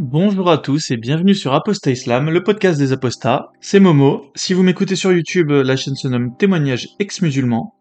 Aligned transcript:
Bonjour 0.00 0.48
à 0.48 0.58
tous 0.58 0.92
et 0.92 0.96
bienvenue 0.96 1.34
sur 1.34 1.54
Apostat 1.54 1.90
Islam, 1.90 2.30
le 2.30 2.44
podcast 2.44 2.78
des 2.78 2.92
apostats. 2.92 3.50
C'est 3.60 3.80
Momo. 3.80 4.30
Si 4.36 4.54
vous 4.54 4.62
m'écoutez 4.62 4.94
sur 4.94 5.10
YouTube, 5.10 5.50
la 5.50 5.74
chaîne 5.74 5.96
se 5.96 6.06
nomme 6.06 6.36
Témoignage 6.36 6.90
ex-musulman. 7.00 7.74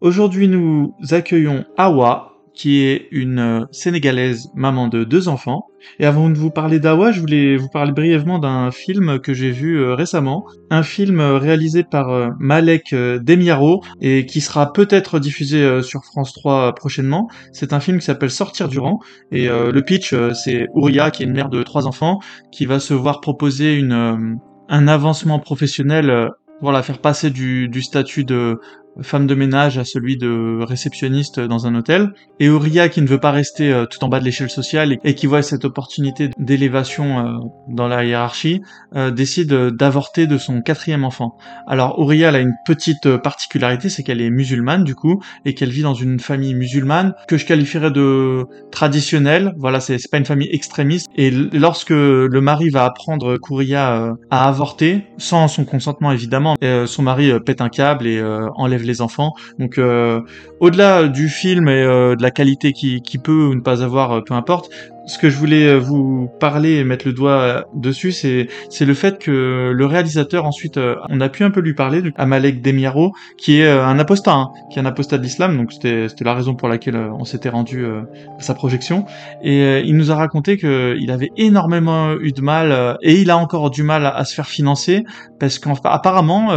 Aujourd'hui, 0.00 0.46
nous 0.46 0.94
accueillons 1.10 1.64
Awa, 1.76 2.35
qui 2.56 2.80
est 2.80 3.08
une 3.12 3.38
euh, 3.38 3.60
Sénégalaise 3.70 4.50
maman 4.54 4.88
de 4.88 5.04
deux 5.04 5.28
enfants. 5.28 5.66
Et 6.00 6.06
avant 6.06 6.30
de 6.30 6.34
vous 6.36 6.50
parler 6.50 6.80
d'Awa, 6.80 7.12
je 7.12 7.20
voulais 7.20 7.56
vous 7.56 7.68
parler 7.68 7.92
brièvement 7.92 8.38
d'un 8.38 8.72
film 8.72 9.20
que 9.20 9.34
j'ai 9.34 9.50
vu 9.50 9.78
euh, 9.78 9.94
récemment. 9.94 10.46
Un 10.70 10.82
film 10.82 11.20
euh, 11.20 11.38
réalisé 11.38 11.84
par 11.84 12.32
Malek 12.40 12.94
Demiaro 12.94 13.84
et 14.00 14.26
qui 14.26 14.40
sera 14.40 14.72
peut-être 14.72 15.20
diffusé 15.20 15.82
sur 15.82 16.04
France 16.04 16.32
3 16.32 16.74
prochainement. 16.74 17.28
C'est 17.52 17.72
un 17.72 17.80
film 17.80 17.98
qui 17.98 18.06
s'appelle 18.06 18.30
Sortir 18.30 18.68
du 18.68 18.78
rang. 18.78 19.00
Et 19.30 19.48
le 19.48 19.80
pitch, 19.82 20.14
c'est 20.32 20.66
Ouria, 20.74 21.10
qui 21.10 21.22
est 21.22 21.26
une 21.26 21.32
mère 21.32 21.50
de 21.50 21.62
trois 21.62 21.86
enfants, 21.86 22.20
qui 22.50 22.64
va 22.64 22.80
se 22.80 22.94
voir 22.94 23.20
proposer 23.20 23.74
une, 23.74 24.38
un 24.68 24.88
avancement 24.88 25.38
professionnel 25.38 26.30
voilà, 26.60 26.82
faire 26.82 26.98
passer 26.98 27.30
du, 27.30 27.68
du 27.68 27.82
statut 27.82 28.24
de 28.24 28.58
femme 29.02 29.26
de 29.26 29.34
ménage 29.34 29.78
à 29.78 29.84
celui 29.84 30.16
de 30.16 30.62
réceptionniste 30.62 31.40
dans 31.40 31.66
un 31.66 31.74
hôtel, 31.74 32.12
et 32.40 32.48
Auria 32.48 32.88
qui 32.88 33.02
ne 33.02 33.06
veut 33.06 33.20
pas 33.20 33.30
rester 33.30 33.72
euh, 33.72 33.86
tout 33.86 34.02
en 34.04 34.08
bas 34.08 34.20
de 34.20 34.24
l'échelle 34.24 34.50
sociale 34.50 34.96
et, 35.04 35.14
qui 35.14 35.26
voit 35.26 35.42
cette 35.42 35.64
opportunité 35.64 36.30
d'élévation 36.38 37.18
euh, 37.18 37.38
dans 37.68 37.88
la 37.88 38.04
hiérarchie, 38.04 38.60
euh, 38.94 39.10
décide 39.10 39.52
d'avorter 39.52 40.26
de 40.26 40.38
son 40.38 40.62
quatrième 40.62 41.04
enfant. 41.04 41.36
Alors 41.66 41.98
Auria 41.98 42.28
elle 42.28 42.36
a 42.36 42.40
une 42.40 42.54
petite 42.66 43.16
particularité, 43.18 43.88
c'est 43.88 44.02
qu'elle 44.02 44.20
est 44.20 44.30
musulmane 44.30 44.84
du 44.84 44.94
coup, 44.94 45.22
et 45.44 45.54
qu'elle 45.54 45.70
vit 45.70 45.82
dans 45.82 45.94
une 45.94 46.18
famille 46.18 46.54
musulmane 46.54 47.14
que 47.28 47.36
je 47.36 47.46
qualifierais 47.46 47.90
de 47.90 48.44
traditionnelle, 48.70 49.54
voilà, 49.58 49.80
c'est 49.80 49.98
pas 50.10 50.18
une 50.18 50.24
famille 50.24 50.48
extrémiste, 50.50 51.08
et 51.16 51.30
lorsque 51.30 51.90
le 51.90 52.40
mari 52.40 52.70
va 52.70 52.84
apprendre 52.84 53.36
qu'Ouria 53.38 54.14
a 54.30 54.48
avorté, 54.48 55.04
sans 55.18 55.48
son 55.48 55.64
consentement 55.64 56.12
évidemment, 56.12 56.56
son 56.86 57.02
mari 57.02 57.32
pète 57.44 57.60
un 57.60 57.68
câble 57.68 58.06
et 58.06 58.22
enlève 58.56 58.85
les 58.86 59.02
enfants. 59.02 59.34
Donc 59.58 59.78
euh, 59.78 60.20
au-delà 60.60 61.08
du 61.08 61.28
film 61.28 61.68
et 61.68 61.82
euh, 61.82 62.16
de 62.16 62.22
la 62.22 62.30
qualité 62.30 62.72
qui, 62.72 63.18
peut 63.18 63.46
ou 63.46 63.54
ne 63.54 63.60
pas 63.60 63.82
avoir, 63.82 64.12
euh, 64.12 64.20
peu 64.20 64.34
importe, 64.34 64.70
ce 65.06 65.18
que 65.18 65.30
je 65.30 65.36
voulais 65.36 65.78
vous 65.78 66.28
parler 66.40 66.78
et 66.78 66.84
mettre 66.84 67.06
le 67.06 67.12
doigt 67.12 67.64
dessus, 67.74 68.10
c'est 68.10 68.48
le 68.80 68.94
fait 68.94 69.20
que 69.20 69.70
le 69.72 69.86
réalisateur 69.86 70.44
ensuite, 70.44 70.80
on 71.08 71.20
a 71.20 71.28
pu 71.28 71.44
un 71.44 71.52
peu 71.52 71.60
lui 71.60 71.74
parler, 71.74 72.02
à 72.16 72.26
Malek 72.26 72.60
Demiaro, 72.60 73.12
qui 73.38 73.60
est 73.60 73.70
un 73.70 74.00
apostat, 74.00 74.32
hein, 74.32 74.50
qui 74.68 74.80
est 74.80 74.82
un 74.82 74.84
apostat 74.84 75.18
de 75.18 75.22
l'islam, 75.22 75.56
donc 75.56 75.72
c'était 75.72 76.08
la 76.24 76.34
raison 76.34 76.56
pour 76.56 76.66
laquelle 76.66 76.96
on 76.96 77.24
s'était 77.24 77.50
rendu 77.50 77.86
à 77.86 78.42
sa 78.42 78.54
projection, 78.54 79.06
et 79.44 79.78
il 79.84 79.96
nous 79.96 80.10
a 80.10 80.16
raconté 80.16 80.56
que 80.56 80.96
il 80.98 81.12
avait 81.12 81.30
énormément 81.36 82.14
eu 82.20 82.32
de 82.32 82.40
mal 82.40 82.98
et 83.00 83.20
il 83.20 83.30
a 83.30 83.38
encore 83.38 83.70
du 83.70 83.84
mal 83.84 84.06
à, 84.06 84.24
se 84.24 84.34
faire 84.34 84.48
financer 84.48 85.04
parce 85.38 85.60
qu'apparemment 85.60 86.50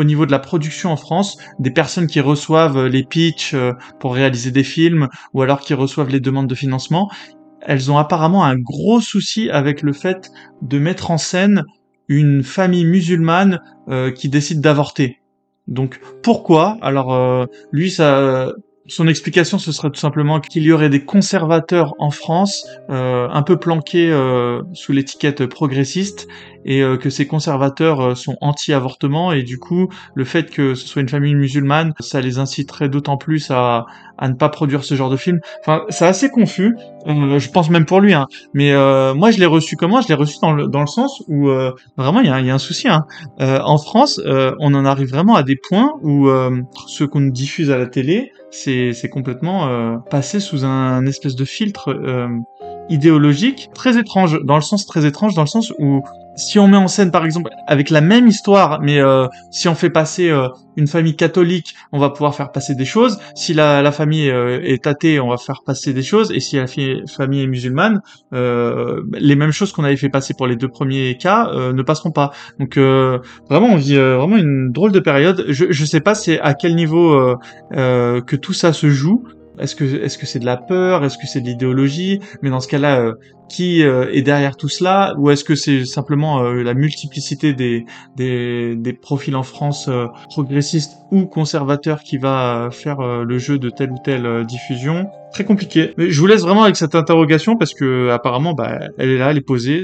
au 0.00 0.04
niveau 0.04 0.24
de 0.24 0.32
la 0.32 0.38
production 0.38 0.90
en 0.90 0.96
France, 0.96 1.36
des 1.58 1.70
personnes 1.70 2.06
qui 2.06 2.20
reçoivent 2.20 2.86
les 2.86 3.04
pitchs 3.04 3.54
pour 3.98 4.14
réaliser 4.14 4.50
des 4.50 4.64
films 4.64 5.08
ou 5.34 5.42
alors 5.42 5.60
qui 5.60 5.74
reçoivent 5.74 6.08
les 6.08 6.20
demandes 6.20 6.48
de 6.48 6.54
financement, 6.54 7.10
elles 7.60 7.90
ont 7.92 7.98
apparemment 7.98 8.44
un 8.44 8.56
gros 8.56 9.00
souci 9.00 9.50
avec 9.50 9.82
le 9.82 9.92
fait 9.92 10.32
de 10.62 10.78
mettre 10.78 11.10
en 11.10 11.18
scène 11.18 11.64
une 12.08 12.42
famille 12.42 12.84
musulmane 12.84 13.60
euh, 13.88 14.10
qui 14.10 14.28
décide 14.28 14.60
d'avorter. 14.60 15.20
Donc 15.68 16.00
pourquoi? 16.22 16.78
Alors 16.82 17.14
euh, 17.14 17.46
lui, 17.70 17.90
ça, 17.90 18.52
son 18.90 19.06
explication, 19.08 19.58
ce 19.58 19.72
serait 19.72 19.90
tout 19.90 20.00
simplement 20.00 20.40
qu'il 20.40 20.62
y 20.64 20.72
aurait 20.72 20.90
des 20.90 21.04
conservateurs 21.04 21.94
en 21.98 22.10
France, 22.10 22.66
euh, 22.90 23.28
un 23.30 23.42
peu 23.42 23.56
planqués 23.56 24.10
sous 24.74 24.92
l'étiquette 24.92 25.46
progressiste, 25.46 26.28
et 26.64 26.82
que 27.00 27.08
ces 27.08 27.26
conservateurs 27.26 28.16
sont 28.16 28.36
anti-avortement, 28.42 29.32
et 29.32 29.42
du 29.42 29.58
coup, 29.58 29.88
le 30.14 30.24
fait 30.24 30.50
que 30.50 30.74
ce 30.74 30.86
soit 30.86 31.00
une 31.00 31.08
famille 31.08 31.34
musulmane, 31.34 31.94
ça 32.00 32.20
les 32.20 32.38
inciterait 32.38 32.90
d'autant 32.90 33.16
plus 33.16 33.50
à, 33.50 33.86
à 34.20 34.28
ne 34.28 34.34
pas 34.34 34.50
produire 34.50 34.84
ce 34.84 34.94
genre 34.94 35.10
de 35.10 35.16
film. 35.16 35.40
Enfin, 35.60 35.82
c'est 35.88 36.04
assez 36.04 36.28
confus. 36.28 36.76
Euh, 37.06 37.38
je 37.38 37.50
pense 37.50 37.70
même 37.70 37.86
pour 37.86 38.00
lui. 38.00 38.12
Hein. 38.12 38.26
Mais 38.52 38.72
euh, 38.72 39.14
moi, 39.14 39.30
je 39.30 39.38
l'ai 39.38 39.46
reçu 39.46 39.76
comment? 39.76 40.00
Je 40.02 40.08
l'ai 40.08 40.14
reçu 40.14 40.36
dans 40.40 40.52
le, 40.52 40.68
dans 40.68 40.82
le 40.82 40.86
sens 40.86 41.22
où 41.26 41.48
euh, 41.48 41.72
vraiment, 41.96 42.20
il 42.20 42.26
y 42.26 42.30
a, 42.30 42.40
y 42.40 42.50
a, 42.50 42.54
un 42.54 42.58
souci. 42.58 42.86
Hein. 42.88 43.06
en 43.38 43.78
France, 43.78 44.20
on 44.26 44.74
en 44.74 44.84
arrive 44.84 45.08
vraiment 45.08 45.34
à 45.34 45.42
des 45.42 45.56
points 45.56 45.92
où 46.02 46.28
ce 46.86 47.04
qu'on 47.04 47.22
diffuse 47.22 47.70
à 47.70 47.78
la 47.78 47.86
télé, 47.86 48.32
c'est 48.50 49.08
complètement 49.10 49.98
passé 50.10 50.40
sous 50.40 50.64
un, 50.64 51.06
espèce 51.06 51.34
de 51.34 51.44
filtre 51.44 51.96
idéologique 52.90 53.70
très 53.74 53.98
étrange, 53.98 54.38
dans 54.44 54.56
le 54.56 54.62
sens 54.62 54.84
très 54.84 55.06
étrange, 55.06 55.34
dans 55.34 55.42
le 55.42 55.48
sens 55.48 55.72
où 55.78 56.02
si 56.40 56.58
on 56.58 56.68
met 56.68 56.76
en 56.76 56.88
scène 56.88 57.10
par 57.10 57.24
exemple 57.24 57.50
avec 57.66 57.90
la 57.90 58.00
même 58.00 58.26
histoire, 58.26 58.80
mais 58.80 58.98
euh, 58.98 59.28
si 59.50 59.68
on 59.68 59.74
fait 59.74 59.90
passer 59.90 60.30
euh, 60.30 60.48
une 60.76 60.86
famille 60.86 61.16
catholique, 61.16 61.74
on 61.92 61.98
va 61.98 62.10
pouvoir 62.10 62.34
faire 62.34 62.50
passer 62.50 62.74
des 62.74 62.84
choses. 62.84 63.18
Si 63.34 63.54
la, 63.54 63.82
la 63.82 63.92
famille 63.92 64.30
euh, 64.30 64.60
est 64.62 64.86
athée, 64.86 65.20
on 65.20 65.28
va 65.28 65.36
faire 65.36 65.62
passer 65.64 65.92
des 65.92 66.02
choses. 66.02 66.32
Et 66.32 66.40
si 66.40 66.56
la 66.56 66.66
famille 66.66 67.42
est 67.42 67.46
musulmane, 67.46 68.00
les 68.32 69.36
mêmes 69.36 69.52
choses 69.52 69.72
qu'on 69.72 69.84
avait 69.84 69.96
fait 69.96 70.08
passer 70.08 70.34
pour 70.34 70.46
les 70.46 70.56
deux 70.56 70.68
premiers 70.68 71.16
cas 71.16 71.50
ne 71.72 71.82
passeront 71.82 72.10
pas. 72.10 72.30
Donc 72.58 72.76
vraiment, 72.76 73.68
on 73.68 73.76
vit 73.76 73.96
vraiment 73.96 74.36
une 74.36 74.72
drôle 74.72 74.92
de 74.92 75.00
période. 75.00 75.44
Je, 75.48 75.66
je 75.70 75.84
sais 75.84 76.00
pas 76.00 76.14
c'est 76.14 76.40
à 76.40 76.54
quel 76.54 76.74
niveau 76.74 77.36
que 77.72 78.36
tout 78.36 78.52
ça 78.52 78.72
se 78.72 78.88
joue. 78.88 79.24
Est-ce 79.60 79.74
que 80.18 80.26
c'est 80.26 80.38
de 80.38 80.46
la 80.46 80.56
peur? 80.56 81.04
Est-ce 81.04 81.18
que 81.18 81.26
c'est 81.26 81.40
de 81.40 81.46
l'idéologie? 81.46 82.20
Mais 82.42 82.50
dans 82.50 82.60
ce 82.60 82.68
cas-là, 82.68 83.00
euh, 83.00 83.14
qui 83.48 83.82
euh, 83.82 84.10
est 84.12 84.22
derrière 84.22 84.56
tout 84.56 84.68
cela? 84.68 85.14
Ou 85.18 85.30
est-ce 85.30 85.44
que 85.44 85.54
c'est 85.54 85.84
simplement 85.84 86.42
euh, 86.42 86.62
la 86.62 86.72
multiplicité 86.74 87.52
des, 87.52 87.84
profils 89.02 89.36
en 89.36 89.42
France 89.42 89.90
progressistes 90.30 90.96
ou 91.10 91.26
conservateurs 91.26 92.02
qui 92.02 92.16
va 92.16 92.68
faire 92.70 93.00
le 93.00 93.38
jeu 93.38 93.58
de 93.58 93.70
telle 93.70 93.90
ou 93.90 93.98
telle 94.02 94.44
diffusion? 94.46 95.06
Très 95.32 95.44
compliqué. 95.44 95.94
Mais 95.96 96.10
je 96.10 96.20
vous 96.20 96.26
laisse 96.26 96.42
vraiment 96.42 96.62
avec 96.62 96.76
cette 96.76 96.94
interrogation 96.94 97.56
parce 97.56 97.74
que 97.74 98.08
apparemment, 98.10 98.54
bah, 98.54 98.78
elle 98.98 99.10
est 99.10 99.18
là, 99.18 99.30
elle 99.30 99.38
est 99.38 99.46
posée. 99.46 99.82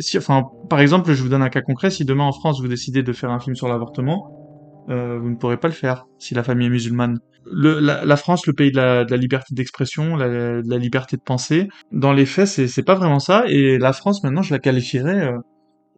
Par 0.69 0.81
exemple, 0.81 1.12
je 1.12 1.22
vous 1.22 1.28
donne 1.28 1.42
un 1.42 1.48
cas 1.48 1.62
concret. 1.62 1.91
Si 1.91 2.04
demain 2.04 2.25
en 2.25 2.32
France 2.32 2.60
vous 2.60 2.69
décidez 2.69 3.03
de 3.03 3.12
faire 3.12 3.31
un 3.31 3.41
film 3.41 3.56
sur 3.56 3.69
l'avortement, 3.69 4.31
vous 4.88 5.31
ne 5.31 5.36
pourrez 5.36 5.56
pas 5.56 5.69
le 5.69 5.75
faire 5.75 6.06
si 6.19 6.34
la 6.34 6.42
famille 6.42 6.66
est 6.66 6.70
musulmane. 6.70 7.19
La, 7.53 8.17
France, 8.17 8.47
le 8.47 8.53
pays 8.53 8.71
de 8.71 8.77
la, 8.77 9.17
liberté 9.17 9.55
d'expression, 9.55 10.17
la, 10.17 10.29
de 10.29 10.69
la 10.69 10.79
liberté 10.79 11.17
de 11.17 11.23
penser, 11.23 11.69
dans 11.93 12.12
les 12.12 12.27
faits, 12.27 12.47
c'est, 12.47 12.83
pas 12.83 12.95
vraiment 12.95 13.19
ça. 13.19 13.45
Et 13.49 13.79
la 13.79 13.93
France, 13.93 14.23
maintenant, 14.23 14.43
je 14.43 14.53
la 14.53 14.59
qualifierais 14.59 15.29
euh, 15.29 15.39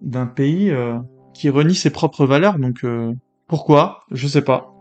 d'un 0.01 0.27
pays 0.27 0.71
euh, 0.71 0.99
qui 1.35 1.49
renie 1.51 1.75
ses 1.75 1.91
propres 1.91 2.27
valeurs. 2.27 2.59
Donc, 2.59 2.85
pourquoi? 3.47 4.01
Je 4.11 4.27
sais 4.27 4.43
pas. 4.43 4.75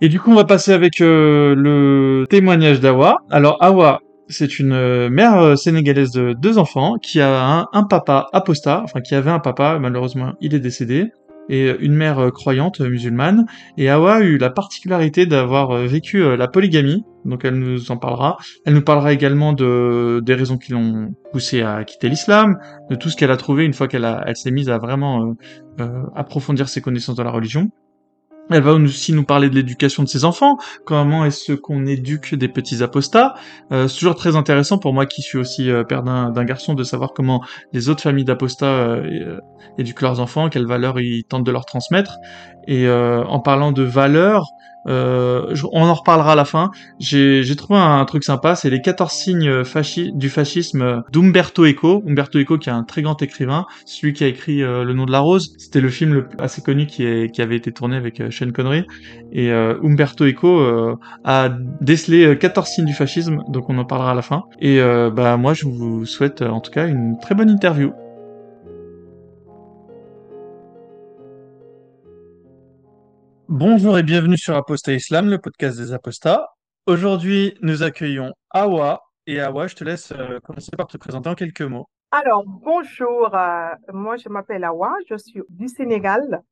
Et 0.00 0.08
du 0.08 0.20
coup, 0.20 0.30
on 0.30 0.36
va 0.36 0.44
passer 0.44 0.72
avec 0.72 0.98
le 1.00 2.24
témoignage 2.28 2.80
d'Awa. 2.80 3.18
Alors, 3.30 3.56
Awa, 3.62 4.00
c'est 4.28 4.58
une 4.58 5.08
mère 5.08 5.56
sénégalaise 5.56 6.10
de 6.10 6.32
deux 6.32 6.58
enfants 6.58 6.96
qui 7.00 7.20
a 7.20 7.44
un, 7.44 7.66
un, 7.72 7.84
papa 7.84 8.26
apostat, 8.32 8.82
enfin 8.82 9.00
qui 9.00 9.14
avait 9.14 9.30
un 9.30 9.38
papa, 9.38 9.78
malheureusement 9.78 10.34
il 10.40 10.54
est 10.54 10.60
décédé, 10.60 11.12
et 11.48 11.74
une 11.80 11.94
mère 11.94 12.18
euh, 12.18 12.30
croyante 12.30 12.80
euh, 12.80 12.88
musulmane. 12.88 13.46
Et 13.76 13.88
Awa 13.88 14.16
a 14.16 14.20
eu 14.20 14.38
la 14.38 14.50
particularité 14.50 15.26
d'avoir 15.26 15.70
euh, 15.70 15.86
vécu 15.86 16.36
la 16.36 16.48
polygamie, 16.48 17.04
donc 17.24 17.44
elle 17.44 17.58
nous 17.58 17.90
en 17.90 17.96
parlera. 17.96 18.36
Elle 18.64 18.74
nous 18.74 18.82
parlera 18.82 19.12
également 19.12 19.52
de 19.52 20.20
des 20.24 20.34
raisons 20.34 20.58
qui 20.58 20.72
l'ont 20.72 21.14
poussée 21.32 21.62
à 21.62 21.84
quitter 21.84 22.08
l'islam, 22.08 22.56
de 22.90 22.96
tout 22.96 23.08
ce 23.08 23.16
qu'elle 23.16 23.30
a 23.30 23.36
trouvé 23.36 23.64
une 23.64 23.72
fois 23.72 23.88
qu'elle 23.88 24.06
elle 24.26 24.36
s'est 24.36 24.50
mise 24.50 24.70
à 24.70 24.78
vraiment 24.78 25.34
approfondir 26.14 26.68
ses 26.68 26.80
connaissances 26.80 27.16
de 27.16 27.22
la 27.22 27.30
religion. 27.30 27.70
Elle 28.50 28.62
va 28.62 28.72
aussi 28.74 29.12
nous 29.12 29.24
parler 29.24 29.50
de 29.50 29.56
l'éducation 29.56 30.04
de 30.04 30.08
ses 30.08 30.24
enfants, 30.24 30.56
comment 30.84 31.24
est-ce 31.24 31.52
qu'on 31.52 31.84
éduque 31.84 32.34
des 32.34 32.48
petits 32.48 32.82
apostats. 32.82 33.34
Euh, 33.72 33.88
c'est 33.88 33.98
toujours 33.98 34.14
très 34.14 34.36
intéressant 34.36 34.78
pour 34.78 34.92
moi 34.92 35.06
qui 35.06 35.20
suis 35.22 35.38
aussi 35.38 35.68
euh, 35.68 35.82
père 35.82 36.04
d'un 36.04 36.44
garçon 36.44 36.74
de 36.74 36.84
savoir 36.84 37.12
comment 37.12 37.44
les 37.72 37.88
autres 37.88 38.02
familles 38.02 38.24
d'apostats 38.24 38.66
euh, 38.66 39.40
éduquent 39.78 40.02
leurs 40.02 40.20
enfants, 40.20 40.48
quelles 40.48 40.66
valeurs 40.66 41.00
ils 41.00 41.24
tentent 41.24 41.44
de 41.44 41.50
leur 41.50 41.64
transmettre. 41.64 42.18
Et 42.66 42.88
en 42.88 43.40
parlant 43.40 43.72
de 43.72 43.82
valeurs, 43.82 44.52
euh, 44.86 45.54
on 45.72 45.82
en 45.82 45.94
reparlera 45.94 46.32
à 46.32 46.34
la 46.34 46.44
fin. 46.44 46.70
J'ai 46.98 47.56
trouvé 47.56 47.78
un, 47.78 48.04
truc 48.04 48.24
sympa, 48.24 48.54
c'est 48.54 48.70
les 48.70 48.80
14 48.80 49.10
signes 49.10 49.62
du 50.14 50.28
fascisme 50.28 51.02
d'Umberto 51.12 51.66
Eco. 51.66 52.02
Umberto 52.06 52.38
Eco 52.38 52.58
qui 52.58 52.68
est 52.68 52.72
un 52.72 52.84
très 52.84 53.02
grand 53.02 53.20
écrivain, 53.22 53.66
celui 53.84 54.12
qui 54.12 54.24
a 54.24 54.28
écrit 54.28 54.62
euh, 54.62 54.84
Le 54.84 54.94
nom 54.94 55.06
de 55.06 55.12
la 55.12 55.20
rose. 55.20 55.54
C'était 55.58 55.80
le 55.80 55.88
film 55.88 56.26
assez 56.38 56.62
connu 56.62 56.86
qui, 56.86 57.04
est, 57.04 57.34
qui 57.34 57.42
avait 57.42 57.56
été 57.56 57.72
tourné 57.72 57.96
avec 57.96 58.20
euh, 58.20 58.30
Sean 58.30 58.50
Connery. 58.52 58.84
Et 59.32 59.50
euh, 59.50 59.78
Umberto 59.82 60.24
Eco 60.26 60.46
a 61.24 61.50
décelé 61.80 62.38
14 62.38 62.68
signes 62.68 62.84
du 62.84 62.94
fascisme, 62.94 63.42
donc 63.48 63.68
on 63.68 63.78
en 63.78 63.84
parlera 63.84 64.12
à 64.12 64.14
la 64.14 64.22
fin. 64.22 64.44
Et 64.60 64.80
bah 65.12 65.36
moi 65.36 65.54
je 65.54 65.66
vous 65.66 66.06
souhaite 66.06 66.42
en 66.42 66.60
tout 66.60 66.70
cas 66.70 66.86
une 66.86 67.18
très 67.20 67.34
bonne 67.34 67.50
interview. 67.50 67.92
Bonjour 73.48 73.96
et 73.96 74.02
bienvenue 74.02 74.36
sur 74.36 74.56
Apostat 74.56 74.94
Islam, 74.94 75.30
le 75.30 75.38
podcast 75.38 75.78
des 75.78 75.92
apostats. 75.92 76.48
Aujourd'hui, 76.86 77.56
nous 77.62 77.84
accueillons 77.84 78.32
Awa. 78.50 79.04
Et 79.28 79.40
Awa, 79.40 79.68
je 79.68 79.76
te 79.76 79.84
laisse 79.84 80.10
euh, 80.10 80.40
commencer 80.40 80.72
par 80.76 80.88
te 80.88 80.96
présenter 80.96 81.28
en 81.28 81.36
quelques 81.36 81.62
mots. 81.62 81.86
Alors, 82.10 82.42
bonjour, 82.44 83.32
euh, 83.36 83.68
moi 83.92 84.16
je 84.16 84.28
m'appelle 84.28 84.64
Awa, 84.64 84.96
je 85.08 85.16
suis 85.16 85.42
du 85.48 85.68
Sénégal. 85.68 86.42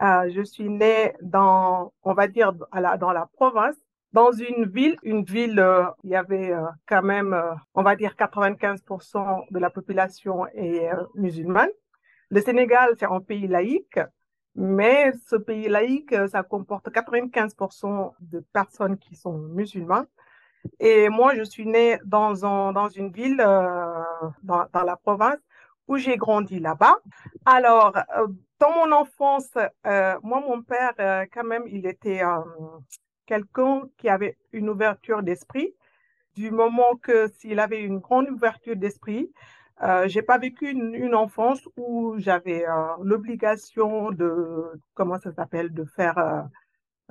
Euh, 0.00 0.30
je 0.34 0.40
suis 0.40 0.70
née 0.70 1.12
dans, 1.20 1.92
on 2.02 2.14
va 2.14 2.28
dire, 2.28 2.54
dans 2.54 3.12
la 3.12 3.26
province, 3.34 3.76
dans 4.14 4.32
une 4.32 4.64
ville, 4.70 4.96
une 5.02 5.22
ville, 5.22 5.62
il 6.02 6.10
y 6.10 6.16
avait 6.16 6.54
quand 6.88 7.02
même, 7.02 7.38
on 7.74 7.82
va 7.82 7.94
dire, 7.94 8.14
95% 8.18 9.44
de 9.50 9.58
la 9.58 9.68
population 9.68 10.46
est 10.54 10.88
musulmane. 11.14 11.68
Le 12.30 12.40
Sénégal, 12.40 12.94
c'est 12.98 13.04
un 13.04 13.20
pays 13.20 13.46
laïque, 13.48 14.00
mais 14.56 15.12
ce 15.26 15.36
pays 15.36 15.68
laïque, 15.68 16.12
euh, 16.12 16.28
ça 16.28 16.42
comporte 16.42 16.88
95% 16.88 18.14
de 18.20 18.40
personnes 18.52 18.96
qui 18.96 19.14
sont 19.14 19.36
musulmanes. 19.36 20.06
Et 20.80 21.08
moi, 21.10 21.34
je 21.36 21.42
suis 21.42 21.66
née 21.66 21.98
dans, 22.04 22.44
un, 22.44 22.72
dans 22.72 22.88
une 22.88 23.12
ville, 23.12 23.40
euh, 23.40 24.02
dans, 24.42 24.66
la 24.72 24.96
province, 24.96 25.38
où 25.86 25.96
j'ai 25.98 26.16
grandi 26.16 26.58
là-bas. 26.58 26.96
Alors, 27.44 27.96
euh, 28.16 28.26
dans 28.58 28.72
mon 28.72 28.92
enfance, 28.92 29.50
moi, 29.84 30.40
mon 30.40 30.62
père, 30.62 30.94
quand 31.32 31.44
même, 31.44 31.64
il 31.66 31.86
était 31.86 32.22
quelqu'un 33.26 33.82
qui 33.98 34.08
avait 34.08 34.38
une 34.52 34.70
ouverture 34.70 35.22
d'esprit. 35.22 35.74
Du 36.34 36.50
moment 36.50 36.96
que 36.96 37.28
s'il 37.28 37.60
avait 37.60 37.82
une 37.82 37.98
grande 37.98 38.30
ouverture 38.30 38.76
d'esprit, 38.76 39.30
euh, 39.82 40.08
j'ai 40.08 40.22
pas 40.22 40.38
vécu 40.38 40.70
une, 40.70 40.94
une 40.94 41.14
enfance 41.14 41.60
où 41.76 42.14
j'avais 42.18 42.66
euh, 42.66 42.72
l'obligation 43.02 44.10
de, 44.10 44.70
comment 44.94 45.18
ça 45.18 45.32
s'appelle, 45.32 45.72
de 45.74 45.84
faire 45.84 46.16
euh, 46.18 46.42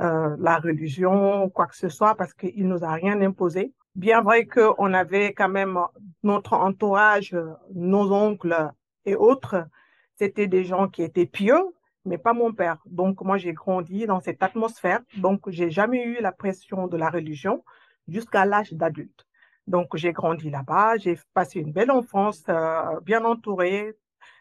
euh, 0.02 0.36
la 0.40 0.58
religion 0.58 1.46
ou 1.46 1.50
quoi 1.50 1.68
que 1.68 1.76
ce 1.76 1.90
soit 1.90 2.16
parce 2.16 2.34
qu'il 2.34 2.68
nous 2.68 2.84
a 2.84 2.92
rien 2.92 3.22
imposé. 3.22 3.74
Bien 3.94 4.22
vrai 4.22 4.46
qu'on 4.46 4.94
avait 4.94 5.34
quand 5.34 5.48
même 5.48 5.80
notre 6.24 6.54
entourage, 6.54 7.38
nos 7.74 8.12
oncles 8.12 8.72
et 9.06 9.16
autres, 9.16 9.68
c'était 10.16 10.48
des 10.48 10.66
gens 10.66 10.90
qui 10.90 11.04
étaient 11.04 11.26
pieux, 11.26 11.62
mais 12.04 12.18
pas 12.18 12.34
mon 12.34 12.52
père. 12.52 12.78
Donc 12.88 13.22
moi 13.22 13.38
j'ai 13.38 13.54
grandi 13.54 14.06
dans 14.06 14.20
cette 14.20 14.44
atmosphère, 14.44 15.02
donc 15.18 15.50
j'ai 15.50 15.70
jamais 15.70 16.04
eu 16.04 16.20
la 16.20 16.32
pression 16.32 16.88
de 16.88 16.98
la 16.98 17.10
religion 17.10 17.64
jusqu'à 18.08 18.46
l'âge 18.46 18.74
d'adulte. 18.74 19.26
Donc 19.68 19.96
j'ai 19.96 20.14
grandi 20.14 20.50
là-bas, 20.50 20.98
j'ai 20.98 21.18
passé 21.34 21.60
une 21.60 21.72
belle 21.72 21.92
enfance, 21.92 22.44
euh, 22.50 23.00
bien 23.02 23.24
entourée, 23.26 23.96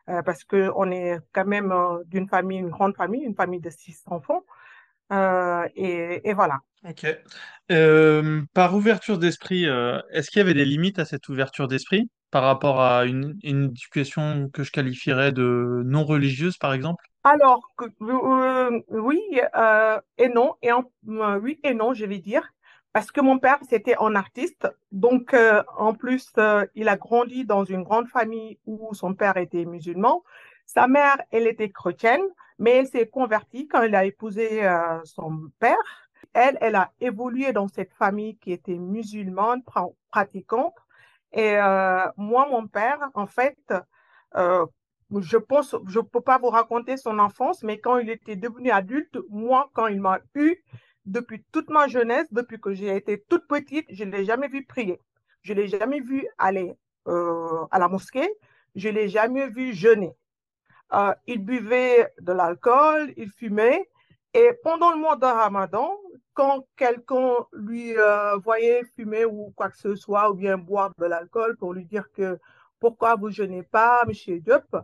euh, 0.09 0.23
parce 0.23 0.45
que 0.45 0.71
on 0.77 0.91
est 0.91 1.19
quand 1.33 1.47
même 1.47 1.73
euh, 1.73 2.05
d'une 2.07 2.29
famille, 2.29 2.59
une 2.59 2.71
grande 2.71 2.97
famille, 2.97 3.23
une 3.25 3.35
famille 3.35 3.61
de 3.61 3.71
six 3.71 4.03
enfants. 4.07 4.45
Et, 5.77 6.29
et 6.29 6.35
voilà. 6.35 6.61
Ok. 6.85 7.07
Par 8.55 8.75
ouverture 8.75 9.19
d'esprit, 9.19 9.65
est-ce 10.13 10.31
qu'il 10.31 10.39
y 10.39 10.43
avait 10.43 10.55
des 10.55 10.65
limites 10.65 10.99
à 10.99 11.05
cette 11.05 11.29
ouverture 11.29 11.69
d'esprit 11.69 12.11
par 12.31 12.43
rapport 12.45 12.81
à 12.81 13.05
une, 13.05 13.37
une 13.43 13.65
éducation 13.67 14.49
que 14.53 14.65
je 14.65 14.73
qualifierais 14.73 15.33
de 15.33 15.83
non 15.85 16.05
religieuse, 16.05 16.57
par 16.59 16.73
exemple? 16.73 17.05
Alors, 17.25 17.63
oui 18.91 19.21
et 20.19 20.29
non, 20.29 20.55
et 20.63 20.73
en- 20.73 20.85
oui 21.07 21.59
et 21.63 21.75
non, 21.75 21.95
je 21.95 22.05
vais 22.05 22.19
dire, 22.19 22.43
parce 22.95 23.13
que 23.13 23.21
mon 23.23 23.41
père, 23.41 23.59
c'était 23.71 23.97
un 24.01 24.17
artiste, 24.17 24.69
donc 24.93 25.35
euh, 25.35 25.63
en 25.79 25.95
plus, 25.95 26.33
euh, 26.39 26.67
il 26.77 26.89
a 26.89 26.97
grandi 26.97 27.45
dans 27.47 27.65
une 27.65 27.85
grande 27.85 28.09
famille 28.09 28.59
où 28.67 28.95
son 28.95 29.15
père 29.15 29.37
était 29.39 29.67
musulman. 29.67 30.25
Sa 30.67 30.89
mère, 30.89 31.19
elle 31.33 31.49
était 31.49 31.71
chrétienne, 31.71 32.23
mais 32.59 32.73
elle 32.79 32.89
s'est 32.89 33.09
convertie 33.09 33.69
quand 33.69 33.83
elle 33.83 33.97
a 33.97 34.07
épousé 34.07 34.67
euh, 34.67 35.01
son 35.05 35.51
père. 35.61 35.77
Elle, 36.35 36.59
elle 36.63 36.77
a 36.77 36.93
évolué 37.01 37.53
dans 37.53 37.69
cette 37.69 37.95
famille 37.95 38.39
qui 38.39 38.53
était 38.53 38.79
musulmane, 38.79 39.61
pra- 39.63 39.95
pratiquante. 40.13 40.75
Et 41.33 41.57
euh, 41.59 42.07
moi, 42.17 42.49
mon 42.51 42.69
père, 42.69 43.01
en 43.15 43.27
fait, 43.27 43.59
euh, 44.37 44.67
je 45.21 45.37
pense, 45.37 45.77
je 45.89 46.01
peux 46.01 46.21
pas 46.21 46.39
vous 46.39 46.49
raconter 46.51 46.97
son 46.97 47.19
enfance, 47.19 47.63
mais 47.65 47.79
quand 47.81 47.99
il 47.99 48.11
était 48.11 48.37
devenu 48.37 48.71
adulte, 48.71 49.19
moi, 49.31 49.71
quand 49.75 49.87
il 49.89 50.01
m'a 50.01 50.21
eu, 50.35 50.57
depuis 51.07 51.45
toute 51.53 51.71
ma 51.71 51.87
jeunesse, 51.87 52.27
depuis 52.33 52.61
que 52.61 52.73
j'ai 52.73 52.97
été 52.97 53.23
toute 53.29 53.47
petite, 53.47 53.87
je 53.91 54.05
ne 54.05 54.11
l'ai 54.11 54.25
jamais 54.25 54.49
vu 54.49 54.65
prier. 54.65 55.01
Je 55.43 55.53
ne 55.53 55.61
l'ai 55.61 55.69
jamais 55.69 56.01
vu 56.01 56.27
aller 56.39 56.75
euh, 57.09 57.67
à 57.71 57.79
la 57.79 57.89
mosquée. 57.89 58.29
Je 58.75 58.89
ne 58.89 58.95
l'ai 58.95 59.09
jamais 59.09 59.49
vu 59.49 59.75
jeûner. 59.75 60.15
Euh, 60.95 61.15
il 61.27 61.45
buvait 61.45 62.13
de 62.21 62.33
l'alcool, 62.33 63.13
il 63.17 63.31
fumait. 63.31 63.89
Et 64.33 64.53
pendant 64.63 64.91
le 64.91 64.97
mois 64.99 65.17
de 65.17 65.27
Ramadan, 65.27 65.97
quand 66.33 66.67
quelqu'un 66.77 67.37
lui 67.53 67.97
euh, 67.97 68.37
voyait 68.39 68.83
fumer 68.97 69.25
ou 69.25 69.53
quoi 69.55 69.71
que 69.71 69.77
ce 69.79 69.95
soit, 69.95 70.31
ou 70.31 70.35
bien 70.35 70.59
boire 70.59 70.93
de 70.99 71.05
l'alcool 71.05 71.57
pour 71.57 71.73
lui 71.73 71.85
dire 71.85 72.11
que 72.13 72.39
pourquoi 72.81 73.15
vous 73.15 73.31
jeûnez 73.31 73.63
pas, 73.63 74.03
Monsieur 74.07 74.41
Diop, 74.41 74.77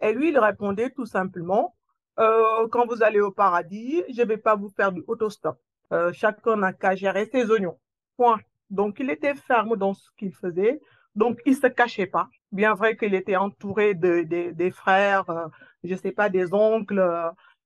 et 0.00 0.12
lui, 0.12 0.28
il 0.28 0.38
répondait 0.38 0.90
tout 0.90 1.06
simplement, 1.06 1.74
quand 2.16 2.86
vous 2.86 3.02
allez 3.02 3.20
au 3.20 3.30
paradis, 3.30 4.02
je 4.08 4.22
ne 4.22 4.26
vais 4.26 4.36
pas 4.36 4.56
vous 4.56 4.68
faire 4.68 4.92
du 4.92 5.02
autostop. 5.06 5.58
Euh, 5.92 6.12
chacun 6.12 6.56
n'a 6.56 6.72
qu'à 6.72 6.94
gérer 6.94 7.26
ses 7.26 7.50
oignons. 7.50 7.78
Point. 8.16 8.40
Donc, 8.70 8.98
il 9.00 9.10
était 9.10 9.34
ferme 9.34 9.76
dans 9.76 9.94
ce 9.94 10.10
qu'il 10.18 10.32
faisait. 10.34 10.80
Donc, 11.14 11.40
il 11.46 11.52
ne 11.52 11.56
se 11.56 11.66
cachait 11.68 12.06
pas. 12.06 12.28
Bien 12.52 12.74
vrai 12.74 12.96
qu'il 12.96 13.14
était 13.14 13.36
entouré 13.36 13.94
de, 13.94 14.22
de, 14.22 14.50
des 14.52 14.70
frères, 14.70 15.28
euh, 15.30 15.46
je 15.84 15.92
ne 15.94 15.98
sais 15.98 16.12
pas, 16.12 16.28
des 16.28 16.52
oncles, 16.54 16.98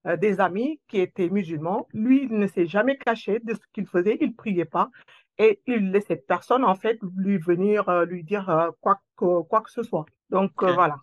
euh, 0.07 0.17
des 0.17 0.41
amis 0.41 0.81
qui 0.89 1.01
étaient 1.01 1.29
musulmans. 1.29 1.87
Lui, 1.93 2.25
il 2.25 2.39
ne 2.39 2.47
s'est 2.47 2.67
jamais 2.67 2.97
caché 2.99 3.41
de 3.41 3.55
ce 3.55 3.61
qu'il 3.73 3.87
faisait, 3.87 4.19
il 4.21 4.35
priait 4.35 4.65
pas. 4.65 4.91
Et 5.39 5.61
il 5.67 5.91
laissait 5.91 6.17
personne, 6.17 6.65
en 6.65 6.75
fait, 6.75 6.99
lui 7.17 7.39
venir 7.39 7.89
euh, 7.89 8.05
lui 8.05 8.23
dire 8.25 8.49
euh, 8.51 8.71
quoi, 8.81 9.01
que, 9.17 9.43
quoi 9.43 9.61
que 9.63 9.71
ce 9.71 9.83
soit. 9.83 10.07
Donc, 10.31 10.53
euh, 10.63 10.73
Ok. 10.73 10.73
voilà. 10.73 10.97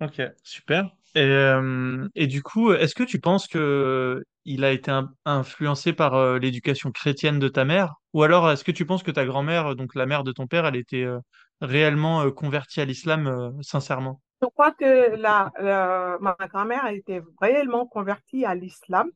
Ok, 0.00 0.20
super. 0.42 0.90
Et, 1.14 1.20
euh, 1.22 2.06
et 2.14 2.26
du 2.26 2.42
coup, 2.42 2.72
est-ce 2.72 2.94
que 2.94 3.02
tu 3.02 3.18
penses 3.20 3.48
que 3.48 4.22
il 4.44 4.62
a 4.64 4.70
été 4.72 4.90
in- 4.90 5.10
influencé 5.24 5.92
par 5.94 6.14
euh, 6.14 6.38
l'éducation 6.38 6.92
chrétienne 6.92 7.38
de 7.38 7.48
ta 7.48 7.64
mère? 7.64 7.94
Ou 8.12 8.22
alors 8.22 8.50
est-ce 8.50 8.62
que 8.64 8.72
tu 8.72 8.84
penses 8.84 9.02
que 9.02 9.10
ta 9.10 9.24
grand-mère, 9.24 9.74
donc 9.74 9.94
la 9.94 10.04
mère 10.06 10.22
de 10.24 10.32
ton 10.32 10.46
père, 10.46 10.66
elle 10.66 10.76
était 10.76 11.02
euh, 11.04 11.18
réellement 11.62 12.22
euh, 12.22 12.30
convertie 12.30 12.80
à 12.82 12.84
l'islam 12.84 13.26
euh, 13.26 13.50
sincèrement? 13.62 14.20
Je 14.42 14.46
crois 14.48 14.72
que 14.72 15.16
la, 15.16 15.50
la- 15.58 16.18
ma 16.20 16.36
grand-mère 16.48 16.84
a 16.84 16.92
été 16.92 17.22
réellement 17.40 17.86
convertie 17.86 18.44
à 18.44 18.54
l'islam 18.54 19.10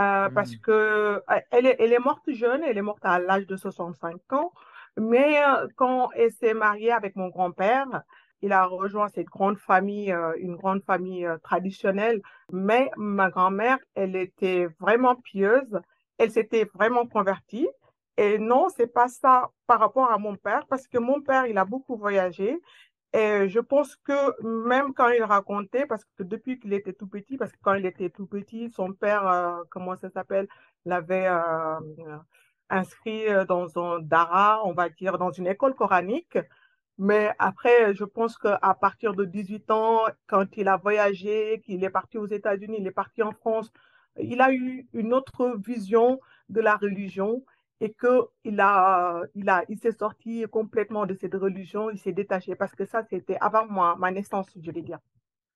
euh, 0.00 0.30
parce 0.34 0.56
que 0.56 0.72
euh, 0.72 1.20
elle 1.52 1.66
est, 1.66 1.76
elle 1.80 1.92
est 1.92 1.98
morte 2.00 2.30
jeune, 2.32 2.62
elle 2.64 2.78
est 2.78 2.82
morte 2.82 3.04
à 3.04 3.18
l'âge 3.20 3.46
de 3.46 3.56
65 3.56 4.32
ans, 4.32 4.52
mais 4.98 5.42
euh, 5.44 5.68
quand 5.76 6.10
elle 6.16 6.32
s'est 6.32 6.54
mariée 6.54 6.92
avec 6.92 7.16
mon 7.16 7.28
grand-père, 7.28 7.86
il 8.42 8.52
a 8.52 8.64
rejoint 8.66 9.08
cette 9.08 9.26
grande 9.26 9.58
famille, 9.58 10.12
euh, 10.12 10.34
une 10.38 10.56
grande 10.56 10.82
famille 10.84 11.26
euh, 11.26 11.38
traditionnelle, 11.38 12.20
mais 12.52 12.90
ma 12.96 13.30
grand-mère, 13.30 13.78
elle 13.94 14.16
était 14.16 14.66
vraiment 14.78 15.16
pieuse, 15.16 15.80
elle 16.18 16.30
s'était 16.30 16.68
vraiment 16.74 17.06
convertie. 17.06 17.68
Et 18.18 18.38
non, 18.38 18.68
c'est 18.74 18.86
pas 18.86 19.08
ça 19.08 19.50
par 19.66 19.80
rapport 19.80 20.10
à 20.10 20.18
mon 20.18 20.36
père, 20.36 20.66
parce 20.68 20.86
que 20.88 20.98
mon 20.98 21.20
père, 21.20 21.46
il 21.46 21.58
a 21.58 21.64
beaucoup 21.64 21.96
voyagé. 21.96 22.60
Et 23.12 23.48
je 23.48 23.60
pense 23.60 23.96
que 23.96 24.42
même 24.42 24.92
quand 24.94 25.08
il 25.08 25.22
racontait, 25.22 25.86
parce 25.86 26.04
que 26.16 26.22
depuis 26.22 26.58
qu'il 26.58 26.72
était 26.72 26.92
tout 26.92 27.06
petit, 27.06 27.36
parce 27.38 27.52
que 27.52 27.58
quand 27.62 27.74
il 27.74 27.86
était 27.86 28.10
tout 28.10 28.26
petit, 28.26 28.70
son 28.70 28.92
père, 28.92 29.26
euh, 29.28 29.62
comment 29.70 29.96
ça 29.96 30.10
s'appelle, 30.10 30.48
l'avait 30.84 31.28
inscrit 32.70 33.24
dans 33.48 33.66
un 33.78 34.00
dara, 34.00 34.60
on 34.64 34.72
va 34.72 34.88
dire, 34.88 35.18
dans 35.18 35.30
une 35.30 35.46
école 35.46 35.74
coranique. 35.74 36.38
Mais 36.98 37.30
après, 37.38 37.94
je 37.94 38.04
pense 38.04 38.38
qu'à 38.38 38.76
partir 38.80 39.14
de 39.14 39.24
18 39.24 39.70
ans, 39.70 40.00
quand 40.26 40.56
il 40.56 40.68
a 40.68 40.76
voyagé, 40.76 41.60
qu'il 41.64 41.84
est 41.84 41.90
parti 41.90 42.16
aux 42.18 42.26
États-Unis, 42.26 42.76
il 42.80 42.86
est 42.86 42.90
parti 42.90 43.22
en 43.22 43.32
France, 43.32 43.70
il 44.18 44.40
a 44.40 44.52
eu 44.52 44.88
une 44.94 45.12
autre 45.12 45.56
vision 45.58 46.20
de 46.48 46.60
la 46.60 46.76
religion 46.76 47.44
et 47.80 47.92
que 47.92 48.28
il 48.44 48.60
a, 48.60 49.22
il 49.34 49.48
a, 49.50 49.64
il 49.68 49.78
s'est 49.78 49.92
sorti 49.92 50.44
complètement 50.50 51.04
de 51.04 51.14
cette 51.14 51.34
religion, 51.34 51.90
il 51.90 51.98
s'est 51.98 52.12
détaché 52.12 52.54
parce 52.54 52.74
que 52.74 52.86
ça, 52.86 53.02
c'était 53.10 53.36
avant 53.40 53.66
moi, 53.66 53.96
ma 53.98 54.10
naissance, 54.10 54.48
je 54.58 54.70
vais 54.70 54.82
dire. 54.82 54.98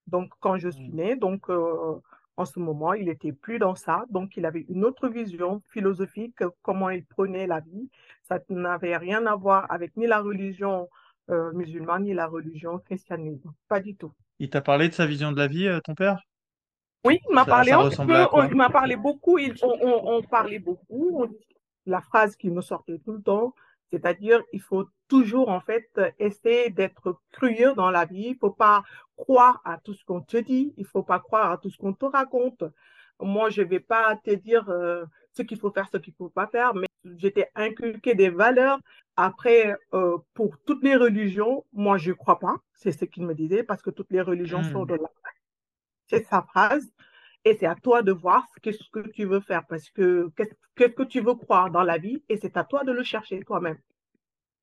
Donc, 0.07 0.31
quand 0.39 0.57
je 0.57 0.69
suis 0.69 0.89
née, 0.89 1.15
donc, 1.15 1.49
euh, 1.49 1.99
en 2.37 2.45
ce 2.45 2.59
moment, 2.59 2.93
il 2.93 3.09
était 3.09 3.31
plus 3.31 3.59
dans 3.59 3.75
ça. 3.75 4.05
Donc, 4.09 4.37
il 4.37 4.45
avait 4.45 4.65
une 4.69 4.85
autre 4.85 5.07
vision 5.09 5.61
philosophique, 5.69 6.43
comment 6.61 6.89
il 6.89 7.05
prenait 7.05 7.47
la 7.47 7.59
vie. 7.61 7.89
Ça 8.23 8.39
n'avait 8.49 8.97
rien 8.97 9.25
à 9.25 9.35
voir 9.35 9.71
avec 9.71 9.95
ni 9.97 10.07
la 10.07 10.21
religion 10.21 10.89
musulmane, 11.53 12.03
ni 12.03 12.13
la 12.13 12.27
religion 12.27 12.79
christianisme. 12.79 13.51
Pas 13.67 13.79
du 13.79 13.95
tout. 13.95 14.11
Il 14.39 14.49
t'a 14.49 14.61
parlé 14.61 14.89
de 14.89 14.93
sa 14.93 15.05
vision 15.05 15.31
de 15.31 15.37
la 15.37 15.47
vie, 15.47 15.67
euh, 15.67 15.79
ton 15.81 15.95
père? 15.95 16.19
Oui, 17.03 17.19
il 17.29 17.33
m'a 17.35 17.45
parlé 17.45 17.71
un 17.71 17.77
peu, 18.05 18.27
on- 18.31 18.43
il 18.43 18.55
m'a 18.55 18.69
parlé 18.69 18.95
beaucoup, 18.95 19.37
il- 19.39 19.55
on, 19.63 19.73
on- 19.81 20.17
on 20.17 20.21
parlait 20.23 20.59
beaucoup. 20.59 21.25
La 21.85 22.01
phrase 22.01 22.35
qui 22.35 22.49
me 22.51 22.61
sortait 22.61 22.99
tout 22.99 23.13
le 23.13 23.21
temps, 23.21 23.55
c'est-à-dire, 23.91 24.41
il 24.53 24.61
faut 24.61 24.85
toujours, 25.07 25.49
en 25.49 25.59
fait, 25.61 25.89
essayer 26.19 26.69
d'être 26.69 27.19
curieux 27.31 27.73
dans 27.73 27.89
la 27.91 28.05
vie. 28.05 28.27
Il 28.29 28.37
faut 28.37 28.51
pas 28.51 28.83
croire 29.17 29.61
à 29.65 29.77
tout 29.79 29.93
ce 29.93 30.03
qu'on 30.05 30.21
te 30.21 30.37
dit, 30.37 30.73
il 30.77 30.85
faut 30.85 31.03
pas 31.03 31.19
croire 31.19 31.51
à 31.51 31.57
tout 31.57 31.69
ce 31.69 31.77
qu'on 31.77 31.93
te 31.93 32.05
raconte. 32.05 32.63
Moi, 33.19 33.49
je 33.49 33.61
vais 33.61 33.79
pas 33.79 34.15
te 34.23 34.31
dire 34.31 34.69
euh, 34.69 35.05
ce 35.33 35.41
qu'il 35.41 35.59
faut 35.59 35.71
faire, 35.71 35.87
ce 35.91 35.97
qu'il 35.97 36.13
faut 36.13 36.29
pas 36.29 36.47
faire, 36.47 36.73
mais 36.75 36.87
j'étais 37.17 37.49
inculqué 37.55 38.15
des 38.15 38.29
valeurs 38.29 38.79
Après, 39.17 39.75
euh, 39.93 40.17
pour 40.33 40.57
toutes 40.65 40.83
les 40.83 40.95
religions, 40.95 41.65
moi, 41.73 41.97
je 41.97 42.09
ne 42.11 42.15
crois 42.15 42.39
pas. 42.39 42.57
C'est 42.75 42.91
ce 42.91 43.05
qu'il 43.05 43.25
me 43.25 43.35
disait, 43.35 43.63
parce 43.63 43.81
que 43.81 43.89
toutes 43.91 44.11
les 44.11 44.21
religions 44.21 44.63
sont 44.63 44.85
Hmm. 44.85 44.87
de 44.87 44.95
là. 44.95 45.09
C'est 46.09 46.23
sa 46.25 46.41
phrase. 46.43 46.91
Et 47.45 47.55
c'est 47.59 47.65
à 47.67 47.75
toi 47.75 48.03
de 48.03 48.11
voir 48.11 48.47
ce 48.55 48.59
que 48.91 49.07
tu 49.09 49.25
veux 49.25 49.39
faire, 49.41 49.65
parce 49.67 49.89
que 49.89 50.29
qu'est-ce 50.37 50.91
que 50.93 51.03
tu 51.03 51.21
veux 51.21 51.35
croire 51.35 51.71
dans 51.71 51.83
la 51.83 51.97
vie, 51.97 52.23
et 52.29 52.37
c'est 52.37 52.57
à 52.57 52.63
toi 52.63 52.83
de 52.83 52.91
le 52.91 53.03
chercher 53.03 53.41
toi-même. 53.41 53.79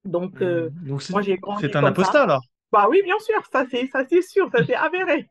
Donc, 0.05 0.41
Hmm. 0.41 0.43
euh, 0.43 0.71
Donc 0.87 1.03
c'est 1.03 1.15
moi, 1.15 1.23
j'ai 1.23 1.39
c'est 1.55 1.77
grandi 1.77 1.77
un 1.77 1.85
comme 1.85 1.97
ça. 1.97 2.17
apostat 2.17 2.23
alors? 2.23 2.43
Bah 2.73 2.89
oui, 2.91 3.03
bien 3.05 3.19
sûr, 3.21 3.41
ça 3.53 3.67
c'est 3.71 3.87
ça 3.89 4.05
c'est 4.09 4.23
sûr, 4.23 4.51
ça 4.53 4.65
c'est 4.67 4.75
avéré. 4.75 5.29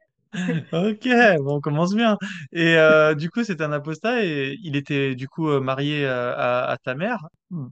Ok, 0.74 1.08
bon, 1.40 1.58
on 1.58 1.62
commence 1.62 1.96
bien. 1.96 2.18
Et 2.52 2.78
euh, 2.78 3.16
du 3.16 3.30
coup, 3.30 3.44
c'est 3.44 3.62
un 3.62 3.72
apostat 3.72 4.24
et 4.24 4.58
il 4.64 4.76
était 4.76 5.16
du 5.16 5.28
coup 5.28 5.50
euh, 5.50 5.60
marié 5.60 6.06
euh, 6.06 6.34
à, 6.36 6.78
ta 6.84 6.96
mère. 6.96 7.28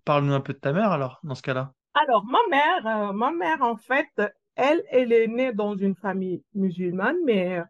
Parle-nous 0.05 0.33
un 0.33 0.41
peu 0.41 0.53
de 0.53 0.59
ta 0.59 0.73
mère 0.73 0.91
alors, 0.91 1.19
dans 1.23 1.35
ce 1.35 1.41
cas-là. 1.41 1.73
Alors, 1.93 2.25
ma 2.25 2.39
mère, 2.49 3.13
ma 3.13 3.31
mère, 3.31 3.61
en 3.61 3.77
fait, 3.77 4.09
elle, 4.55 4.83
elle 4.89 5.13
est 5.13 5.27
née 5.27 5.53
dans 5.53 5.75
une 5.75 5.95
famille 5.95 6.43
musulmane, 6.53 7.17
mais 7.25 7.61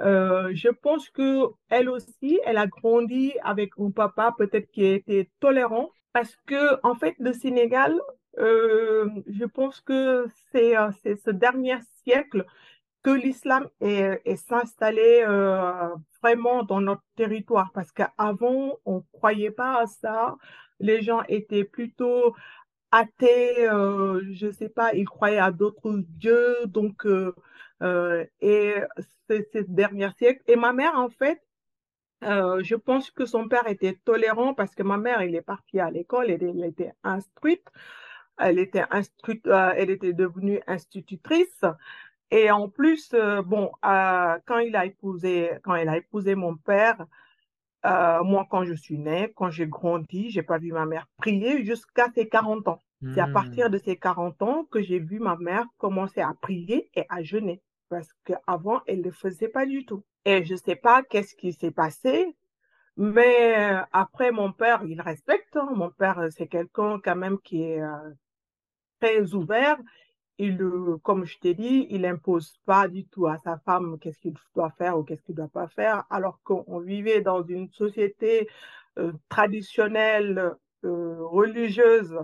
je 0.00 0.68
pense 0.68 1.08
que 1.10 1.46
elle 1.70 1.88
aussi, 1.88 2.40
elle 2.44 2.58
a 2.58 2.66
grandi 2.66 3.32
avec 3.42 3.70
un 3.78 3.90
papa 3.90 4.34
peut-être 4.36 4.70
qui 4.70 4.84
était 4.84 5.30
tolérant, 5.40 5.90
parce 6.12 6.36
que, 6.46 6.78
en 6.84 6.94
fait, 6.94 7.14
le 7.18 7.32
Sénégal, 7.32 7.98
je 8.36 9.44
pense 9.44 9.80
que 9.80 10.26
c'est 10.52 10.74
c'est 11.02 11.16
ce 11.16 11.30
dernier 11.30 11.78
siècle 12.04 12.44
que 13.04 13.10
l'islam 13.10 13.68
est, 13.80 14.36
s'installé 14.36 15.24
euh, 15.28 15.90
vraiment 16.22 16.64
dans 16.64 16.80
notre 16.80 17.04
territoire, 17.16 17.70
parce 17.72 17.92
qu'avant, 17.92 18.78
on 18.86 19.02
croyait 19.12 19.50
pas 19.52 19.82
à 19.82 19.86
ça. 19.86 20.36
Les 20.80 21.02
gens 21.02 21.22
étaient 21.28 21.64
plutôt 21.64 22.34
athées, 22.94 23.68
euh, 23.68 24.22
je 24.32 24.50
sais 24.50 24.68
pas, 24.68 24.94
ils 24.94 25.04
croyaient 25.04 25.38
à 25.38 25.50
d'autres 25.50 25.98
dieux, 26.08 26.56
donc 26.66 27.06
euh, 27.06 27.34
euh, 27.82 28.24
et 28.40 28.74
ces 29.28 29.64
derniers 29.68 30.10
siècles. 30.16 30.42
Et 30.46 30.56
ma 30.56 30.72
mère, 30.72 30.94
en 30.98 31.10
fait, 31.10 31.42
je 32.22 32.74
pense 32.74 33.10
que 33.10 33.26
son 33.26 33.48
père 33.48 33.66
était 33.68 33.98
tolérant 34.04 34.54
parce 34.54 34.74
que 34.74 34.82
ma 34.82 34.96
mère, 34.96 35.20
elle 35.20 35.34
est 35.34 35.42
partie 35.42 35.80
à 35.80 35.90
l'école, 35.90 36.30
elle, 36.30 36.42
elle 36.42 36.64
était 36.64 36.92
instruite, 37.02 37.66
elle 38.38 38.58
était 38.58 38.84
instruite, 38.90 39.46
elle 39.46 39.90
était 39.90 40.14
devenue 40.14 40.60
institutrice. 40.66 41.64
Et 42.36 42.50
en 42.50 42.68
plus, 42.68 43.12
euh, 43.14 43.42
bon, 43.42 43.70
euh, 43.84 44.38
quand 44.46 44.58
il 44.58 44.74
a 44.76 44.86
épousé, 44.86 45.52
quand 45.62 45.74
elle 45.76 45.88
a 45.88 45.96
épousé 45.98 46.34
mon 46.34 46.56
père, 46.56 47.06
euh, 47.86 48.24
moi, 48.24 48.46
quand 48.50 48.64
je 48.64 48.74
suis 48.74 48.98
née, 48.98 49.32
quand 49.36 49.50
j'ai 49.50 49.66
grandi, 49.68 50.30
j'ai 50.30 50.42
pas 50.42 50.58
vu 50.58 50.72
ma 50.72 50.86
mère 50.86 51.06
prier 51.18 51.64
jusqu'à 51.64 52.10
ses 52.14 52.28
40 52.28 52.68
ans. 52.68 52.82
C'est 53.12 53.20
à 53.20 53.28
Hmm. 53.30 53.38
partir 53.38 53.70
de 53.70 53.78
ses 53.78 53.96
40 53.98 54.42
ans 54.42 54.64
que 54.70 54.82
j'ai 54.82 54.98
vu 55.00 55.20
ma 55.20 55.36
mère 55.36 55.66
commencer 55.78 56.20
à 56.22 56.34
prier 56.40 56.90
et 56.94 57.04
à 57.10 57.22
jeûner. 57.22 57.62
Parce 57.90 58.08
qu'avant, 58.24 58.82
elle 58.86 59.00
ne 59.00 59.04
le 59.04 59.12
faisait 59.12 59.48
pas 59.48 59.66
du 59.66 59.86
tout. 59.86 60.04
Et 60.26 60.44
je 60.44 60.56
sais 60.56 60.76
pas 60.76 61.02
qu'est-ce 61.04 61.36
qui 61.36 61.52
s'est 61.54 61.72
passé, 61.72 62.36
mais 62.96 63.74
après, 63.92 64.32
mon 64.32 64.52
père, 64.52 64.82
il 64.86 65.00
respecte. 65.02 65.56
hein. 65.56 65.70
Mon 65.74 65.90
père, 65.90 66.28
c'est 66.30 66.48
quelqu'un 66.48 67.00
quand 67.04 67.16
même 67.16 67.38
qui 67.40 67.62
est 67.62 67.80
très 69.00 69.34
ouvert. 69.34 69.78
Il, 70.38 70.60
euh, 70.62 70.98
comme 71.02 71.24
je 71.24 71.38
t'ai 71.38 71.54
dit, 71.54 71.86
il 71.90 72.04
impose 72.06 72.58
pas 72.64 72.88
du 72.88 73.06
tout 73.06 73.26
à 73.26 73.38
sa 73.38 73.58
femme 73.58 73.98
qu'est-ce 74.00 74.18
qu'il 74.18 74.34
doit 74.54 74.70
faire 74.78 74.98
ou 74.98 75.04
qu'est-ce 75.04 75.22
qu'il 75.22 75.34
doit 75.36 75.48
pas 75.48 75.68
faire, 75.68 76.04
alors 76.10 76.40
qu'on 76.42 76.80
vivait 76.80 77.20
dans 77.20 77.42
une 77.44 77.70
société 77.70 78.48
euh, 78.98 79.12
traditionnelle, 79.28 80.54
euh, 80.84 81.16
religieuse, 81.20 82.16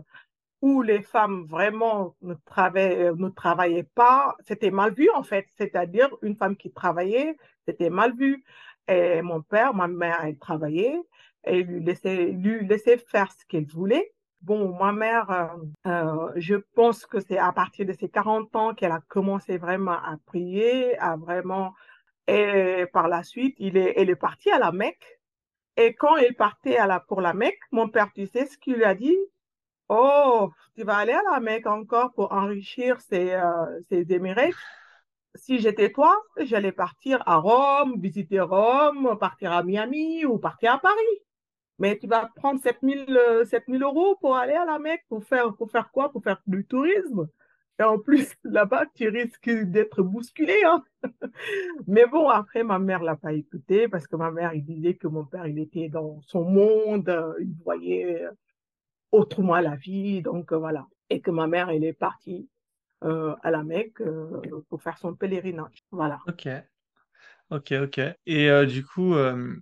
où 0.62 0.82
les 0.82 1.02
femmes 1.02 1.44
vraiment 1.46 2.16
ne 2.22 2.34
travaillaient, 2.46 3.12
ne 3.12 3.28
travaillaient 3.28 3.88
pas. 3.94 4.36
C'était 4.46 4.70
mal 4.70 4.92
vu, 4.92 5.08
en 5.14 5.22
fait. 5.22 5.46
C'est-à-dire, 5.56 6.10
une 6.22 6.36
femme 6.36 6.56
qui 6.56 6.70
travaillait, 6.72 7.36
c'était 7.66 7.90
mal 7.90 8.14
vu. 8.16 8.44
Et 8.88 9.22
mon 9.22 9.42
père, 9.42 9.74
ma 9.74 9.88
mère, 9.88 10.20
elle 10.24 10.38
travaillait 10.38 11.00
et 11.44 11.62
lui 11.62 11.82
laissait, 11.82 12.26
lui 12.26 12.66
laissait 12.66 12.98
faire 12.98 13.32
ce 13.32 13.44
qu'elle 13.46 13.66
voulait. 13.66 14.12
Bon, 14.42 14.74
ma 14.78 14.92
mère, 14.92 15.30
euh, 15.30 15.46
euh, 15.86 16.32
je 16.36 16.56
pense 16.74 17.04
que 17.04 17.20
c'est 17.20 17.36
à 17.36 17.52
partir 17.52 17.84
de 17.84 17.92
ses 17.92 18.08
40 18.08 18.56
ans 18.56 18.74
qu'elle 18.74 18.92
a 18.92 19.02
commencé 19.08 19.58
vraiment 19.58 19.92
à 19.92 20.16
prier, 20.26 20.98
à 20.98 21.16
vraiment... 21.16 21.74
Et 22.26 22.86
par 22.92 23.08
la 23.08 23.22
suite, 23.24 23.56
il 23.58 23.76
est, 23.76 23.94
elle 23.96 24.08
est 24.08 24.16
partie 24.16 24.50
à 24.50 24.58
la 24.58 24.72
Mecque. 24.72 25.20
Et 25.76 25.94
quand 25.94 26.16
elle 26.16 26.34
partait 26.36 26.78
pour 27.08 27.20
la 27.20 27.34
Mecque, 27.34 27.58
mon 27.72 27.88
père, 27.88 28.10
tu 28.14 28.26
sais 28.26 28.46
ce 28.46 28.56
qu'il 28.56 28.76
lui 28.76 28.84
a 28.84 28.94
dit? 28.94 29.16
Oh, 29.88 30.50
tu 30.76 30.84
vas 30.84 30.98
aller 30.98 31.12
à 31.12 31.22
la 31.32 31.40
Mecque 31.40 31.66
encore 31.66 32.12
pour 32.12 32.32
enrichir 32.32 33.00
ces, 33.00 33.32
euh, 33.32 33.80
Émirats. 33.90 34.56
Si 35.34 35.58
j'étais 35.58 35.92
toi, 35.92 36.16
j'allais 36.38 36.72
partir 36.72 37.22
à 37.26 37.36
Rome, 37.36 38.00
visiter 38.00 38.40
Rome, 38.40 39.16
partir 39.18 39.52
à 39.52 39.62
Miami 39.64 40.24
ou 40.24 40.38
partir 40.38 40.74
à 40.74 40.78
Paris. 40.78 41.22
Mais 41.80 41.98
tu 41.98 42.06
vas 42.06 42.30
prendre 42.36 42.60
7000 42.62 43.06
euh, 43.08 43.44
7000 43.44 43.82
euros 43.82 44.16
pour 44.20 44.36
aller 44.36 44.52
à 44.52 44.64
la 44.64 44.78
Mecque, 44.78 45.04
pour 45.08 45.24
faire, 45.24 45.54
pour 45.56 45.70
faire 45.70 45.90
quoi? 45.90 46.12
Pour 46.12 46.22
faire 46.22 46.40
du 46.46 46.64
tourisme. 46.64 47.26
Et 47.80 47.82
en 47.82 47.98
plus, 47.98 48.32
là-bas, 48.44 48.84
tu 48.94 49.08
risques 49.08 49.50
d'être 49.50 50.02
bousculé, 50.02 50.54
hein. 50.64 50.84
Mais 51.88 52.06
bon, 52.06 52.28
après, 52.28 52.62
ma 52.62 52.78
mère 52.78 53.02
l'a 53.02 53.16
pas 53.16 53.32
écouté 53.32 53.88
parce 53.88 54.06
que 54.06 54.14
ma 54.14 54.30
mère, 54.30 54.54
il 54.54 54.64
disait 54.64 54.94
que 54.94 55.08
mon 55.08 55.24
père, 55.24 55.46
il 55.46 55.58
était 55.58 55.88
dans 55.88 56.20
son 56.20 56.44
monde, 56.44 57.08
euh, 57.08 57.34
il 57.40 57.54
voyait 57.64 58.26
autrement 59.12 59.58
la 59.58 59.76
vie, 59.76 60.22
donc 60.22 60.52
euh, 60.52 60.58
voilà. 60.58 60.86
Et 61.08 61.20
que 61.20 61.30
ma 61.30 61.46
mère, 61.46 61.70
elle 61.70 61.84
est 61.84 61.92
partie 61.92 62.48
euh, 63.04 63.34
à 63.42 63.50
la 63.50 63.62
Mecque 63.62 64.00
euh, 64.02 64.40
pour 64.68 64.82
faire 64.82 64.98
son 64.98 65.14
pèlerinage. 65.14 65.84
Voilà. 65.90 66.18
Ok, 66.28 66.48
ok, 67.50 67.72
ok. 67.82 68.00
Et 68.26 68.50
euh, 68.50 68.66
du 68.66 68.84
coup, 68.84 69.14
euh, 69.14 69.56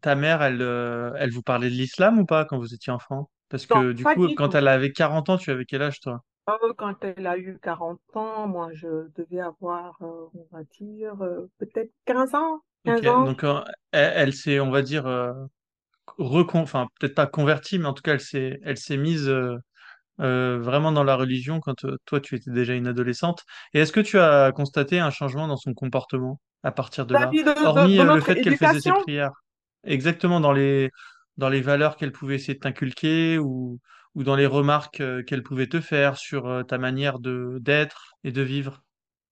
ta 0.00 0.14
mère, 0.14 0.42
elle, 0.42 0.62
euh, 0.62 1.12
elle 1.18 1.30
vous 1.32 1.42
parlait 1.42 1.70
de 1.70 1.74
l'islam 1.74 2.18
ou 2.18 2.26
pas 2.26 2.44
quand 2.44 2.58
vous 2.58 2.74
étiez 2.74 2.92
enfant? 2.92 3.30
Parce 3.48 3.66
que 3.66 3.92
du 3.92 4.04
pas 4.04 4.14
coup, 4.14 4.28
du 4.28 4.34
quand 4.34 4.50
tout. 4.50 4.56
elle 4.56 4.68
avait 4.68 4.92
40 4.92 5.28
ans, 5.30 5.38
tu 5.38 5.50
avais 5.50 5.64
quel 5.64 5.82
âge 5.82 6.00
toi? 6.00 6.22
Euh, 6.48 6.72
quand 6.78 7.04
elle 7.04 7.26
a 7.26 7.36
eu 7.38 7.58
40 7.62 8.00
ans, 8.14 8.46
moi, 8.48 8.70
je 8.72 9.08
devais 9.16 9.40
avoir, 9.40 9.96
euh, 10.02 10.28
on 10.34 10.46
va 10.50 10.64
dire, 10.80 11.20
euh, 11.22 11.46
peut-être 11.58 11.92
15 12.06 12.34
ans. 12.34 12.62
Ok, 12.86 13.02
15 13.02 13.06
ans. 13.08 13.24
donc 13.24 13.44
euh, 13.44 13.60
elle, 13.92 14.12
elle 14.16 14.32
s'est, 14.32 14.60
on 14.60 14.70
va 14.70 14.82
dire, 14.82 15.06
euh, 15.06 15.32
recon... 16.18 16.60
enfin 16.60 16.88
peut-être 17.00 17.14
pas 17.14 17.26
convertie, 17.26 17.78
mais 17.78 17.86
en 17.86 17.94
tout 17.94 18.02
cas, 18.02 18.14
elle 18.14 18.20
s'est, 18.20 18.60
elle 18.64 18.78
s'est 18.78 18.96
mise 18.98 19.28
euh, 19.28 19.56
euh, 20.20 20.58
vraiment 20.60 20.92
dans 20.92 21.04
la 21.04 21.16
religion 21.16 21.60
quand 21.60 21.84
euh, 21.84 21.96
toi, 22.06 22.20
tu 22.20 22.36
étais 22.36 22.50
déjà 22.52 22.74
une 22.74 22.88
adolescente. 22.88 23.44
Et 23.74 23.80
est-ce 23.80 23.92
que 23.92 24.00
tu 24.00 24.18
as 24.18 24.52
constaté 24.52 25.00
un 25.00 25.10
changement 25.10 25.48
dans 25.48 25.56
son 25.58 25.74
comportement 25.74 26.40
à 26.64 26.72
partir 26.72 27.06
de 27.06 27.14
là, 27.14 27.26
Vis-à-vis 27.26 27.44
de, 27.44 27.54
de, 27.54 27.64
hormis 27.64 27.96
de 27.96 28.02
euh, 28.02 28.04
le 28.04 28.08
notre 28.14 28.26
fait 28.26 28.40
qu'elle 28.40 28.56
faisait 28.56 28.80
ses 28.80 28.90
éducation, 28.90 28.94
prières? 28.94 29.32
Exactement 29.88 30.40
dans 30.40 30.52
les, 30.52 30.90
dans 31.36 31.48
les 31.48 31.60
valeurs 31.62 31.96
qu'elle 31.96 32.12
pouvait 32.12 32.36
essayer 32.36 32.54
de 32.54 32.60
t'inculquer 32.60 33.38
ou, 33.38 33.80
ou 34.14 34.22
dans 34.24 34.36
les 34.36 34.46
remarques 34.46 35.00
euh, 35.00 35.22
qu'elle 35.24 35.42
pouvait 35.42 35.68
te 35.68 35.80
faire 35.80 36.16
sur 36.18 36.46
euh, 36.46 36.62
ta 36.62 36.78
manière 36.78 37.18
de 37.20 37.58
d'être 37.60 38.14
et 38.24 38.32
de 38.32 38.42
vivre. 38.42 38.84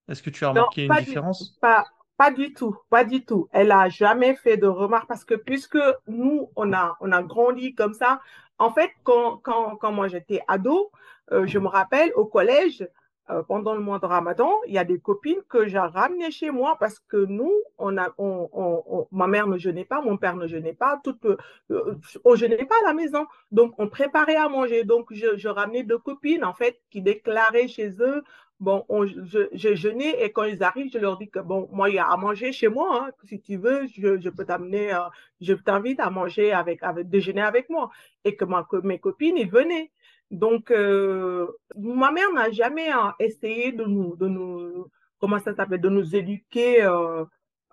Est-ce 0.09 0.23
que 0.23 0.31
tu 0.31 0.45
as 0.47 0.51
Non, 0.55 0.67
remarqué 0.67 0.87
une 0.87 0.97
différence? 0.97 1.61
pas, 1.61 1.87
pas 2.17 2.31
du 2.31 2.53
tout, 2.55 2.77
pas 2.91 3.05
du 3.05 3.25
tout. 3.25 3.49
Elle 3.53 3.73
a 3.73 3.89
jamais 3.89 4.35
fait 4.37 4.57
de 4.57 4.67
remarques 4.67 5.09
parce 5.09 5.25
que 5.25 5.35
puisque 5.35 5.79
nous, 6.07 6.51
on 6.57 6.73
a, 6.73 6.97
on 7.01 7.13
a 7.13 7.23
grandi 7.23 7.75
comme 7.75 7.95
ça, 7.95 8.21
en 8.59 8.71
fait, 8.73 8.91
quand, 9.05 9.39
quand, 9.39 9.77
quand 9.77 9.93
moi 9.93 10.09
j'étais 10.09 10.41
ado, 10.49 10.91
euh, 11.33 11.47
je 11.47 11.59
me 11.59 11.69
rappelle 11.69 12.13
au 12.15 12.25
collège, 12.27 12.89
euh, 13.31 13.43
pendant 13.43 13.75
le 13.75 13.81
mois 13.81 13.99
de 13.99 14.07
Ramadan, 14.07 14.51
il 14.67 14.75
y 14.75 14.79
a 14.79 14.85
des 14.85 14.99
copines 15.01 15.43
que 15.49 15.67
j'ai 15.67 15.79
ramenées 15.79 16.31
chez 16.31 16.51
moi 16.51 16.77
parce 16.79 16.99
que 17.01 17.17
nous, 17.17 17.53
on 17.79 17.97
a, 17.99 18.13
on, 18.19 18.49
on, 18.53 19.09
ma 19.13 19.27
mère 19.27 19.47
ne 19.47 19.59
jeûnait 19.59 19.85
pas, 19.85 20.01
mon 20.01 20.17
père 20.17 20.37
ne 20.37 20.47
jeûnait 20.47 20.75
pas, 20.75 21.01
tout, 21.03 21.19
euh, 21.71 21.95
on 22.25 22.35
jeûnait 22.37 22.65
pas 22.65 22.77
à 22.85 22.89
la 22.89 22.95
maison. 22.95 23.27
Donc, 23.51 23.75
on 23.79 23.89
préparait 23.89 24.37
à 24.37 24.49
manger. 24.49 24.85
Donc, 24.85 25.13
je, 25.13 25.37
je 25.37 25.49
ramenais 25.49 25.83
deux 25.83 25.99
copines, 25.99 26.45
en 26.45 26.55
fait, 26.55 26.81
qui 26.91 27.03
déclaraient 27.03 27.69
chez 27.69 27.91
eux 28.01 28.23
Bon, 28.59 28.87
on, 28.89 29.05
je, 29.07 29.49
j'ai 29.53 29.77
jeûné 29.77 30.23
et 30.25 30.33
quand 30.33 30.45
ils 30.45 30.63
arrivent, 30.63 30.91
je 30.91 30.97
leur 30.99 31.19
dis 31.19 31.29
que 31.29 31.41
bon, 31.41 31.69
moi, 31.73 31.91
il 31.91 31.97
y 31.97 31.99
a 31.99 32.07
à 32.09 32.17
manger 32.17 32.53
chez 32.53 32.69
moi. 32.69 33.05
hein. 33.09 33.11
Si 33.25 33.39
tu 33.43 33.59
veux, 33.59 33.87
je, 33.87 34.19
je 34.19 34.31
peux 34.31 34.47
t'amener, 34.47 34.95
euh, 34.95 35.01
je 35.43 35.53
t'invite 35.53 36.01
à 36.01 36.09
manger 36.09 36.53
avec, 36.53 36.83
avec, 36.83 37.09
déjeuner 37.11 37.43
avec 37.43 37.69
moi. 37.69 37.91
Et 38.25 38.35
que, 38.35 38.47
ma, 38.47 38.65
que 38.65 38.77
mes 38.79 38.99
copines, 38.99 39.37
ils 39.37 39.51
venaient. 39.51 39.91
Donc, 40.31 40.71
euh, 40.71 41.47
ma 41.77 42.11
mère 42.11 42.33
n'a 42.33 42.51
jamais 42.51 42.93
euh, 42.93 43.11
essayé 43.21 43.73
de 43.73 43.85
nous, 43.85 44.17
de 44.17 44.27
nous, 44.29 44.87
comment 45.19 45.39
ça 45.39 45.55
s'appelle, 45.55 45.81
de 45.81 45.89
nous 45.89 46.17
éduquer 46.17 46.83
euh, 46.85 47.25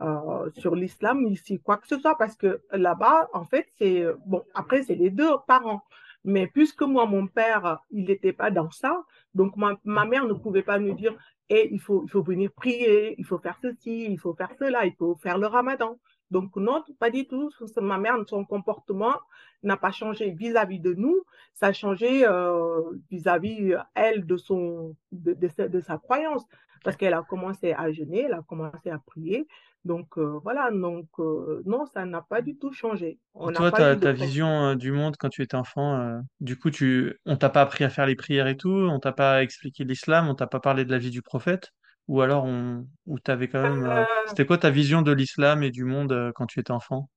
euh, 0.02 0.50
sur 0.58 0.76
l'islam 0.76 1.26
ici, 1.28 1.60
quoi 1.60 1.78
que 1.78 1.88
ce 1.88 1.98
soit, 2.00 2.18
parce 2.18 2.36
que 2.36 2.62
là-bas, 2.72 3.30
en 3.34 3.46
fait, 3.46 3.68
c'est, 3.78 4.06
bon, 4.26 4.44
après, 4.54 4.84
c'est 4.84 4.96
les 4.96 5.10
deux 5.10 5.32
parents. 5.48 5.82
Mais 6.26 6.48
puisque 6.48 6.84
moi, 6.84 7.06
mon 7.06 7.28
père, 7.28 7.80
il 7.92 8.06
n'était 8.06 8.34
pas 8.34 8.50
dans 8.52 8.72
ça, 8.72 9.04
donc, 9.34 9.58
ma, 9.58 9.78
ma 9.84 10.06
mère 10.06 10.26
ne 10.26 10.34
pouvait 10.34 10.64
pas 10.64 10.80
nous 10.80 10.94
dire, 10.94 11.16
eh, 11.50 11.68
il 11.72 11.80
faut, 11.82 12.04
il 12.06 12.10
faut 12.10 12.24
venir 12.24 12.52
prier, 12.52 13.16
il 13.18 13.26
faut 13.26 13.40
faire 13.40 13.58
ceci, 13.62 14.06
il 14.10 14.20
faut 14.20 14.34
faire 14.34 14.52
cela, 14.60 14.86
il 14.86 14.94
faut 14.96 15.16
faire 15.16 15.38
le 15.38 15.48
ramadan. 15.48 16.00
Donc 16.34 16.56
non, 16.56 16.84
pas 16.98 17.12
du 17.12 17.28
tout. 17.28 17.52
Ma 17.80 18.00
mère, 18.00 18.16
son 18.28 18.44
comportement 18.44 19.14
n'a 19.62 19.78
pas 19.78 19.92
changé 19.92 20.32
vis-à-vis 20.32 20.80
de 20.80 20.96
nous, 20.96 21.22
ça 21.54 21.68
a 21.68 21.74
changé 21.74 22.26
euh, 22.28 22.82
vis-à-vis, 23.12 23.76
elle, 23.94 24.26
de, 24.26 24.36
son, 24.36 24.96
de, 25.12 25.34
de, 25.36 25.80
sa, 25.80 25.98
croyance, 26.00 26.44
parce 26.84 26.98
qu'elle 26.98 27.14
a 27.14 27.22
commencé 27.22 27.74
à 27.74 27.92
jeûner, 27.92 28.22
elle 28.22 28.34
a 28.34 28.42
commencé 28.42 28.90
à 28.90 28.98
prier. 28.98 29.48
Donc 29.86 30.18
euh, 30.18 30.40
voilà, 30.42 30.72
donc 30.72 31.08
euh, 31.20 31.62
non, 31.68 31.86
ça 31.94 32.04
n'a 32.04 32.22
pas 32.22 32.42
du 32.42 32.56
tout 32.58 32.74
changé. 32.74 33.20
On 33.36 33.52
toi, 33.52 33.72
ta, 33.72 33.96
ta 33.96 34.12
vision 34.12 34.74
du 34.74 34.92
monde 34.92 35.18
quand 35.20 35.30
tu 35.30 35.44
étais 35.44 35.56
enfant, 35.56 36.20
du 36.40 36.58
coup, 36.58 36.72
tu, 36.72 37.16
on 37.28 37.38
t'a 37.38 37.52
pas 37.52 37.62
appris 37.62 37.84
à 37.84 37.90
faire 37.90 38.08
les 38.08 38.16
prières 38.16 38.48
et 38.48 38.58
tout, 38.58 38.72
on 38.72 39.00
t'a 39.00 39.12
pas 39.12 39.44
expliqué 39.44 39.84
l'islam, 39.84 40.28
on 40.30 40.34
t'a 40.34 40.48
pas 40.48 40.60
parlé 40.60 40.84
de 40.84 40.90
la 40.92 40.98
vie 40.98 41.12
du 41.12 41.22
prophète, 41.22 41.74
ou 42.08 42.22
alors 42.22 42.46
on, 42.46 42.86
ou 43.06 43.20
t'avais 43.20 43.48
quand 43.48 43.62
même, 43.62 44.06
c'était 44.28 44.46
quoi 44.46 44.58
ta 44.58 44.70
vision 44.70 45.02
de 45.02 45.12
l'islam 45.12 45.64
et 45.64 45.72
du 45.72 45.86
monde 45.86 46.32
quand 46.36 46.46
tu 46.46 46.60
étais 46.60 46.72
enfant? 46.72 47.10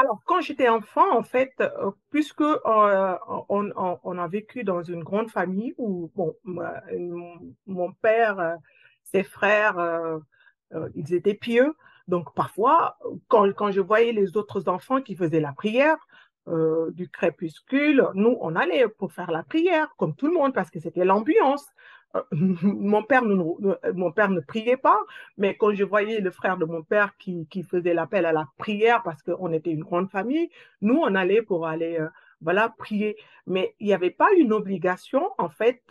Alors, 0.00 0.20
quand 0.24 0.40
j'étais 0.40 0.68
enfant, 0.68 1.14
en 1.14 1.22
fait, 1.22 1.52
euh, 1.60 1.90
puisque 2.10 2.40
euh, 2.40 3.16
on, 3.50 4.18
a 4.18 4.28
vécu 4.28 4.64
dans 4.64 4.82
une 4.82 5.02
grande 5.04 5.30
famille 5.30 5.74
où, 5.76 6.10
bon, 6.14 6.34
mon 7.66 7.92
père, 8.00 8.40
euh, 8.40 8.54
ses 9.04 9.22
frères, 9.22 9.76
ils 10.94 11.12
étaient 11.12 11.34
pieux. 11.34 11.74
Donc, 12.08 12.34
parfois, 12.34 12.96
quand, 13.28 13.52
quand 13.52 13.72
je 13.72 13.80
voyais 13.80 14.12
les 14.12 14.36
autres 14.38 14.68
enfants 14.68 15.02
qui 15.02 15.16
faisaient 15.16 15.40
la 15.40 15.52
prière, 15.52 15.98
du 16.46 17.08
crépuscule, 17.08 18.08
nous, 18.14 18.36
on 18.40 18.56
allait 18.56 18.88
pour 18.88 19.12
faire 19.12 19.30
la 19.30 19.42
prière, 19.42 19.94
comme 19.98 20.16
tout 20.16 20.26
le 20.26 20.32
monde, 20.32 20.54
parce 20.54 20.70
que 20.70 20.80
c'était 20.80 21.04
l'ambiance. 21.04 21.66
Euh, 22.16 22.22
mon, 22.32 23.02
père 23.02 23.24
ne, 23.24 23.92
mon 23.92 24.12
père 24.12 24.30
ne 24.30 24.40
priait 24.40 24.76
pas, 24.76 24.98
mais 25.36 25.56
quand 25.56 25.72
je 25.74 25.84
voyais 25.84 26.20
le 26.20 26.30
frère 26.30 26.56
de 26.56 26.64
mon 26.64 26.82
père 26.82 27.16
qui, 27.18 27.46
qui 27.48 27.62
faisait 27.62 27.94
l'appel 27.94 28.26
à 28.26 28.32
la 28.32 28.48
prière 28.58 29.02
parce 29.02 29.22
qu'on 29.22 29.52
était 29.52 29.70
une 29.70 29.84
grande 29.84 30.10
famille, 30.10 30.50
nous, 30.80 30.96
on 30.96 31.14
allait 31.14 31.42
pour 31.42 31.66
aller 31.66 31.98
euh, 31.98 32.08
voilà, 32.40 32.70
prier. 32.78 33.16
Mais 33.46 33.74
il 33.80 33.86
n'y 33.86 33.92
avait 33.92 34.10
pas 34.10 34.28
une 34.36 34.52
obligation, 34.52 35.30
en 35.38 35.48
fait, 35.48 35.82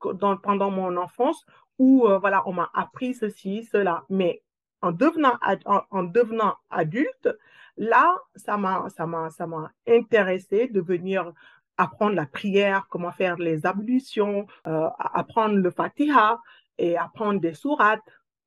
pendant 0.00 0.70
mon 0.70 0.96
enfance 0.96 1.44
où, 1.78 2.06
euh, 2.06 2.18
voilà, 2.18 2.42
on 2.46 2.52
m'a 2.52 2.70
appris 2.74 3.14
ceci, 3.14 3.64
cela. 3.64 4.04
Mais 4.08 4.42
en 4.82 4.92
devenant, 4.92 5.38
en, 5.64 6.02
devenant 6.02 6.56
adulte, 6.70 7.28
là, 7.76 8.16
ça 8.34 8.56
m'a, 8.56 8.88
ça 8.90 9.06
m'a 9.06 9.70
intéressé 9.86 10.68
de 10.68 10.80
venir 10.80 11.32
apprendre 11.76 12.14
la 12.14 12.26
prière, 12.26 12.86
comment 12.88 13.12
faire 13.12 13.36
les 13.36 13.66
ablutions, 13.66 14.46
euh, 14.66 14.88
apprendre 14.98 15.56
le 15.56 15.70
Fatiha 15.70 16.40
et 16.78 16.96
apprendre 16.96 17.40
des 17.40 17.54
sourates. 17.54 18.02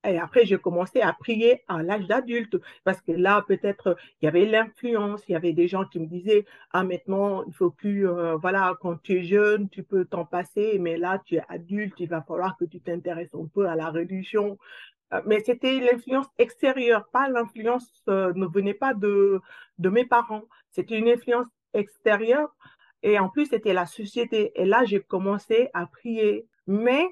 Et 0.07 0.19
après, 0.19 0.45
j'ai 0.45 0.59
commencé 0.59 1.01
à 1.01 1.13
prier 1.13 1.63
à 1.67 1.81
l'âge 1.81 2.05
d'adulte 2.05 2.57
parce 2.83 3.01
que 3.01 3.11
là, 3.11 3.43
peut-être, 3.47 3.97
il 4.21 4.25
y 4.25 4.27
avait 4.27 4.45
l'influence, 4.45 5.23
il 5.27 5.31
y 5.31 5.35
avait 5.35 5.53
des 5.53 5.67
gens 5.67 5.83
qui 5.85 5.99
me 5.99 6.05
disaient, 6.05 6.45
ah, 6.73 6.83
maintenant, 6.83 7.43
il 7.47 7.53
faut 7.53 7.71
plus, 7.71 8.07
euh, 8.07 8.35
voilà, 8.35 8.75
quand 8.81 9.01
tu 9.01 9.19
es 9.19 9.23
jeune, 9.23 9.67
tu 9.69 9.81
peux 9.81 10.05
t'en 10.05 10.25
passer, 10.25 10.77
mais 10.79 10.97
là, 10.97 11.19
tu 11.25 11.35
es 11.35 11.43
adulte, 11.49 11.95
il 11.99 12.07
va 12.09 12.21
falloir 12.21 12.55
que 12.55 12.65
tu 12.65 12.79
t'intéresses 12.81 13.33
un 13.33 13.47
peu 13.47 13.67
à 13.67 13.75
la 13.75 13.89
religion. 13.89 14.59
Euh, 15.13 15.21
mais 15.25 15.39
c'était 15.39 15.79
l'influence 15.79 16.27
extérieure, 16.37 17.07
pas 17.11 17.27
l'influence, 17.27 18.03
ne 18.07 18.45
venait 18.45 18.75
pas 18.75 18.93
de, 18.93 19.41
de 19.79 19.89
mes 19.89 20.05
parents. 20.05 20.43
C'était 20.69 20.99
une 20.99 21.09
influence 21.09 21.47
extérieure 21.73 22.55
et 23.05 23.19
en 23.19 23.29
plus, 23.29 23.45
c'était 23.45 23.73
la 23.73 23.85
société. 23.85 24.51
Et 24.55 24.65
là, 24.65 24.83
j'ai 24.83 24.99
commencé 24.99 25.69
à 25.75 25.85
prier. 25.85 26.47
Mais 26.65 27.07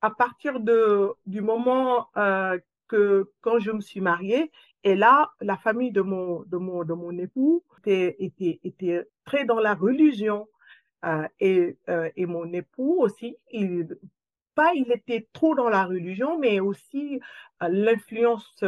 à 0.00 0.08
partir 0.08 0.60
de, 0.60 1.10
du 1.26 1.40
moment 1.40 2.06
euh, 2.16 2.60
que 2.86 3.28
quand 3.40 3.58
je 3.58 3.72
me 3.72 3.80
suis 3.80 4.00
mariée, 4.00 4.52
et 4.84 4.94
là, 4.94 5.32
la 5.40 5.56
famille 5.56 5.90
de 5.90 6.00
mon, 6.00 6.44
de 6.44 6.58
mon, 6.58 6.84
de 6.84 6.92
mon 6.94 7.18
époux 7.18 7.64
était, 7.78 8.14
était, 8.20 8.60
était 8.62 9.08
très 9.24 9.44
dans 9.44 9.58
la 9.58 9.74
religion. 9.74 10.48
Euh, 11.04 11.26
et, 11.40 11.76
euh, 11.88 12.08
et 12.14 12.26
mon 12.26 12.52
époux 12.52 12.98
aussi, 13.00 13.36
il, 13.50 13.98
pas 14.54 14.72
il 14.76 14.92
était 14.92 15.26
trop 15.32 15.56
dans 15.56 15.68
la 15.68 15.86
religion, 15.86 16.38
mais 16.38 16.60
aussi 16.60 17.18
l'influence 17.60 18.62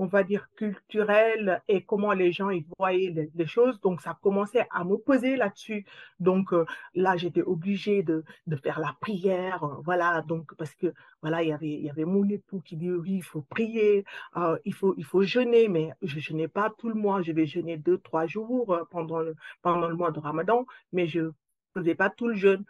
on 0.00 0.06
va 0.06 0.22
dire, 0.22 0.48
culturel 0.56 1.60
et 1.68 1.82
comment 1.82 2.14
les 2.14 2.32
gens 2.32 2.48
y 2.48 2.64
voyaient 2.78 3.14
les, 3.34 3.46
choses. 3.46 3.78
Donc, 3.82 4.00
ça 4.00 4.18
commençait 4.22 4.66
à 4.70 4.82
me 4.82 4.96
poser 4.96 5.36
là-dessus. 5.36 5.84
Donc, 6.20 6.54
euh, 6.54 6.64
là, 6.94 7.18
j'étais 7.18 7.42
obligée 7.42 8.02
de, 8.02 8.24
faire 8.62 8.80
la 8.80 8.96
prière. 8.98 9.62
Euh, 9.62 9.74
voilà, 9.84 10.22
donc, 10.22 10.54
parce 10.56 10.74
que, 10.74 10.94
voilà, 11.20 11.42
il 11.42 11.50
y 11.50 11.52
avait, 11.52 11.68
il 11.68 11.84
y 11.84 11.90
avait 11.90 12.06
mon 12.06 12.26
époux 12.30 12.62
qui 12.64 12.76
dit, 12.78 12.90
oui, 12.90 13.16
il 13.16 13.22
faut 13.22 13.42
prier, 13.42 14.06
euh, 14.38 14.56
il, 14.64 14.72
faut, 14.72 14.94
il 14.96 15.04
faut 15.04 15.22
jeûner, 15.22 15.68
mais 15.68 15.90
je 16.00 16.16
ne 16.16 16.20
jeûnais 16.20 16.48
pas 16.48 16.72
tout 16.78 16.88
le 16.88 16.94
mois. 16.94 17.20
Je 17.20 17.32
vais 17.32 17.44
jeûner 17.44 17.76
deux, 17.76 17.98
trois 17.98 18.26
jours 18.26 18.74
pendant 18.90 19.18
le, 19.18 19.36
pendant 19.60 19.86
le 19.86 19.96
mois 19.96 20.12
de 20.12 20.18
Ramadan, 20.18 20.64
mais 20.94 21.08
je 21.08 21.20
ne 21.20 21.30
faisais 21.74 21.94
pas 21.94 22.08
tout 22.08 22.28
le 22.28 22.36
jeûne 22.36 22.64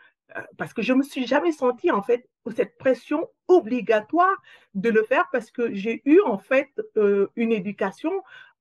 parce 0.56 0.72
que 0.72 0.82
je 0.82 0.92
me 0.92 1.02
suis 1.02 1.26
jamais 1.26 1.52
sentie 1.52 1.90
en 1.90 2.02
fait 2.02 2.28
cette 2.50 2.76
pression 2.78 3.28
obligatoire 3.48 4.34
de 4.74 4.88
le 4.88 5.02
faire 5.02 5.26
parce 5.32 5.50
que 5.50 5.74
j'ai 5.74 6.02
eu 6.04 6.20
en 6.22 6.38
fait 6.38 6.70
euh, 6.96 7.28
une 7.36 7.52
éducation 7.52 8.10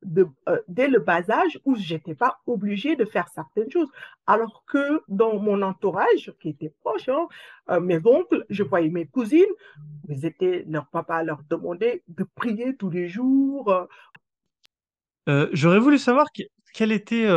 de, 0.04 0.28
euh, 0.48 0.60
dès 0.68 0.88
le 0.88 1.00
bas 1.00 1.30
âge 1.30 1.60
où 1.66 1.76
j'étais 1.76 2.16
pas 2.16 2.40
obligée 2.48 2.96
de 2.96 3.06
faire 3.06 3.28
certaines 3.30 3.70
choses. 3.72 3.90
Alors 4.28 4.64
que 4.66 5.02
dans 5.08 5.40
mon 5.40 5.62
entourage, 5.62 6.34
qui 6.40 6.50
était 6.50 6.74
proche, 6.82 7.10
hein, 7.10 7.28
euh, 7.70 7.80
mes 7.80 8.00
oncles, 8.06 8.46
je 8.50 8.64
voyais 8.64 8.90
mes 8.90 9.06
cousines, 9.06 9.46
ils 10.08 10.26
étaient, 10.26 10.66
leur 10.68 10.88
papa 10.88 11.24
leur 11.24 11.42
demandait 11.50 12.04
de 12.08 12.24
prier 12.24 12.76
tous 12.76 12.90
les 12.90 13.08
jours. 13.08 13.88
J'aurais 15.52 15.78
voulu 15.78 16.00
savoir 16.00 16.26
quelle 16.74 16.92
était 16.92 17.28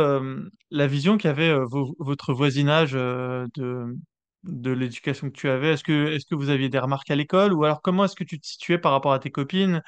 la 0.71 0.87
vision 0.87 1.19
qu'avait 1.19 1.53
votre 1.99 2.33
voisinage 2.33 2.93
de, 2.93 3.95
de 4.43 4.71
l'éducation 4.71 5.29
que 5.29 5.35
tu 5.35 5.49
avais? 5.49 5.73
Est-ce 5.73 5.83
que, 5.83 6.07
est-ce 6.13 6.25
que 6.25 6.35
vous 6.35 6.49
aviez 6.49 6.69
des 6.69 6.79
remarques 6.79 7.11
à 7.11 7.15
l'école? 7.15 7.53
Ou 7.53 7.63
alors 7.63 7.81
comment 7.81 8.05
est-ce 8.05 8.15
que 8.15 8.23
tu 8.23 8.39
te 8.39 8.45
situais 8.45 8.77
par 8.77 8.91
rapport 8.91 9.13
à 9.13 9.19
tes 9.19 9.31
copines? 9.31 9.81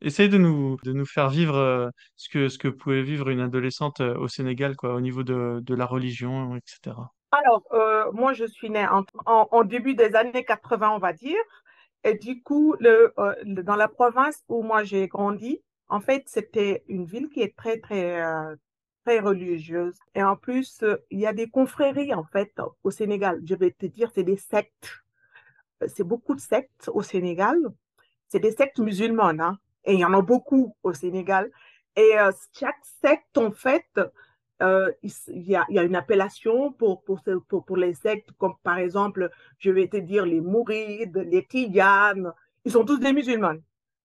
Essaye 0.00 0.28
de 0.28 0.38
nous, 0.38 0.76
de 0.84 0.92
nous 0.92 1.06
faire 1.06 1.28
vivre 1.28 1.56
euh, 1.56 1.90
ce 2.16 2.28
que, 2.28 2.48
ce 2.48 2.58
que 2.58 2.68
pouvait 2.68 3.02
vivre 3.02 3.30
une 3.30 3.40
adolescente 3.40 4.00
euh, 4.00 4.16
au 4.16 4.28
Sénégal, 4.28 4.76
quoi, 4.76 4.94
au 4.94 5.00
niveau 5.00 5.24
de, 5.24 5.60
de 5.60 5.74
la 5.74 5.86
religion, 5.86 6.56
etc. 6.56 6.96
Alors, 7.32 7.62
euh, 7.72 8.10
moi, 8.12 8.32
je 8.32 8.44
suis 8.44 8.70
née 8.70 8.86
en, 8.86 9.04
en, 9.26 9.64
début 9.64 9.94
des 9.94 10.14
années 10.14 10.44
80, 10.44 10.92
on 10.92 10.98
va 10.98 11.12
dire. 11.12 11.36
Et 12.04 12.14
du 12.14 12.42
coup, 12.42 12.76
le, 12.78 13.12
dans 13.44 13.74
la 13.74 13.88
province 13.88 14.44
où 14.48 14.62
moi 14.62 14.84
j'ai 14.84 15.08
grandi, 15.08 15.60
en 15.88 16.00
fait, 16.00 16.22
c'était 16.26 16.84
une 16.86 17.04
ville 17.04 17.28
qui 17.28 17.40
est 17.40 17.56
très, 17.56 17.78
très, 17.80 18.22
religieuse. 19.16 19.94
Et 20.14 20.22
en 20.22 20.36
plus, 20.36 20.82
euh, 20.82 20.96
il 21.10 21.18
y 21.20 21.26
a 21.26 21.32
des 21.32 21.48
confréries, 21.48 22.14
en 22.14 22.24
fait, 22.24 22.52
au 22.84 22.90
Sénégal. 22.90 23.40
Je 23.44 23.54
vais 23.54 23.70
te 23.70 23.86
dire, 23.86 24.10
c'est 24.14 24.24
des 24.24 24.36
sectes. 24.36 24.90
Euh, 25.82 25.88
c'est 25.94 26.04
beaucoup 26.04 26.34
de 26.34 26.40
sectes 26.40 26.90
au 26.92 27.02
Sénégal. 27.02 27.58
C'est 28.28 28.40
des 28.40 28.52
sectes 28.52 28.78
musulmanes, 28.78 29.40
hein. 29.40 29.58
Et 29.84 29.94
il 29.94 30.00
y 30.00 30.04
en 30.04 30.12
a 30.12 30.20
beaucoup 30.20 30.76
au 30.82 30.92
Sénégal. 30.92 31.50
Et 31.96 32.18
euh, 32.18 32.30
chaque 32.52 32.84
secte, 33.02 33.38
en 33.38 33.52
fait, 33.52 33.86
il, 34.60 35.42
y 35.48 35.56
a, 35.56 35.82
une 35.82 35.96
appellation 35.96 36.72
pour, 36.72 37.02
pour, 37.04 37.22
pour, 37.48 37.64
pour, 37.64 37.76
les 37.76 37.94
sectes, 37.94 38.32
comme 38.38 38.54
par 38.62 38.78
exemple, 38.78 39.30
je 39.58 39.70
vais 39.70 39.88
te 39.88 39.96
dire 39.96 40.26
les 40.26 40.40
Mourides, 40.40 41.16
les 41.16 41.46
Tidianes. 41.46 42.32
Ils 42.64 42.72
sont 42.72 42.84
tous 42.84 42.98
des 42.98 43.12
musulmans 43.12 43.54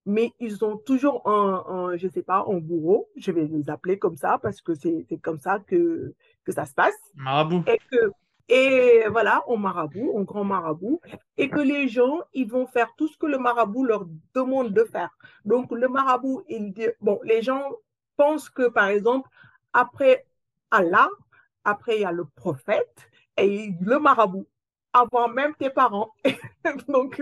mais 0.05 0.33
ils 0.39 0.63
ont 0.65 0.77
toujours 0.77 1.27
un, 1.27 1.95
je 1.95 2.07
sais 2.07 2.23
pas, 2.23 2.45
un 2.47 2.57
bourreau, 2.57 3.09
je 3.15 3.31
vais 3.31 3.45
les 3.45 3.69
appeler 3.69 3.97
comme 3.97 4.17
ça 4.17 4.37
parce 4.41 4.61
que 4.61 4.73
c'est 4.73 5.05
comme 5.21 5.39
ça 5.39 5.59
que, 5.59 6.13
que 6.43 6.51
ça 6.51 6.65
se 6.65 6.73
passe. 6.73 6.97
Marabout. 7.15 7.63
Et, 7.67 7.79
que, 7.89 8.11
et 8.49 9.07
voilà, 9.09 9.43
au 9.47 9.57
marabout, 9.57 10.17
un 10.17 10.23
grand 10.23 10.43
marabout, 10.43 10.99
et 11.37 11.49
que 11.49 11.59
les 11.59 11.87
gens, 11.87 12.19
ils 12.33 12.49
vont 12.49 12.67
faire 12.67 12.93
tout 12.97 13.07
ce 13.07 13.17
que 13.17 13.25
le 13.25 13.37
marabout 13.37 13.85
leur 13.85 14.05
demande 14.35 14.73
de 14.73 14.83
faire. 14.83 15.17
Donc, 15.45 15.71
le 15.71 15.87
marabout, 15.87 16.43
il 16.49 16.73
dit, 16.73 16.87
bon, 16.99 17.19
les 17.23 17.41
gens 17.41 17.63
pensent 18.17 18.49
que, 18.49 18.67
par 18.67 18.87
exemple, 18.87 19.29
après 19.71 20.25
Allah, 20.71 21.07
après 21.63 21.97
il 21.97 22.01
y 22.01 22.05
a 22.05 22.11
le 22.11 22.25
prophète 22.25 23.09
et 23.37 23.73
le 23.79 23.99
marabout 23.99 24.47
avant 24.93 25.27
même 25.27 25.56
tes 25.56 25.69
parents. 25.69 26.12
Donc, 26.88 27.21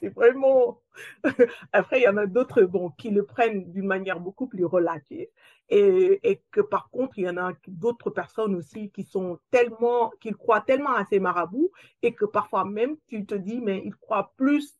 c'est 0.00 0.08
vraiment... 0.08 0.80
Après, 1.72 2.00
il 2.00 2.04
y 2.04 2.08
en 2.08 2.16
a 2.16 2.26
d'autres 2.26 2.62
bon, 2.62 2.90
qui 2.90 3.10
le 3.10 3.24
prennent 3.24 3.70
d'une 3.72 3.86
manière 3.86 4.20
beaucoup 4.20 4.46
plus 4.46 4.64
relative. 4.64 5.28
Et, 5.70 6.42
que 6.50 6.62
par 6.62 6.88
contre, 6.90 7.18
il 7.18 7.24
y 7.24 7.28
en 7.28 7.36
a 7.36 7.52
d'autres 7.66 8.10
personnes 8.10 8.54
aussi 8.54 8.90
qui 8.90 9.04
sont 9.04 9.38
tellement, 9.50 10.10
qui 10.20 10.32
croient 10.32 10.62
tellement 10.62 10.94
à 10.94 11.04
ces 11.04 11.20
marabouts 11.20 11.70
et 12.02 12.14
que 12.14 12.24
parfois 12.24 12.64
même, 12.64 12.96
tu 13.06 13.26
te 13.26 13.34
dis, 13.34 13.60
mais 13.60 13.82
ils 13.84 13.94
croient 13.94 14.32
plus 14.38 14.78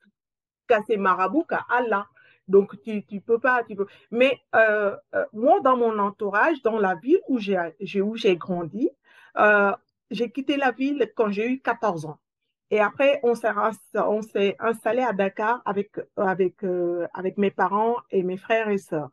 qu'à 0.67 0.83
ces 0.83 0.97
marabouts 0.97 1.45
qu'à 1.45 1.67
Allah. 1.69 2.07
Donc, 2.49 2.81
tu, 2.83 3.05
tu 3.05 3.21
peux 3.21 3.39
pas, 3.39 3.63
tu 3.65 3.77
peux. 3.77 3.87
Mais 4.11 4.41
euh, 4.55 4.97
euh, 5.15 5.27
moi, 5.35 5.61
dans 5.61 5.77
mon 5.77 5.99
entourage, 5.99 6.63
dans 6.63 6.79
la 6.79 6.95
ville 6.95 7.21
où 7.29 7.39
j'ai, 7.39 7.59
où 8.01 8.17
j'ai 8.17 8.37
grandi, 8.37 8.91
euh, 9.37 9.73
j'ai 10.11 10.31
quitté 10.31 10.57
la 10.57 10.73
ville 10.73 11.13
quand 11.17 11.31
j'ai 11.31 11.47
eu 11.51 11.61
14 11.61 12.07
ans. 12.07 12.19
Et 12.71 12.81
après, 12.81 13.21
on 13.23 13.35
s'est, 13.35 14.57
installé 14.59 15.03
à 15.03 15.13
Dakar 15.13 15.63
avec, 15.65 15.93
avec, 16.17 16.63
euh, 16.65 17.07
avec 17.15 17.39
mes 17.39 17.51
parents 17.51 17.97
et 18.11 18.23
mes 18.23 18.37
frères 18.37 18.69
et 18.69 18.79
sœurs. 18.79 19.11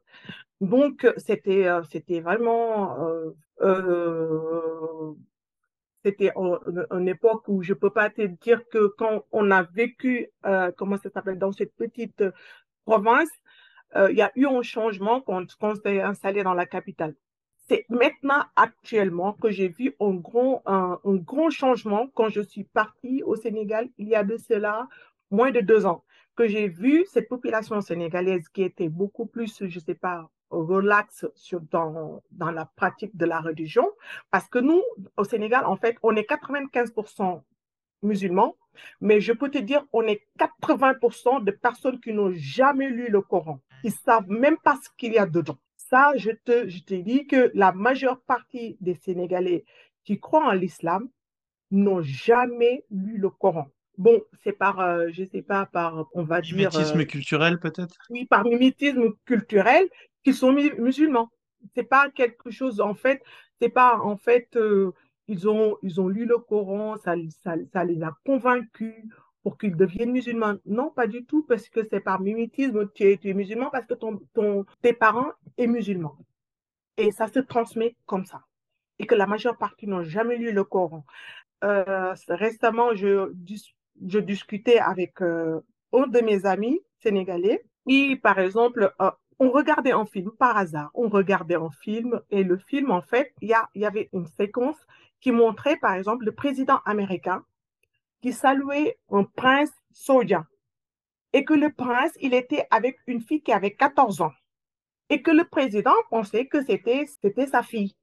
Donc, 0.62 1.08
c'était, 1.18 1.68
euh, 1.68 1.84
c'était 1.84 2.20
vraiment, 2.22 3.00
euh, 3.08 3.32
euh, 3.62 5.14
c'était 6.04 6.32
une 6.36 7.08
époque 7.08 7.48
où 7.48 7.64
je 7.64 7.74
peux 7.74 7.90
pas 7.90 8.10
te 8.10 8.22
dire 8.22 8.68
que 8.70 8.88
quand 8.98 9.26
on 9.32 9.52
a 9.52 9.64
vécu, 9.64 10.30
euh, 10.46 10.72
comment 10.78 10.98
ça 10.98 11.10
s'appelle, 11.10 11.40
dans 11.40 11.52
cette 11.52 11.76
petite 11.76 12.24
province, 12.86 13.30
euh, 13.96 14.12
il 14.12 14.18
y 14.18 14.22
a 14.22 14.32
eu 14.36 14.46
un 14.48 14.62
changement 14.62 15.22
quand 15.22 15.46
on 15.62 15.76
s'est 15.76 16.02
installé 16.02 16.44
dans 16.44 16.54
la 16.54 16.66
capitale. 16.66 17.16
C'est 17.68 17.86
maintenant, 17.90 18.44
actuellement, 18.56 19.34
que 19.34 19.50
j'ai 19.50 19.70
vu 19.70 19.96
un 20.00 20.14
grand, 20.14 20.62
un, 20.66 21.00
un 21.04 21.16
grand 21.16 21.50
changement 21.50 22.08
quand 22.14 22.30
je 22.30 22.42
suis 22.42 22.64
partie 22.64 23.24
au 23.24 23.36
Sénégal 23.36 23.90
il 23.98 24.08
y 24.08 24.16
a 24.16 24.24
de 24.24 24.38
cela 24.38 24.88
moins 25.32 25.52
de 25.52 25.62
deux 25.62 25.86
ans, 25.86 26.04
que 26.36 26.48
j'ai 26.48 26.68
vu 26.68 27.06
cette 27.12 27.28
population 27.28 27.82
sénégalaise 27.82 28.48
qui 28.50 28.62
était 28.64 28.90
beaucoup 28.90 29.26
plus, 29.26 29.64
je 29.66 29.80
sais 29.80 29.96
pas, 29.96 30.30
relax 30.50 31.26
sur, 31.36 31.60
dans, 31.62 32.22
dans 32.32 32.52
la 32.52 32.66
pratique 32.66 33.16
de 33.18 33.26
la 33.26 33.40
religion, 33.40 33.90
parce 34.32 34.48
que 34.48 34.60
nous, 34.60 34.82
au 35.18 35.24
Sénégal, 35.24 35.66
en 35.66 35.76
fait, 35.76 35.98
on 36.04 36.16
est 36.16 36.30
95% 36.30 37.42
musulmans, 38.04 38.56
mais 39.02 39.20
je 39.22 39.34
peux 39.34 39.50
te 39.50 39.58
dire, 39.58 39.84
on 39.94 40.04
est 40.04 40.22
80% 40.40 41.44
de 41.44 41.52
personnes 41.52 42.00
qui 42.00 42.14
n'ont 42.14 42.32
jamais 42.34 42.90
lu 42.90 43.08
le 43.10 43.22
Coran. 43.22 43.60
Ils 43.84 43.92
savent 43.92 44.30
même 44.30 44.58
pas 44.58 44.78
ce 44.84 44.90
qu'il 44.98 45.14
y 45.14 45.18
a 45.18 45.26
dedans. 45.26 45.58
Ça, 45.90 46.14
je 46.18 46.32
te, 46.32 46.68
je 46.68 46.80
te 46.84 46.94
dis 46.94 47.28
que 47.28 47.52
la 47.54 47.72
majeure 47.72 48.20
partie 48.22 48.78
des 48.82 48.96
Sénégalais 48.96 49.66
qui 50.04 50.20
croient 50.20 50.48
en 50.48 50.52
l'islam 50.54 51.10
n'ont 51.72 52.02
jamais 52.02 52.86
lu 52.92 53.18
le 53.18 53.30
Coran. 53.30 53.68
Bon, 53.98 54.22
c'est 54.44 54.54
par, 54.54 54.80
euh, 54.80 55.08
je 55.12 55.24
sais 55.24 55.42
pas, 55.42 55.66
par, 55.68 56.08
on 56.14 56.24
va 56.24 56.42
dire. 56.42 56.56
Mimétisme 56.56 57.00
euh, 57.00 57.06
culturel, 57.06 57.60
peut-être? 57.60 57.96
oui, 58.10 58.26
par 58.26 58.44
mimétisme 58.44 59.14
culturel, 59.26 59.88
qui 60.24 60.34
sont 60.34 60.52
mu- 60.52 60.74
musulmans. 60.80 61.30
C'est 61.76 61.84
pas 61.84 62.10
quelque 62.10 62.52
chose, 62.52 62.82
en 62.82 62.94
fait, 62.94 63.22
c'est 63.62 63.70
pas, 63.70 64.00
en 64.00 64.18
fait, 64.18 64.50
euh, 64.56 64.92
ils 65.28 65.48
ont, 65.48 65.78
ils 65.82 66.00
ont 66.02 66.08
lu 66.08 66.26
le 66.26 66.38
Coran, 66.38 66.98
ça, 66.98 67.16
ça, 67.44 67.56
ça 67.74 67.84
les 67.84 68.04
a 68.04 68.16
convaincus 68.26 68.94
pour 69.46 69.60
qu'ils 69.60 69.76
deviennent 69.78 70.12
musulmans. 70.12 70.58
Non, 70.66 70.90
pas 70.90 71.06
du 71.06 71.24
tout, 71.24 71.44
parce 71.44 71.70
que 71.70 71.82
c'est 71.88 72.00
par 72.00 72.20
mimétisme, 72.20 72.90
tu 72.96 73.04
es, 73.04 73.18
tu 73.18 73.30
es 73.30 73.36
musulman 73.36 73.70
parce 73.70 73.86
que 73.86 73.94
ton, 73.94 74.20
ton, 74.34 74.66
tes 74.82 74.92
parents 74.92 75.34
est 75.60 75.68
musulman. 75.68 76.18
Et 76.98 77.12
ça 77.12 77.28
se 77.28 77.38
transmet 77.38 77.96
comme 78.08 78.26
ça. 78.26 78.42
Et 78.98 79.06
que 79.06 79.14
la 79.14 79.28
majeure 79.28 79.56
partie 79.56 79.86
n'ont 79.86 80.02
jamais 80.02 80.38
lu 80.38 80.52
le 80.52 80.64
Coran. 80.64 81.06
Euh, 81.64 82.16
récemment, 82.28 82.96
je, 82.96 83.32
je 84.08 84.18
discutais 84.18 84.80
avec 84.80 85.22
euh, 85.22 85.62
un 85.94 86.08
de 86.08 86.22
mes 86.22 86.48
amis 86.48 86.80
sénégalais 87.04 87.64
et, 87.88 88.16
par 88.16 88.40
exemple, 88.40 88.96
euh, 89.00 89.12
on 89.38 89.52
regardait 89.52 89.92
un 89.92 90.08
film 90.08 90.32
par 90.32 90.58
hasard. 90.58 90.90
On 90.96 91.08
regardait 91.08 91.54
un 91.68 91.70
film 91.70 92.20
et 92.32 92.44
le 92.44 92.58
film, 92.58 92.90
en 92.90 93.04
fait, 93.04 93.32
il 93.44 93.50
y 93.50 93.80
y 93.80 93.86
avait 93.86 94.10
une 94.12 94.26
séquence 94.26 94.88
qui 95.22 95.32
montrait, 95.32 95.78
par 95.78 95.94
exemple, 95.94 96.26
le 96.26 96.32
président 96.32 96.80
américain 96.84 97.46
qui 98.26 98.34
saluait 98.34 98.98
un 99.12 99.24
prince 99.24 99.70
saoudien 99.92 100.48
et 101.32 101.46
que 101.46 101.54
le 101.54 101.72
prince, 101.72 102.12
il 102.22 102.34
était 102.34 102.66
avec 102.72 102.98
une 103.06 103.22
fille 103.22 103.44
qui 103.44 103.52
avait 103.52 103.76
14 103.76 104.22
ans 104.22 104.32
et 105.12 105.22
que 105.22 105.30
le 105.30 105.44
président 105.44 105.94
pensait 106.10 106.48
que 106.48 106.66
c'était 106.66 107.06
c'était 107.22 107.46
sa 107.46 107.62
fille. 107.62 107.94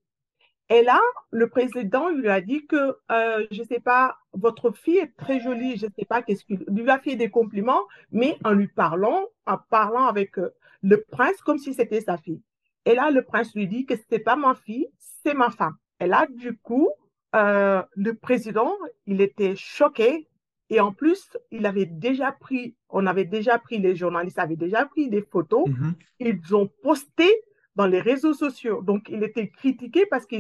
Et 0.69 0.83
là, 0.85 1.01
le 1.33 1.49
président 1.49 2.09
lui 2.11 2.29
a 2.29 2.41
dit 2.41 2.69
que, 2.69 2.99
euh, 3.11 3.45
je 3.51 3.65
sais 3.65 3.81
pas, 3.81 4.17
votre 4.33 4.71
fille 4.71 4.99
est 4.99 5.13
très 5.17 5.41
jolie, 5.41 5.77
je 5.77 5.87
sais 5.99 6.05
pas 6.09 6.23
qu'est-ce 6.23 6.45
qu'il 6.45 6.65
lui 6.69 6.89
a 6.89 7.01
fait 7.01 7.17
des 7.17 7.29
compliments, 7.29 7.83
mais 8.13 8.39
en 8.45 8.53
lui 8.53 8.69
parlant, 8.69 9.25
en 9.47 9.59
parlant 9.59 10.07
avec 10.07 10.39
euh, 10.39 10.55
le 10.83 11.03
prince 11.03 11.43
comme 11.43 11.59
si 11.59 11.75
c'était 11.75 12.01
sa 12.01 12.17
fille. 12.17 12.43
Et 12.85 12.95
là, 12.95 13.11
le 13.11 13.25
prince 13.25 13.53
lui 13.57 13.67
dit 13.67 13.87
que 13.87 13.95
c'est 14.09 14.21
pas 14.21 14.37
ma 14.37 14.55
fille, 14.55 14.87
c'est 15.25 15.35
ma 15.35 15.51
femme. 15.51 15.77
Et 15.99 16.07
là, 16.07 16.29
du 16.31 16.57
coup, 16.57 16.91
euh, 17.35 17.83
le 17.97 18.15
président, 18.15 18.73
il 19.07 19.21
était 19.21 19.55
choqué. 19.57 20.29
Et 20.71 20.81
en 20.81 20.93
plus, 20.93 21.37
il 21.51 21.67
avait 21.67 21.85
déjà 21.87 22.33
pris, 22.33 22.75
on 22.89 23.07
avait 23.07 23.27
déjà 23.27 23.59
pris, 23.59 23.79
les 23.79 23.95
journalistes 23.95 24.39
avaient 24.39 24.57
déjà 24.57 24.87
pris 24.87 25.11
des 25.11 25.23
photos 25.23 25.69
Mhm. 25.69 25.95
ils 26.21 26.55
ont 26.57 26.69
posté 26.83 27.29
dans 27.77 27.87
les 27.87 28.01
réseaux 28.01 28.33
sociaux. 28.35 28.81
Donc, 28.83 29.09
il 29.11 29.23
était 29.23 29.49
critiqué 29.49 30.07
parce 30.07 30.25
que 30.27 30.37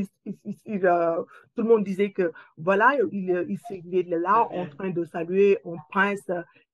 tout 1.54 1.62
le 1.62 1.68
monde 1.68 1.84
disait 1.84 2.12
que, 2.12 2.32
voilà, 2.56 2.94
il, 3.12 3.46
il, 3.48 3.58
il 3.84 3.94
est 3.98 4.18
là 4.18 4.46
en 4.50 4.66
train 4.66 4.90
de 4.90 5.04
saluer 5.04 5.58
un 5.66 5.76
prince 5.90 6.30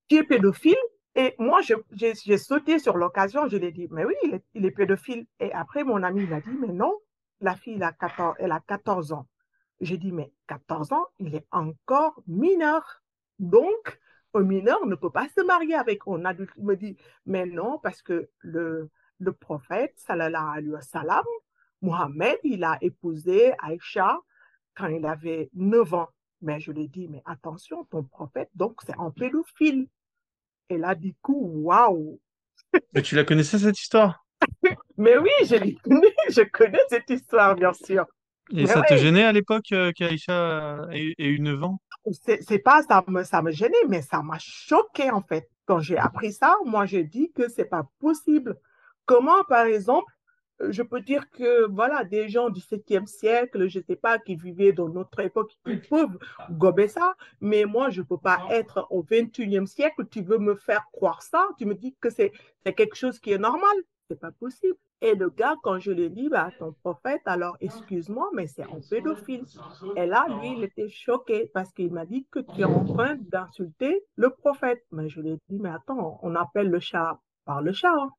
qui 0.09 0.17
est 0.17 0.25
pédophile. 0.25 0.77
Et 1.15 1.35
moi, 1.39 1.61
j'ai 1.91 2.39
sauté 2.39 2.79
sur 2.79 2.97
l'occasion, 2.97 3.49
je 3.49 3.57
lui 3.57 3.67
ai 3.67 3.73
dit, 3.73 3.89
mais 3.91 4.05
oui, 4.05 4.15
il 4.25 4.35
est, 4.35 4.45
il 4.55 4.65
est 4.67 4.71
pédophile. 4.71 5.27
Et 5.41 5.53
après, 5.53 5.83
mon 5.85 6.03
ami 6.05 6.27
m'a 6.27 6.41
dit, 6.41 6.51
mais 6.61 6.73
non, 6.73 6.93
la 7.41 7.57
fille, 7.57 7.75
elle 7.75 7.83
a 7.83 7.93
14, 7.93 8.35
elle 8.39 8.53
a 8.53 8.61
14 8.67 9.13
ans. 9.13 9.27
J'ai 9.81 9.97
dit, 9.97 10.13
mais 10.13 10.33
14 10.49 10.93
ans, 10.93 11.07
il 11.19 11.35
est 11.35 11.47
encore 11.51 12.21
mineur. 12.27 13.03
Donc, 13.39 14.01
un 14.35 14.43
mineur 14.43 14.85
ne 14.87 14.95
peut 14.95 15.11
pas 15.11 15.29
se 15.29 15.41
marier 15.43 15.75
avec 15.75 16.01
un 16.07 16.25
adulte. 16.25 16.53
Il 16.57 16.65
me 16.65 16.77
dit, 16.77 16.97
mais 17.27 17.47
non, 17.47 17.79
parce 17.79 18.03
que 18.03 18.29
le, 18.41 18.91
le 19.19 19.33
prophète, 19.33 19.95
sallallahu 19.97 20.59
alayhi 20.59 20.71
wa 20.71 20.81
sallam, 20.81 21.25
Mohammed, 21.81 22.39
il 22.43 22.65
a 22.65 22.77
épousé 22.81 23.53
Aïcha 23.63 24.19
quand 24.75 24.89
il 24.89 25.07
avait 25.07 25.51
9 25.55 25.95
ans. 25.95 26.09
Mais 26.41 26.61
je 26.61 26.71
lui 26.73 26.85
ai 26.85 26.89
dit, 26.89 27.09
mais 27.09 27.23
attention, 27.25 27.85
ton 27.85 28.03
prophète, 28.05 28.51
donc 28.55 28.81
c'est 28.85 28.97
un 28.99 29.11
pédophile. 29.11 29.89
Et 30.69 30.79
là, 30.79 30.95
du 30.95 31.15
coup, 31.23 31.51
waouh! 31.65 32.21
Mais 32.93 33.03
tu 33.03 33.15
la 33.17 33.25
connaissais, 33.25 33.59
cette 33.59 33.79
histoire? 33.79 34.25
Mais 34.97 35.17
oui, 35.17 35.31
je 35.45 35.57
l'ai 35.57 35.75
connais, 35.75 36.15
je 36.29 36.43
connais 36.43 36.81
cette 36.89 37.11
histoire, 37.11 37.55
bien 37.55 37.73
sûr. 37.73 38.07
Et 38.51 38.63
Mais 38.63 38.67
ça 38.67 38.83
te 38.83 38.97
gênait 38.97 39.25
à 39.25 39.33
l'époque 39.33 39.73
euh, 39.73 39.93
qu'Aïcha 39.93 40.87
ait, 40.93 41.15
ait 41.19 41.27
eu 41.27 41.41
9 41.41 41.63
ans? 41.65 41.81
c'est 42.13 42.59
pas 42.59 42.83
ça 42.83 43.05
me, 43.07 43.23
ça 43.25 43.43
me 43.43 43.51
gênait, 43.51 43.77
mais 43.89 44.03
ça 44.03 44.23
m'a 44.23 44.39
choqué 44.39 45.11
en 45.11 45.23
fait. 45.23 45.49
Quand 45.67 45.81
j'ai 45.81 45.99
appris 45.99 46.33
ça, 46.33 46.57
moi 46.65 46.87
j'ai 46.87 47.05
dit 47.05 47.31
que 47.33 47.49
c'est 47.49 47.67
pas 47.67 47.87
possible. 48.01 48.59
Comment, 49.05 49.45
par 49.45 49.67
exemple, 49.67 50.13
euh, 50.61 50.73
je 50.73 50.83
peux 50.83 51.01
dire 51.01 51.31
que 51.31 51.67
voilà, 51.67 52.05
des 52.05 52.29
gens 52.29 52.51
du 52.51 52.61
7e 52.61 53.07
siècle, 53.07 53.69
je 53.69 53.81
sais 53.81 53.97
pas, 53.97 54.19
qui 54.19 54.37
vivaient 54.37 54.73
dans 54.73 54.89
notre 54.89 55.21
époque, 55.21 55.53
ils 55.67 55.81
peuvent 55.81 56.19
gober 56.51 56.89
ça, 56.89 57.15
mais 57.41 57.65
moi 57.65 57.91
je 57.91 58.03
peux 58.03 58.19
pas 58.19 58.41
être 58.51 58.87
au 58.91 59.03
21e 59.03 59.67
siècle, 59.67 60.07
tu 60.11 60.23
veux 60.23 60.39
me 60.39 60.55
faire 60.55 60.87
croire 60.93 61.23
ça, 61.23 61.47
tu 61.59 61.67
me 61.67 61.75
dis 61.75 61.95
que 62.01 62.11
c'est 62.11 62.33
c'est 62.65 62.75
quelque 62.75 62.97
chose 62.97 63.19
qui 63.19 63.33
est 63.33 63.39
normal, 63.39 63.77
c'est 64.09 64.21
pas 64.21 64.33
possible. 64.33 64.77
Et 65.01 65.15
le 65.15 65.31
gars, 65.31 65.57
quand 65.63 65.79
je 65.79 65.93
lui 65.93 66.11
dit, 66.11 66.29
bah, 66.29 66.53
ton 66.59 66.73
prophète, 66.73 67.23
alors 67.27 67.57
excuse-moi, 67.61 68.31
mais 68.35 68.47
c'est 68.47 68.65
un 68.65 68.81
pédophile. 68.91 69.47
Et 69.95 70.07
là, 70.07 70.27
lui, 70.31 70.53
il 70.55 70.65
était 70.65 70.89
choqué 70.89 71.51
parce 71.55 71.73
qu'il 71.73 71.93
m'a 71.93 72.07
dit 72.07 72.27
que 72.31 72.41
tu 72.41 72.63
es 72.63 72.65
en 72.65 72.81
train 72.83 73.17
d'insulter 73.17 74.05
le 74.17 74.31
prophète. 74.31 74.85
Mais 74.93 75.09
je 75.09 75.21
lui 75.21 75.31
ai 75.33 75.39
dit, 75.49 75.59
mais 75.61 75.71
attends, 75.71 76.19
on 76.23 76.35
appelle 76.35 76.71
le 76.71 76.81
chat 76.81 77.21
par 77.45 77.63
le 77.63 77.73
chat. 77.73 77.93
hein. 77.95 78.11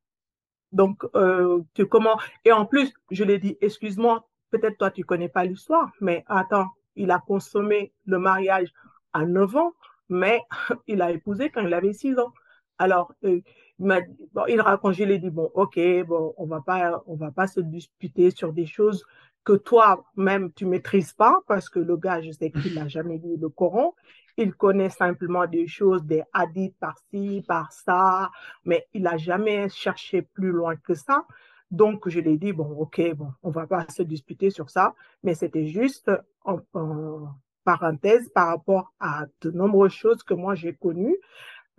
Donc, 0.71 1.03
euh, 1.15 1.61
tu 1.73 1.87
comment? 1.87 2.17
Et 2.45 2.51
en 2.51 2.65
plus, 2.65 2.93
je 3.11 3.23
lui 3.23 3.33
ai 3.33 3.39
dit, 3.39 3.57
excuse-moi, 3.61 4.27
peut-être 4.51 4.77
toi 4.77 4.91
tu 4.91 5.03
connais 5.03 5.29
pas 5.29 5.45
l'histoire, 5.45 5.91
mais 6.01 6.23
attends, 6.27 6.67
il 6.95 7.11
a 7.11 7.19
consommé 7.19 7.93
le 8.05 8.19
mariage 8.19 8.71
à 9.13 9.25
9 9.25 9.55
ans, 9.55 9.73
mais 10.09 10.41
il 10.87 11.01
a 11.01 11.11
épousé 11.11 11.49
quand 11.49 11.61
il 11.61 11.73
avait 11.73 11.93
6 11.93 12.17
ans. 12.19 12.33
Alors, 12.79 13.13
euh, 13.25 13.41
il 13.79 13.85
m'a 13.85 14.01
dit- 14.01 14.29
bon, 14.33 14.43
il 14.47 14.61
raconte, 14.61 14.93
je 14.93 15.03
lui 15.03 15.13
ai 15.13 15.19
dit, 15.19 15.29
bon, 15.29 15.51
ok, 15.53 15.79
bon, 16.07 16.33
on 16.37 16.45
va 16.45 16.61
pas, 16.61 17.03
on 17.07 17.15
va 17.15 17.31
pas 17.31 17.47
se 17.47 17.59
disputer 17.59 18.31
sur 18.31 18.53
des 18.53 18.65
choses 18.65 19.05
que 19.45 19.53
toi-même 19.53 20.51
tu 20.53 20.65
maîtrises 20.65 21.13
pas, 21.13 21.39
parce 21.47 21.69
que 21.69 21.79
le 21.79 21.97
gars, 21.97 22.21
je 22.21 22.31
sais 22.31 22.51
qu'il 22.51 22.73
n'a 22.75 22.87
jamais 22.89 23.17
lu 23.17 23.37
le 23.39 23.49
Coran. 23.49 23.95
Il 24.37 24.53
connaît 24.53 24.89
simplement 24.89 25.45
des 25.47 25.67
choses, 25.67 26.03
des 26.05 26.23
hadiths 26.33 26.75
par-ci, 26.79 27.43
par-ça, 27.47 28.31
mais 28.65 28.87
il 28.93 29.01
n'a 29.03 29.17
jamais 29.17 29.67
cherché 29.69 30.21
plus 30.21 30.51
loin 30.51 30.75
que 30.77 30.93
ça. 30.93 31.25
Donc, 31.71 32.07
je 32.09 32.19
lui 32.19 32.31
ai 32.33 32.37
dit, 32.37 32.53
bon, 32.53 32.65
ok, 32.79 33.13
bon, 33.15 33.27
on 33.43 33.51
va 33.51 33.67
pas 33.67 33.85
se 33.89 34.01
disputer 34.03 34.49
sur 34.49 34.69
ça, 34.69 34.95
mais 35.23 35.35
c'était 35.35 35.67
juste 35.67 36.09
en, 36.45 36.59
en 36.73 37.35
parenthèse 37.65 38.29
par 38.33 38.47
rapport 38.47 38.93
à 38.99 39.25
de 39.41 39.51
nombreuses 39.51 39.91
choses 39.93 40.23
que 40.23 40.33
moi 40.33 40.55
j'ai 40.55 40.73
connues 40.73 41.17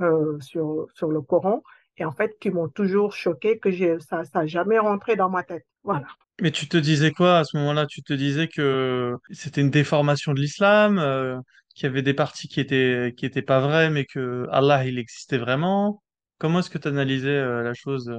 euh, 0.01 0.39
sur, 0.41 0.87
sur 0.95 1.11
le 1.11 1.21
Coran 1.21 1.63
et 1.97 2.05
en 2.05 2.13
fait 2.13 2.39
qui 2.41 2.51
m'ont 2.51 2.69
toujours 2.69 3.13
choqué, 3.13 3.59
que 3.59 3.71
j'ai, 3.71 3.99
ça, 4.01 4.25
ça 4.25 4.41
n'a 4.41 4.47
jamais 4.47 4.79
rentré 4.79 5.17
dans 5.17 5.31
ma 5.31 5.43
tête. 5.43 5.67
Voilà. 5.83 6.07
Mais 6.43 6.51
tu 6.51 6.69
te 6.69 6.77
disais 6.77 7.11
quoi 7.11 7.39
à 7.39 7.45
ce 7.45 7.57
moment-là? 7.57 7.87
Tu 7.87 8.03
te 8.03 8.13
disais 8.13 8.49
que 8.49 9.17
c'était 9.31 9.63
une 9.63 9.71
déformation 9.71 10.35
de 10.35 10.41
l'islam, 10.41 10.99
euh, 10.99 11.39
qu'il 11.75 11.85
y 11.85 11.91
avait 11.91 12.03
des 12.03 12.13
parties 12.13 12.49
qui 12.49 12.61
étaient 12.61 13.15
qui 13.17 13.25
étaient 13.25 13.43
pas 13.43 13.61
vraies, 13.61 13.89
mais 13.89 14.05
que 14.05 14.47
Allah 14.51 14.85
il 14.85 14.99
existait 14.99 15.39
vraiment. 15.39 16.03
Comment 16.39 16.61
est-ce 16.61 16.71
que 16.71 16.79
tu 16.79 16.89
analysais 16.89 17.29
euh, 17.29 17.63
la 17.63 17.75
chose 17.75 18.13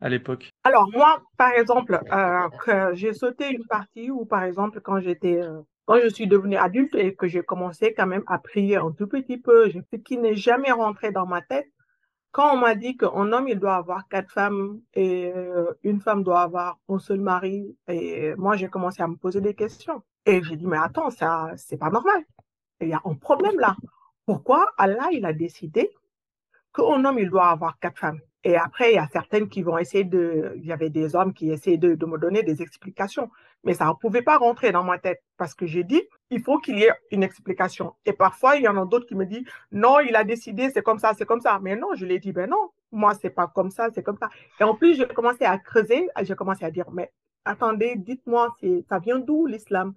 à 0.00 0.08
l'époque? 0.08 0.50
Alors 0.64 0.88
moi, 0.92 1.22
par 1.36 1.52
exemple, 1.52 2.00
euh, 2.12 2.90
j'ai 2.94 3.12
sauté 3.12 3.50
une 3.50 3.66
partie 3.66 4.10
où, 4.10 4.24
par 4.24 4.42
exemple, 4.44 4.80
quand 4.80 5.00
j'étais 5.00 5.40
euh, 5.42 5.60
Quand 5.90 5.98
je 6.00 6.06
suis 6.06 6.28
devenue 6.28 6.56
adulte 6.56 6.94
et 6.94 7.16
que 7.16 7.26
j'ai 7.26 7.42
commencé 7.42 7.92
quand 7.94 8.06
même 8.06 8.22
à 8.28 8.38
prier 8.38 8.76
un 8.76 8.92
tout 8.92 9.08
petit 9.08 9.38
peu, 9.38 9.68
ce 9.72 9.96
qui 9.96 10.18
n'est 10.18 10.36
jamais 10.36 10.70
rentré 10.70 11.10
dans 11.10 11.26
ma 11.26 11.42
tête, 11.42 11.66
quand 12.30 12.54
on 12.54 12.58
m'a 12.58 12.76
dit 12.76 12.96
qu'un 12.96 13.32
homme, 13.32 13.48
il 13.48 13.58
doit 13.58 13.74
avoir 13.74 14.06
quatre 14.06 14.30
femmes 14.30 14.82
et 14.94 15.32
euh, 15.34 15.72
une 15.82 15.98
femme 15.98 16.22
doit 16.22 16.42
avoir 16.42 16.78
un 16.88 17.00
seul 17.00 17.20
mari, 17.20 17.76
et 17.88 18.36
moi, 18.36 18.54
j'ai 18.54 18.68
commencé 18.68 19.02
à 19.02 19.08
me 19.08 19.16
poser 19.16 19.40
des 19.40 19.54
questions. 19.54 20.00
Et 20.26 20.40
j'ai 20.44 20.54
dit, 20.54 20.68
mais 20.68 20.78
attends, 20.78 21.10
ça, 21.10 21.50
c'est 21.56 21.76
pas 21.76 21.90
normal. 21.90 22.22
Il 22.80 22.86
y 22.86 22.92
a 22.92 23.00
un 23.04 23.14
problème 23.14 23.58
là. 23.58 23.74
Pourquoi 24.26 24.70
Allah, 24.78 25.08
il 25.10 25.26
a 25.26 25.32
décidé 25.32 25.90
qu'un 26.72 27.04
homme, 27.04 27.18
il 27.18 27.30
doit 27.30 27.48
avoir 27.48 27.80
quatre 27.80 27.98
femmes? 27.98 28.20
Et 28.44 28.56
après, 28.56 28.92
il 28.92 28.94
y 28.94 28.98
a 28.98 29.08
certaines 29.08 29.48
qui 29.48 29.62
vont 29.62 29.76
essayer 29.76 30.04
de. 30.04 30.54
Il 30.56 30.66
y 30.66 30.72
avait 30.72 30.88
des 30.88 31.16
hommes 31.16 31.34
qui 31.34 31.50
essayaient 31.50 31.78
de, 31.78 31.96
de 31.96 32.06
me 32.06 32.16
donner 32.16 32.44
des 32.44 32.62
explications. 32.62 33.28
Mais 33.64 33.74
ça 33.74 33.86
ne 33.86 33.92
pouvait 33.92 34.22
pas 34.22 34.38
rentrer 34.38 34.72
dans 34.72 34.84
ma 34.84 34.98
tête 34.98 35.22
parce 35.36 35.54
que 35.54 35.66
j'ai 35.66 35.84
dit, 35.84 36.02
il 36.30 36.42
faut 36.42 36.58
qu'il 36.58 36.78
y 36.78 36.84
ait 36.84 36.92
une 37.10 37.22
explication. 37.22 37.94
Et 38.06 38.12
parfois, 38.12 38.56
il 38.56 38.62
y 38.62 38.68
en 38.68 38.76
a 38.80 38.86
d'autres 38.86 39.06
qui 39.06 39.14
me 39.14 39.26
disent, 39.26 39.44
non, 39.70 40.00
il 40.00 40.16
a 40.16 40.24
décidé, 40.24 40.70
c'est 40.70 40.82
comme 40.82 40.98
ça, 40.98 41.12
c'est 41.16 41.26
comme 41.26 41.40
ça. 41.40 41.58
Mais 41.62 41.76
non, 41.76 41.88
je 41.94 42.06
lui 42.06 42.14
ai 42.14 42.18
dit, 42.18 42.32
ben 42.32 42.48
non, 42.48 42.70
moi, 42.90 43.14
c'est 43.14 43.30
pas 43.30 43.46
comme 43.46 43.70
ça, 43.70 43.88
c'est 43.94 44.02
comme 44.02 44.16
ça. 44.16 44.30
Et 44.58 44.64
en 44.64 44.74
plus, 44.74 44.96
j'ai 44.96 45.06
commencé 45.06 45.44
à 45.44 45.58
creuser, 45.58 46.08
j'ai 46.22 46.34
commencé 46.34 46.64
à 46.64 46.70
dire, 46.70 46.90
mais 46.90 47.12
attendez, 47.44 47.96
dites-moi, 47.96 48.54
ça 48.88 48.98
vient 48.98 49.18
d'où 49.18 49.46
l'islam? 49.46 49.94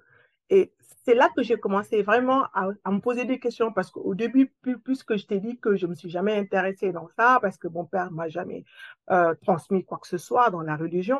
Et 0.49 0.73
c'est 1.05 1.15
là 1.15 1.29
que 1.35 1.43
j'ai 1.43 1.57
commencé 1.57 2.01
vraiment 2.01 2.45
à, 2.53 2.69
me 2.91 2.99
poser 2.99 3.25
des 3.25 3.39
questions 3.39 3.73
parce 3.73 3.91
qu'au 3.91 4.15
début, 4.15 4.53
plus, 4.61 5.03
que 5.03 5.17
je 5.17 5.25
t'ai 5.25 5.39
dit 5.39 5.59
que 5.59 5.75
je 5.75 5.85
ne 5.85 5.91
me 5.91 5.95
suis 5.95 6.09
jamais 6.09 6.37
intéressée 6.37 6.91
dans 6.91 7.09
ça 7.17 7.39
parce 7.41 7.57
que 7.57 7.67
mon 7.67 7.85
père 7.85 8.11
m'a 8.11 8.29
jamais 8.29 8.63
euh, 9.09 9.33
transmis 9.41 9.83
quoi 9.83 9.97
que 9.97 10.07
ce 10.07 10.17
soit 10.17 10.49
dans 10.49 10.61
la 10.61 10.77
religion. 10.77 11.19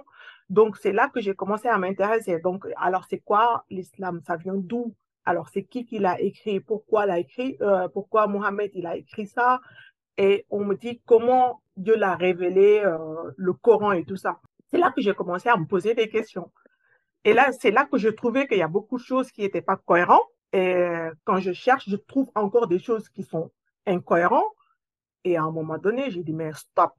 Donc, 0.50 0.78
c'est 0.78 0.94
là 0.94 1.10
que 1.10 1.20
j'ai 1.20 1.36
commencé 1.36 1.68
à 1.68 1.78
m'intéresser. 1.78 2.40
Donc, 2.40 2.66
alors, 2.78 3.06
c'est 3.10 3.20
quoi 3.20 3.66
l'islam? 3.70 4.22
Ça 4.26 4.38
vient 4.38 4.56
d'où? 4.56 4.96
Alors, 5.26 5.50
c'est 5.50 5.64
qui 5.64 5.86
qui 5.86 6.00
l'a 6.00 6.20
écrit? 6.22 6.60
Pourquoi 6.60 7.06
l'a 7.06 7.20
écrit? 7.20 7.58
Euh, 7.62 7.88
Pourquoi 7.90 8.28
Mohamed, 8.28 8.72
il 8.76 8.88
a 8.88 8.96
écrit 8.96 9.28
ça? 9.28 9.60
Et 10.18 10.46
on 10.50 10.64
me 10.64 10.76
dit 10.76 11.02
comment 11.06 11.62
Dieu 11.76 11.96
l'a 11.96 12.16
révélé, 12.16 12.82
euh, 12.86 13.32
le 13.36 13.54
Coran 13.54 13.94
et 13.94 14.06
tout 14.06 14.16
ça. 14.16 14.40
C'est 14.72 14.78
là 14.78 14.92
que 14.96 15.02
j'ai 15.02 15.14
commencé 15.14 15.50
à 15.50 15.58
me 15.58 15.66
poser 15.66 15.94
des 15.94 16.10
questions. 16.10 16.52
Et 17.26 17.34
là, 17.34 17.52
c'est 17.54 17.72
là 17.72 17.86
que 17.86 17.98
je 17.98 18.10
trouvais 18.10 18.48
qu'il 18.48 18.58
y 18.58 18.64
a 18.64 18.68
beaucoup 18.68 18.98
de 18.98 19.04
choses 19.04 19.32
qui 19.32 19.42
n'étaient 19.42 19.62
pas 19.62 19.78
cohérentes. 19.78 20.28
Et 20.52 20.86
quand 21.24 21.40
je 21.40 21.54
cherche, 21.54 21.90
je 21.90 21.96
trouve 21.96 22.30
encore 22.36 22.68
des 22.68 22.80
choses 22.80 23.10
qui 23.10 23.24
sont 23.24 23.52
incohérentes. 23.86 24.52
Et 25.24 25.38
à 25.38 25.44
un 25.44 25.52
moment 25.52 25.78
donné, 25.78 26.12
j'ai 26.12 26.22
dit, 26.22 26.34
mais 26.34 26.52
stop, 26.54 26.94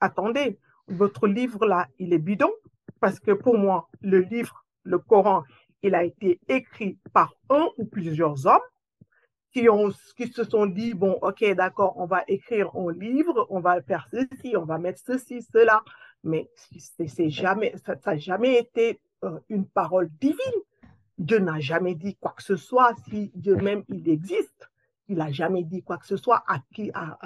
attendez, 0.00 0.58
votre 0.88 1.26
livre 1.26 1.66
là, 1.66 1.86
il 1.98 2.12
est 2.12 2.18
bidon. 2.18 2.50
Parce 3.00 3.20
que 3.20 3.32
pour 3.32 3.58
moi, 3.58 3.88
le 4.00 4.20
livre, 4.20 4.64
le 4.82 4.98
Coran, 4.98 5.44
il 5.82 5.94
a 5.94 6.04
été 6.04 6.40
écrit 6.48 6.98
par 7.12 7.34
un 7.50 7.68
ou 7.76 7.84
plusieurs 7.84 8.46
hommes 8.46 8.58
qui, 9.52 9.68
ont, 9.68 9.90
qui 10.16 10.28
se 10.28 10.44
sont 10.44 10.66
dit, 10.66 10.94
bon, 10.94 11.18
ok, 11.22 11.44
d'accord, 11.54 11.94
on 11.96 12.06
va 12.06 12.24
écrire 12.28 12.74
un 12.74 12.92
livre, 12.92 13.46
on 13.50 13.60
va 13.60 13.80
faire 13.82 14.08
ceci, 14.10 14.56
on 14.56 14.64
va 14.64 14.78
mettre 14.78 15.00
ceci, 15.04 15.42
cela. 15.42 15.82
Mais 16.24 16.48
c'est 17.06 17.30
jamais, 17.30 17.74
ça 17.84 17.94
n'a 18.04 18.16
jamais 18.16 18.58
été 18.58 19.00
une 19.48 19.66
parole 19.66 20.08
divine. 20.20 20.60
Dieu 21.18 21.38
n'a 21.38 21.60
jamais 21.60 21.94
dit 21.94 22.16
quoi 22.16 22.32
que 22.36 22.42
ce 22.42 22.56
soit. 22.56 22.94
Si 23.08 23.30
Dieu 23.34 23.56
même 23.56 23.84
il 23.88 24.08
existe, 24.08 24.70
il 25.08 25.18
n'a 25.18 25.32
jamais 25.32 25.64
dit 25.64 25.82
quoi 25.82 25.98
que 25.98 26.06
ce 26.06 26.16
soit 26.16 26.44
à 26.46 26.58
qui, 26.74 26.90
à, 26.92 27.18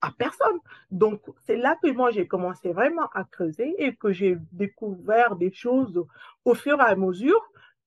à, 0.00 0.10
personne. 0.12 0.58
Donc, 0.90 1.22
c'est 1.44 1.56
là 1.56 1.76
que 1.82 1.90
moi, 1.90 2.10
j'ai 2.10 2.26
commencé 2.26 2.72
vraiment 2.72 3.08
à 3.14 3.24
creuser 3.24 3.74
et 3.78 3.94
que 3.96 4.12
j'ai 4.12 4.36
découvert 4.52 5.36
des 5.36 5.52
choses 5.52 6.04
au 6.44 6.54
fur 6.54 6.78
et 6.80 6.84
à 6.84 6.94
mesure 6.96 7.40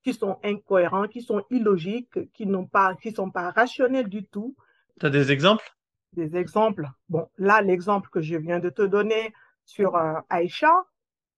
qui 0.03 0.13
sont 0.13 0.39
incohérentes, 0.43 1.09
qui 1.09 1.21
sont 1.21 1.43
illogiques, 1.49 2.31
qui 2.33 2.45
n'ont 2.45 2.65
pas, 2.65 2.95
qui 2.95 3.11
sont 3.11 3.31
pas 3.31 3.51
rationnelles 3.51 4.09
du 4.09 4.25
tout. 4.25 4.55
Tu 4.99 5.05
as 5.05 5.09
des 5.09 5.31
exemples? 5.31 5.69
Des 6.13 6.35
exemples. 6.35 6.89
Bon, 7.09 7.29
là, 7.37 7.61
l'exemple 7.61 8.09
que 8.09 8.21
je 8.21 8.35
viens 8.35 8.59
de 8.59 8.69
te 8.69 8.81
donner 8.81 9.33
sur 9.65 9.95
euh, 9.95 10.19
Aïcha, 10.29 10.73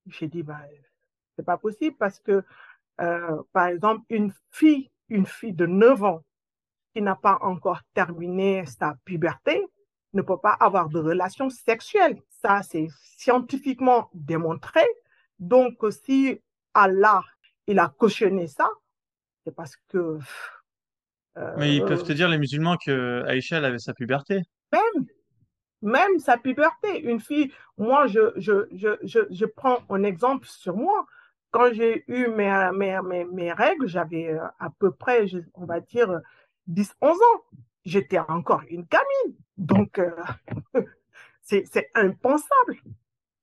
j'ai 0.07 0.27
dit, 0.27 0.43
bah, 0.43 0.62
c'est 1.41 1.45
pas 1.45 1.58
possible 1.58 1.95
parce 1.97 2.19
que, 2.19 2.43
euh, 3.01 3.41
par 3.51 3.65
exemple, 3.65 4.04
une 4.10 4.32
fille, 4.51 4.91
une 5.10 5.25
fille 5.25 5.54
de 5.54 5.65
9 5.65 6.04
ans 6.04 6.23
qui 6.93 7.01
n'a 7.01 7.15
pas 7.15 7.39
encore 7.41 7.82
terminé 7.95 8.63
sa 8.67 8.95
puberté 9.06 9.65
ne 10.13 10.21
peut 10.21 10.38
pas 10.38 10.56
avoir 10.60 10.89
de 10.89 10.99
relations 10.99 11.49
sexuelles. 11.49 12.21
Ça, 12.30 12.62
c'est 12.62 12.89
scientifiquement 13.17 14.12
démontré. 14.13 14.82
Donc, 15.39 15.84
si 15.89 16.39
Allah, 16.75 17.23
il 17.65 17.80
a 17.80 17.91
cautionné 17.97 18.45
ça, 18.45 18.69
c'est 19.43 19.56
parce 19.56 19.75
que... 19.88 20.19
Mais 21.58 21.77
ils 21.77 21.86
peuvent 21.86 22.04
te 22.04 22.13
dire, 22.13 22.30
les 22.30 22.38
musulmans, 22.38 22.77
que 22.77 23.23
Aïcha, 23.25 23.58
elle 23.58 23.65
avait 23.65 23.80
sa 23.80 23.93
puberté. 23.93 24.41
Même, 24.73 25.06
même 25.82 26.19
sa 26.19 26.38
puberté. 26.38 26.99
Une 26.99 27.21
fille, 27.21 27.51
moi, 27.77 28.06
je, 28.06 28.34
je, 28.36 28.67
je, 28.73 28.89
je, 29.01 29.21
je 29.32 29.45
prends 29.45 29.80
un 29.89 30.04
exemple 30.04 30.45
sur 30.45 30.75
moi 30.75 31.08
quand 31.51 31.73
j'ai 31.73 32.03
eu 32.07 32.27
mes, 32.29 32.69
mes, 32.73 33.25
mes, 33.25 33.51
règles, 33.51 33.87
j'avais 33.87 34.29
euh, 34.29 34.45
à 34.59 34.69
peu 34.79 34.91
près, 34.91 35.25
on 35.53 35.65
va 35.65 35.81
dire, 35.81 36.21
10-11 36.69 37.11
ans. 37.11 37.43
J'étais 37.85 38.19
encore 38.19 38.61
une 38.69 38.83
gamine. 38.83 39.37
Donc, 39.57 39.99
euh, 39.99 40.11
c'est 41.41 41.91
impensable. 41.93 42.77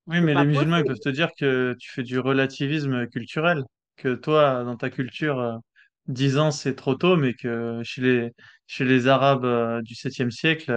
Oui, 0.07 0.21
mais 0.23 0.35
les 0.35 0.45
musulmans, 0.45 0.79
ils 0.79 0.85
peuvent 0.85 0.99
te 0.99 1.11
dire 1.11 1.31
que 1.39 1.77
tu 1.79 1.91
fais 1.91 2.03
du 2.03 2.19
relativisme 2.19 3.07
culturel, 3.09 3.65
que 3.97 4.15
toi, 4.15 4.65
dans 4.65 4.77
ta 4.77 4.89
culture, 4.89 5.61
10 6.07 6.37
euh, 6.37 6.41
ans, 6.41 6.51
c'est 6.51 6.75
trop 6.75 6.95
tôt, 6.95 7.17
mais 7.17 7.35
que 7.35 7.83
chez 7.85 8.01
les, 8.01 8.35
chez 8.67 8.85
les 8.85 9.07
Arabes 9.07 9.83
du 9.83 9.95
7e 9.95 10.31
siècle, 10.31 10.73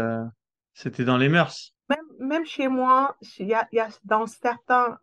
c'était 0.74 1.06
dans 1.06 1.18
les 1.18 1.30
mœurs. 1.30 1.74
Même, 1.90 2.00
même 2.20 2.46
chez 2.46 2.68
moi, 2.68 3.16
il 3.40 3.48
y 3.48 3.54
a, 3.54 3.68
y 3.72 3.80
a 3.80 3.88
dans 4.04 4.28
certains 4.28 4.98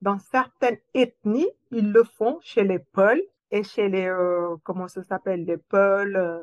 dans 0.00 0.18
certaines 0.18 0.78
ethnies, 0.94 1.48
ils 1.70 1.92
le 1.92 2.04
font 2.04 2.38
chez 2.42 2.64
les 2.64 2.78
Peuls 2.78 3.22
et 3.50 3.62
chez 3.62 3.88
les, 3.88 4.06
euh, 4.06 4.56
comment 4.64 4.88
ça 4.88 5.02
s'appelle, 5.02 5.44
les 5.44 5.58
Peuls, 5.58 6.16
euh, 6.16 6.38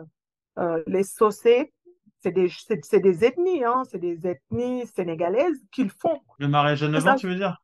euh, 0.60 0.84
les 0.88 1.04
Saucés. 1.04 1.74
C'est 2.20 2.32
des, 2.32 2.50
c'est, 2.50 3.00
des 3.00 3.24
ethnies, 3.24 3.64
hein, 3.64 3.84
c'est 3.90 4.00
des 4.00 4.28
ethnies 4.28 4.88
sénégalaises 4.88 5.64
qu'ils 5.72 5.92
font. 5.92 6.20
Le 6.40 6.48
mariage 6.48 6.82
de 6.82 6.88
9 6.88 7.08
ans, 7.08 7.16
tu 7.16 7.28
veux 7.28 7.36
dire? 7.36 7.62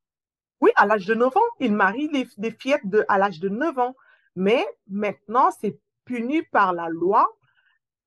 Oui, 0.62 0.70
à 0.76 0.86
l'âge 0.86 1.06
de 1.06 1.16
9 1.16 1.36
ans, 1.36 1.42
ils 1.60 1.74
marient 1.74 2.10
les, 2.14 2.28
des 2.38 2.52
fillettes 2.52 2.88
de, 2.88 3.04
à 3.10 3.18
l'âge 3.18 3.40
de 3.40 3.50
9 3.50 3.78
ans. 3.80 3.96
Mais 4.36 4.64
maintenant, 4.88 5.50
c'est 5.60 5.80
puni 6.06 6.44
par 6.44 6.72
la 6.72 6.88
loi. 6.88 7.28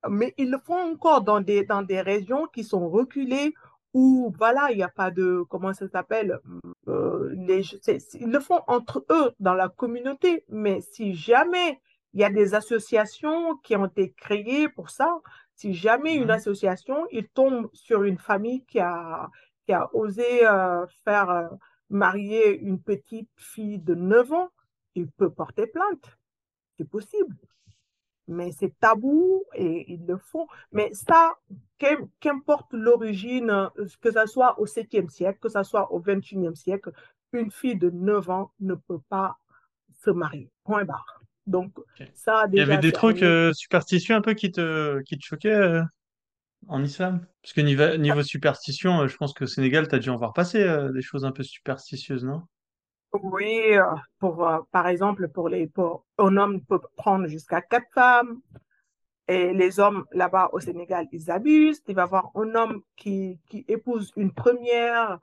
Mais 0.09 0.35
ils 0.39 0.51
le 0.51 0.59
font 0.59 0.79
encore 0.79 1.23
dans 1.23 1.41
des, 1.41 1.65
dans 1.65 1.83
des 1.83 2.01
régions 2.01 2.47
qui 2.47 2.63
sont 2.63 2.89
reculées 2.89 3.53
où 3.97 4.31
voilà, 4.37 4.71
il 4.73 4.77
n'y 4.77 4.83
a 4.83 4.91
pas 4.91 5.11
de, 5.11 5.43
comment 5.49 5.73
ça 5.73 5.89
s'appelle, 5.89 6.39
euh, 6.87 7.33
les, 7.35 7.63
ils 8.21 8.31
le 8.31 8.41
font 8.41 8.61
entre 8.67 9.07
eux 9.11 9.33
dans 9.41 9.55
la 9.55 9.71
communauté, 9.71 10.45
mais 10.51 10.83
si 10.83 11.15
jamais 11.15 11.81
il 12.13 12.21
y 12.21 12.25
a 12.25 12.29
des 12.29 12.55
associations 12.55 13.57
qui 13.65 13.75
ont 13.75 13.87
été 13.87 14.13
créées 14.13 14.69
pour 14.69 14.91
ça, 14.91 15.19
si 15.55 15.73
jamais 15.73 16.15
une 16.15 16.27
mmh 16.27 16.31
association, 16.41 17.07
il 17.11 17.27
tombe 17.29 17.71
sur 17.73 18.03
une 18.03 18.19
famille 18.19 18.67
qui 18.67 18.81
a, 18.81 19.31
qui 19.65 19.73
a 19.73 19.89
osé 19.95 20.47
euh, 20.47 20.85
faire 21.07 21.31
euh, 21.31 21.49
marier 21.89 22.59
une 22.59 22.79
petite 22.83 23.31
fille 23.37 23.79
de 23.79 23.95
9 23.95 24.31
ans, 24.35 24.51
il 24.95 25.11
peut 25.11 25.31
porter 25.31 25.67
plainte. 25.67 26.19
C'est 26.77 26.89
possible 26.89 27.35
mais 28.29 28.53
c'est 28.53 28.79
tabou 28.81 29.45
et 29.55 29.93
ils 29.93 30.05
le 30.07 30.19
font. 30.19 30.47
Mais 30.73 30.91
ça, 30.93 31.35
qu'importe 32.21 32.73
l'origine, 32.73 33.51
euh, 33.51 33.87
que 34.01 34.11
ce 34.11 34.27
soit 34.27 34.59
au 34.61 34.67
7e 34.67 35.09
siècle, 35.09 35.39
que 35.41 35.49
ce 35.49 35.63
soit 35.63 35.93
au 35.93 36.01
21e 36.01 36.55
siècle, 36.55 36.93
une 37.33 37.51
fille 37.51 37.77
de 37.77 37.91
9 37.91 38.31
ans 38.31 38.53
ne 38.61 38.75
peut 38.75 39.01
pas 39.09 39.37
se 40.03 40.11
marier. 40.11 40.51
Point 40.65 40.85
barre. 40.85 41.21
Donc, 41.47 41.73
ça, 42.15 42.47
déjà, 42.49 42.65
Il 42.65 42.69
y 42.69 42.73
avait 42.73 42.81
des 42.81 42.93
trucs 42.93 43.23
euh, 43.23 43.53
superstitieux 43.53 44.15
un 44.15 44.21
peu 44.21 44.35
qui 44.35 44.51
te, 44.51 45.01
qui 45.03 45.17
te 45.17 45.25
choquaient 45.25 45.55
euh, 45.55 45.83
en 46.67 46.83
islam? 46.83 47.25
Parce 47.43 47.53
que 47.53 47.61
niveau, 47.61 47.97
niveau 47.97 48.23
superstition, 48.23 49.07
je 49.07 49.17
pense 49.17 49.33
que 49.33 49.45
au 49.45 49.47
Sénégal, 49.47 49.87
tu 49.87 49.95
as 49.95 49.99
dû 49.99 50.11
en 50.11 50.17
voir 50.17 50.33
passer 50.33 50.67
des 50.93 51.03
choses 51.03 51.25
un 51.25 51.31
peu 51.31 51.45
superstitieuses, 51.45 52.25
non? 52.25 52.43
Oui, 53.23 53.77
euh, 53.77 53.85
pour, 54.19 54.47
euh, 54.47 54.61
par 54.73 54.87
exemple, 54.89 55.29
pour 55.29 55.49
les, 55.49 55.67
pour, 55.67 56.05
un 56.19 56.37
homme 56.37 56.61
peut 56.65 56.81
prendre 56.97 57.27
jusqu'à 57.27 57.61
quatre 57.61 57.91
femmes. 57.93 58.41
Et 59.29 59.53
les 59.53 59.81
hommes 59.81 60.05
là-bas 60.13 60.51
au 60.53 60.61
Sénégal, 60.61 61.07
ils 61.13 61.31
abusent. 61.31 61.83
Il 61.89 61.95
va 61.95 62.03
y 62.03 62.05
avoir 62.05 62.31
un 62.37 62.55
homme 62.55 62.83
qui, 62.97 63.41
qui 63.49 63.65
épouse 63.69 64.13
une 64.17 64.33
première 64.33 65.19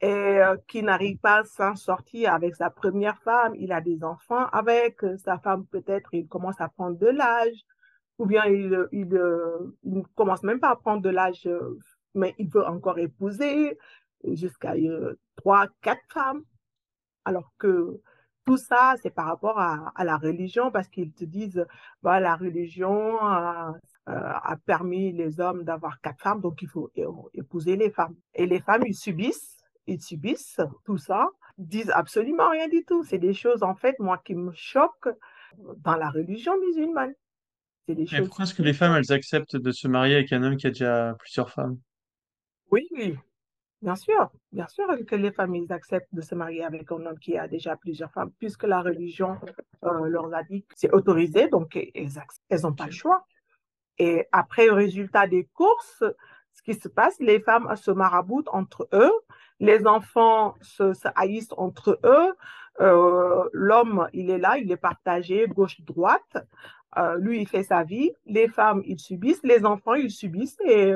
et 0.00 0.08
euh, 0.08 0.56
qui 0.68 0.82
n'arrive 0.82 1.18
pas 1.18 1.40
à 1.40 1.44
s'en 1.44 1.76
sortir 1.76 2.32
avec 2.32 2.56
sa 2.56 2.70
première 2.70 3.18
femme. 3.22 3.54
Il 3.56 3.72
a 3.72 3.80
des 3.80 4.02
enfants 4.02 4.46
avec 4.46 5.00
sa 5.18 5.38
femme, 5.38 5.66
peut-être 5.66 6.14
il 6.14 6.26
commence 6.26 6.60
à 6.60 6.68
prendre 6.68 6.98
de 6.98 7.06
l'âge. 7.06 7.64
Ou 8.18 8.26
bien 8.26 8.44
il, 8.46 8.88
il, 8.92 9.08
ne 9.08 10.00
commence 10.14 10.42
même 10.44 10.60
pas 10.60 10.70
à 10.70 10.76
prendre 10.76 11.02
de 11.02 11.10
l'âge, 11.10 11.48
mais 12.14 12.34
il 12.38 12.48
peut 12.48 12.64
encore 12.64 12.98
épouser 12.98 13.76
jusqu'à 14.24 14.74
trois, 15.36 15.66
quatre 15.82 16.04
femmes 16.12 16.44
alors 17.24 17.52
que 17.58 18.00
tout 18.44 18.56
ça, 18.56 18.94
c'est 19.02 19.10
par 19.10 19.26
rapport 19.26 19.58
à, 19.58 19.92
à 19.96 20.04
la 20.04 20.16
religion, 20.16 20.70
parce 20.70 20.88
qu'ils 20.88 21.12
te 21.12 21.24
disent, 21.24 21.66
bah, 22.02 22.20
la 22.20 22.36
religion 22.36 23.18
a, 23.20 23.74
euh, 24.08 24.12
a 24.12 24.56
permis 24.66 25.12
les 25.12 25.40
hommes 25.40 25.64
d'avoir 25.64 26.00
quatre 26.00 26.20
femmes, 26.22 26.40
donc 26.40 26.60
il 26.60 26.68
faut 26.68 26.90
épouser 27.32 27.76
les 27.76 27.90
femmes. 27.90 28.14
Et 28.34 28.46
les 28.46 28.60
femmes, 28.60 28.82
ils 28.86 28.94
subissent, 28.94 29.56
ils 29.86 30.00
subissent 30.00 30.60
tout 30.84 30.98
ça, 30.98 31.28
disent 31.56 31.90
absolument 31.94 32.50
rien 32.50 32.68
du 32.68 32.84
tout. 32.84 33.02
C'est 33.04 33.18
des 33.18 33.34
choses, 33.34 33.62
en 33.62 33.74
fait, 33.74 33.98
moi, 33.98 34.18
qui 34.18 34.34
me 34.34 34.52
choquent 34.52 35.14
dans 35.56 35.96
la 35.96 36.10
religion 36.10 36.52
musulmane. 36.60 37.14
C'est 37.86 37.94
des 37.94 38.06
choses. 38.06 38.26
pourquoi 38.26 38.44
est-ce 38.44 38.54
que 38.54 38.62
les 38.62 38.72
femmes, 38.74 38.94
elles 38.94 39.12
acceptent 39.12 39.56
de 39.56 39.70
se 39.70 39.88
marier 39.88 40.16
avec 40.16 40.32
un 40.32 40.42
homme 40.42 40.56
qui 40.56 40.66
a 40.66 40.70
déjà 40.70 41.14
plusieurs 41.18 41.50
femmes? 41.50 41.78
Oui, 42.70 42.88
oui, 42.92 43.16
Bien 43.84 43.96
sûr, 43.96 44.30
bien 44.50 44.66
sûr 44.66 44.86
que 45.06 45.14
les 45.14 45.30
familles 45.30 45.66
acceptent 45.68 46.14
de 46.14 46.22
se 46.22 46.34
marier 46.34 46.64
avec 46.64 46.90
un 46.90 47.04
homme 47.04 47.18
qui 47.18 47.36
a 47.36 47.46
déjà 47.48 47.76
plusieurs 47.76 48.10
femmes, 48.10 48.30
puisque 48.38 48.62
la 48.62 48.80
religion 48.80 49.36
euh, 49.84 50.06
leur 50.06 50.34
a 50.34 50.42
dit 50.42 50.62
que 50.62 50.72
c'est 50.74 50.90
autorisé, 50.90 51.48
donc 51.48 51.76
elles 51.76 52.60
n'ont 52.62 52.72
pas 52.72 52.86
le 52.86 52.92
choix. 52.92 53.26
Et 53.98 54.26
après, 54.32 54.70
au 54.70 54.74
résultat 54.74 55.26
des 55.26 55.44
courses, 55.52 56.02
ce 56.54 56.62
qui 56.62 56.72
se 56.72 56.88
passe, 56.88 57.20
les 57.20 57.40
femmes 57.40 57.76
se 57.76 57.90
maraboutent 57.90 58.48
entre 58.52 58.88
eux, 58.94 59.12
les 59.60 59.86
enfants 59.86 60.54
se, 60.62 60.94
haïssent 61.14 61.52
entre 61.58 62.00
eux, 62.04 62.34
euh, 62.80 63.50
l'homme, 63.52 64.08
il 64.14 64.30
est 64.30 64.38
là, 64.38 64.56
il 64.56 64.72
est 64.72 64.78
partagé 64.78 65.46
gauche-droite, 65.46 66.38
euh, 66.96 67.18
lui, 67.18 67.42
il 67.42 67.46
fait 67.46 67.64
sa 67.64 67.82
vie, 67.82 68.12
les 68.24 68.48
femmes, 68.48 68.82
ils 68.86 68.98
subissent, 68.98 69.42
les 69.42 69.66
enfants, 69.66 69.92
ils 69.92 70.10
subissent, 70.10 70.58
et 70.64 70.94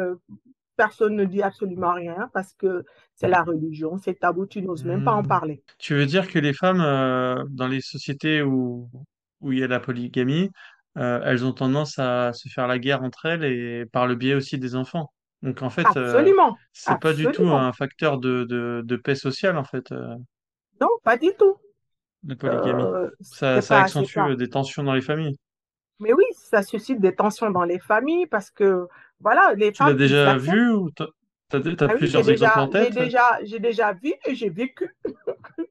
personne 0.78 1.16
ne 1.16 1.24
dit 1.24 1.42
absolument 1.42 1.92
rien 1.92 2.30
parce 2.32 2.54
que 2.54 2.84
c'est 3.14 3.28
la 3.28 3.42
religion, 3.42 3.98
c'est 3.98 4.14
tabou, 4.14 4.46
tu 4.46 4.62
n'oses 4.62 4.84
même 4.84 5.04
pas 5.04 5.12
en 5.12 5.22
hmm. 5.22 5.28
parler. 5.28 5.62
Tu 5.76 5.94
veux 5.94 6.06
dire 6.06 6.28
que 6.28 6.38
les 6.38 6.54
femmes, 6.54 6.80
euh, 6.80 7.44
dans 7.50 7.66
les 7.66 7.80
sociétés 7.80 8.42
où, 8.42 8.88
où 9.40 9.52
il 9.52 9.58
y 9.58 9.64
a 9.64 9.66
la 9.66 9.80
polygamie, 9.80 10.50
euh, 10.96 11.20
elles 11.24 11.44
ont 11.44 11.52
tendance 11.52 11.98
à 11.98 12.32
se 12.32 12.48
faire 12.48 12.68
la 12.68 12.78
guerre 12.78 13.02
entre 13.02 13.26
elles 13.26 13.44
et 13.44 13.86
par 13.86 14.06
le 14.06 14.14
biais 14.14 14.34
aussi 14.34 14.56
des 14.56 14.76
enfants. 14.76 15.12
Donc 15.42 15.62
en 15.62 15.70
fait, 15.70 15.86
euh, 15.96 16.12
absolument, 16.12 16.56
c'est 16.72 16.98
pas 17.00 17.12
du 17.12 17.26
tout 17.26 17.48
un 17.48 17.72
facteur 17.72 18.18
de, 18.18 18.44
de, 18.44 18.82
de 18.84 18.96
paix 18.96 19.16
sociale 19.16 19.58
en 19.58 19.64
fait. 19.64 19.90
Non, 20.80 20.88
pas 21.02 21.16
du 21.16 21.30
tout. 21.36 21.56
La 22.24 22.36
polygamie. 22.36 22.84
ça, 23.20 23.60
ça 23.60 23.82
accentue 23.82 24.36
des 24.36 24.48
tensions 24.48 24.84
dans 24.84 24.94
les 24.94 25.02
familles. 25.02 25.36
Mais 26.00 26.12
oui, 26.12 26.24
ça 26.32 26.62
suscite 26.62 27.00
des 27.00 27.14
tensions 27.14 27.50
dans 27.50 27.64
les 27.64 27.80
familles 27.80 28.26
parce 28.26 28.50
que, 28.50 28.86
voilà, 29.20 29.54
les 29.54 29.72
Tu 29.72 29.82
l'as 29.82 29.94
déjà 29.94 30.36
vu 30.36 30.70
ou 30.70 30.90
t'as, 30.90 31.06
as, 31.52 31.58
ah 31.80 31.88
plusieurs 31.88 32.28
exemples 32.30 32.58
en 32.58 32.68
tête? 32.68 32.92
J'ai 32.92 33.04
déjà, 33.04 33.38
j'ai 33.42 33.58
déjà 33.58 33.92
vu 33.92 34.12
et 34.26 34.34
j'ai 34.34 34.50
vécu. 34.50 34.94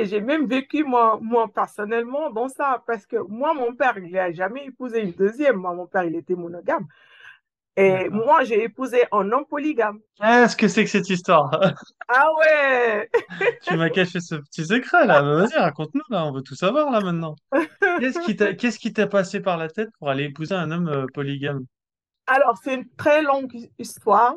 Et 0.00 0.04
j'ai 0.04 0.20
même 0.20 0.46
vécu, 0.46 0.84
moi, 0.84 1.18
moi, 1.20 1.50
personnellement, 1.52 2.30
dans 2.30 2.48
ça. 2.48 2.84
Parce 2.86 3.04
que 3.04 3.16
moi, 3.16 3.52
mon 3.52 3.74
père, 3.74 3.98
il 3.98 4.12
n'a 4.12 4.30
jamais 4.30 4.66
épousé 4.66 5.00
une 5.00 5.10
deuxième. 5.10 5.56
Moi, 5.56 5.74
mon 5.74 5.88
père, 5.88 6.04
il 6.04 6.14
était 6.14 6.36
monogame. 6.36 6.86
Et 7.76 8.08
moi, 8.08 8.42
j'ai 8.42 8.64
épousé 8.64 9.04
un 9.12 9.30
homme 9.30 9.44
polygame. 9.46 10.00
Qu'est-ce 10.20 10.56
que 10.56 10.66
c'est 10.66 10.84
que 10.84 10.90
cette 10.90 11.10
histoire? 11.10 11.50
Ah 12.10 12.28
ouais! 12.38 13.10
Tu 13.62 13.76
m'as 13.76 13.90
caché 13.90 14.20
ce 14.20 14.36
petit 14.36 14.64
secret 14.64 15.04
là. 15.06 15.20
Vas-y, 15.20 15.58
raconte-nous 15.58 16.00
là, 16.08 16.24
on 16.24 16.32
veut 16.32 16.40
tout 16.40 16.54
savoir 16.54 16.90
là 16.90 17.00
maintenant. 17.00 17.36
Qu'est-ce 18.00 18.20
qui 18.20 18.34
t'a, 18.34 18.54
qu'est-ce 18.54 18.78
qui 18.78 18.94
t'a 18.94 19.06
passé 19.06 19.40
par 19.40 19.58
la 19.58 19.68
tête 19.68 19.90
pour 19.98 20.08
aller 20.08 20.24
épouser 20.24 20.54
un 20.54 20.70
homme 20.70 20.88
euh, 20.88 21.06
polygame? 21.12 21.66
Alors, 22.28 22.58
c'est 22.62 22.74
une 22.74 22.88
très 22.96 23.22
longue 23.22 23.52
histoire. 23.78 24.36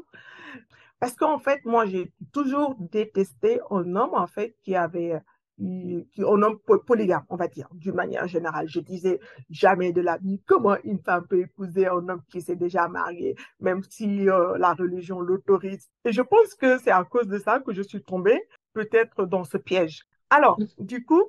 Parce 0.99 1.15
qu'en 1.15 1.39
fait, 1.39 1.59
moi, 1.65 1.85
j'ai 1.85 2.11
toujours 2.31 2.75
détesté 2.79 3.59
un 3.69 3.95
homme, 3.95 4.13
en 4.13 4.27
fait, 4.27 4.55
qui 4.63 4.75
avait 4.75 5.19
qui, 5.57 6.23
un 6.23 6.41
homme 6.41 6.59
polygame, 6.87 7.23
on 7.29 7.35
va 7.35 7.47
dire, 7.47 7.67
d'une 7.73 7.95
manière 7.95 8.27
générale. 8.27 8.67
Je 8.67 8.79
disais 8.79 9.19
jamais 9.49 9.91
de 9.91 10.01
la 10.01 10.17
vie 10.17 10.41
comment 10.45 10.77
une 10.83 10.99
femme 10.99 11.27
peut 11.27 11.39
épouser 11.39 11.87
un 11.87 12.07
homme 12.09 12.21
qui 12.31 12.41
s'est 12.41 12.55
déjà 12.55 12.87
marié, 12.87 13.35
même 13.59 13.81
si 13.89 14.29
euh, 14.29 14.57
la 14.57 14.73
religion 14.73 15.19
l'autorise? 15.19 15.89
Et 16.05 16.11
je 16.11 16.21
pense 16.21 16.55
que 16.55 16.77
c'est 16.79 16.91
à 16.91 17.03
cause 17.03 17.27
de 17.27 17.37
ça 17.37 17.59
que 17.59 17.73
je 17.73 17.81
suis 17.81 18.03
tombée 18.03 18.41
peut-être 18.73 19.25
dans 19.25 19.43
ce 19.43 19.57
piège. 19.57 20.07
Alors, 20.29 20.57
du 20.79 21.05
coup, 21.05 21.23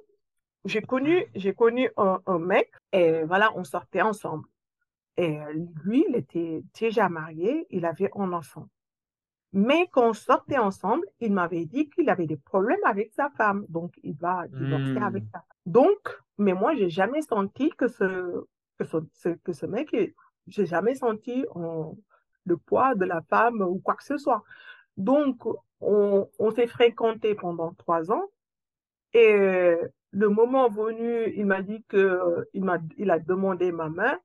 j'ai 0.65 0.81
connu, 0.81 1.27
j'ai 1.35 1.55
connu 1.55 1.91
un, 1.97 2.39
mec 2.39 2.71
et 2.93 3.25
voilà, 3.25 3.51
on 3.57 3.65
sortait 3.65 4.03
ensemble. 4.03 4.45
Et 5.17 5.39
lui, 5.85 6.05
il 6.09 6.17
était 6.17 6.63
déjà 6.79 7.09
marié, 7.09 7.67
il 7.71 7.85
avait 7.85 8.11
un 8.15 8.33
enfant. 8.33 8.69
Mais 9.53 9.87
quand 9.93 10.09
on 10.09 10.13
sortait 10.15 10.59
ensemble, 10.59 11.07
il 11.21 11.33
m'avait 11.33 11.67
dit 11.67 11.91
qu'il 11.91 12.09
avait 12.09 12.27
des 12.27 12.39
problèmes 12.39 12.83
avec 12.85 13.13
sa 13.13 13.29
femme. 13.31 13.67
Donc, 13.69 13.93
il 14.03 14.17
va 14.17 14.47
divorcer 14.49 14.97
avec 14.97 15.25
sa 15.27 15.41
femme. 15.41 15.57
Donc, 15.67 16.21
mais 16.39 16.55
moi, 16.55 16.75
j'ai 16.75 16.89
jamais 16.89 17.21
senti 17.21 17.69
que 17.71 17.89
ce, 17.89 18.45
que 18.79 18.85
ce, 18.85 19.29
que 19.29 19.53
ce 19.53 19.67
mec, 19.67 19.95
j'ai 20.47 20.67
jamais 20.67 20.95
senti 20.95 21.45
le 22.47 22.57
poids 22.57 22.95
de 22.95 23.05
la 23.05 23.21
femme 23.23 23.61
ou 23.61 23.79
quoi 23.79 23.95
que 23.95 24.05
ce 24.05 24.17
soit. 24.17 24.43
Donc, 24.97 25.45
on, 25.81 26.29
on 26.39 26.51
s'est 26.51 26.67
fréquenté 26.67 27.35
pendant 27.35 27.75
trois 27.75 28.11
ans. 28.11 28.25
Et 29.13 29.77
le 30.13 30.29
moment 30.29 30.71
venu, 30.71 31.31
il 31.37 31.45
m'a 31.45 31.61
dit 31.61 31.85
que 31.89 32.49
il 32.55 32.65
m'a, 32.65 32.79
il 32.97 33.11
a 33.11 33.19
demandé 33.19 33.71
ma 33.71 33.91
main 33.91 34.19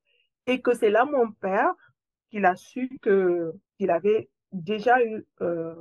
et 0.47 0.61
que 0.61 0.73
c'est 0.73 0.89
là 0.89 1.05
mon 1.05 1.31
père 1.31 1.73
qu'il 2.29 2.45
a 2.45 2.55
su 2.55 2.97
que 3.01 3.53
qu'il 3.77 3.91
avait 3.91 4.29
déjà 4.51 5.03
eu 5.03 5.25
euh, 5.41 5.75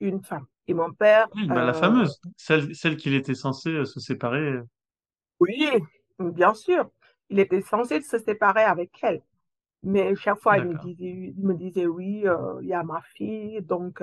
une 0.00 0.22
femme. 0.22 0.46
Et 0.68 0.74
mon 0.74 0.92
père. 0.92 1.28
Oui, 1.34 1.46
bah, 1.48 1.64
la 1.64 1.70
euh, 1.70 1.72
fameuse, 1.72 2.20
celle, 2.36 2.74
celle 2.76 2.96
qu'il 2.96 3.14
était 3.14 3.34
censé 3.34 3.70
euh, 3.70 3.84
se 3.84 3.98
séparer. 3.98 4.60
Oui, 5.40 5.68
bien 6.20 6.54
sûr. 6.54 6.88
Il 7.30 7.40
était 7.40 7.62
censé 7.62 8.00
se 8.00 8.18
séparer 8.18 8.62
avec 8.62 8.92
elle. 9.02 9.22
Mais 9.82 10.14
chaque 10.14 10.38
fois, 10.38 10.58
il 10.58 10.66
me 10.66 10.78
disait, 10.78 11.34
il 11.36 11.44
me 11.44 11.54
disait 11.54 11.86
oui, 11.86 12.24
il 12.60 12.68
y 12.68 12.72
a 12.72 12.84
ma 12.84 13.00
fille, 13.14 13.60
donc 13.62 14.00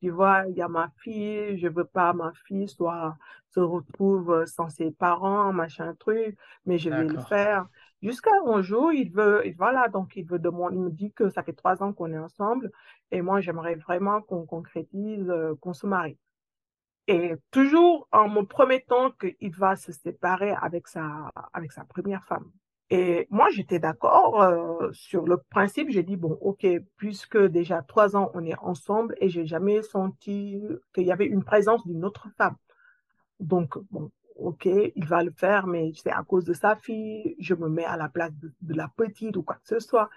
tu 0.00 0.08
vois, 0.08 0.44
il 0.48 0.56
y 0.56 0.62
a 0.62 0.68
ma 0.68 0.90
fille, 1.02 1.58
je 1.58 1.68
veux 1.68 1.84
pas 1.84 2.14
ma 2.14 2.32
fille 2.46 2.68
soit 2.68 3.18
se 3.50 3.60
retrouve 3.60 4.46
sans 4.46 4.70
ses 4.70 4.90
parents, 4.92 5.52
machin 5.52 5.94
truc, 5.98 6.38
mais 6.64 6.78
je 6.78 6.88
vais 6.88 7.04
le 7.04 7.18
faire. 7.18 7.66
Jusqu'à 8.02 8.30
un 8.46 8.62
jour, 8.62 8.92
il 8.92 9.10
veut, 9.12 9.42
voilà, 9.58 9.88
donc 9.88 10.16
il 10.16 10.24
veut 10.24 10.38
demander, 10.38 10.76
il 10.76 10.82
me 10.82 10.90
dit 10.90 11.12
que 11.12 11.28
ça 11.28 11.42
fait 11.42 11.52
trois 11.52 11.82
ans 11.82 11.92
qu'on 11.92 12.12
est 12.12 12.18
ensemble 12.18 12.70
et 13.10 13.20
moi 13.20 13.40
j'aimerais 13.40 13.74
vraiment 13.74 14.22
qu'on 14.22 14.46
concrétise, 14.46 15.28
euh, 15.28 15.54
qu'on 15.60 15.74
se 15.74 15.86
marie. 15.86 16.18
Et 17.08 17.34
toujours 17.50 18.08
en 18.12 18.28
me 18.28 18.42
promettant 18.42 19.10
qu'il 19.12 19.54
va 19.56 19.76
se 19.76 19.92
séparer 19.92 20.52
avec 20.62 20.86
sa, 20.88 21.30
avec 21.52 21.72
sa 21.72 21.84
première 21.84 22.24
femme. 22.24 22.50
Et 22.90 23.28
moi, 23.30 23.48
j'étais 23.50 23.78
d'accord 23.78 24.42
euh, 24.42 24.92
sur 24.92 25.26
le 25.26 25.38
principe. 25.38 25.90
J'ai 25.90 26.02
dit, 26.02 26.16
bon, 26.16 26.36
OK, 26.40 26.66
puisque 26.96 27.38
déjà 27.38 27.82
trois 27.82 28.16
ans, 28.16 28.30
on 28.34 28.44
est 28.44 28.58
ensemble 28.58 29.14
et 29.20 29.28
j'ai 29.28 29.46
jamais 29.46 29.82
senti 29.82 30.60
qu'il 30.92 31.04
y 31.04 31.12
avait 31.12 31.26
une 31.26 31.44
présence 31.44 31.86
d'une 31.86 32.04
autre 32.04 32.28
femme. 32.36 32.56
Donc, 33.38 33.78
bon, 33.90 34.10
OK, 34.40 34.66
il 34.66 35.06
va 35.06 35.22
le 35.22 35.30
faire, 35.30 35.66
mais 35.66 35.92
c'est 35.94 36.10
à 36.10 36.22
cause 36.22 36.44
de 36.44 36.52
sa 36.52 36.76
fille, 36.76 37.36
je 37.38 37.54
me 37.54 37.68
mets 37.68 37.84
à 37.84 37.96
la 37.96 38.08
place 38.08 38.32
de, 38.40 38.74
la 38.74 38.88
petite 38.88 39.36
ou 39.36 39.42
quoi 39.42 39.56
que 39.56 39.68
ce 39.68 39.78
soit. 39.78 40.08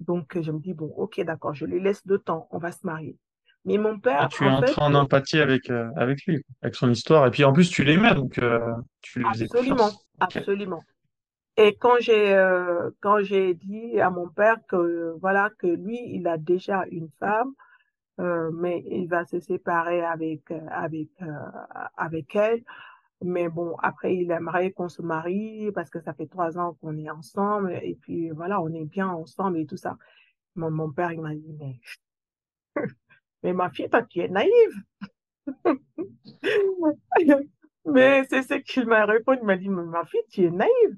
Donc, 0.00 0.40
je 0.40 0.50
me 0.50 0.58
dis, 0.58 0.74
bon, 0.74 0.92
OK, 0.96 1.20
d'accord, 1.22 1.54
je 1.54 1.66
lui 1.66 1.80
laisse 1.80 2.06
de 2.06 2.16
temps, 2.16 2.48
on 2.50 2.58
va 2.58 2.72
se 2.72 2.86
marier. 2.86 3.16
Mais 3.66 3.78
mon 3.78 3.98
père. 3.98 4.28
tu 4.28 4.44
es 4.44 4.48
en, 4.48 4.62
en 4.76 4.94
empathie 4.94 5.40
avec, 5.40 5.70
euh, 5.70 5.90
avec 5.96 6.24
lui, 6.24 6.44
avec 6.62 6.76
son 6.76 6.88
histoire. 6.88 7.26
Et 7.26 7.30
puis 7.30 7.44
en 7.44 7.52
plus, 7.52 7.68
tu 7.68 7.82
l'aimais, 7.82 8.14
donc 8.14 8.38
euh, 8.38 8.60
tu 9.02 9.18
lui 9.18 9.26
faisais 9.32 9.46
Absolument, 9.46 9.90
absolument. 10.20 10.84
Et 11.56 11.74
quand 11.74 11.96
j'ai 11.98 12.34
euh, 12.34 12.90
quand 13.00 13.22
j'ai 13.22 13.54
dit 13.54 14.00
à 14.00 14.10
mon 14.10 14.28
père 14.28 14.56
que 14.68 15.16
voilà 15.20 15.50
que 15.58 15.66
lui 15.66 15.98
il 16.14 16.28
a 16.28 16.38
déjà 16.38 16.84
une 16.90 17.08
femme, 17.18 17.54
mais 18.18 18.84
il 18.86 19.08
va 19.08 19.24
se 19.24 19.40
séparer 19.40 20.02
avec 20.02 20.42
avec 20.70 21.08
avec 21.96 22.36
elle, 22.36 22.62
mais 23.22 23.48
bon, 23.48 23.76
après, 23.82 24.14
il 24.16 24.30
aimerait 24.30 24.72
qu'on 24.72 24.88
se 24.88 25.02
marie 25.02 25.70
parce 25.72 25.90
que 25.90 26.00
ça 26.00 26.12
fait 26.14 26.26
trois 26.26 26.58
ans 26.58 26.74
qu'on 26.80 26.96
est 26.98 27.10
ensemble 27.10 27.72
et 27.82 27.96
puis 28.00 28.30
voilà, 28.30 28.60
on 28.60 28.72
est 28.72 28.84
bien 28.84 29.08
ensemble 29.08 29.58
et 29.58 29.66
tout 29.66 29.76
ça. 29.76 29.96
Mon, 30.54 30.90
père, 30.92 31.12
il 31.12 31.20
m'a 31.20 31.34
dit, 31.34 31.56
mais, 33.42 33.52
ma 33.52 33.70
fille, 33.70 33.88
toi, 33.90 34.02
tu 34.02 34.20
es 34.20 34.28
naïve. 34.28 34.82
mais 37.84 38.24
c'est 38.24 38.42
ce 38.42 38.54
qu'il 38.54 38.86
m'a 38.86 39.04
répondu. 39.04 39.40
Il 39.42 39.46
m'a 39.46 39.56
dit, 39.56 39.68
ma 39.68 40.04
fille, 40.06 40.20
tu 40.30 40.44
es 40.44 40.50
naïve. 40.50 40.96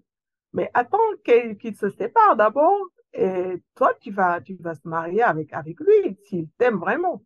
Mais 0.52 0.70
attends 0.74 0.98
qu'il 1.24 1.76
se 1.76 1.90
sépare 1.90 2.36
d'abord 2.36 2.88
et 3.12 3.62
toi, 3.74 3.94
tu 4.00 4.10
vas, 4.10 4.40
tu 4.40 4.56
vas 4.60 4.74
se 4.74 4.86
marier 4.86 5.22
avec, 5.22 5.52
avec 5.52 5.78
lui 5.80 6.16
s'il 6.24 6.48
t'aime 6.58 6.78
vraiment. 6.78 7.22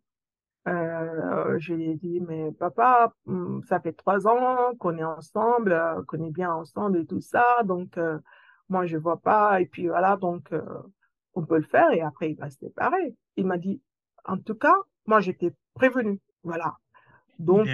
Euh, 0.67 1.59
je 1.59 1.73
lui 1.73 1.89
ai 1.91 1.95
dit, 1.95 2.21
mais 2.21 2.51
papa, 2.53 3.13
hmm, 3.25 3.61
ça 3.67 3.79
fait 3.79 3.91
trois 3.93 4.27
ans 4.27 4.73
qu'on 4.79 4.97
est 4.97 5.03
ensemble, 5.03 5.73
euh, 5.73 6.01
qu'on 6.07 6.23
est 6.23 6.31
bien 6.31 6.53
ensemble 6.53 6.99
et 6.99 7.05
tout 7.05 7.19
ça, 7.19 7.43
donc 7.65 7.97
euh, 7.97 8.17
moi 8.69 8.85
je 8.85 8.97
vois 8.97 9.17
pas. 9.17 9.59
Et 9.59 9.65
puis 9.65 9.87
voilà, 9.87 10.15
donc 10.15 10.49
on 11.35 11.45
peut 11.45 11.57
le 11.57 11.63
faire 11.63 11.91
et 11.91 12.01
après 12.01 12.31
il 12.31 12.37
va 12.37 12.49
se 12.49 12.59
séparer. 12.59 13.15
Il 13.35 13.45
m'a 13.45 13.57
dit, 13.57 13.81
en 14.25 14.37
tout 14.37 14.55
cas, 14.55 14.75
moi 15.05 15.19
j'étais 15.19 15.53
prévenu, 15.73 16.19
voilà. 16.43 16.77
Donc 17.39 17.67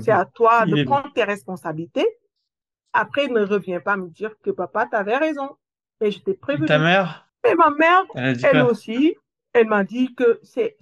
c'est 0.00 0.12
à 0.12 0.24
toi 0.24 0.66
de 0.66 0.84
prendre 0.84 1.12
tes 1.12 1.24
responsabilités 1.24 2.06
Après, 2.92 3.24
il 3.24 3.32
ne 3.32 3.44
revient 3.44 3.80
pas 3.84 3.96
me 3.96 4.08
dire 4.08 4.30
que 4.42 4.50
papa, 4.50 4.86
tu 4.86 4.96
avais 4.96 5.16
raison. 5.16 5.56
Et 6.00 6.10
je 6.10 6.20
t'ai 6.20 6.34
prévenu. 6.34 6.66
Ta 6.66 6.78
mère? 6.78 7.26
Et 7.48 7.54
ma 7.54 7.70
mère, 7.70 8.04
Elle 8.14 8.62
aussi, 8.62 9.16
elle 9.56 9.68
m'a 9.68 9.84
dit 9.84 10.14
que 10.14 10.40
c'est 10.42 10.76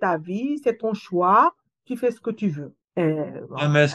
ta 0.00 0.18
vie, 0.18 0.58
c'est 0.62 0.78
ton 0.78 0.94
choix, 0.94 1.54
tu 1.84 1.96
fais 1.96 2.10
ce 2.10 2.20
que 2.20 2.30
tu 2.30 2.48
veux. 2.48 2.74
Ah, 3.56 3.68
mais 3.68 3.84
est-ce 3.84 3.94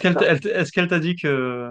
qu'elle 0.72 0.88
t'a 0.88 1.00
dit 1.00 1.16
que 1.16 1.70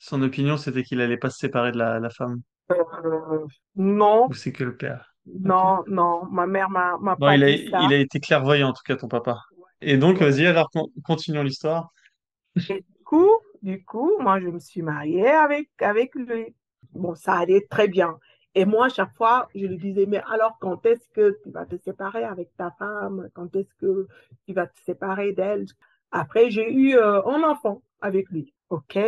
son 0.00 0.22
opinion 0.22 0.56
c'était 0.58 0.82
qu'il 0.84 1.00
allait 1.00 1.18
pas 1.18 1.30
se 1.30 1.38
séparer 1.38 1.72
de 1.72 1.78
la, 1.78 2.00
la 2.00 2.10
femme? 2.10 2.42
Euh, 2.70 3.46
non, 3.76 4.28
Ou 4.28 4.34
c'est 4.34 4.52
que 4.52 4.64
le 4.64 4.76
père? 4.76 5.14
Non, 5.26 5.84
non, 5.88 6.24
ma 6.30 6.46
mère 6.46 6.70
m'a 6.70 7.16
Bon, 7.16 7.28
pas 7.28 7.36
il 7.36 7.44
a, 7.44 7.48
dit 7.48 7.58
ça. 7.70 7.84
il 7.84 7.92
a 7.92 7.98
été 7.98 8.20
clairvoyant 8.20 8.68
en 8.70 8.72
tout 8.72 8.82
cas, 8.84 8.96
ton 8.96 9.08
papa. 9.08 9.40
Et 9.80 9.96
donc, 9.98 10.18
Ouais. 10.18 10.20
vas-y, 10.20 10.46
alors 10.46 10.70
con- 10.70 10.90
continuons 11.04 11.42
l'histoire. 11.42 11.90
Et 12.68 12.80
du 12.80 13.04
coup, 13.04 13.30
du 13.62 13.84
coup, 13.84 14.10
moi, 14.20 14.40
je 14.40 14.48
me 14.48 14.58
suis 14.58 14.82
mariée 14.82 15.28
avec, 15.28 15.70
avec 15.80 16.14
lui. 16.14 16.54
Bon, 16.92 17.14
ça 17.14 17.34
allait 17.34 17.66
très 17.70 17.88
bien. 17.88 18.18
Et 18.54 18.64
moi, 18.64 18.86
à 18.86 18.88
chaque 18.90 19.14
fois, 19.14 19.48
je 19.54 19.66
lui 19.66 19.78
disais, 19.78 20.04
mais 20.06 20.22
alors, 20.30 20.58
quand 20.60 20.84
est-ce 20.84 21.08
que 21.10 21.38
tu 21.42 21.50
vas 21.50 21.64
te 21.64 21.76
séparer 21.76 22.24
avec 22.24 22.54
ta 22.56 22.70
femme? 22.72 23.30
Quand 23.34 23.54
est-ce 23.56 23.74
que 23.76 24.06
tu 24.46 24.52
vas 24.52 24.66
te 24.66 24.78
séparer 24.80 25.32
d'elle? 25.32 25.66
Après, 26.10 26.50
j'ai 26.50 26.70
eu 26.70 26.96
euh, 26.96 27.22
un 27.24 27.42
enfant 27.42 27.82
avec 28.00 28.28
lui. 28.30 28.52
OK? 28.68 28.98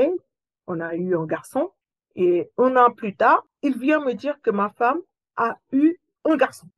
On 0.67 0.81
a 0.81 0.95
eu 0.95 1.15
un 1.15 1.27
garçon. 1.27 1.71
Et 2.17 2.51
un 2.57 2.77
an 2.77 2.91
plus 2.91 3.15
tard, 3.17 3.45
il 3.63 3.77
vient 3.77 4.01
me 4.01 4.15
dire 4.15 4.41
que 4.41 4.51
ma 4.51 4.71
femme 4.71 5.01
a 5.37 5.59
eu 5.73 5.99
un 6.25 6.37
garçon. 6.37 6.69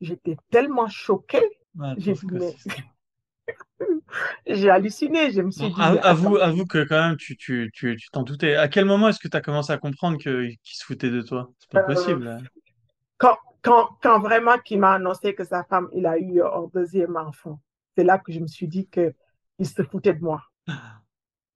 J'étais 0.00 0.36
tellement 0.50 0.88
choquée. 0.88 1.48
J'ai 1.98 2.14
dit, 2.14 2.26
mais? 2.32 2.54
j'ai 4.46 4.70
halluciné. 4.70 5.30
Je 5.30 5.42
me 5.42 5.50
suis 5.50 5.68
dit, 5.68 5.80
avoue, 6.02 6.36
avoue 6.36 6.66
que 6.66 6.84
quand 6.84 7.08
même, 7.08 7.16
tu, 7.16 7.36
tu, 7.36 7.70
tu, 7.72 7.96
tu 7.96 8.08
t'en 8.10 8.22
doutais. 8.22 8.56
À 8.56 8.68
quel 8.68 8.84
moment 8.84 9.08
est-ce 9.08 9.20
que 9.20 9.28
tu 9.28 9.36
as 9.36 9.40
commencé 9.40 9.72
à 9.72 9.78
comprendre 9.78 10.18
qu'il 10.18 10.56
se 10.62 10.84
foutait 10.84 11.10
de 11.10 11.22
toi? 11.22 11.50
C'est 11.58 11.70
pas 11.70 11.80
euh, 11.80 11.94
possible. 11.94 12.24
là. 12.24 12.38
quand, 13.18 13.36
quand, 13.62 13.88
quand 14.02 14.20
vraiment 14.20 14.58
qu'il 14.58 14.78
m'a 14.78 14.94
annoncé 14.94 15.34
que 15.34 15.44
sa 15.44 15.64
femme, 15.64 15.88
il 15.94 16.06
a 16.06 16.18
eu 16.18 16.42
un 16.42 16.68
deuxième 16.72 17.16
enfant, 17.16 17.60
c'est 17.96 18.04
là 18.04 18.18
que 18.18 18.32
je 18.32 18.40
me 18.40 18.46
suis 18.46 18.68
dit 18.68 18.88
que 18.88 19.14
il 19.58 19.66
se 19.66 19.82
foutait 19.82 20.14
de 20.14 20.22
moi. 20.22 20.42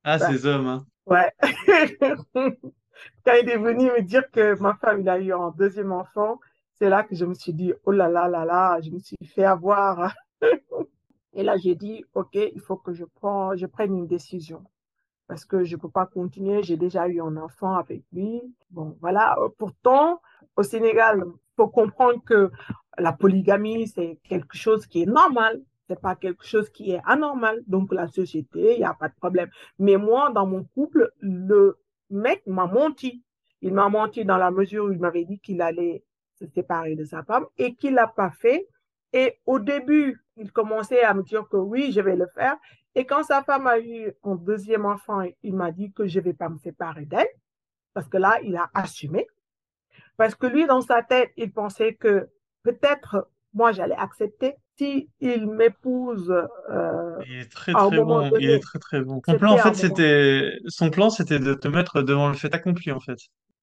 Ah, 0.03 0.19
ces 0.19 0.47
hommes, 0.47 0.67
hein. 0.67 0.87
ouais. 1.05 1.31
Quand 2.33 3.35
il 3.35 3.51
est 3.51 3.59
venu 3.59 3.85
me 3.85 4.01
dire 4.01 4.31
que 4.31 4.59
ma 4.59 4.75
femme, 4.77 5.03
il 5.03 5.09
a 5.11 5.19
eu 5.19 5.35
un 5.35 5.51
deuxième 5.51 5.93
enfant, 5.93 6.41
c'est 6.79 6.89
là 6.89 7.03
que 7.03 7.15
je 7.15 7.27
me 7.27 7.35
suis 7.35 7.53
dit, 7.53 7.75
oh 7.85 7.93
là 7.93 8.09
là 8.09 8.27
là 8.27 8.47
là, 8.47 8.81
je 8.81 8.91
me 8.91 8.99
suis 8.99 9.19
fait 9.27 9.45
avoir. 9.45 10.15
Et 11.35 11.43
là, 11.43 11.57
j'ai 11.57 11.75
dit, 11.75 12.05
OK, 12.15 12.35
il 12.35 12.61
faut 12.61 12.77
que 12.77 12.93
je, 12.93 13.05
prenne 13.67 13.97
une 13.97 14.07
décision. 14.07 14.65
Parce 15.27 15.45
que 15.45 15.63
je 15.63 15.77
ne 15.77 15.81
peux 15.81 15.89
pas 15.89 16.07
continuer, 16.07 16.63
j'ai 16.63 16.77
déjà 16.77 17.07
eu 17.07 17.21
un 17.21 17.37
enfant 17.37 17.75
avec 17.75 18.03
lui. 18.13 18.43
Bon, 18.71 18.97
voilà. 19.01 19.37
Pourtant, 19.59 20.21
au 20.57 20.65
Sénégal, 20.65 21.23
il 21.25 21.55
faut 21.57 21.69
comprendre 21.69 22.21
que 22.25 22.51
la 22.99 23.13
polygamie, 23.13 23.87
c'est 23.87 24.19
quelque 24.25 24.57
chose 24.57 24.87
qui 24.87 25.03
est 25.03 25.07
normal. 25.07 25.63
C'est 25.87 26.01
pas 26.01 26.17
quelque 26.17 26.45
chose 26.45 26.69
qui 26.71 26.93
est 26.93 27.01
anormal. 27.05 27.63
Donc, 27.69 27.93
la 27.93 28.09
société, 28.09 28.75
il 28.75 28.79
n'y 28.79 28.85
a 28.85 28.95
pas 28.95 29.09
de 29.09 29.15
problème. 29.15 29.51
Mais 29.79 29.97
moi, 29.97 30.31
dans 30.33 30.47
mon 30.47 30.65
couple, 30.65 31.13
le 31.21 31.79
mec 32.11 32.43
m'a 32.47 32.67
menti. 32.67 33.23
Il 33.63 33.75
m'a 33.75 33.89
menti 33.89 34.25
dans 34.25 34.37
la 34.37 34.51
mesure 34.51 34.87
où 34.87 34.93
il 34.93 34.99
m'avait 34.99 35.25
dit 35.25 35.39
qu'il 35.39 35.63
allait 35.63 36.03
se 36.41 36.47
séparer 36.47 36.97
de 36.97 37.05
sa 37.05 37.23
femme 37.23 37.47
et 37.59 37.75
qu'il 37.75 37.95
l'a 37.95 38.09
pas 38.09 38.31
fait. 38.31 38.67
Et 39.13 39.39
au 39.47 39.59
début, 39.59 40.23
il 40.37 40.53
commençait 40.53 41.03
à 41.03 41.15
me 41.15 41.23
dire 41.23 41.49
que 41.49 41.57
oui, 41.57 41.93
je 41.93 42.01
vais 42.01 42.17
le 42.17 42.27
faire. 42.35 42.57
Et 42.95 43.05
quand 43.05 43.23
sa 43.23 43.43
femme 43.43 43.67
a 43.67 43.79
eu 43.79 44.13
un 44.25 44.35
deuxième 44.35 44.87
enfant, 44.87 45.23
il 45.43 45.55
m'a 45.55 45.71
dit 45.73 45.93
que 45.93 46.07
je 46.07 46.19
ne 46.19 46.25
vais 46.25 46.33
pas 46.33 46.49
me 46.49 46.59
séparer 46.59 47.05
d'elle. 47.05 47.29
Parce 47.93 48.09
que 48.09 48.19
là, 48.19 48.39
il 48.45 48.57
a 48.57 48.71
assumé. 48.75 49.27
Parce 50.17 50.35
que 50.35 50.47
lui, 50.47 50.67
dans 50.67 50.81
sa 50.81 51.03
tête, 51.03 51.33
il 51.37 51.53
pensait 51.53 51.95
que 51.95 52.29
peut-être 52.63 53.29
moi, 53.53 53.73
j'allais 53.73 53.97
accepter 53.97 54.55
si 54.77 55.09
il 55.21 55.47
m'épouse 55.47 56.33
euh, 56.71 57.19
Il 57.27 57.41
est 57.41 57.51
très 57.51 57.73
à 57.73 57.87
très 57.87 57.99
bon. 57.99 58.31
Il 58.39 58.51
est 58.51 58.61
très 58.61 58.79
très 58.79 59.01
bon. 59.03 59.21
Son 59.27 59.37
plan, 59.37 59.53
en 59.53 59.59
fait, 59.59 59.75
c'était, 59.75 60.53
son 60.69 60.91
plan, 60.91 61.11
c'était 61.11 61.39
de 61.39 61.55
te 61.55 61.69
mettre 61.69 62.03
devant 62.03 62.29
le 62.29 62.35
fait 62.35 62.55
accompli, 62.55 62.93
en 62.93 63.01
fait. 63.01 63.19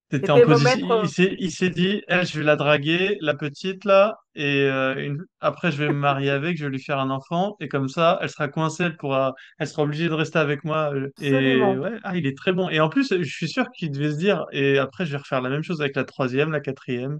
T'étais 0.09 0.31
en 0.31 0.39
c'était 0.39 0.45
me 0.45 0.57
position. 0.57 0.95
Il 1.01 1.09
mettre, 1.09 1.09
s'est, 1.09 1.35
il 1.39 1.51
s'est 1.51 1.69
dit, 1.69 2.01
elle, 2.07 2.25
je 2.25 2.39
vais 2.39 2.45
la 2.45 2.55
draguer, 2.55 3.17
la 3.21 3.35
petite 3.35 3.83
là, 3.83 4.15
et 4.35 4.61
euh, 4.63 4.95
une- 5.05 5.25
après, 5.41 5.69
je 5.71 5.77
vais 5.77 5.89
me 5.89 5.95
marier 5.99 6.29
avec, 6.29 6.57
je 6.57 6.63
vais 6.65 6.71
lui 6.71 6.81
faire 6.81 6.99
un 6.99 7.09
enfant, 7.09 7.57
et 7.59 7.67
comme 7.67 7.89
ça, 7.89 8.17
elle 8.21 8.29
sera 8.29 8.47
coincée, 8.47 8.83
elle 8.85 8.95
pourra, 8.97 9.33
elle 9.59 9.67
sera 9.67 9.83
obligée 9.83 10.07
de 10.07 10.13
rester 10.13 10.39
avec 10.39 10.63
moi. 10.63 10.93
euh, 10.93 11.09
Et 11.19 11.75
absolument. 11.75 11.75
ouais, 11.77 11.99
ah, 12.03 12.15
il 12.15 12.25
est 12.25 12.37
très 12.37 12.53
bon. 12.53 12.69
Et 12.69 12.79
en 12.79 12.87
plus, 12.89 13.13
je 13.19 13.23
suis 13.29 13.49
sûr 13.49 13.69
qu'il 13.71 13.91
devait 13.91 14.11
se 14.11 14.17
dire, 14.17 14.45
et 14.53 14.77
après, 14.77 15.05
je 15.05 15.11
vais 15.11 15.17
refaire 15.17 15.41
la 15.41 15.49
même 15.49 15.63
chose 15.63 15.81
avec 15.81 15.95
la 15.97 16.05
troisième, 16.05 16.51
la 16.51 16.61
quatrième. 16.61 17.19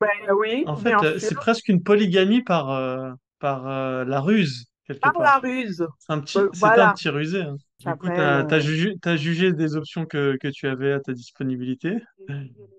Ben 0.00 0.08
oui, 0.32 0.64
En 0.64 0.76
fait, 0.76 1.02
euh, 1.02 1.18
c'est 1.18 1.34
presque 1.36 1.68
une 1.68 1.82
polygamie 1.82 2.42
par 2.42 2.66
par, 2.66 3.16
par 3.38 3.66
euh, 3.68 4.04
la 4.04 4.20
ruse, 4.20 4.66
Par 4.98 5.12
la 5.12 5.18
part. 5.18 5.42
ruse. 5.42 5.86
C'est 5.98 6.12
un 6.12 6.20
petit, 6.20 6.38
Euh, 6.38 6.48
c'était 6.52 6.56
un 6.56 6.58
voilà. 6.58 6.92
petit 6.94 7.08
rusé. 7.08 7.42
hein. 7.42 7.56
Du 7.78 7.94
coup, 7.94 8.06
t'as, 8.08 8.44
t'as 8.44 8.56
euh, 8.56 9.16
jugé, 9.16 9.52
des 9.52 9.76
options 9.76 10.06
que, 10.06 10.36
que 10.40 10.48
tu 10.48 10.66
avais 10.66 10.92
à 10.92 11.00
ta 11.00 11.12
disponibilité, 11.12 11.98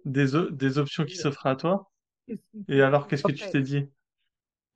des, 0.06 0.26
des 0.52 0.78
options 0.78 1.06
qui 1.06 1.16
s'offraient 1.16 1.50
à 1.50 1.56
toi. 1.56 1.90
Et 2.68 2.82
alors, 2.82 3.08
qu'est-ce 3.08 3.24
que 3.24 3.32
tu 3.32 3.50
t'es 3.50 3.62
dit? 3.62 3.88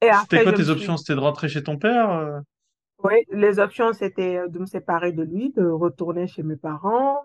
C'était 0.02 0.44
quoi 0.44 0.54
tes 0.54 0.64
suis 0.64 0.72
options? 0.72 0.98
C'était 0.98 1.16
de 1.16 1.20
rentrer 1.20 1.50
chez 1.50 1.64
ton 1.64 1.78
père? 1.78 2.10
euh? 2.12 2.40
Oui, 3.04 3.16
les 3.32 3.60
options, 3.60 3.94
c'était 3.94 4.48
de 4.50 4.60
me 4.60 4.66
séparer 4.66 5.12
de 5.12 5.22
lui, 5.24 5.52
de 5.52 5.66
retourner 5.66 6.28
chez 6.28 6.44
mes 6.44 6.56
parents, 6.56 7.24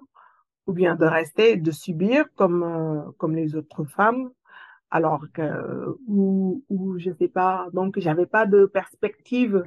ou 0.66 0.72
bien 0.72 0.94
de 0.94 1.06
rester, 1.06 1.56
de 1.56 1.70
subir 1.70 2.26
comme, 2.36 2.62
euh, 2.62 3.10
comme 3.18 3.34
les 3.34 3.54
autres 3.56 3.84
femmes, 3.84 4.30
alors 4.90 5.24
que, 5.32 5.96
ou, 6.06 6.64
ou 6.68 6.98
je 6.98 7.10
sais 7.18 7.28
pas, 7.28 7.68
donc 7.72 7.98
j'avais 7.98 8.26
pas 8.26 8.46
de 8.46 8.66
perspective 8.66 9.56
euh, 9.56 9.64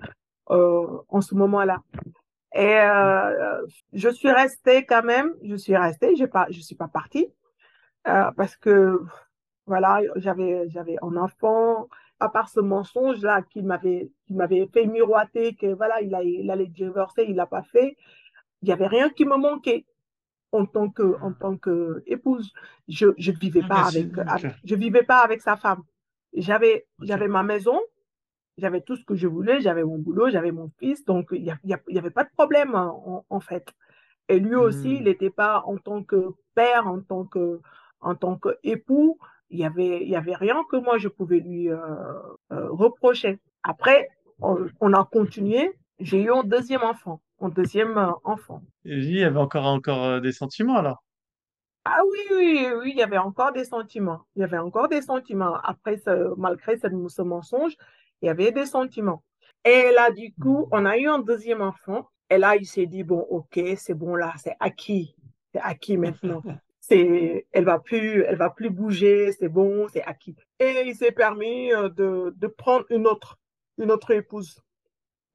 en 0.48 1.22
ce 1.22 1.36
moment-là. 1.36 1.82
Et 2.56 2.78
euh, 2.80 3.66
je 3.94 4.10
suis 4.10 4.32
restée 4.32 4.86
quand 4.86 5.04
même, 5.04 5.34
je 5.44 5.56
suis 5.56 5.76
restée, 5.76 6.16
j'ai 6.16 6.28
pas, 6.28 6.48
je 6.52 6.60
suis 6.62 6.76
pas 6.76 6.88
partie, 6.88 7.28
euh, 8.08 8.32
parce 8.38 8.56
que 8.58 9.00
voilà, 9.66 10.02
j'avais, 10.18 10.70
j'avais 10.70 10.98
un 11.02 11.18
enfant, 11.18 11.89
à 12.20 12.30
part 12.30 12.50
ce 12.50 12.60
mensonge-là 12.60 13.41
qui 13.44 13.64
m'avait, 13.64 14.12
qui 14.28 14.34
m'avait 14.36 14.68
fait 14.74 14.86
miroiter 14.86 15.56
que 15.56 15.68
voilà, 15.74 16.02
il, 16.02 16.14
a, 16.16 16.24
il 16.24 16.50
allait 16.52 16.68
divorcer, 16.68 17.26
il 17.28 17.36
l'a 17.36 17.48
pas 17.48 17.64
fait. 17.64 17.98
Il 18.62 18.70
y 18.70 18.72
avait 18.72 18.88
rien 18.88 19.10
qui 19.10 19.26
me 19.26 19.38
manquait 19.38 19.86
en 20.52 20.66
tant 20.66 20.89
que, 20.89 21.18
en 21.22 21.34
tant 21.34 21.58
que 21.58 22.04
épouse. 22.06 22.54
Je, 22.88 23.08
je 23.18 23.32
vivais 23.32 23.62
Ah, 23.66 23.68
pas 23.68 23.88
avec, 23.88 24.08
je 24.64 24.76
vivais 24.76 25.04
pas 25.04 25.20
avec 25.20 25.41
sa 25.41 25.58
femme. 25.58 25.84
J'avais, 26.34 26.86
j'avais 27.02 27.28
ma 27.28 27.44
maison, 27.44 27.80
j'avais 28.58 28.82
tout 28.82 28.95
ce 28.95 29.06
que 29.06 29.16
je 29.16 29.28
voulais, 29.28 29.62
j'avais 29.62 29.84
mon 29.84 29.97
boulot, 29.99 30.30
j'avais 30.30 30.51
mon 30.51 30.70
fils, 30.80 31.06
donc 31.06 31.28
il 31.32 31.43
y, 31.43 31.51
a- 31.51 31.60
il 31.64 31.70
y 31.72 31.74
a- 31.74 31.82
il 31.88 31.95
y 31.95 31.99
avait 31.99 32.12
pas 32.12 32.24
de 32.24 32.30
problème 32.38 32.76
en, 32.76 33.26
en 33.30 33.39
fait. 33.39 33.68
Et 34.30 34.39
lui 34.39 34.56
aussi, 34.56 34.97
il 34.97 35.04
Hmm. 35.04 35.06
n'était 35.06 35.30
pas 35.30 35.64
en 35.66 35.78
tant 35.78 36.04
que 36.04 36.30
père, 36.56 36.88
en 36.88 37.01
tant 37.01 37.26
que, 37.26 37.62
en 38.01 38.16
tant 38.16 38.38
qu'époux, 38.38 39.18
il 39.49 39.60
y 39.60 39.66
avait, 39.66 40.04
il 40.04 40.10
y 40.10 40.16
avait 40.16 40.36
rien 40.36 40.64
que 40.72 40.78
moi 40.78 40.97
je 40.97 41.08
pouvais 41.10 41.39
lui 41.39 41.70
euh, 41.70 41.78
euh, 42.51 42.70
reprocher. 42.72 43.39
Après, 43.64 44.10
on, 44.41 44.68
on 44.82 44.93
a 44.93 45.06
continué. 45.06 45.72
J'ai 45.99 46.22
eu 46.24 46.32
un 46.32 46.43
deuxième 46.43 46.84
enfant, 46.84 47.22
un 47.41 47.49
deuxième 47.49 47.97
euh, 47.97 48.12
enfant. 48.24 48.64
Et 48.86 48.95
il 48.95 49.16
y 49.18 49.24
avait 49.26 49.39
encore, 49.39 49.66
encore 49.66 50.22
des 50.22 50.32
sentiments 50.32 50.78
alors? 50.78 51.04
Ah 51.86 51.99
oui, 52.10 52.20
oui, 52.32 52.68
oui, 52.82 52.91
il 52.91 52.97
y 52.97 53.04
avait 53.04 53.18
encore 53.18 53.51
des 53.51 53.66
sentiments. 53.66 54.26
Il 54.36 54.41
y 54.41 54.43
avait 54.43 54.58
encore 54.58 54.88
des 54.88 55.01
sentiments. 55.01 55.56
Après, 55.64 55.97
ce, 55.97 56.34
malgré 56.38 56.78
ce, 56.78 56.88
ce 57.10 57.22
mensonge, 57.22 57.76
il 58.24 58.28
y 58.28 58.30
avait 58.30 58.53
des 58.53 58.65
sentiments. 58.65 59.21
Et 59.65 59.91
là, 59.91 60.09
du 60.09 60.34
coup, 60.41 60.67
on 60.71 60.86
a 60.86 60.97
eu 60.97 61.07
un 61.07 61.19
deuxième 61.19 61.61
enfant. 61.61 62.07
Et 62.30 62.38
là, 62.38 62.55
il 62.55 62.65
s'est 62.65 62.86
dit, 62.86 63.03
bon, 63.03 63.19
ok, 63.19 63.59
c'est 63.76 63.93
bon 63.93 64.15
là, 64.15 64.34
c'est 64.41 64.55
acquis. 64.61 65.13
C'est 65.53 65.61
acquis 65.61 65.97
maintenant. 65.97 66.41
C'est, 66.86 67.45
elle 67.53 67.63
va 67.63 67.80
plus, 67.80 68.26
elle 68.28 68.36
va 68.36 68.49
plus 68.49 68.69
bouger, 68.69 69.32
c'est 69.39 69.47
bon, 69.47 69.88
c'est 69.88 70.03
acquis. 70.03 70.36
Et 70.59 70.84
il 70.86 70.93
s'est 70.93 71.13
permis 71.13 71.71
euh, 71.71 71.88
de, 71.88 72.36
de 72.36 72.47
prendre 72.47 72.84
une 72.89 73.07
autre, 73.07 73.39
une 73.78 73.89
autre 73.89 74.11
épouse. 74.11 74.59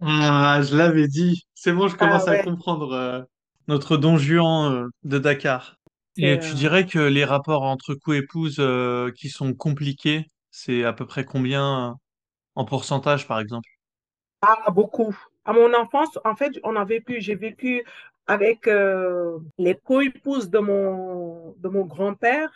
Ah, 0.03 0.61
je 0.63 0.77
l'avais 0.77 1.09
dit. 1.09 1.47
C'est 1.55 1.73
bon, 1.73 1.89
je 1.89 1.95
Ah 1.95 2.05
commence 2.05 2.29
à 2.29 2.43
comprendre 2.43 2.93
euh, 2.93 3.23
notre 3.67 3.97
Don 3.97 4.19
Juan 4.19 4.75
euh, 4.75 4.89
de 5.05 5.19
Dakar. 5.19 5.77
Et 6.19 6.39
tu 6.39 6.53
dirais 6.53 6.85
que 6.85 6.99
les 6.99 7.25
rapports 7.25 7.63
entre 7.63 7.95
co-épouses 7.95 8.63
qui 9.17 9.31
sont 9.31 9.55
compliqués, 9.55 10.27
c'est 10.51 10.85
à 10.85 10.93
peu 10.93 11.07
près 11.07 11.25
combien 11.25 11.97
en 12.59 12.65
pourcentage, 12.65 13.27
par 13.29 13.39
exemple? 13.39 13.69
Ah, 14.43 14.71
beaucoup. 14.71 15.17
À 15.45 15.53
mon 15.53 15.73
enfance, 15.75 16.19
en 16.25 16.35
fait, 16.35 16.53
on 16.65 16.77
a 16.77 16.85
vécu, 16.85 17.21
j'ai 17.21 17.37
vécu 17.37 17.85
avec 18.27 18.67
euh, 18.67 19.39
les 19.59 19.77
co-épouses 19.77 20.51
de 20.51 20.59
mon, 20.59 21.55
de 21.59 21.69
mon 21.69 21.85
grand-père. 21.85 22.51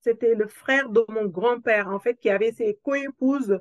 C'était 0.00 0.34
le 0.34 0.46
frère 0.46 0.88
de 0.88 1.04
mon 1.08 1.26
grand-père, 1.26 1.88
en 1.88 1.98
fait, 1.98 2.14
qui 2.20 2.30
avait 2.30 2.52
ses 2.52 2.78
co-épouses 2.82 3.58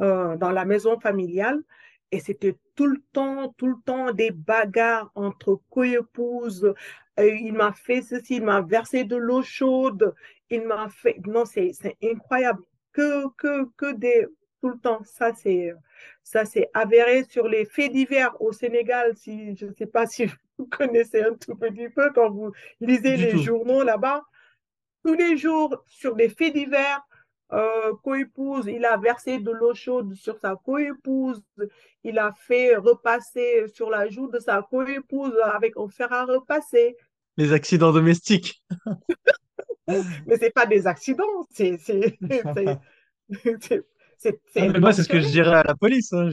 euh, 0.00 0.36
dans 0.36 0.50
la 0.50 0.64
maison 0.64 0.98
familiale. 0.98 1.62
Et 2.10 2.20
c'était 2.20 2.56
tout 2.74 2.86
le 2.86 3.00
temps, 3.12 3.54
tout 3.56 3.68
le 3.68 3.76
temps 3.84 4.12
des 4.12 4.32
bagarres 4.32 5.10
entre 5.14 5.60
co-épouses. 5.70 6.74
Euh, 7.20 7.34
il 7.36 7.52
m'a 7.52 7.72
fait 7.72 8.02
ceci, 8.02 8.36
il 8.36 8.44
m'a 8.44 8.60
versé 8.60 9.04
de 9.04 9.16
l'eau 9.16 9.42
chaude. 9.42 10.14
Il 10.50 10.66
m'a 10.66 10.88
fait. 10.88 11.16
Non, 11.26 11.44
c'est 11.44 11.72
incroyable. 12.02 12.62
Que, 12.92 13.28
que, 13.36 13.66
que 13.76 13.92
des. 13.94 14.26
Tout 14.60 14.70
le 14.70 14.78
temps. 14.78 15.02
Ça, 15.04 15.32
c'est. 15.34 15.72
Ça, 16.22 16.44
c'est 16.44 16.68
avéré 16.74 17.24
sur 17.24 17.48
les 17.48 17.64
faits 17.64 17.92
divers 17.92 18.40
au 18.40 18.52
Sénégal. 18.52 19.16
Si, 19.16 19.56
je 19.56 19.66
ne 19.66 19.72
sais 19.72 19.86
pas 19.86 20.06
si 20.06 20.26
vous 20.58 20.66
connaissez 20.70 21.22
un 21.22 21.34
tout 21.34 21.54
petit 21.54 21.88
peu 21.88 22.12
quand 22.12 22.30
vous 22.30 22.52
lisez 22.80 23.16
les 23.16 23.38
journaux 23.38 23.82
là-bas. 23.82 24.24
Tous 25.04 25.14
les 25.14 25.36
jours, 25.36 25.82
sur 25.86 26.16
des 26.16 26.28
faits 26.28 26.54
divers, 26.54 27.00
euh, 27.52 27.94
coépouse, 28.02 28.66
il 28.66 28.84
a 28.84 28.96
versé 28.98 29.38
de 29.38 29.50
l'eau 29.50 29.74
chaude 29.74 30.14
sur 30.14 30.38
sa 30.38 30.56
coépouse, 30.56 31.42
il 32.04 32.18
a 32.18 32.32
fait 32.32 32.76
repasser 32.76 33.68
sur 33.68 33.88
la 33.88 34.10
joue 34.10 34.28
de 34.28 34.38
sa 34.38 34.60
coépouse 34.62 35.34
avec 35.44 35.78
un 35.78 35.88
fer 35.88 36.12
à 36.12 36.26
repasser. 36.26 36.94
Les 37.38 37.54
accidents 37.54 37.92
domestiques. 37.92 38.62
Mais 39.88 40.36
c'est 40.38 40.52
pas 40.52 40.66
des 40.66 40.86
accidents, 40.86 41.46
c'est 41.50 41.78
c'est 44.18 44.78
moi 44.78 44.92
c'est 44.92 45.04
ce 45.04 45.08
que 45.08 45.20
je 45.20 45.28
dirais 45.28 45.56
à 45.56 45.62
la 45.62 45.74
police. 45.74 46.12
Hein, 46.12 46.30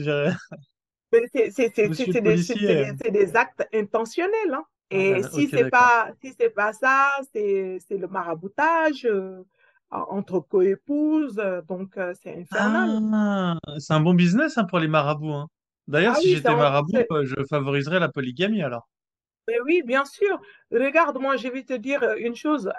c'est 1.12 3.10
des, 3.10 3.36
actes 3.36 3.66
intentionnels. 3.72 4.52
Hein. 4.52 4.64
Ah, 4.92 4.96
Et 4.96 5.22
si 5.22 5.48
c'est 5.48 5.70
pas 5.70 6.10
si 6.22 6.34
c'est 6.38 6.50
pas 6.50 6.72
ça, 6.72 7.10
c'est 7.32 7.80
le 7.90 8.06
maraboutage. 8.08 9.06
Euh, 9.06 9.42
entre 9.92 10.40
co-épouses, 10.40 11.38
euh, 11.38 11.62
donc 11.62 11.96
euh, 11.96 12.12
c'est 12.20 12.36
infernal. 12.36 13.00
Ah, 13.14 13.56
c'est 13.78 13.92
un 13.92 14.00
bon 14.00 14.14
business 14.14 14.58
hein, 14.58 14.64
pour 14.64 14.80
les 14.80 14.88
marabouts. 14.88 15.32
Hein. 15.32 15.48
D'ailleurs, 15.86 16.14
ah 16.16 16.20
si 16.20 16.34
j'étais 16.34 16.54
marabout, 16.54 17.04
je 17.22 17.36
favoriserais 17.48 18.00
la 18.00 18.08
polygamie 18.08 18.62
alors. 18.62 18.88
Mais 19.48 19.60
oui, 19.64 19.82
bien 19.84 20.04
sûr. 20.04 20.40
Regarde, 20.70 21.18
moi, 21.18 21.36
je 21.36 21.48
vais 21.48 21.62
te 21.62 21.72
dire 21.74 22.02
une 22.18 22.34
chose. 22.34 22.70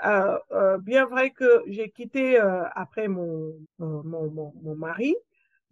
bien 0.81 1.05
vrai 1.05 1.31
que 1.31 1.63
j'ai 1.67 1.89
quitté 1.89 2.37
après 2.75 3.07
mon, 3.07 3.53
mon, 3.79 4.53
mon, 4.61 4.75
mari, 4.75 5.15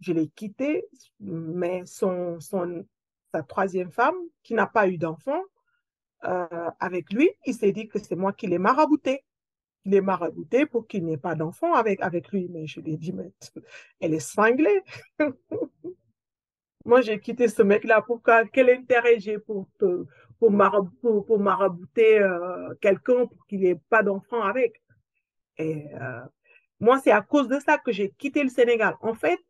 je 0.00 0.12
l'ai 0.12 0.28
quitté, 0.28 0.86
mais 1.20 1.84
son, 1.86 2.40
son, 2.40 2.86
sa 3.32 3.42
troisième 3.42 3.92
femme, 3.92 4.16
qui 4.42 4.54
n'a 4.54 4.66
pas 4.66 4.88
eu 4.88 4.98
d'enfant, 4.98 5.42
avec 6.80 7.12
lui, 7.12 7.30
il 7.46 7.54
s'est 7.54 7.72
dit 7.72 7.88
que 7.88 7.98
c'est 7.98 8.16
moi 8.16 8.32
qui 8.32 8.46
l'ai 8.46 8.58
marabouté 8.58 9.24
il 9.86 9.94
est 9.94 10.00
marabouté 10.00 10.66
pour 10.66 10.86
qu'il 10.86 11.04
n'ait 11.06 11.16
pas 11.16 11.34
d'enfant 11.36 11.74
avec, 11.74 12.00
avec 12.02 12.30
lui. 12.30 12.48
Mais 12.50 12.66
je 12.66 12.80
lui 12.80 12.94
ai 12.94 12.96
dit, 12.96 13.12
mais 13.12 13.32
elle 14.00 14.14
est 14.14 14.20
cinglée. 14.20 14.82
Moi, 16.84 17.00
j'ai 17.00 17.18
quitté 17.18 17.48
ce 17.48 17.62
mec-là. 17.62 18.02
Pourquoi 18.02 18.44
Quel 18.46 18.70
intérêt 18.70 19.18
j'ai 19.18 19.38
pour, 19.38 19.68
pour, 20.38 20.52
pour, 21.26 21.40
marabouter 21.40 22.20
euh, 22.20 22.74
quelqu'un 22.80 23.26
pour 23.26 23.46
qu'il 23.46 23.60
n'ait 23.60 23.80
pas 23.88 24.02
d'enfant 24.02 24.42
avec 24.42 24.82
Et 25.58 25.86
euh, 25.94 26.20
moi, 26.80 27.00
c'est 27.02 27.10
à 27.12 27.22
cause 27.22 27.48
de 27.48 27.58
ça 27.58 27.78
que 27.78 27.92
j'ai 27.92 28.10
quitté 28.10 28.42
le 28.42 28.50
Sénégal. 28.50 28.96
En 29.00 29.14
fait, 29.14 29.40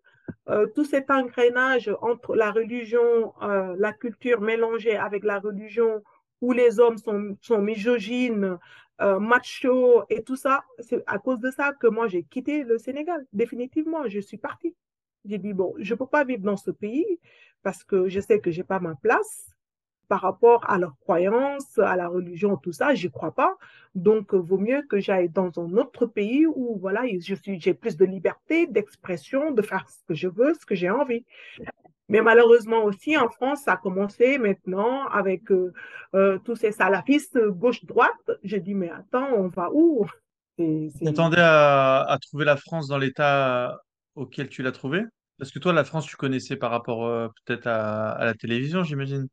euh, 0.49 0.67
tout 0.75 0.85
cet 0.85 1.11
engrenage 1.11 1.91
entre 2.01 2.35
la 2.35 2.51
religion, 2.51 3.33
la 3.41 3.93
culture 3.93 4.41
mélangée 4.41 4.97
avec 4.97 5.25
la 5.25 5.39
religion, 5.41 6.03
où 6.41 6.53
les 6.53 6.81
hommes 6.81 6.99
sont, 6.99 7.37
sont 7.41 7.63
misogynes, 7.63 8.59
euh, 9.03 9.19
macho 9.19 10.05
et 10.09 10.23
tout 10.23 10.37
ça, 10.37 10.65
c'est 10.79 11.03
à 11.07 11.19
cause 11.19 11.41
de 11.41 11.51
ça 11.51 11.75
que 11.75 11.87
moi 11.87 12.09
j'ai 12.09 12.23
quitté 12.23 12.65
le 12.65 12.79
Sénégal. 12.79 13.27
Définitivement, 13.33 14.09
je 14.09 14.21
suis 14.21 14.39
partie. 14.39 14.75
J'ai 15.25 15.39
dit, 15.39 15.53
bon, 15.53 15.75
je 15.79 15.93
ne 15.93 15.99
peux 15.99 16.07
pas 16.07 16.25
vivre 16.25 16.43
dans 16.43 16.57
ce 16.57 16.71
pays 16.71 17.21
parce 17.63 17.85
que 17.85 18.09
je 18.09 18.21
sais 18.21 18.41
que 18.41 18.51
je 18.51 18.59
n'ai 18.59 18.65
pas 18.65 18.81
ma 18.81 18.95
place 18.95 19.51
par 20.09 20.21
rapport 20.21 20.69
à 20.69 20.79
leurs 20.79 20.97
croyances, 20.99 21.79
à 21.79 21.97
la 21.97 22.09
religion, 22.09 22.57
tout 22.57 22.73
ça, 22.73 22.95
j'y 22.95 23.11
crois 23.11 23.33
pas. 23.33 23.57
Donc, 23.95 24.29
il 24.33 24.39
vaut 24.39 24.59
mieux 24.59 24.83
que 24.83 25.01
j'aille 25.01 25.29
dans 25.29 25.51
un 25.59 25.73
autre 25.77 26.07
pays 26.07 26.47
où, 26.47 26.79
voilà, 26.81 27.03
je 27.21 27.35
j'ai 27.45 27.75
plus 27.75 27.97
de 27.97 28.05
liberté 28.05 28.67
d'expression, 28.67 29.51
de 29.51 29.63
faire 29.63 29.89
ce 29.89 30.05
que 30.07 30.15
je 30.15 30.29
veux, 30.29 30.55
ce 30.55 30.67
que 30.67 30.75
j'ai 30.75 30.91
envie. 30.91 31.25
Mais 32.09 32.23
malheureusement 32.23 32.85
aussi, 32.85 33.17
en 33.17 33.29
France, 33.29 33.63
ça 33.65 33.73
a 33.73 33.77
commencé 33.77 34.39
maintenant 34.39 35.09
avec 35.09 35.51
euh, 35.51 35.73
euh, 36.15 36.39
tous 36.45 36.55
ces 36.55 36.71
salafistes 36.71 37.39
gauche-droite. 37.49 38.31
J'ai 38.45 38.61
dit, 38.61 38.75
mais 38.75 38.91
attends, 38.91 39.29
on 39.35 39.49
va 39.49 39.71
où? 39.73 40.07
Tu 40.57 40.91
attendais 41.05 41.41
à, 41.41 42.17
trouver 42.23 42.45
la 42.45 42.57
France 42.57 42.89
dans 42.89 42.97
l'état 42.97 43.81
auquel 44.15 44.49
tu 44.49 44.63
l'as 44.63 44.73
trouvé? 44.73 45.03
Parce 45.39 45.51
que 45.51 45.59
toi, 45.59 45.73
la 45.73 45.85
France, 45.85 46.07
tu 46.07 46.17
connaissais 46.17 46.57
par 46.57 46.71
rapport 46.71 47.07
euh, 47.07 47.29
peut-être 47.45 47.67
à, 47.67 48.25
la 48.25 48.35
télévision, 48.35 48.83
j'imagine. 48.85 49.27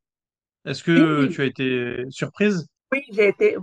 Est-ce 0.65 0.83
que 0.83 1.25
tu 1.27 1.41
as 1.41 1.45
été 1.45 2.03
surprise? 2.09 2.67
Oui, 2.91 3.01
j'ai 3.11 3.29
été. 3.29 3.57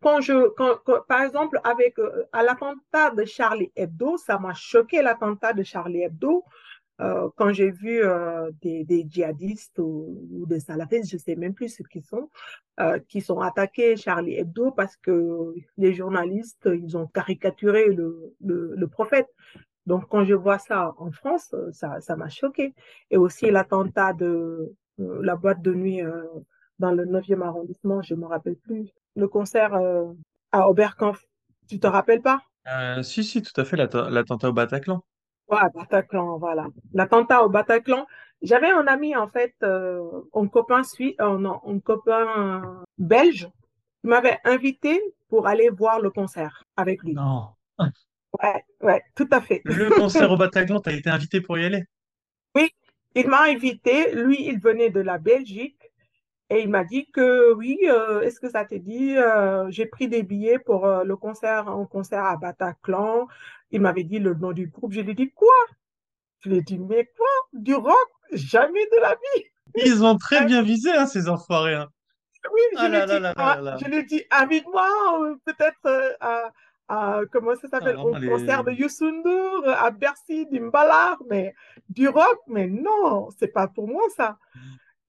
Quand 0.00 0.20
je, 0.20 0.48
quand, 0.50 0.78
par 1.08 1.22
exemple, 1.22 1.60
avec 1.64 1.96
à 2.32 2.42
l'attentat 2.42 3.10
de 3.10 3.24
Charlie 3.24 3.72
Hebdo, 3.74 4.16
ça 4.16 4.38
m'a 4.38 4.54
choqué 4.54 5.02
l'attentat 5.02 5.52
de 5.52 5.62
Charlie 5.62 6.02
Hebdo. 6.02 6.44
Euh, 7.00 7.28
quand 7.36 7.52
j'ai 7.52 7.70
vu 7.70 8.04
euh, 8.04 8.50
des, 8.60 9.06
djihadistes 9.08 9.78
ou, 9.78 10.44
des 10.46 10.60
salafistes, 10.60 11.10
je 11.10 11.16
ne 11.16 11.20
sais 11.20 11.36
même 11.36 11.54
plus 11.54 11.70
ce 11.70 11.82
qu'ils 11.82 12.04
sont, 12.04 12.30
euh, 12.80 12.98
qui 13.08 13.20
sont 13.20 13.40
attaqués 13.40 13.96
Charlie 13.96 14.34
Hebdo 14.34 14.70
parce 14.70 14.96
que 14.96 15.54
les 15.78 15.94
journalistes, 15.94 16.68
ils 16.72 16.96
ont 16.96 17.06
caricaturé 17.06 17.88
le, 17.88 18.34
le, 18.40 18.86
prophète. 18.86 19.28
Donc, 19.86 20.08
quand 20.08 20.24
je 20.24 20.34
vois 20.34 20.58
ça 20.58 20.94
en 20.98 21.10
France, 21.10 21.54
ça, 21.72 22.00
ça 22.00 22.14
m'a 22.14 22.28
choqué. 22.28 22.74
Et 23.10 23.16
aussi 23.16 23.50
l'attentat 23.50 24.12
de 24.12 24.72
la 24.98 25.36
boîte 25.36 25.62
de 25.62 25.74
nuit 25.74 26.00
dans 26.78 26.92
le 26.92 27.04
9e 27.04 27.42
arrondissement, 27.42 28.02
je 28.02 28.14
ne 28.14 28.20
me 28.20 28.26
rappelle 28.26 28.56
plus. 28.56 28.88
Le 29.16 29.28
concert 29.28 29.78
à 30.52 30.68
Oberkampf, 30.68 31.24
tu 31.68 31.78
te 31.78 31.86
rappelles 31.86 32.22
pas? 32.22 32.42
Si, 33.02 33.24
si, 33.24 33.42
tout 33.42 33.58
à 33.60 33.64
fait, 33.64 33.76
l'attentat 33.76 34.48
au 34.48 34.52
Bataclan. 34.52 35.02
Ouais, 35.48 35.58
Bataclan, 35.74 36.38
voilà. 36.38 36.66
L'attentat 36.94 37.44
au 37.44 37.48
Bataclan. 37.48 38.06
J'avais 38.42 38.70
un 38.70 38.86
ami, 38.86 39.14
en 39.14 39.28
fait, 39.28 39.54
euh, 39.62 40.02
un 40.34 40.48
copain 40.48 40.82
suisse, 40.82 41.14
euh, 41.20 41.38
non, 41.38 41.60
un 41.66 41.78
copain 41.78 42.82
belge, 42.98 43.48
qui 44.00 44.08
m'avait 44.08 44.38
invité 44.44 45.00
pour 45.28 45.46
aller 45.46 45.68
voir 45.68 46.00
le 46.00 46.10
concert 46.10 46.64
avec 46.76 47.02
lui. 47.02 47.14
Non. 47.14 47.48
Ouais, 47.78 48.64
ouais, 48.80 49.02
tout 49.14 49.28
à 49.30 49.40
fait. 49.40 49.60
Le 49.64 49.90
concert 49.90 50.30
au 50.30 50.36
Bataclan, 50.36 50.80
tu 50.80 50.90
as 50.90 50.94
été 50.94 51.10
invité 51.10 51.40
pour 51.40 51.58
y 51.58 51.64
aller? 51.64 51.84
Il 53.14 53.28
m'a 53.28 53.42
invité. 53.42 54.12
Lui, 54.14 54.46
il 54.46 54.60
venait 54.60 54.90
de 54.90 55.00
la 55.00 55.18
Belgique. 55.18 55.78
Et 56.50 56.60
il 56.60 56.68
m'a 56.68 56.84
dit 56.84 57.06
que 57.10 57.54
oui, 57.54 57.78
euh, 57.84 58.20
est-ce 58.20 58.38
que 58.38 58.50
ça 58.50 58.66
te 58.66 58.74
dit, 58.74 59.16
j'ai 59.70 59.86
pris 59.86 60.08
des 60.08 60.22
billets 60.22 60.58
pour 60.58 60.86
le 60.86 61.16
concert, 61.16 61.68
un 61.68 61.86
concert 61.86 62.24
à 62.24 62.36
Bataclan. 62.36 63.26
Il 63.70 63.80
m'avait 63.80 64.04
dit 64.04 64.18
le 64.18 64.34
nom 64.34 64.52
du 64.52 64.66
groupe. 64.66 64.92
Je 64.92 65.00
lui 65.00 65.12
ai 65.12 65.14
dit 65.14 65.30
quoi? 65.30 65.54
Je 66.40 66.50
lui 66.50 66.58
ai 66.58 66.62
dit 66.62 66.78
mais 66.78 67.10
quoi? 67.16 67.28
Du 67.54 67.74
rock? 67.74 67.96
Jamais 68.32 68.86
de 68.86 69.00
la 69.00 69.14
vie. 69.14 69.44
Ils 69.76 70.04
ont 70.04 70.16
très 70.16 70.44
bien 70.44 70.62
visé 70.62 70.90
hein, 70.92 71.06
ces 71.06 71.28
enfoirés. 71.28 71.74
Hein. 71.74 71.88
Oui, 72.52 72.60
je, 72.76 73.88
lui 73.88 73.96
ai 73.98 74.02
dit, 74.02 74.22
invite-moi 74.30 74.88
euh, 75.20 75.36
peut-être 75.44 75.86
euh, 75.86 76.48
à, 76.88 77.20
comment 77.30 77.54
ça 77.56 77.68
s'appelle, 77.68 77.96
au 77.96 78.12
concert 78.12 78.64
de 78.64 78.72
Youssoundour, 78.72 79.66
à 79.66 79.90
Bercy, 79.90 80.46
d'Imbala, 80.46 81.16
mais 81.28 81.54
du 81.88 82.08
rock, 82.08 82.38
mais 82.46 82.66
non, 82.66 83.28
c'est 83.38 83.52
pas 83.52 83.68
pour 83.68 83.88
moi 83.88 84.02
ça. 84.16 84.38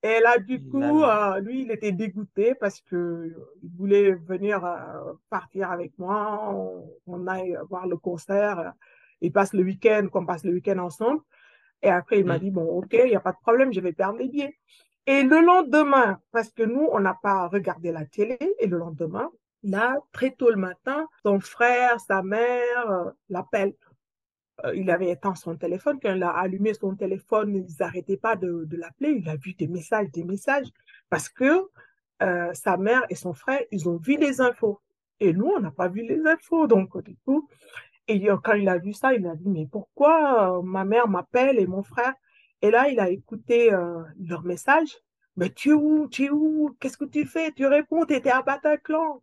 Et 0.06 0.20
là, 0.20 0.38
du 0.38 0.62
coup, 0.68 1.04
euh, 1.04 1.40
lui, 1.40 1.62
il 1.62 1.72
était 1.72 1.94
dégoûté 1.94 2.56
parce 2.56 2.82
que 2.82 3.34
il 3.64 3.70
voulait 3.78 4.12
venir 4.12 4.64
euh, 4.66 5.14
partir 5.30 5.72
avec 5.72 5.98
moi. 5.98 6.54
On, 7.08 7.26
aille 7.26 7.58
voir 7.70 7.88
le 7.88 7.96
concert. 7.96 8.74
Il 9.22 9.32
passe 9.32 9.54
le 9.54 9.64
week-end, 9.64 10.10
qu'on 10.12 10.26
passe 10.26 10.44
le 10.44 10.52
week-end 10.52 10.80
ensemble. 10.80 11.22
Et 11.82 11.90
après, 11.90 12.20
il 12.20 12.26
m'a 12.26 12.36
mm. 12.36 12.42
dit, 12.42 12.52
bon, 12.52 12.64
OK, 12.64 12.94
il 12.94 13.06
n'y 13.06 13.16
a 13.16 13.22
pas 13.22 13.32
de 13.32 13.38
problème, 13.42 13.72
je 13.72 13.80
vais 13.80 13.94
perdre 13.94 14.20
les 14.20 14.28
billets. 14.28 14.58
Et 15.06 15.24
le 15.24 15.40
lendemain, 15.40 16.20
parce 16.32 16.52
que 16.52 16.64
nous, 16.64 16.88
on 16.92 17.00
n'a 17.00 17.18
pas 17.22 17.48
regardé 17.48 17.92
la 17.94 18.06
télé, 18.06 18.38
et 18.60 18.68
le 18.68 18.78
lendemain, 18.78 19.30
là, 19.64 19.98
très 20.12 20.32
tôt 20.32 20.50
le 20.50 20.58
matin, 20.58 21.08
son 21.24 21.40
frère, 21.40 22.00
sa 22.00 22.22
mère 22.22 22.90
euh, 22.90 23.12
l'appellent 23.30 23.74
euh, 24.66 24.76
il 24.76 24.92
avait 24.92 25.10
éteint 25.10 25.34
son 25.34 25.56
téléphone. 25.56 26.00
Quand 26.02 26.14
il 26.14 26.22
a 26.22 26.30
allumé 26.30 26.74
son 26.76 26.96
téléphone, 26.96 27.56
ils 27.56 27.76
n'arrêtaient 27.80 28.18
pas 28.18 28.36
de, 28.36 28.68
l'appeler. 28.72 29.14
Il 29.14 29.28
a 29.28 29.36
vu 29.36 29.54
des 29.56 29.68
messages, 29.68 30.12
des 30.12 30.24
messages, 30.24 30.68
parce 31.10 31.28
que 31.28 31.70
euh, 32.22 32.54
sa 32.54 32.78
mère 32.78 33.04
et 33.10 33.16
son 33.16 33.34
frère, 33.34 33.62
ils 33.72 33.90
ont 33.90 33.98
vu 33.98 34.16
les 34.16 34.42
infos. 34.42 34.80
Et 35.20 35.34
nous, 35.34 35.48
on 35.48 35.60
n'a 35.60 35.72
pas 35.72 35.88
vu 35.88 36.04
les 36.04 36.22
infos. 36.28 36.68
Donc, 36.68 37.02
du 37.04 37.16
coup, 37.26 37.50
et 38.08 38.28
quand 38.44 38.54
il 38.54 38.70
a 38.70 38.78
vu 38.78 38.94
ça, 38.94 39.14
il 39.16 39.26
a 39.26 39.36
dit, 39.36 39.50
mais 39.50 39.66
pourquoi 39.66 40.62
ma 40.64 40.86
mère 40.86 41.08
m'appelle 41.08 41.58
et 41.58 41.66
mon 41.66 41.84
frère? 41.84 42.14
Et 42.62 42.70
là, 42.70 42.90
il 42.90 43.00
a 43.00 43.10
écouté 43.10 43.72
leur 44.20 44.44
message. 44.44 45.00
Mais 45.36 45.50
tu 45.50 45.70
es 45.70 45.74
où? 45.74 46.08
Tu 46.10 46.26
es 46.26 46.30
où? 46.30 46.76
Qu'est-ce 46.80 46.98
que 46.98 47.06
tu 47.06 47.26
fais? 47.26 47.52
Tu 47.52 47.66
réponds, 47.66 48.06
tu 48.06 48.14
étais 48.14 48.30
à 48.30 48.42
Bataclan. 48.42 49.22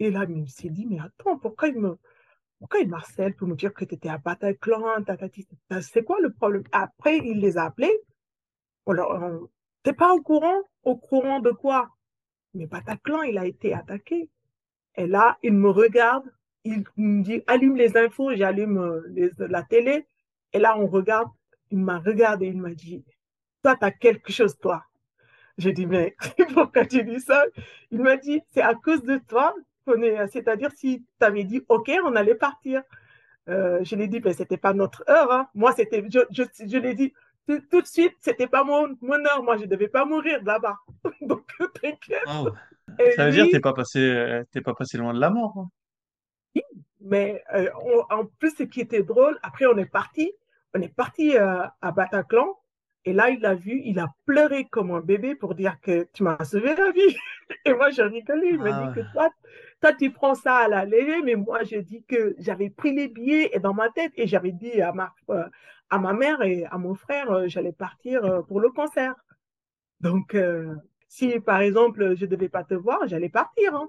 Et 0.00 0.10
là, 0.10 0.26
il 0.28 0.48
s'est 0.48 0.70
dit, 0.70 0.86
mais 0.86 0.98
attends, 0.98 1.38
pourquoi 1.38 1.68
il 1.68 1.78
me 1.78 1.98
pourquoi 2.58 2.80
il 2.80 2.88
m'harcèle 2.88 3.34
pour 3.34 3.48
me 3.48 3.54
dire 3.54 3.72
que 3.72 3.86
tu 3.86 3.94
étais 3.94 4.10
à 4.10 4.18
Bataclan, 4.18 5.02
c'est 5.80 6.04
quoi 6.04 6.20
le 6.20 6.30
problème? 6.30 6.64
Après, 6.72 7.16
il 7.16 7.40
les 7.40 7.56
a 7.56 7.64
appelés. 7.64 7.98
Alors, 8.86 9.48
t'es 9.82 9.94
pas 9.94 10.12
au 10.12 10.20
courant? 10.20 10.60
Au 10.82 10.96
courant 10.96 11.40
de 11.40 11.52
quoi? 11.52 11.88
Mais 12.52 12.66
Bataclan, 12.66 13.22
il 13.22 13.38
a 13.38 13.46
été 13.46 13.72
attaqué. 13.72 14.28
Et 14.96 15.06
là, 15.06 15.38
il 15.42 15.54
me 15.54 15.70
regarde, 15.70 16.30
il 16.64 16.84
me 16.98 17.22
dit, 17.22 17.42
allume 17.46 17.76
les 17.76 17.96
infos, 17.96 18.34
j'allume 18.34 18.78
euh, 18.78 19.30
la 19.38 19.62
télé. 19.62 20.06
Et 20.52 20.58
là, 20.58 20.78
on 20.78 20.86
regarde, 20.86 21.30
il 21.70 21.78
m'a 21.78 21.98
regardé, 21.98 22.48
il 22.48 22.60
m'a 22.60 22.74
dit, 22.74 23.04
toi, 23.62 23.74
tu 23.76 23.84
as 23.86 23.90
quelque 23.90 24.32
chose, 24.32 24.58
toi. 24.58 24.84
J'ai 25.56 25.72
dit, 25.72 25.86
mais 25.86 26.14
pourquoi 26.54 26.84
tu 26.84 27.04
dis 27.04 27.20
ça? 27.20 27.42
Il 27.90 28.02
m'a 28.02 28.18
dit, 28.18 28.42
c'est 28.50 28.62
à 28.62 28.74
cause 28.74 29.02
de 29.02 29.16
toi 29.16 29.54
est, 30.02 30.26
c'est-à-dire 30.28 30.70
si 30.72 31.04
tu 31.20 31.24
avais 31.26 31.44
dit, 31.44 31.62
OK, 31.68 31.90
on 32.04 32.14
allait 32.16 32.34
partir. 32.34 32.82
Euh, 33.48 33.80
je 33.82 33.96
lui 33.96 34.04
ai 34.04 34.08
dit, 34.08 34.20
mais 34.24 34.32
c'était 34.34 34.56
pas 34.58 34.74
notre 34.74 35.04
heure. 35.08 35.32
hein. 35.32 35.48
Moi, 35.54 35.72
c'était, 35.72 36.04
je, 36.12 36.20
je, 36.30 36.42
je 36.66 36.78
l'ai 36.78 36.94
dit 36.94 37.12
tout, 37.48 37.60
tout 37.70 37.80
de 37.80 37.86
suite, 37.86 38.14
c'était 38.20 38.46
pas 38.46 38.62
mon, 38.64 38.96
mon 39.00 39.24
heure. 39.24 39.42
Moi, 39.42 39.56
je 39.56 39.64
devais 39.64 39.88
pas 39.88 40.04
mourir 40.04 40.40
là-bas. 40.44 40.76
Donc, 41.22 41.46
t'inquiète. 41.82 42.20
Ça 43.16 43.26
veut 43.26 43.32
dire 43.32 43.46
que 43.46 43.50
t'es 43.52 43.60
pas 43.60 43.72
passé, 43.72 44.00
euh, 44.00 44.44
t'es 44.52 44.60
pas 44.60 44.74
passé 44.74 44.98
loin 44.98 45.14
de 45.14 45.20
la 45.20 45.30
mort. 45.30 45.54
hein. 45.58 45.68
Mais 47.00 47.42
euh, 47.54 47.70
on- 47.84 48.14
en 48.14 48.26
plus, 48.38 48.54
ce 48.56 48.62
qui 48.64 48.80
était 48.80 49.02
drôle, 49.02 49.38
après 49.42 49.66
on 49.66 49.76
est 49.78 49.86
parti, 49.90 50.32
on 50.74 50.80
est 50.82 50.94
parti 50.94 51.36
euh, 51.36 51.62
à 51.80 51.92
Bataclan, 51.92 52.58
et 53.06 53.12
là 53.14 53.30
il 53.30 53.44
a 53.46 53.54
vu, 53.54 53.80
il 53.84 53.98
a 53.98 54.08
pleuré 54.26 54.66
comme 54.66 54.90
un 54.90 55.00
bébé 55.00 55.34
pour 55.34 55.54
dire 55.54 55.80
que 55.80 56.06
tu 56.12 56.22
m'as 56.22 56.44
sauvé 56.44 56.74
la 56.76 56.90
vie. 56.90 57.16
Et 57.64 57.72
moi 57.72 57.90
je 57.90 58.02
rigolais, 58.02 58.50
il 58.50 58.58
m'a 58.58 58.72
dit 58.72 58.88
Ah, 58.90 58.92
que 58.94 59.12
toi, 59.12 59.30
toi 59.80 59.92
tu 59.94 60.10
prends 60.12 60.34
ça 60.34 60.56
à 60.58 60.68
la 60.68 60.84
légère, 60.84 61.22
mais 61.24 61.36
moi 61.36 61.64
je 61.64 61.76
dis 61.78 62.04
que 62.04 62.34
j'avais 62.38 62.70
pris 62.70 62.94
les 62.94 63.08
billets 63.08 63.50
et 63.54 63.60
dans 63.60 63.74
ma 63.74 63.90
tête 63.90 64.12
et 64.16 64.26
j'avais 64.26 64.52
dit 64.52 64.80
à 64.82 64.92
ma, 64.92 65.14
euh, 65.30 65.44
à 65.90 65.98
ma 65.98 66.12
mère 66.12 66.42
et 66.42 66.64
à 66.66 66.78
mon 66.78 66.94
frère, 66.94 67.30
euh, 67.30 67.48
j'allais 67.48 67.72
partir 67.72 68.24
euh, 68.24 68.42
pour 68.42 68.60
le 68.60 68.70
concert. 68.70 69.14
Donc 70.00 70.36
si 71.08 71.40
par 71.40 71.60
exemple 71.60 72.16
je 72.16 72.26
devais 72.26 72.48
pas 72.48 72.64
te 72.64 72.74
voir, 72.74 73.06
j'allais 73.06 73.28
partir. 73.28 73.74
hein 73.74 73.88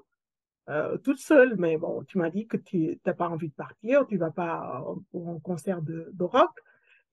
toute 1.03 1.19
seule, 1.19 1.55
mais 1.57 1.77
bon, 1.77 2.03
tu 2.03 2.17
m'as 2.17 2.29
dit 2.29 2.47
que 2.47 2.57
tu 2.57 2.99
n'as 3.05 3.13
pas 3.13 3.27
envie 3.29 3.49
de 3.49 3.53
partir, 3.53 4.07
tu 4.07 4.17
vas 4.17 4.31
pas 4.31 4.85
pour 5.11 5.29
un 5.29 5.39
concert 5.39 5.81
de, 5.81 6.09
de 6.13 6.23
rock, 6.23 6.51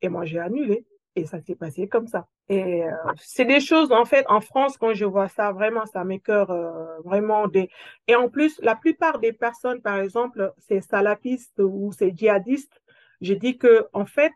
et 0.03 0.09
moi 0.09 0.25
j'ai 0.25 0.39
annulé, 0.39 0.87
et 1.19 1.27
ça 1.27 1.41
s'est 1.41 1.55
passé 1.55 1.89
comme 1.89 2.07
ça. 2.07 2.27
Et 2.49 2.85
euh, 2.85 2.91
c'est 3.17 3.45
des 3.45 3.61
choses, 3.61 3.93
en 3.93 4.05
fait, 4.05 4.25
en 4.29 4.41
France, 4.41 4.77
quand 4.79 4.95
je 4.95 5.05
vois 5.05 5.29
ça, 5.29 5.53
vraiment, 5.53 5.87
ça 5.87 6.05
m'écoeure 6.05 6.51
euh, 6.51 7.01
vraiment 7.05 7.49
des... 7.49 7.69
Et 8.07 8.15
en 8.15 8.29
plus, 8.29 8.59
la 8.63 8.75
plupart 8.75 9.19
des 9.19 9.33
personnes, 9.33 9.81
par 9.83 9.99
exemple, 9.99 10.53
c'est 10.59 10.81
salafistes 10.81 11.61
ou 11.61 11.93
c'est 11.93 12.17
djihadistes, 12.17 12.81
je 13.21 13.35
dis 13.35 13.59
que, 13.59 13.87
en 13.93 14.07
fait, 14.07 14.33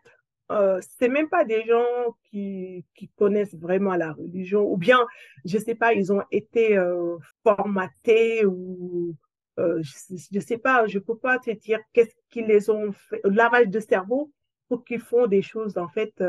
euh, 0.51 0.79
c'est 0.99 1.07
même 1.07 1.29
pas 1.29 1.45
des 1.45 1.63
gens 1.65 2.15
qui, 2.29 2.85
qui 2.95 3.09
connaissent 3.17 3.55
vraiment 3.55 3.95
la 3.95 4.11
religion, 4.11 4.69
ou 4.71 4.77
bien, 4.77 4.99
je 5.45 5.57
sais 5.57 5.75
pas, 5.75 5.93
ils 5.93 6.11
ont 6.11 6.21
été 6.31 6.77
euh, 6.77 7.17
formatés 7.43 8.45
ou 8.45 9.15
euh, 9.59 9.81
je, 9.81 10.15
je 10.31 10.39
sais 10.39 10.57
pas, 10.57 10.85
je 10.87 10.99
peux 10.99 11.17
pas 11.17 11.39
te 11.39 11.51
dire 11.51 11.79
qu'est-ce 11.93 12.15
qu'ils 12.29 12.45
les 12.47 12.69
ont 12.69 12.91
fait, 12.91 13.21
lavage 13.23 13.69
de 13.69 13.79
cerveau 13.79 14.31
pour 14.67 14.83
qu'ils 14.83 14.99
font 14.99 15.27
des 15.27 15.41
choses 15.41 15.77
en 15.77 15.87
fait, 15.87 16.23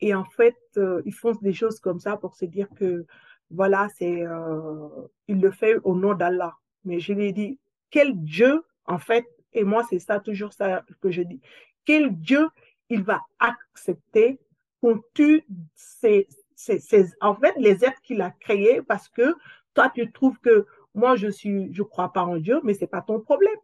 et 0.00 0.14
en 0.14 0.24
fait 0.24 0.56
euh, 0.76 1.02
ils 1.04 1.14
font 1.14 1.32
des 1.42 1.52
choses 1.52 1.80
comme 1.80 2.00
ça 2.00 2.16
pour 2.16 2.34
se 2.34 2.44
dire 2.44 2.68
que 2.76 3.06
voilà 3.50 3.88
c'est, 3.96 4.22
euh, 4.26 4.88
il 5.28 5.40
le 5.40 5.50
fait 5.50 5.76
au 5.84 5.94
nom 5.94 6.14
d'Allah. 6.14 6.54
Mais 6.84 7.00
je 7.00 7.12
lui 7.12 7.26
ai 7.26 7.32
dit 7.32 7.58
quel 7.90 8.14
Dieu 8.22 8.64
en 8.86 8.98
fait, 8.98 9.24
et 9.52 9.64
moi 9.64 9.82
c'est 9.88 9.98
ça 9.98 10.20
toujours 10.20 10.52
ça 10.52 10.84
que 11.00 11.10
je 11.10 11.22
dis, 11.22 11.40
quel 11.84 12.14
Dieu 12.16 12.48
il 12.88 13.02
va 13.02 13.22
accepter 13.38 14.38
qu'on 14.80 15.00
tue 15.14 15.44
ces, 15.74 16.28
ces, 16.54 16.78
ces- 16.78 17.10
en 17.20 17.34
fait 17.34 17.54
les 17.56 17.84
êtres 17.84 18.00
qu'il 18.02 18.20
a 18.22 18.30
créés 18.30 18.82
parce 18.82 19.08
que 19.08 19.34
toi 19.74 19.90
tu 19.94 20.10
trouves 20.12 20.38
que 20.40 20.66
moi, 20.94 21.14
je 21.14 21.28
suis, 21.28 21.68
je 21.74 21.82
crois 21.82 22.10
pas 22.10 22.22
en 22.24 22.38
Dieu, 22.38 22.58
mais 22.64 22.72
c'est 22.72 22.86
pas 22.86 23.02
ton 23.02 23.20
problème. 23.20 23.54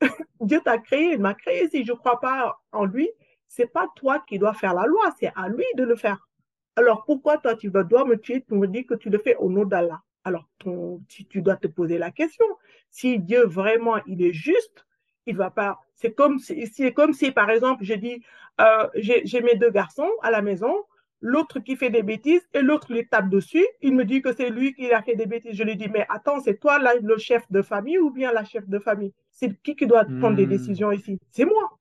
Dieu 0.40 0.60
t'a 0.64 0.78
créé, 0.78 1.12
il 1.14 1.20
m'a 1.20 1.34
créé. 1.34 1.68
Si 1.68 1.84
je 1.84 1.92
crois 1.92 2.20
pas 2.20 2.58
en 2.72 2.84
lui, 2.84 3.08
c'est 3.54 3.72
pas 3.72 3.88
toi 3.94 4.22
qui 4.26 4.38
dois 4.38 4.54
faire 4.54 4.74
la 4.74 4.86
loi, 4.86 5.14
c'est 5.18 5.32
à 5.36 5.48
lui 5.48 5.64
de 5.76 5.84
le 5.84 5.94
faire. 5.94 6.28
Alors 6.76 7.04
pourquoi 7.04 7.38
toi 7.38 7.54
tu 7.54 7.70
dois 7.70 8.04
me 8.04 8.16
tuer, 8.16 8.44
tu 8.46 8.54
me 8.54 8.66
dis 8.66 8.84
que 8.84 8.94
tu 8.94 9.10
le 9.10 9.18
fais 9.18 9.36
au 9.36 9.48
nom 9.48 9.64
d'Allah? 9.64 10.00
Alors 10.24 10.48
ton, 10.58 11.00
tu, 11.08 11.24
tu 11.26 11.40
dois 11.40 11.56
te 11.56 11.68
poser 11.68 11.98
la 11.98 12.10
question. 12.10 12.46
Si 12.90 13.20
Dieu 13.20 13.44
vraiment 13.44 13.96
il 14.06 14.22
est 14.22 14.32
juste, 14.32 14.84
il 15.26 15.36
va 15.36 15.50
pas. 15.50 15.78
C'est 15.94 16.12
comme 16.14 16.38
si, 16.40 16.66
c'est 16.66 16.92
comme 16.92 17.12
si 17.12 17.30
par 17.30 17.48
exemple 17.50 17.84
je 17.84 17.94
dis 17.94 18.24
euh, 18.60 18.88
j'ai 18.96 19.24
j'ai 19.24 19.40
mes 19.40 19.54
deux 19.54 19.70
garçons 19.70 20.10
à 20.22 20.32
la 20.32 20.42
maison, 20.42 20.74
l'autre 21.20 21.60
qui 21.60 21.76
fait 21.76 21.90
des 21.90 22.02
bêtises 22.02 22.44
et 22.54 22.60
l'autre 22.60 22.92
lui 22.92 23.06
tape 23.06 23.28
dessus. 23.28 23.66
Il 23.82 23.94
me 23.94 24.04
dit 24.04 24.20
que 24.20 24.32
c'est 24.32 24.50
lui 24.50 24.74
qui 24.74 24.90
a 24.90 25.02
fait 25.02 25.14
des 25.14 25.26
bêtises. 25.26 25.54
Je 25.54 25.62
lui 25.62 25.76
dis 25.76 25.88
mais 25.88 26.06
attends 26.08 26.40
c'est 26.40 26.58
toi 26.58 26.80
là, 26.80 26.94
le 27.00 27.18
chef 27.18 27.44
de 27.50 27.62
famille 27.62 27.98
ou 27.98 28.10
bien 28.10 28.32
la 28.32 28.44
chef 28.44 28.68
de 28.68 28.80
famille? 28.80 29.12
C'est 29.30 29.62
qui 29.62 29.76
qui 29.76 29.86
doit 29.86 30.04
prendre 30.04 30.36
des 30.36 30.46
hmm. 30.46 30.56
décisions 30.56 30.90
ici? 30.90 31.20
C'est 31.30 31.44
moi. 31.44 31.73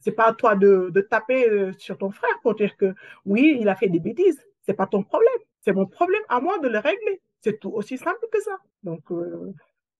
C'est 0.00 0.12
pas 0.12 0.28
à 0.28 0.34
toi 0.34 0.54
de, 0.56 0.90
de 0.90 1.00
taper 1.00 1.48
euh, 1.48 1.72
sur 1.78 1.98
ton 1.98 2.10
frère 2.10 2.38
pour 2.42 2.54
dire 2.54 2.76
que 2.76 2.94
oui, 3.26 3.58
il 3.60 3.68
a 3.68 3.76
fait 3.76 3.88
des 3.88 4.00
bêtises. 4.00 4.40
C'est 4.62 4.74
pas 4.74 4.86
ton 4.86 5.02
problème. 5.02 5.32
C'est 5.60 5.72
mon 5.72 5.86
problème 5.86 6.22
à 6.28 6.40
moi 6.40 6.58
de 6.58 6.68
le 6.68 6.78
régler. 6.78 7.20
C'est 7.42 7.60
tout 7.60 7.70
aussi 7.70 7.98
simple 7.98 8.26
que 8.32 8.40
ça. 8.40 8.58
Donc, 8.82 9.10
euh, 9.10 9.52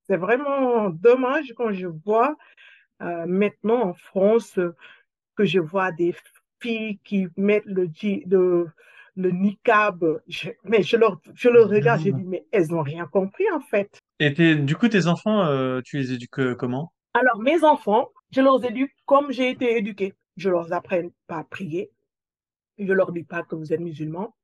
c'est 0.06 0.16
vraiment 0.16 0.90
dommage 0.90 1.52
quand 1.56 1.72
je 1.72 1.86
vois 1.86 2.36
euh, 3.02 3.26
maintenant 3.26 3.82
en 3.90 3.94
France 3.94 4.58
euh, 4.58 4.74
que 5.36 5.44
je 5.44 5.60
vois 5.60 5.92
des 5.92 6.14
filles 6.60 6.98
qui 7.04 7.28
mettent 7.36 7.64
le, 7.66 7.88
le, 8.26 8.66
le 9.16 9.30
niqab. 9.30 10.20
Je- 10.28 10.50
mais 10.64 10.82
je 10.82 10.96
leur, 10.96 11.20
je 11.34 11.48
leur 11.48 11.68
regarde, 11.68 12.00
je 12.00 12.10
dis, 12.10 12.24
mais 12.24 12.44
elles 12.52 12.68
n'ont 12.68 12.82
rien 12.82 13.06
compris 13.06 13.50
en 13.52 13.60
fait. 13.60 13.98
Et 14.18 14.30
du 14.54 14.76
coup, 14.76 14.88
tes 14.88 15.06
enfants, 15.06 15.80
tu 15.82 15.96
les 15.98 16.12
éduques 16.12 16.54
comment? 16.56 16.92
Alors, 17.14 17.40
mes 17.40 17.64
enfants, 17.64 18.10
je 18.30 18.40
leur 18.40 18.64
éduque 18.64 18.94
comme 19.06 19.32
j'ai 19.32 19.50
été 19.50 19.76
éduquée. 19.76 20.14
Je 20.36 20.48
leur 20.50 20.72
apprends 20.72 21.10
pas 21.26 21.38
à 21.38 21.44
prier. 21.44 21.90
Je 22.78 22.92
leur 22.92 23.12
dis 23.12 23.24
pas 23.24 23.42
que 23.42 23.56
vous 23.56 23.72
êtes 23.72 23.80
musulmans. 23.80 24.34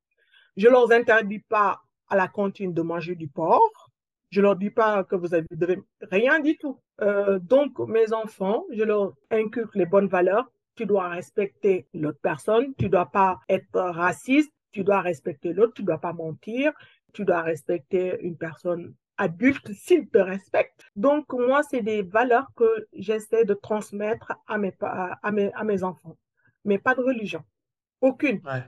Je 0.57 0.67
leur 0.67 0.91
interdis 0.91 1.39
pas 1.39 1.81
à 2.09 2.15
la 2.15 2.27
cantine 2.27 2.73
de 2.73 2.81
manger 2.81 3.15
du 3.15 3.27
porc. 3.27 3.89
Je 4.29 4.41
leur 4.41 4.57
dis 4.57 4.69
pas 4.69 5.03
que 5.03 5.15
vous 5.15 5.33
avez, 5.33 5.47
devez 5.51 5.79
rien 6.11 6.39
du 6.39 6.57
tout. 6.57 6.79
Euh, 7.01 7.39
donc, 7.39 7.79
mes 7.79 8.11
enfants, 8.11 8.65
je 8.71 8.83
leur 8.83 9.13
inculque 9.31 9.75
les 9.75 9.85
bonnes 9.85 10.07
valeurs. 10.07 10.51
Tu 10.75 10.85
dois 10.85 11.07
respecter 11.07 11.87
l'autre 11.93 12.19
personne. 12.21 12.73
Tu 12.77 12.89
dois 12.89 13.05
pas 13.05 13.39
être 13.47 13.79
raciste. 13.79 14.51
Tu 14.71 14.83
dois 14.83 15.01
respecter 15.01 15.53
l'autre. 15.53 15.73
Tu 15.73 15.83
dois 15.83 15.99
pas 15.99 16.13
mentir. 16.13 16.73
Tu 17.13 17.23
dois 17.23 17.41
respecter 17.41 18.19
une 18.21 18.37
personne 18.37 18.93
adulte 19.17 19.71
s'il 19.73 20.09
te 20.09 20.17
respecte. 20.19 20.85
Donc, 20.95 21.31
moi, 21.33 21.61
c'est 21.63 21.81
des 21.81 22.01
valeurs 22.03 22.47
que 22.55 22.87
j'essaie 22.93 23.45
de 23.45 23.53
transmettre 23.53 24.33
à 24.47 24.57
mes, 24.57 24.73
à 24.81 25.31
mes, 25.31 25.51
à 25.53 25.63
mes 25.63 25.83
enfants. 25.83 26.17
Mais 26.65 26.77
pas 26.79 26.95
de 26.95 27.01
religion. 27.01 27.43
Aucune. 28.01 28.41
Ouais. 28.45 28.63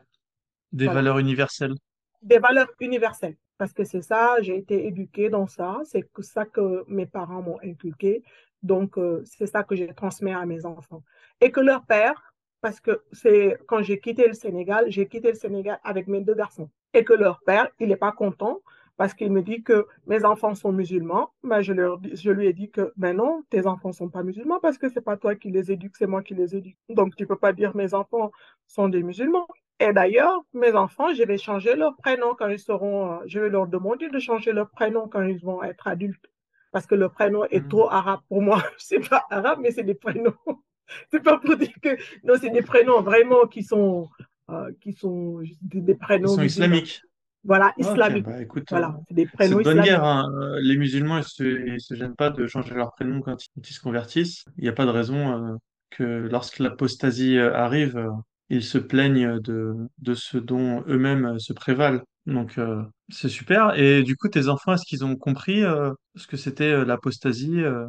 Des 0.71 0.87
Voilà 0.87 0.99
valeurs 0.99 1.19
universelles. 1.19 1.75
des 2.21 2.39
valeurs 2.39 2.69
universelles. 2.79 3.37
Parce 3.57 3.73
que 3.73 3.83
c'est 3.83 4.01
ça, 4.01 4.37
j'ai 4.41 4.57
été 4.57 4.87
éduquée 4.87 5.29
dans 5.29 5.47
ça, 5.47 5.79
c'est 5.85 6.09
ça 6.21 6.45
que 6.45 6.85
mes 6.87 7.05
parents 7.05 7.41
m'ont 7.41 7.59
inculqué. 7.63 8.23
Donc, 8.63 8.97
euh, 8.97 9.21
c'est 9.25 9.47
ça 9.47 9.63
que 9.63 9.75
je 9.75 9.85
transmets 9.85 10.33
à 10.33 10.45
mes 10.45 10.65
enfants. 10.65 11.03
Et 11.41 11.51
que 11.51 11.59
leur 11.59 11.85
père, 11.85 12.33
parce 12.61 12.79
que 12.79 13.03
c'est 13.11 13.57
quand 13.67 13.81
j'ai 13.81 13.99
quitté 13.99 14.27
le 14.27 14.33
Sénégal, 14.33 14.85
j'ai 14.89 15.07
quitté 15.07 15.29
le 15.29 15.35
Sénégal 15.37 15.79
avec 15.83 16.07
mes 16.07 16.21
deux 16.21 16.35
garçons. 16.35 16.69
Et 16.93 17.03
que 17.03 17.13
leur 17.13 17.41
père, 17.45 17.69
il 17.79 17.89
n'est 17.89 17.97
pas 17.97 18.11
content 18.13 18.61
parce 18.99 19.15
qu'il 19.15 19.31
me 19.31 19.41
dit 19.41 19.63
que 19.63 19.87
mes 20.07 20.25
enfants 20.25 20.55
sont 20.55 20.73
musulmans. 20.73 21.31
Ben, 21.43 21.61
je, 21.61 21.73
leur, 21.73 21.99
dis- 21.99 22.15
je 22.17 22.31
lui 22.31 22.47
ai 22.47 22.53
dit 22.53 22.69
que 22.71 22.93
ben 22.97 23.15
non, 23.17 23.43
tes 23.49 23.65
enfants 23.67 23.93
sont 23.93 24.09
pas 24.09 24.23
musulmans 24.23 24.59
parce 24.61 24.77
que 24.77 24.89
c'est 24.89 25.01
pas 25.01 25.17
toi 25.17 25.35
qui 25.35 25.51
les 25.51 25.71
éduques, 25.71 25.97
c'est 25.97 26.07
moi 26.07 26.23
qui 26.23 26.35
les 26.35 26.55
éduque. 26.55 26.77
Donc, 26.89 27.15
tu 27.15 27.25
peux 27.27 27.37
pas 27.37 27.53
dire 27.53 27.75
mes 27.75 27.95
enfants 27.95 28.31
sont 28.67 28.89
des 28.89 29.03
musulmans. 29.03 29.47
Et 29.79 29.93
d'ailleurs, 29.93 30.43
mes 30.53 30.73
enfants, 30.73 31.13
je 31.15 31.23
vais 31.23 31.37
changer 31.39 31.75
leur 31.75 31.95
prénom 31.97 32.35
quand 32.37 32.49
ils 32.49 32.59
seront, 32.59 33.13
euh, 33.13 33.17
je 33.27 33.39
vais 33.39 33.49
leur 33.49 33.67
demander 33.67 34.09
de 34.09 34.19
changer 34.19 34.51
leur 34.53 34.69
prénom 34.71 35.07
quand 35.07 35.23
ils 35.23 35.39
vont 35.41 35.63
être 35.63 35.87
adultes. 35.87 36.25
Parce 36.71 36.85
que 36.85 36.95
le 36.95 37.09
prénom 37.09 37.45
est 37.45 37.65
Hmm. 37.65 37.69
trop 37.69 37.89
arabe 37.89 38.21
pour 38.29 38.41
moi. 38.41 38.61
C'est 38.77 38.99
pas 39.09 39.25
arabe, 39.31 39.59
mais 39.61 39.71
c'est 39.71 39.83
des 39.83 39.95
prénoms. 39.95 40.35
C'est 41.11 41.23
pas 41.23 41.37
pour 41.39 41.55
dire 41.57 41.73
que, 41.83 41.97
non, 42.23 42.35
c'est 42.41 42.49
des 42.49 42.63
prénoms 42.63 43.01
vraiment 43.01 43.47
qui 43.47 43.63
sont, 43.63 44.09
euh, 44.49 44.71
qui 44.81 44.93
sont 44.93 45.39
des, 45.61 45.97
Ils 45.97 45.97
prénoms 45.97 46.27
sont 46.27 46.43
musulmans. 46.43 46.81
islamiques. 46.81 47.05
Voilà, 47.43 47.73
Ok, 47.79 47.79
islamiques. 47.79 48.25
bah 48.25 48.41
écoute, 48.41 48.63
euh, 48.63 48.65
Voilà, 48.69 48.99
c'est 49.07 49.13
des 49.13 49.25
prénoms 49.25 49.61
bonne 49.61 49.81
guerre, 49.81 50.03
hein. 50.03 50.29
Euh, 50.41 50.59
Les 50.61 50.77
musulmans, 50.77 51.17
ils 51.17 51.23
se, 51.23 51.43
ils 51.43 51.81
se 51.81 51.95
gênent 51.95 52.15
pas 52.15 52.29
de 52.29 52.45
changer 52.47 52.75
leur 52.75 52.91
prénom 52.93 53.21
quand 53.21 53.37
ils, 53.55 53.65
se 53.65 53.79
convertissent. 53.79 54.43
Il 54.57 54.63
n'y 54.63 54.69
a 54.69 54.73
pas 54.73 54.85
de 54.85 54.91
raison 54.91 55.53
euh, 55.53 55.55
que 55.89 56.03
lorsque 56.03 56.59
l'apostasie 56.59 57.37
euh, 57.37 57.53
arrive, 57.55 57.97
euh, 57.97 58.09
ils 58.49 58.63
se 58.63 58.77
plaignent 58.77 59.39
de, 59.39 59.73
de 59.99 60.13
ce 60.13 60.37
dont 60.37 60.83
eux-mêmes 60.87 61.25
euh, 61.25 61.39
se 61.39 61.53
prévalent. 61.53 62.01
Donc 62.25 62.57
euh, 62.57 62.83
c'est 63.09 63.29
super. 63.29 63.77
Et 63.79 64.03
du 64.03 64.15
coup, 64.17 64.27
tes 64.27 64.49
enfants, 64.49 64.73
est-ce 64.73 64.85
qu'ils 64.85 65.05
ont 65.05 65.15
compris 65.15 65.63
euh, 65.63 65.91
ce 66.15 66.27
que 66.27 66.37
c'était 66.37 66.71
euh, 66.71 66.85
l'apostasie 66.85 67.61
euh? 67.61 67.87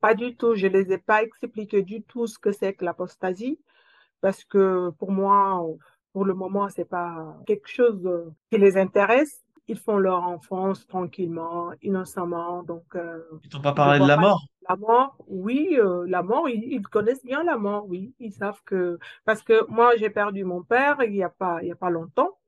Pas 0.00 0.14
du 0.14 0.36
tout, 0.36 0.54
je 0.54 0.66
les 0.68 0.92
ai 0.92 0.98
pas 0.98 1.22
expliqué 1.22 1.82
du 1.82 2.02
tout 2.02 2.26
ce 2.26 2.38
que 2.38 2.52
c'est 2.52 2.74
que 2.74 2.84
l'apostasie. 2.84 3.58
Parce 4.20 4.44
que 4.44 4.90
pour 4.98 5.12
moi, 5.12 5.62
pour 6.14 6.24
le 6.24 6.32
moment, 6.32 6.70
c'est 6.70 6.86
pas 6.86 7.36
quelque 7.46 7.68
chose 7.68 8.08
qui 8.50 8.58
les 8.58 8.78
intéresse. 8.78 9.44
Ils 9.68 9.78
font 9.78 9.98
leur 9.98 10.22
enfance 10.22 10.86
tranquillement, 10.86 11.72
innocemment. 11.82 12.62
Donc, 12.62 12.84
euh, 12.94 13.20
Ils 13.42 13.50
t'ont 13.50 13.60
pas 13.60 13.72
parlé 13.74 13.98
de 14.00 14.06
la 14.06 14.16
mort? 14.16 14.42
la 14.68 14.76
mort. 14.76 15.16
Oui, 15.26 15.76
euh, 15.78 16.06
la 16.08 16.22
mort, 16.22 16.48
ils, 16.48 16.64
ils 16.72 16.82
connaissent 16.82 17.24
bien 17.24 17.42
la 17.44 17.58
mort. 17.58 17.86
Oui, 17.86 18.14
ils 18.20 18.32
savent 18.32 18.62
que 18.64 18.98
parce 19.26 19.42
que 19.42 19.66
moi, 19.70 19.96
j'ai 19.98 20.08
perdu 20.10 20.44
mon 20.44 20.62
père 20.62 21.02
il 21.02 21.14
y 21.14 21.22
a 21.22 21.28
pas 21.28 21.62
il 21.62 21.68
y 21.68 21.72
a 21.72 21.76
pas 21.76 21.90
longtemps 21.90 22.38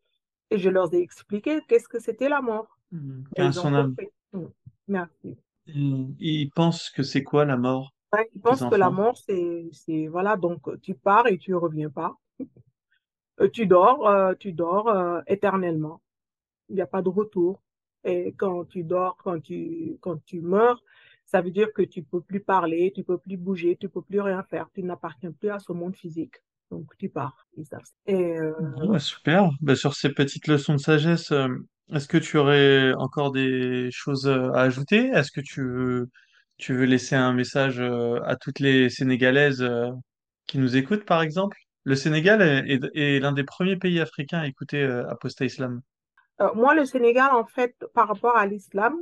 et 0.51 0.59
je 0.59 0.71
leur 0.71 0.93
ai 0.95 1.01
expliqué 1.01 1.61
qu'est-ce 1.69 1.89
que 1.89 1.99
c'était 1.99 2.29
la 2.29 2.41
mort. 2.41 2.79
Hmm. 2.93 3.25
Et 3.37 3.53
son 3.53 3.75
âme. 3.75 3.97
Mm. 4.33 4.45
Merci. 4.89 5.37
Ils, 5.67 6.15
ils 6.21 6.51
pensent 6.51 6.91
que 6.91 7.03
c'est 7.03 7.25
quoi 7.25 7.45
la 7.45 7.57
mort, 7.57 7.93
Ouais, 8.13 8.29
ils 8.35 8.41
pensent 8.41 8.65
que 8.65 8.77
la 8.77 8.91
mort, 8.91 9.17
c'est, 9.19 9.69
c'est, 9.73 10.07
voilà, 10.07 10.37
donc 10.37 10.81
tu 10.81 10.95
pars 10.95 11.27
et 11.27 11.39
tu 11.39 11.55
reviens 11.55 11.91
pas. 11.91 12.15
Euh, 13.41 13.49
Tu 13.49 13.67
dors, 13.67 14.09
euh, 14.09 14.35
tu 14.39 14.53
dors 14.53 14.89
euh, 14.89 15.21
éternellement. 15.27 16.01
Il 16.69 16.77
n'y 16.77 16.81
a 16.81 16.87
pas 16.87 17.03
de 17.03 17.09
retour. 17.09 17.63
Et 18.05 18.35
quand 18.37 18.65
tu 18.65 18.85
dors, 18.85 19.17
quand 19.17 19.41
tu, 19.41 19.97
quand 20.01 20.25
tu 20.25 20.41
meurs, 20.41 20.83
ça 21.25 21.41
veut 21.41 21.51
dire 21.51 21.73
que 21.73 21.83
tu 21.83 22.03
peux 22.03 22.21
plus 22.21 22.41
parler, 22.41 22.93
tu 22.95 23.03
peux 23.03 23.19
plus 23.19 23.37
bouger, 23.37 23.77
tu 23.77 23.89
peux 23.89 24.03
plus 24.03 24.21
rien 24.21 24.43
faire. 24.45 24.69
Tu 24.75 24.83
n'appartiens 24.83 25.33
plus 25.33 25.51
à 25.51 25.59
ce 25.59 25.73
monde 25.73 25.97
physique. 25.97 26.37
Donc 26.71 26.97
tu 26.99 27.09
pars. 27.09 27.47
Et 28.07 28.39
bah, 28.89 28.99
super. 28.99 29.51
Bah, 29.61 29.75
sur 29.77 29.95
ces 29.95 30.11
petites 30.13 30.47
leçons 30.47 30.75
de 30.75 30.81
sagesse, 30.81 31.33
est-ce 31.93 32.09
que 32.09 32.19
tu 32.19 32.39
aurais 32.39 32.93
encore 32.95 33.33
des 33.33 33.89
choses 33.91 34.29
à 34.29 34.61
ajouter? 34.61 35.09
Est-ce 35.09 35.33
que 35.33 35.41
tu 35.41 35.63
veux, 35.63 36.09
tu 36.59 36.75
veux 36.75 36.87
laisser 36.87 37.17
un 37.17 37.33
message 37.33 37.81
à 37.81 38.37
toutes 38.37 38.61
les 38.61 38.89
Sénégalaises 38.89 39.69
qui 40.47 40.59
nous 40.59 40.77
écoutent, 40.77 41.05
par 41.05 41.23
exemple? 41.23 41.57
Le 41.87 41.95
Sénégal 41.95 42.43
est, 42.43 43.21
l'un 43.21 43.31
des 43.31 43.45
premiers 43.45 43.77
pays 43.77 44.01
africains 44.01 44.41
à 44.41 44.49
écouter 44.49 44.83
euh, 44.83 45.05
Islam. 45.41 45.83
euh, 46.41 46.53
moi, 46.53 46.75
le 46.75 46.85
Sénégal, 46.85 47.31
en 47.31 47.45
fait, 47.45 47.77
par 47.95 48.09
rapport 48.09 48.37
à 48.37 48.45
l'islam, 48.45 48.97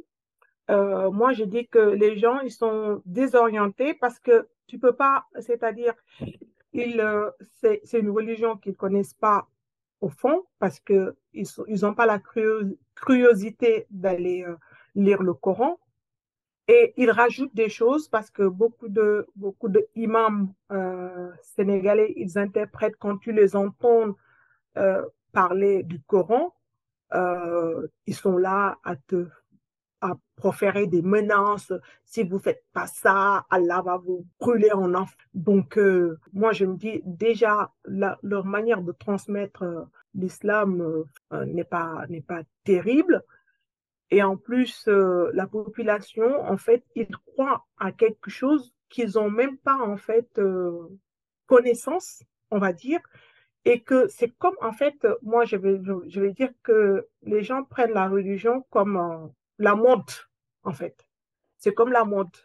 euh, 0.70 1.10
moi, 1.10 1.32
je 1.32 1.44
dis 1.44 1.66
que 1.66 1.78
les 1.78 2.18
gens, 2.18 2.40
ils 2.40 2.52
sont 2.52 3.00
désorientés 3.06 3.94
parce 3.94 4.18
que 4.18 4.46
tu 4.66 4.78
peux 4.78 4.92
pas, 4.92 5.24
c'est-à-dire, 5.40 5.94
euh, 6.76 7.30
c'est, 7.54 7.80
une 7.98 8.10
religion 8.10 8.58
qu'ils 8.58 8.76
connaissent 8.76 9.14
pas 9.14 9.48
au 10.02 10.10
fond 10.10 10.44
parce 10.58 10.78
que 10.78 11.16
ils 11.32 11.46
sont, 11.46 11.64
ils 11.66 11.86
ont 11.86 11.94
pas 11.94 12.04
la 12.04 12.18
curios- 12.18 12.76
curiosité 12.94 13.86
d'aller 13.88 14.44
lire 14.94 15.22
le 15.22 15.32
Coran 15.32 15.78
et 16.68 16.94
ils 16.96 17.10
rajoutent 17.10 17.54
des 17.54 17.68
choses 17.68 18.08
parce 18.08 18.30
que 18.30 18.42
beaucoup 18.42 18.88
de 18.88 19.26
beaucoup 19.36 19.68
de 19.68 19.86
imams 19.94 20.52
euh, 20.72 21.30
sénégalais 21.42 22.12
ils 22.16 22.38
interprètent 22.38 22.96
quand 22.98 23.18
tu 23.18 23.32
les 23.32 23.54
entends 23.54 24.16
euh, 24.78 25.02
parler 25.32 25.82
du 25.82 26.00
Coran 26.00 26.54
euh, 27.14 27.86
ils 28.06 28.14
sont 28.14 28.38
là 28.38 28.78
à 28.84 28.96
te 28.96 29.26
à 30.00 30.18
proférer 30.36 30.86
des 30.86 31.00
menaces. 31.00 31.72
Si 32.04 32.24
vous 32.24 32.38
faites 32.38 32.62
pas 32.74 32.86
ça, 32.86 33.46
Allah 33.48 33.80
va 33.80 33.96
vous 33.96 34.26
brûler 34.38 34.70
en 34.70 34.92
enfer. 34.94 35.16
Donc, 35.32 35.80
moi, 36.34 36.52
je 36.52 36.66
me 36.66 36.76
dis 36.76 37.00
déjà, 37.06 37.72
leur 37.86 38.44
manière 38.44 38.82
de 38.82 38.92
transmettre 38.92 39.64
l'islam 40.14 41.04
n'est 41.46 41.64
pas, 41.64 42.04
n'est 42.10 42.20
pas 42.20 42.42
terrible. 42.64 43.24
Et 44.14 44.22
en 44.22 44.36
plus, 44.36 44.86
euh, 44.86 45.32
la 45.34 45.48
population, 45.48 46.40
en 46.48 46.56
fait, 46.56 46.84
ils 46.94 47.08
croient 47.26 47.66
à 47.78 47.90
quelque 47.90 48.30
chose 48.30 48.72
qu'ils 48.88 49.18
ont 49.18 49.28
même 49.28 49.58
pas, 49.58 49.76
en 49.76 49.96
fait, 49.96 50.38
euh, 50.38 50.86
connaissance, 51.48 52.22
on 52.52 52.58
va 52.58 52.72
dire. 52.72 53.00
Et 53.64 53.82
que 53.82 54.06
c'est 54.06 54.28
comme, 54.38 54.54
en 54.62 54.70
fait, 54.70 55.04
moi, 55.22 55.44
je 55.44 55.56
vais, 55.56 55.80
je, 56.06 56.20
vais 56.20 56.32
dire 56.32 56.50
que 56.62 57.08
les 57.22 57.42
gens 57.42 57.64
prennent 57.64 57.90
la 57.90 58.08
religion 58.08 58.64
comme 58.70 58.96
euh, 58.98 59.26
la 59.58 59.74
mode, 59.74 60.12
en 60.62 60.72
fait. 60.72 60.96
C'est 61.56 61.74
comme 61.74 61.90
la 61.90 62.04
mode. 62.04 62.36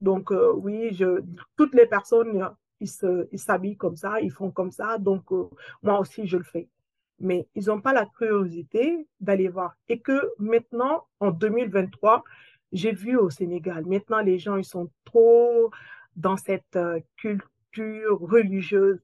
Donc, 0.00 0.30
oui, 0.30 0.94
je, 0.94 1.20
toutes 1.58 1.74
les 1.74 1.86
personnes, 1.86 2.48
ils 2.80 3.38
s'habillent 3.38 3.76
comme 3.76 3.96
ça, 3.96 4.18
ils 4.22 4.32
font 4.32 4.50
comme 4.50 4.70
ça. 4.70 4.96
Donc, 4.96 5.30
moi 5.82 6.00
aussi, 6.00 6.26
je 6.26 6.38
le 6.38 6.44
fais. 6.44 6.70
Mais 7.20 7.48
ils 7.54 7.66
n'ont 7.66 7.80
pas 7.80 7.92
la 7.92 8.06
curiosité 8.06 9.06
d'aller 9.20 9.48
voir. 9.48 9.74
Et 9.88 10.00
que 10.00 10.30
maintenant, 10.38 11.04
en 11.20 11.30
2023, 11.30 12.22
j'ai 12.72 12.92
vu 12.92 13.16
au 13.16 13.30
Sénégal, 13.30 13.84
maintenant, 13.86 14.20
les 14.20 14.38
gens, 14.38 14.56
ils 14.56 14.64
sont 14.64 14.90
trop 15.04 15.70
dans 16.16 16.36
cette 16.36 16.76
euh, 16.76 17.00
culture 17.16 18.18
religieuse 18.20 19.00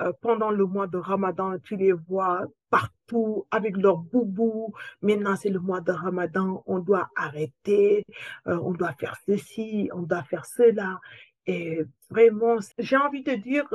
euh, 0.00 0.12
pendant 0.20 0.50
le 0.50 0.64
mois 0.66 0.86
de 0.86 0.98
Ramadan, 0.98 1.58
tu 1.58 1.76
les 1.76 1.92
vois 1.92 2.46
partout 2.70 3.46
avec 3.50 3.76
leur 3.76 3.98
boubou. 3.98 4.72
Maintenant, 5.02 5.36
c'est 5.36 5.50
le 5.50 5.60
mois 5.60 5.80
de 5.80 5.92
Ramadan, 5.92 6.62
on 6.66 6.78
doit 6.78 7.10
arrêter, 7.16 8.04
euh, 8.46 8.58
on 8.62 8.72
doit 8.72 8.92
faire 8.94 9.16
ceci, 9.26 9.90
on 9.92 10.02
doit 10.02 10.22
faire 10.22 10.46
cela. 10.46 11.00
Et 11.46 11.82
vraiment, 12.10 12.56
j'ai 12.78 12.96
envie 12.96 13.22
de 13.22 13.34
dire 13.34 13.66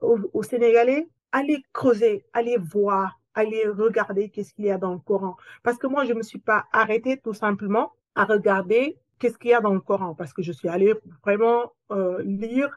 aux 0.00 0.42
Sénégalais, 0.42 1.08
allez 1.32 1.62
creuser, 1.72 2.24
allez 2.32 2.56
voir, 2.56 3.18
allez 3.36 3.68
regarder 3.68 4.30
qu'est-ce 4.30 4.52
qu'il 4.52 4.64
y 4.64 4.70
a 4.70 4.78
dans 4.78 4.92
le 4.92 4.98
Coran. 4.98 5.36
Parce 5.62 5.78
que 5.78 5.86
moi, 5.86 6.04
je 6.04 6.12
ne 6.12 6.18
me 6.18 6.22
suis 6.22 6.38
pas 6.40 6.66
arrêtée 6.72 7.18
tout 7.18 7.34
simplement 7.34 7.92
à 8.14 8.24
regarder 8.24 8.98
qu'est-ce 9.18 9.38
qu'il 9.38 9.50
y 9.50 9.54
a 9.54 9.60
dans 9.60 9.74
le 9.74 9.80
Coran, 9.80 10.14
parce 10.14 10.32
que 10.32 10.42
je 10.42 10.52
suis 10.52 10.68
allée 10.68 10.94
vraiment 11.22 11.72
euh, 11.90 12.22
lire 12.22 12.76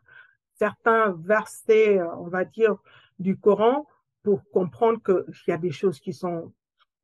certains 0.56 1.12
versets, 1.20 2.00
euh, 2.00 2.16
on 2.18 2.28
va 2.28 2.46
dire, 2.46 2.76
du 3.18 3.38
Coran 3.38 3.88
pour 4.24 4.42
comprendre 4.52 5.02
qu'il 5.04 5.52
y 5.52 5.52
a 5.52 5.58
des 5.58 5.72
choses 5.72 6.00
qui 6.00 6.14
sont 6.14 6.54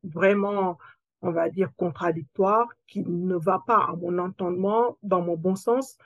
vraiment, 0.04 0.78
on 1.22 1.32
va 1.32 1.50
dire, 1.50 1.72
contradictoires, 1.76 2.68
qui 2.88 3.04
ne 3.06 3.36
va 3.36 3.64
pas 3.66 3.88
à 3.90 3.96
mon 3.96 4.20
entendement, 4.20 4.98
dans 5.02 5.22
mon 5.22 5.38
bon 5.38 5.56
sens. 5.56 5.98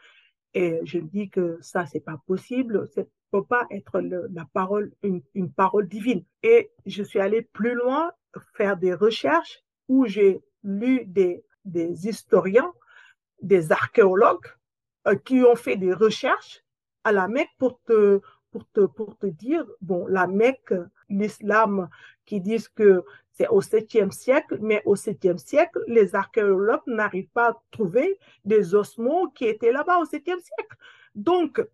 Et 0.53 0.79
je 0.83 0.99
dis 0.99 1.29
que 1.29 1.57
ça, 1.61 1.85
c'est 1.85 1.99
pas 1.99 2.19
possible. 2.25 2.87
Peut 3.31 3.43
pas 3.43 3.67
être 3.71 3.99
la 3.99 4.45
parole, 4.53 4.91
une, 5.03 5.21
une 5.35 5.51
parole 5.51 5.87
divine. 5.87 6.23
Et 6.43 6.71
je 6.85 7.03
suis 7.03 7.19
allée 7.19 7.41
plus 7.41 7.73
loin, 7.73 8.11
faire 8.53 8.77
des 8.77 8.93
recherches 8.93 9.63
où 9.87 10.05
j'ai 10.05 10.41
lu 10.63 11.05
des, 11.05 11.43
des 11.65 12.07
historiens, 12.07 12.71
des 13.41 13.71
archéologues 13.71 14.47
euh, 15.07 15.15
qui 15.15 15.43
ont 15.43 15.55
fait 15.55 15.77
des 15.77 15.93
recherches 15.93 16.63
à 17.03 17.11
la 17.11 17.27
Mecque 17.27 17.49
pour 17.57 17.79
te, 17.85 18.19
pour 18.51 18.67
te, 18.71 18.81
pour 18.81 19.17
te 19.17 19.27
dire, 19.27 19.65
bon, 19.81 20.07
la 20.07 20.27
Mecque, 20.27 20.73
l'islam, 21.09 21.89
qui 22.25 22.41
disent 22.41 22.67
que 22.67 23.03
c'est 23.31 23.47
au 23.47 23.61
7e 23.61 24.11
siècle, 24.11 24.57
mais 24.61 24.81
au 24.85 24.95
7e 24.95 25.37
siècle, 25.37 25.79
les 25.87 26.13
archéologues 26.13 26.81
n'arrivent 26.87 27.29
pas 27.29 27.51
à 27.51 27.63
trouver 27.71 28.19
des 28.43 28.75
ossements 28.75 29.27
qui 29.27 29.45
étaient 29.45 29.71
là-bas 29.71 29.99
au 29.99 30.03
7e 30.03 30.41
siècle. 30.41 30.75
Donc, 31.15 31.65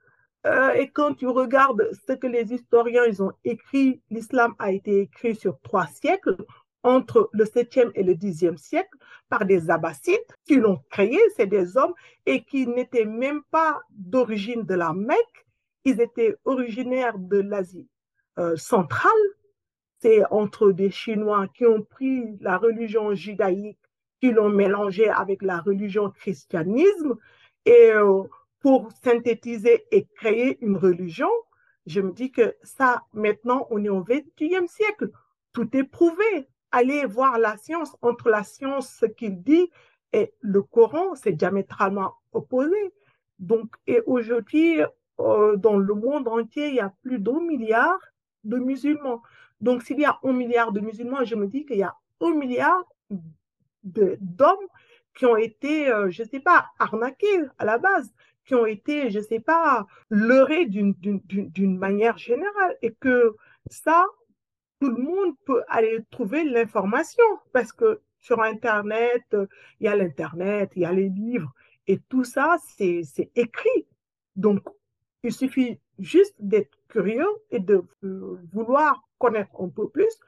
euh, 0.45 0.73
et 0.73 0.89
quand 0.89 1.15
tu 1.15 1.27
regardes 1.27 1.89
ce 2.07 2.13
que 2.13 2.27
les 2.27 2.53
historiens 2.53 3.05
ils 3.05 3.23
ont 3.23 3.33
écrit, 3.43 4.01
l'islam 4.09 4.53
a 4.59 4.71
été 4.71 5.01
écrit 5.01 5.35
sur 5.35 5.59
trois 5.61 5.87
siècles, 5.87 6.37
entre 6.83 7.29
le 7.33 7.45
7e 7.45 7.91
et 7.95 8.03
le 8.03 8.13
10e 8.13 8.57
siècle, 8.57 8.95
par 9.27 9.45
des 9.45 9.71
abbassides 9.71 10.19
qui 10.45 10.57
l'ont 10.57 10.79
créé, 10.91 11.17
c'est 11.35 11.47
des 11.47 11.77
hommes, 11.77 11.95
et 12.27 12.43
qui 12.43 12.67
n'étaient 12.67 13.05
même 13.05 13.41
pas 13.49 13.81
d'origine 13.89 14.63
de 14.63 14.75
la 14.75 14.93
Mecque, 14.93 15.47
ils 15.83 15.99
étaient 15.99 16.35
originaires 16.45 17.17
de 17.17 17.39
l'Asie 17.39 17.87
euh, 18.37 18.55
centrale, 18.55 19.11
c'est 19.99 20.23
entre 20.29 20.71
des 20.71 20.91
Chinois 20.91 21.47
qui 21.55 21.65
ont 21.65 21.81
pris 21.81 22.37
la 22.39 22.57
religion 22.57 23.15
judaïque, 23.15 23.79
qui 24.21 24.31
l'ont 24.31 24.49
mélangée 24.49 25.09
avec 25.09 25.41
la 25.41 25.59
religion 25.61 26.11
christianisme, 26.11 27.15
et 27.65 27.91
euh, 27.93 28.21
pour 28.65 28.91
synthétiser 28.93 29.85
et 29.91 30.07
créer 30.15 30.57
une 30.59 30.75
religion, 30.75 31.29
je 31.85 32.01
me 32.01 32.11
dis 32.11 32.31
que 32.31 32.55
ça, 32.63 33.03
maintenant, 33.13 33.67
on 33.69 33.83
est 33.83 33.89
au 33.89 34.03
21e 34.03 34.65
siècle. 34.65 35.11
Tout 35.53 35.77
est 35.77 35.83
prouvé. 35.83 36.49
Allez 36.71 37.05
voir 37.05 37.37
la 37.37 37.57
science. 37.57 37.95
Entre 38.01 38.31
la 38.31 38.43
science, 38.43 38.89
ce 38.99 39.05
qu'il 39.05 39.43
dit, 39.43 39.69
et 40.13 40.33
le 40.39 40.63
Coran, 40.63 41.13
c'est 41.13 41.33
diamétralement 41.33 42.15
opposé. 42.33 42.91
Donc, 43.37 43.67
et 43.85 44.01
aujourd'hui, 44.07 44.81
euh, 45.19 45.55
dans 45.57 45.77
le 45.77 45.93
monde 45.93 46.27
entier, 46.27 46.69
il 46.69 46.73
y 46.73 46.79
a 46.79 46.91
plus 47.03 47.19
d'un 47.19 47.41
milliard 47.41 47.99
de 48.45 48.57
musulmans. 48.57 49.21
Donc, 49.61 49.83
s'il 49.83 49.99
y 49.99 50.05
a 50.05 50.17
un 50.23 50.33
milliard 50.33 50.71
de 50.71 50.79
musulmans, 50.79 51.23
je 51.23 51.35
me 51.35 51.45
dis 51.45 51.67
qu'il 51.67 51.77
y 51.77 51.83
a 51.83 51.93
un 52.19 52.33
milliard 52.33 52.83
d'hommes 53.83 54.67
qui 55.15 55.27
ont 55.27 55.37
été, 55.37 55.87
euh, 55.87 56.09
je 56.09 56.23
ne 56.23 56.27
sais 56.27 56.39
pas, 56.39 56.65
arnaqués 56.79 57.43
à 57.59 57.65
la 57.65 57.77
base, 57.77 58.11
qui 58.45 58.55
ont 58.55 58.65
été, 58.65 59.09
je 59.09 59.19
ne 59.19 59.23
sais 59.23 59.39
pas, 59.39 59.85
leurrés 60.09 60.65
d'une 60.65 61.77
manière 61.77 62.17
générale. 62.17 62.77
Et 62.81 62.93
que 62.93 63.35
ça, 63.69 64.05
tout 64.79 64.89
le 64.89 65.01
monde 65.01 65.35
peut 65.45 65.63
aller 65.67 65.99
trouver 66.11 66.43
l'information 66.43 67.23
parce 67.53 67.73
que 67.73 68.01
sur 68.19 68.41
Internet, 68.41 69.23
il 69.79 69.85
y 69.85 69.87
a 69.87 69.95
l'Internet, 69.95 70.71
il 70.75 70.81
y 70.83 70.85
a 70.85 70.93
les 70.93 71.09
livres 71.09 71.53
et 71.87 71.99
tout 72.09 72.23
ça, 72.23 72.57
c'est 72.77 73.31
écrit. 73.35 73.87
Donc, 74.35 74.67
il 75.23 75.31
suffit 75.31 75.79
juste 75.99 76.35
d'être 76.39 76.77
curieux 76.87 77.27
et 77.51 77.59
de 77.59 77.83
vouloir 78.51 79.07
connaître 79.17 79.61
un 79.61 79.69
peu 79.69 79.89
plus 79.89 80.19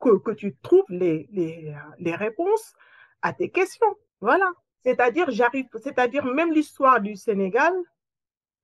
que, 0.00 0.18
que 0.18 0.32
tu 0.32 0.56
trouves 0.62 0.84
les, 0.88 1.28
les, 1.32 1.74
les 1.98 2.14
réponses 2.14 2.74
à 3.22 3.32
tes 3.32 3.50
questions. 3.50 3.96
Voilà. 4.20 4.52
C'est-à-dire, 4.84 6.24
même 6.26 6.52
l'histoire 6.52 7.00
du 7.00 7.16
Sénégal, 7.16 7.72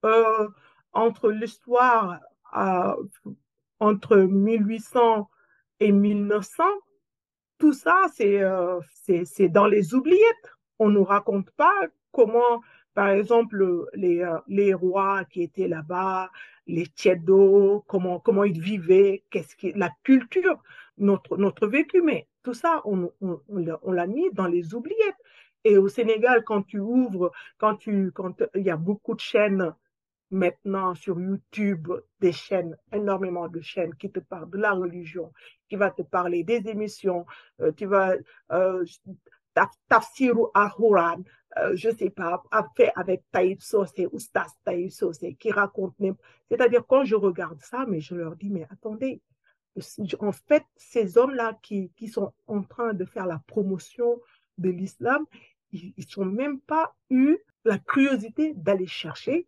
euh, 0.04 0.48
entre 0.92 1.30
l'histoire 1.30 2.20
euh, 2.56 2.94
entre 3.78 4.16
1800 4.16 5.28
et 5.80 5.92
1900, 5.92 6.64
tout 7.58 7.72
ça, 7.72 8.06
c'est 8.14 8.42
euh, 8.42 8.80
c'est 9.24 9.48
dans 9.48 9.66
les 9.66 9.94
oubliettes. 9.94 10.52
On 10.78 10.88
ne 10.88 10.94
nous 10.94 11.04
raconte 11.04 11.50
pas 11.52 11.74
comment, 12.12 12.62
par 12.94 13.08
exemple, 13.08 13.86
les, 13.94 14.74
rois 14.74 15.24
qui 15.24 15.42
étaient 15.42 15.68
là-bas, 15.68 16.30
les 16.66 16.86
tièdos, 16.86 17.84
comment, 17.86 18.44
ils 18.44 18.60
vivaient, 18.60 19.24
qu'est-ce 19.30 19.78
la 19.78 19.90
culture, 20.02 20.62
notre, 20.98 21.36
notre 21.36 21.66
vécu. 21.66 22.02
Mais 22.02 22.26
tout 22.42 22.54
ça, 22.54 22.82
on 22.84 23.10
l'a 23.92 24.06
mis 24.06 24.30
dans 24.32 24.46
les 24.46 24.74
oubliettes. 24.74 25.16
Et 25.64 25.76
au 25.76 25.88
Sénégal, 25.88 26.42
quand 26.44 26.62
tu 26.62 26.78
ouvres, 26.78 27.32
quand 27.58 27.76
tu, 27.76 28.12
quand 28.12 28.42
il 28.54 28.62
y 28.62 28.70
a 28.70 28.76
beaucoup 28.76 29.14
de 29.14 29.20
chaînes 29.20 29.74
maintenant 30.30 30.94
sur 30.94 31.20
YouTube, 31.20 31.88
des 32.20 32.32
chaînes, 32.32 32.76
énormément 32.92 33.48
de 33.48 33.60
chaînes 33.60 33.94
qui 33.94 34.10
te 34.10 34.20
parlent 34.20 34.50
de 34.50 34.58
la 34.58 34.72
religion, 34.72 35.32
qui 35.68 35.76
va 35.76 35.90
te 35.90 36.02
parler 36.02 36.44
des 36.44 36.68
émissions, 36.68 37.26
euh, 37.60 37.72
tu 37.72 37.86
vas, 37.86 38.14
euh, 38.52 38.84
Tafsiru 39.88 40.46
Ahuran, 40.54 41.22
euh, 41.58 41.72
je 41.74 41.90
sais 41.90 42.10
pas, 42.10 42.42
fait 42.76 42.92
avec 42.94 43.24
Taïb 43.32 43.60
Sosé, 43.60 44.06
Oustas 44.12 44.54
Taïb 44.64 44.90
Sosé, 44.90 45.34
qui 45.34 45.50
raconte 45.50 45.98
même. 45.98 46.14
C'est-à-dire, 46.48 46.86
quand 46.86 47.04
je 47.04 47.16
regarde 47.16 47.60
ça, 47.60 47.84
mais 47.86 48.00
je 48.00 48.14
leur 48.14 48.36
dis, 48.36 48.50
mais 48.50 48.66
attendez, 48.70 49.20
en 50.20 50.32
fait, 50.32 50.64
ces 50.76 51.18
hommes-là 51.18 51.58
qui, 51.62 51.90
qui 51.96 52.08
sont 52.08 52.32
en 52.46 52.62
train 52.62 52.92
de 52.92 53.04
faire 53.04 53.26
la 53.26 53.40
promotion 53.46 54.20
de 54.60 54.70
l'islam, 54.70 55.24
ils 55.72 55.92
n'ont 56.16 56.24
même 56.24 56.60
pas 56.60 56.94
eu 57.10 57.38
la 57.64 57.78
curiosité 57.78 58.54
d'aller 58.54 58.86
chercher, 58.86 59.46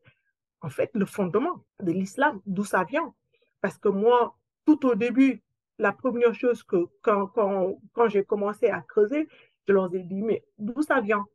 en 0.60 0.70
fait, 0.70 0.90
le 0.94 1.06
fondement 1.06 1.64
de 1.80 1.92
l'islam, 1.92 2.40
d'où 2.46 2.64
ça 2.64 2.84
vient. 2.84 3.14
Parce 3.60 3.78
que 3.78 3.88
moi, 3.88 4.36
tout 4.64 4.86
au 4.86 4.94
début, 4.94 5.42
la 5.78 5.92
première 5.92 6.34
chose 6.34 6.62
que 6.62 6.86
quand, 7.00 7.26
quand, 7.28 7.78
quand 7.92 8.08
j'ai 8.08 8.24
commencé 8.24 8.68
à 8.68 8.80
creuser, 8.82 9.28
je 9.66 9.72
leur 9.72 9.94
ai 9.94 10.02
dit, 10.02 10.22
mais 10.22 10.44
d'où 10.58 10.82
ça 10.82 11.00
vient? 11.00 11.26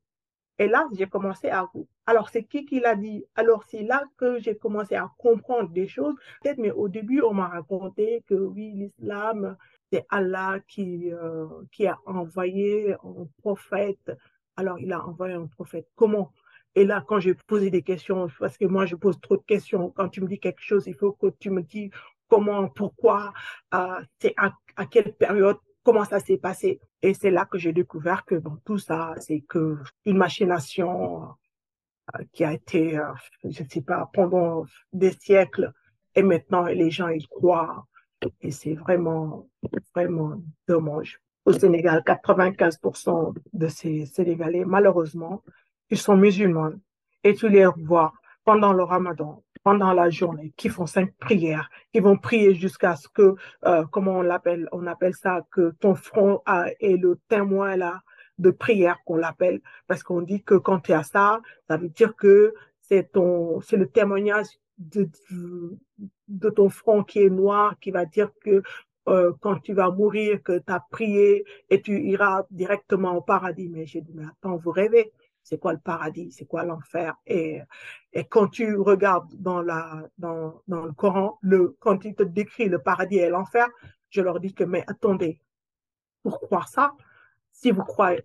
Et 0.59 0.67
là, 0.67 0.87
j'ai 0.93 1.07
commencé 1.07 1.49
à... 1.49 1.69
Alors, 2.05 2.29
c'est 2.29 2.43
qui 2.43 2.65
qui 2.65 2.79
l'a 2.79 2.95
dit? 2.95 3.25
Alors, 3.35 3.63
c'est 3.65 3.83
là 3.83 4.03
que 4.17 4.39
j'ai 4.39 4.57
commencé 4.57 4.95
à 4.95 5.11
comprendre 5.17 5.69
des 5.69 5.87
choses. 5.87 6.15
Peut-être, 6.41 6.57
mais 6.57 6.71
au 6.71 6.87
début, 6.87 7.21
on 7.21 7.33
m'a 7.33 7.47
raconté 7.47 8.23
que 8.27 8.33
oui, 8.33 8.71
l'islam, 8.71 9.57
c'est 9.91 10.05
Allah 10.09 10.59
qui, 10.67 11.11
euh, 11.11 11.47
qui 11.71 11.87
a 11.87 11.97
envoyé 12.05 12.93
un 12.93 13.27
prophète. 13.37 14.11
Alors, 14.55 14.79
il 14.79 14.91
a 14.91 15.05
envoyé 15.05 15.35
un 15.35 15.47
prophète. 15.47 15.87
Comment? 15.95 16.33
Et 16.75 16.83
là, 16.83 17.03
quand 17.07 17.19
j'ai 17.19 17.33
posé 17.33 17.69
des 17.71 17.81
questions, 17.81 18.27
parce 18.39 18.57
que 18.57 18.65
moi, 18.65 18.85
je 18.85 18.95
pose 18.95 19.19
trop 19.19 19.37
de 19.37 19.43
questions, 19.43 19.89
quand 19.91 20.09
tu 20.09 20.21
me 20.21 20.27
dis 20.27 20.39
quelque 20.39 20.61
chose, 20.61 20.85
il 20.87 20.95
faut 20.95 21.13
que 21.13 21.27
tu 21.39 21.49
me 21.49 21.63
dis 21.63 21.89
comment, 22.27 22.67
pourquoi, 22.69 23.33
euh, 23.73 24.01
à, 24.37 24.85
quelle 24.91 25.13
période, 25.15 25.57
comment 25.83 26.05
ça 26.05 26.19
s'est 26.19 26.37
passé. 26.37 26.79
Et 27.01 27.13
c'est 27.13 27.31
là 27.31 27.45
que 27.45 27.57
j'ai 27.57 27.73
découvert 27.73 28.25
que 28.25 28.35
tout 28.65 28.77
ça, 28.77 29.15
c'est 29.19 29.41
que 29.41 29.77
une 30.05 30.17
machination 30.17 31.23
euh, 32.15 32.23
qui 32.33 32.43
a 32.43 32.53
été, 32.53 32.99
je 33.43 33.63
ne 33.63 33.69
sais 33.69 33.81
pas, 33.81 34.09
pendant 34.13 34.65
des 34.91 35.11
siècles, 35.11 35.71
et 36.15 36.23
maintenant 36.23 36.65
les 36.65 36.89
gens 36.89 37.09
ils 37.09 37.27
croient 37.27 37.85
et 38.41 38.51
c'est 38.51 38.73
vraiment, 38.73 39.47
vraiment 39.93 40.41
dommage. 40.67 41.19
Au 41.45 41.53
Sénégal, 41.53 42.03
95% 42.05 43.33
de 43.53 43.67
ces 43.67 44.05
Sénégalais, 44.05 44.65
malheureusement, 44.65 45.43
ils 45.89 45.97
sont 45.97 46.17
musulmans. 46.17 46.73
Et 47.23 47.33
tu 47.33 47.47
les 47.49 47.65
vois 47.65 48.13
pendant 48.43 48.73
le 48.73 48.83
ramadan, 48.83 49.43
pendant 49.63 49.93
la 49.93 50.09
journée, 50.09 50.53
qui 50.57 50.69
font 50.69 50.85
cinq 50.85 51.13
prières, 51.17 51.69
qui 51.93 51.99
vont 51.99 52.17
prier 52.17 52.53
jusqu'à 52.53 52.95
ce 52.95 53.07
que, 53.09 53.35
euh, 53.65 53.85
comment 53.91 54.17
on 54.19 54.21
l'appelle, 54.21 54.67
on 54.71 54.87
appelle 54.87 55.13
ça, 55.13 55.41
que 55.51 55.71
ton 55.79 55.95
front 55.95 56.41
est 56.79 56.97
le 56.97 57.19
témoin 57.27 57.75
de 58.37 58.51
prière 58.51 58.97
qu'on 59.05 59.17
l'appelle, 59.17 59.61
parce 59.87 60.03
qu'on 60.03 60.21
dit 60.21 60.43
que 60.43 60.55
quand 60.55 60.79
tu 60.79 60.93
as 60.93 61.03
ça, 61.03 61.41
ça 61.67 61.77
veut 61.77 61.89
dire 61.89 62.15
que 62.15 62.53
c'est 62.81 63.09
le 63.13 63.85
témoignage 63.85 64.47
de, 64.77 66.49
ton 66.49 66.69
front 66.69 67.03
qui 67.03 67.19
est 67.19 67.29
noir, 67.29 67.77
qui 67.79 67.91
va 67.91 68.05
dire 68.05 68.31
que 68.41 68.61
euh, 69.07 69.33
quand 69.39 69.59
tu 69.59 69.73
vas 69.73 69.89
mourir, 69.89 70.43
que 70.43 70.59
tu 70.59 70.71
as 70.71 70.81
prié 70.91 71.45
et 71.69 71.81
tu 71.81 72.01
iras 72.01 72.43
directement 72.51 73.15
au 73.15 73.21
paradis. 73.21 73.69
Mais 73.69 73.85
j'ai 73.85 74.01
dit, 74.01 74.13
mais 74.13 74.25
attends, 74.25 74.57
vous 74.57 74.71
rêvez. 74.71 75.13
C'est 75.43 75.59
quoi 75.59 75.71
le 75.71 75.79
paradis? 75.79 76.31
C'est 76.31 76.45
quoi 76.45 76.65
l'enfer? 76.65 77.15
Et, 77.25 77.61
et 78.11 78.25
quand 78.25 78.49
tu 78.49 78.75
regardes 78.75 79.33
dans, 79.35 79.61
la, 79.61 80.03
dans, 80.17 80.61
dans 80.67 80.85
le 80.85 80.91
Coran, 80.91 81.37
le, 81.41 81.77
quand 81.79 82.03
il 82.03 82.15
te 82.15 82.23
décrit 82.23 82.67
le 82.67 82.79
paradis 82.79 83.19
et 83.19 83.29
l'enfer, 83.29 83.69
je 84.09 84.21
leur 84.21 84.41
dis 84.41 84.53
que, 84.53 84.65
mais 84.65 84.83
attendez, 84.87 85.39
pour 86.21 86.41
croire 86.41 86.67
ça, 86.67 86.93
si 87.53 87.71
vous 87.71 87.83
croyez, 87.83 88.23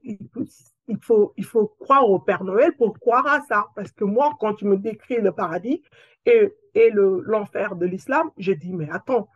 il 0.88 0.98
faut, 1.00 1.32
il 1.36 1.44
faut 1.44 1.68
croire 1.80 2.08
au 2.08 2.18
Père 2.18 2.44
Noël 2.44 2.72
pour 2.76 2.98
croire 2.98 3.26
à 3.26 3.40
ça. 3.42 3.66
Parce 3.74 3.92
que 3.92 4.04
moi, 4.04 4.32
quand 4.40 4.54
tu 4.54 4.64
me 4.64 4.76
décris 4.76 5.20
le 5.20 5.32
paradis 5.32 5.82
et, 6.26 6.52
et 6.74 6.90
l'enfer 6.90 7.76
de 7.76 7.86
l'islam, 7.86 8.30
je 8.36 8.52
dis, 8.52 8.72
mais 8.72 8.90
attends, 8.90 9.28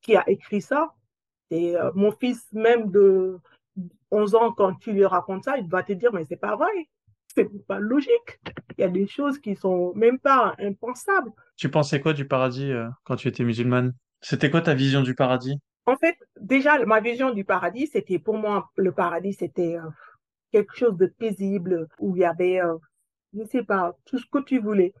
qui 0.00 0.16
a 0.16 0.28
écrit 0.28 0.60
ça? 0.60 0.94
Et 1.50 1.76
euh, 1.76 1.90
mon 1.94 2.12
fils, 2.12 2.46
même 2.52 2.90
de 2.90 3.38
11 4.10 4.34
ans, 4.34 4.52
quand 4.52 4.74
tu 4.74 4.92
lui 4.92 5.04
racontes 5.04 5.44
ça, 5.44 5.58
il 5.58 5.68
va 5.68 5.82
te 5.82 5.92
dire, 5.92 6.12
mais 6.12 6.24
c'est 6.24 6.36
pas 6.36 6.56
vrai. 6.56 6.88
C'est 7.34 7.48
pas 7.66 7.78
logique. 7.78 8.40
Il 8.76 8.82
y 8.82 8.84
a 8.84 8.88
des 8.88 9.06
choses 9.06 9.38
qui 9.38 9.56
sont 9.56 9.92
même 9.94 10.18
pas 10.18 10.54
impensables. 10.58 11.30
Tu 11.56 11.70
pensais 11.70 12.00
quoi 12.00 12.12
du 12.12 12.26
paradis 12.26 12.70
euh, 12.70 12.88
quand 13.04 13.16
tu 13.16 13.28
étais 13.28 13.44
musulmane? 13.44 13.94
C'était 14.20 14.50
quoi 14.50 14.60
ta 14.60 14.74
vision 14.74 15.02
du 15.02 15.14
paradis? 15.14 15.58
En 15.86 15.96
fait, 15.96 16.16
déjà, 16.40 16.84
ma 16.84 17.00
vision 17.00 17.32
du 17.32 17.44
paradis, 17.44 17.86
c'était 17.86 18.18
pour 18.18 18.36
moi, 18.36 18.70
le 18.76 18.92
paradis, 18.92 19.32
c'était 19.32 19.76
euh, 19.76 19.88
quelque 20.52 20.76
chose 20.76 20.96
de 20.96 21.06
paisible 21.06 21.88
où 21.98 22.14
il 22.16 22.20
y 22.20 22.24
avait, 22.24 22.60
euh, 22.60 22.76
je 23.34 23.40
ne 23.40 23.46
sais 23.46 23.64
pas, 23.64 23.96
tout 24.04 24.18
ce 24.18 24.26
que 24.30 24.38
tu 24.38 24.60
voulais. 24.60 24.92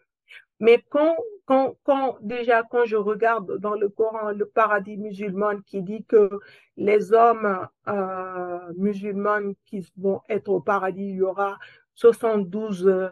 Mais 0.58 0.82
quand, 0.90 1.16
quand, 1.44 1.76
quand, 1.82 2.18
déjà, 2.20 2.62
quand 2.62 2.84
je 2.84 2.96
regarde 2.96 3.58
dans 3.58 3.74
le 3.74 3.88
Coran 3.88 4.30
le 4.30 4.46
paradis 4.46 4.96
musulman 4.96 5.60
qui 5.66 5.82
dit 5.82 6.04
que 6.04 6.30
les 6.76 7.12
hommes 7.12 7.66
euh, 7.88 8.72
musulmans 8.76 9.52
qui 9.66 9.86
vont 9.96 10.22
être 10.28 10.48
au 10.48 10.60
paradis, 10.60 11.10
il 11.10 11.16
y 11.16 11.22
aura 11.22 11.58
72 11.94 12.86
euh, 12.86 13.08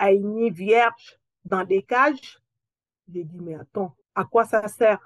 Aini 0.00 0.50
vierges 0.50 1.18
dans 1.44 1.64
des 1.64 1.82
cages, 1.82 2.38
j'ai 3.12 3.24
dit, 3.24 3.40
mais 3.40 3.54
attends, 3.54 3.94
à 4.14 4.24
quoi 4.24 4.44
ça 4.44 4.66
sert? 4.68 4.98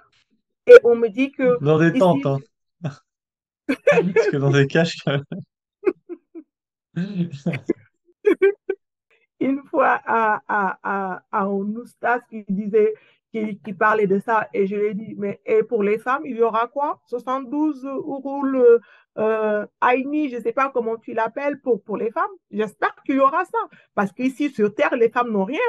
Et 0.66 0.74
on 0.84 0.96
me 0.96 1.08
dit 1.08 1.30
que... 1.32 1.62
Dans 1.62 1.78
des 1.78 1.92
tentes, 1.92 2.24
hein. 2.26 2.38
Parce 3.68 4.28
que 4.28 4.36
dans 4.36 4.50
des 4.50 4.66
cages... 4.66 4.96
Une 9.40 9.62
fois 9.64 10.00
à, 10.06 10.40
à, 10.46 10.78
à, 10.82 11.22
à 11.32 11.44
un 11.44 11.48
oustas 11.48 12.20
qui 12.30 12.44
disait, 12.48 12.94
qui, 13.32 13.58
qui, 13.58 13.72
parlait 13.72 14.06
de 14.06 14.20
ça, 14.20 14.48
et 14.52 14.66
je 14.66 14.76
lui 14.76 14.86
ai 14.86 14.94
dit, 14.94 15.14
mais 15.16 15.40
et 15.46 15.62
pour 15.62 15.82
les 15.82 15.98
femmes, 15.98 16.22
il 16.24 16.36
y 16.36 16.42
aura 16.42 16.68
quoi? 16.68 17.00
72 17.06 17.84
Urul 17.84 18.80
euh, 19.18 19.66
Aini, 19.82 20.30
je 20.30 20.36
ne 20.36 20.42
sais 20.42 20.52
pas 20.52 20.70
comment 20.70 20.96
tu 20.96 21.12
l'appelles 21.12 21.60
pour, 21.60 21.82
pour 21.82 21.96
les 21.96 22.10
femmes. 22.10 22.30
J'espère 22.50 22.94
qu'il 23.04 23.16
y 23.16 23.20
aura 23.20 23.44
ça. 23.44 23.58
Parce 23.94 24.12
qu'ici, 24.12 24.50
sur 24.50 24.74
Terre, 24.74 24.96
les 24.96 25.10
femmes 25.10 25.32
n'ont 25.32 25.44
rien. 25.44 25.60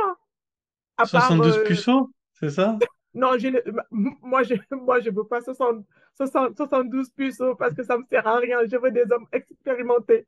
À 0.98 1.06
72 1.06 1.52
part, 1.52 1.60
euh... 1.60 1.64
puceaux, 1.64 2.12
c'est 2.34 2.52
ça? 2.52 2.78
Non, 3.14 3.38
je, 3.38 3.48
moi, 3.92 4.44
je 4.44 4.56
ne 4.56 4.76
moi, 4.86 5.00
je 5.00 5.10
veux 5.10 5.26
pas 5.26 5.42
60, 5.42 5.86
60, 6.18 6.58
72 6.58 7.10
puceaux 7.12 7.56
parce 7.56 7.76
que 7.76 7.84
ça 7.84 7.96
ne 7.96 8.02
me 8.02 8.08
sert 8.08 8.28
à 8.28 8.38
rien. 8.38 8.60
Je 8.70 8.78
veux 8.78 8.92
des 8.92 9.06
hommes 9.12 9.28
expérimentés. 9.32 10.26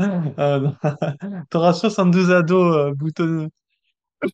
euh, 0.00 0.68
tu 1.50 1.56
auras 1.56 1.72
72 1.72 2.30
ados 2.30 2.76
euh, 2.76 2.92
boutonneux. 2.94 3.48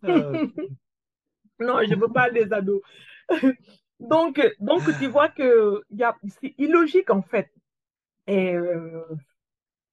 Euh... 0.05 0.47
non, 1.61 1.81
je 1.83 1.95
ne 1.95 2.01
veux 2.01 2.13
pas 2.13 2.31
des 2.31 2.53
ados. 2.53 2.83
donc, 4.01 4.41
donc, 4.61 4.83
tu 4.99 5.07
vois 5.09 5.29
que 5.29 5.83
c'est 6.41 6.55
illogique 6.59 7.11
en 7.11 7.23
fait. 7.23 7.51
Et, 8.29 8.55
euh, 8.55 9.05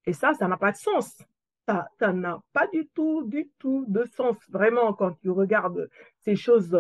et 0.06 0.14
ça, 0.14 0.34
ça 0.34 0.48
n'a 0.48 0.58
pas 0.58 0.72
de 0.72 0.78
sens. 0.78 1.18
Ça, 1.68 1.88
ça 2.00 2.14
n'a 2.14 2.40
pas 2.54 2.68
du 2.68 2.88
tout, 2.88 3.24
du 3.24 3.50
tout 3.60 3.86
de 3.88 4.06
sens. 4.16 4.38
Vraiment, 4.50 4.94
quand 4.94 5.14
tu 5.22 5.30
regardes 5.30 5.90
ces 6.24 6.36
choses 6.36 6.74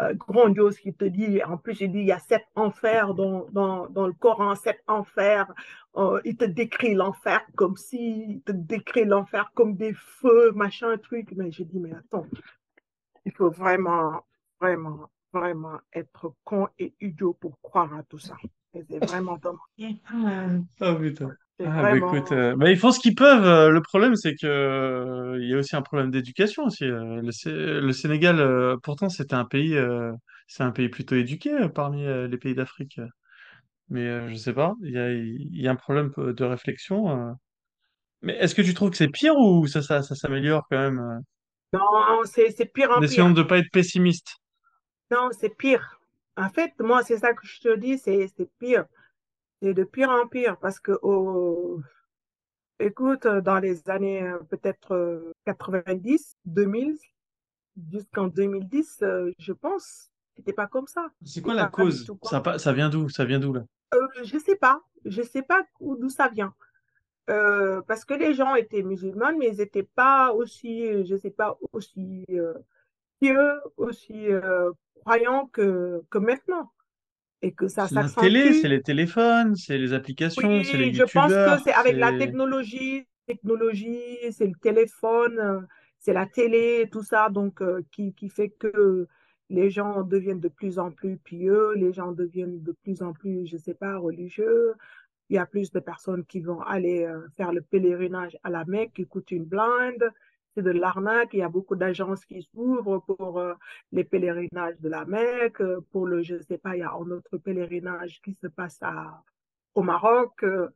euh, 0.00 0.14
grandioses 0.14 0.78
qui 0.78 0.94
te 0.94 1.04
dit, 1.04 1.42
en 1.44 1.58
plus, 1.58 1.80
il 1.80 1.92
dit, 1.92 2.00
il 2.00 2.06
y 2.06 2.12
a 2.12 2.18
sept 2.18 2.44
enfers 2.54 3.14
dans, 3.14 3.46
dans, 3.50 3.88
dans 3.88 4.06
le 4.06 4.12
Coran, 4.14 4.54
sept 4.54 4.82
enfers. 4.86 5.52
Euh, 5.96 6.20
il 6.24 6.36
te 6.36 6.44
décrit 6.44 6.94
l'enfer 6.94 7.44
comme 7.56 7.76
si, 7.76 8.24
il 8.28 8.42
te 8.42 8.52
décrit 8.52 9.04
l'enfer 9.04 9.50
comme 9.54 9.76
des 9.76 9.92
feux, 9.94 10.52
machin, 10.52 10.96
truc. 10.98 11.32
Mais 11.36 11.50
j'ai 11.50 11.64
dit, 11.64 11.78
mais 11.78 11.92
attends, 11.94 12.26
il 13.24 13.32
faut 13.32 13.50
vraiment, 13.50 14.24
vraiment, 14.60 15.10
vraiment 15.32 15.78
être 15.92 16.34
con 16.44 16.68
et 16.78 16.94
idiot 17.00 17.34
pour 17.34 17.60
croire 17.60 17.92
à 17.94 18.02
tout 18.02 18.18
ça. 18.18 18.36
C'est 18.72 19.04
vraiment 19.04 19.36
dommage. 19.36 19.60
Ah 20.80 20.94
putain. 20.94 21.36
Ah 21.76 21.84
bah 21.86 21.96
écoute, 21.98 22.32
euh, 22.32 22.54
bah, 22.56 22.70
ils 22.70 22.78
font 22.78 22.90
ce 22.92 22.98
qu'ils 23.00 23.14
peuvent. 23.14 23.44
euh, 23.46 23.70
le 23.70 23.80
problème, 23.82 24.16
c'est 24.16 24.34
que 24.34 24.46
euh, 24.46 25.38
il 25.40 25.48
y 25.48 25.54
a 25.54 25.58
aussi 25.58 25.76
un 25.76 25.82
problème 25.82 26.10
d'éducation 26.10 26.64
aussi. 26.64 26.84
euh. 26.84 27.20
le, 27.22 27.30
Sé- 27.32 27.50
le 27.52 27.92
Sénégal, 27.92 28.40
euh, 28.40 28.76
pourtant, 28.82 29.08
c'était 29.08 29.34
un 29.34 29.44
pays, 29.44 29.76
c'est 30.48 30.62
un 30.62 30.72
pays 30.72 30.88
plutôt 30.88 31.14
éduqué 31.16 31.50
parmi 31.74 32.04
les 32.04 32.38
pays 32.38 32.54
d'Afrique. 32.54 33.00
Mais 33.90 34.06
euh, 34.08 34.28
je 34.30 34.36
sais 34.36 34.54
pas, 34.54 34.74
il 34.82 34.92
y 34.92 34.98
a, 34.98 35.12
il 35.12 35.60
y 35.62 35.68
a 35.68 35.72
un 35.72 35.76
problème 35.76 36.12
de 36.18 36.44
réflexion. 36.44 37.36
Mais 38.22 38.34
est-ce 38.38 38.54
que 38.54 38.62
tu 38.62 38.74
trouves 38.74 38.90
que 38.90 38.96
c'est 38.96 39.08
pire 39.10 39.36
ou 39.38 39.66
ça, 39.68 39.82
ça, 39.82 40.02
ça 40.02 40.14
s'améliore 40.16 40.66
quand 40.70 40.78
même? 40.78 41.22
Non, 41.74 42.24
c'est 42.24 42.50
c'est 42.50 42.64
pire 42.64 42.90
en 42.92 43.02
Essayons 43.02 43.32
pire. 43.32 43.34
de 43.34 43.42
pas 43.42 43.58
être 43.58 43.70
pessimiste. 43.70 44.38
Non, 45.12 45.30
c'est 45.32 45.56
pire. 45.56 46.00
En 46.36 46.48
fait, 46.48 46.72
moi, 46.80 47.02
c'est 47.04 47.18
ça 47.18 47.34
que 47.34 47.46
je 47.46 47.60
te 47.60 47.76
dis, 47.76 47.98
c'est 47.98 48.26
c'est 48.36 48.50
pire. 48.58 48.86
De 49.62 49.84
pire 49.84 50.10
en 50.10 50.26
pire 50.26 50.56
parce 50.58 50.80
que, 50.80 50.98
oh, 51.02 51.80
écoute, 52.80 53.26
dans 53.28 53.60
les 53.60 53.88
années 53.88 54.22
euh, 54.22 54.38
peut-être 54.50 54.92
euh, 54.92 55.32
90, 55.46 56.36
2000, 56.44 56.98
jusqu'en 57.90 58.26
2010, 58.26 58.98
euh, 59.02 59.30
je 59.38 59.52
pense, 59.52 60.10
c'était 60.36 60.52
pas 60.52 60.66
comme 60.66 60.88
ça. 60.88 61.08
C'est 61.24 61.42
quoi 61.42 61.54
la 61.54 61.68
cause? 61.68 62.04
tout 62.04 62.18
Ça, 62.24 62.42
ça 62.58 62.72
vient 62.72 62.88
d'où? 62.88 63.08
Ça 63.08 63.24
vient 63.24 63.38
d'où 63.38 63.52
là? 63.52 63.64
Euh, 63.94 63.98
je 64.24 64.36
sais 64.38 64.56
pas. 64.56 64.82
Je 65.04 65.22
sais 65.22 65.42
pas 65.42 65.64
où- 65.80 65.96
d'où 65.96 66.08
ça 66.08 66.28
vient. 66.28 66.54
Euh, 67.30 67.80
parce 67.82 68.04
que 68.04 68.14
les 68.14 68.34
gens 68.34 68.56
étaient 68.56 68.82
musulmans, 68.82 69.32
mais 69.38 69.48
ils 69.48 69.58
n'étaient 69.58 69.88
pas 69.94 70.32
aussi, 70.32 70.86
euh, 70.88 71.04
je 71.04 71.14
sais 71.16 71.30
pas, 71.30 71.56
aussi 71.72 72.24
euh, 72.30 72.54
pieux, 73.20 73.60
aussi 73.76 74.28
euh, 74.28 74.72
croyants 74.96 75.46
que, 75.46 76.02
que 76.10 76.18
maintenant. 76.18 76.72
Et 77.42 77.52
que 77.52 77.66
ça 77.66 77.88
C'est 77.88 77.94
la 77.96 78.08
télé, 78.08 78.52
c'est 78.54 78.68
les 78.68 78.82
téléphones, 78.82 79.56
c'est 79.56 79.76
les 79.76 79.92
applications, 79.92 80.62
c'est 80.62 80.76
les 80.76 80.94
je 80.94 81.02
pense 81.02 81.32
que 81.32 81.62
c'est 81.64 81.72
avec 81.72 81.96
la 81.96 82.16
technologie, 82.16 83.06
technologie, 83.26 83.98
c'est 84.30 84.46
le 84.46 84.54
téléphone, 84.60 85.66
c'est 85.98 86.12
la 86.12 86.26
télé, 86.26 86.88
tout 86.90 87.02
ça, 87.02 87.28
donc 87.30 87.62
euh, 87.62 87.80
qui, 87.92 88.12
qui 88.12 88.28
fait 88.28 88.48
que 88.48 89.06
les 89.50 89.70
gens 89.70 90.02
deviennent 90.02 90.40
de 90.40 90.48
plus 90.48 90.78
en 90.78 90.90
plus 90.90 91.16
pieux, 91.16 91.74
les 91.74 91.92
gens 91.92 92.12
deviennent 92.12 92.62
de 92.62 92.72
plus 92.82 93.02
en 93.02 93.12
plus, 93.12 93.46
je 93.46 93.56
sais 93.56 93.74
pas, 93.74 93.98
religieux. 93.98 94.74
Il 95.28 95.36
y 95.36 95.38
a 95.38 95.46
plus 95.46 95.70
de 95.70 95.78
personnes 95.78 96.24
qui 96.24 96.40
vont 96.40 96.60
aller 96.62 97.04
euh, 97.04 97.20
faire 97.36 97.52
le 97.52 97.60
pèlerinage 97.60 98.36
à 98.42 98.50
la 98.50 98.64
Mecque 98.64 98.94
qui 98.94 99.06
coûte 99.06 99.30
une 99.30 99.44
blinde. 99.44 100.10
C'est 100.56 100.62
de 100.62 100.70
l'arnaque. 100.70 101.30
Il 101.32 101.38
y 101.38 101.42
a 101.42 101.48
beaucoup 101.48 101.76
d'agences 101.76 102.24
qui 102.26 102.42
s'ouvrent 102.54 102.98
pour 103.00 103.38
euh, 103.38 103.54
les 103.92 104.04
pèlerinages 104.04 104.78
de 104.80 104.88
la 104.88 105.04
Mecque, 105.04 105.60
euh, 105.62 105.80
pour 105.92 106.06
le, 106.06 106.22
je 106.22 106.40
sais 106.42 106.58
pas, 106.58 106.76
il 106.76 106.80
y 106.80 106.82
a 106.82 106.92
un 106.92 107.10
autre 107.10 107.38
pèlerinage 107.38 108.20
qui 108.22 108.34
se 108.34 108.46
passe 108.48 108.78
à, 108.82 109.22
au 109.74 109.82
Maroc. 109.82 110.44
euh, 110.44 110.68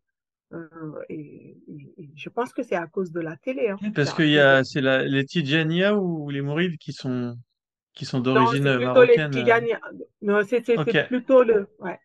et, 1.08 1.56
et- 1.68 1.94
et 1.98 2.10
je 2.14 2.28
pense 2.28 2.52
que 2.52 2.62
c'est 2.62 2.76
à 2.76 2.86
cause 2.86 3.10
de 3.12 3.20
la 3.20 3.36
télé, 3.36 3.68
hein. 3.68 3.78
Parce 3.94 4.14
qu'il 4.14 4.28
y 4.30 4.38
a, 4.38 4.62
c'est 4.64 4.80
les 4.80 5.24
Tidjaniya 5.24 5.96
ou 5.96 6.30
les 6.30 6.40
Mourides 6.40 6.78
qui 6.78 6.92
sont, 6.92 7.36
qui 7.94 8.04
sont 8.04 8.20
d'origine 8.20 8.62
c'est 8.62 8.76
plutôt 8.76 9.02
les 9.02 9.16
marocaine. 9.16 9.32
c'est 10.46 10.64
c'est- 10.64 10.76
Ok, 10.78 10.88
c'est 10.92 11.06
plutôt 11.08 11.42
le... 11.42 11.68
Ouais, 11.80 11.98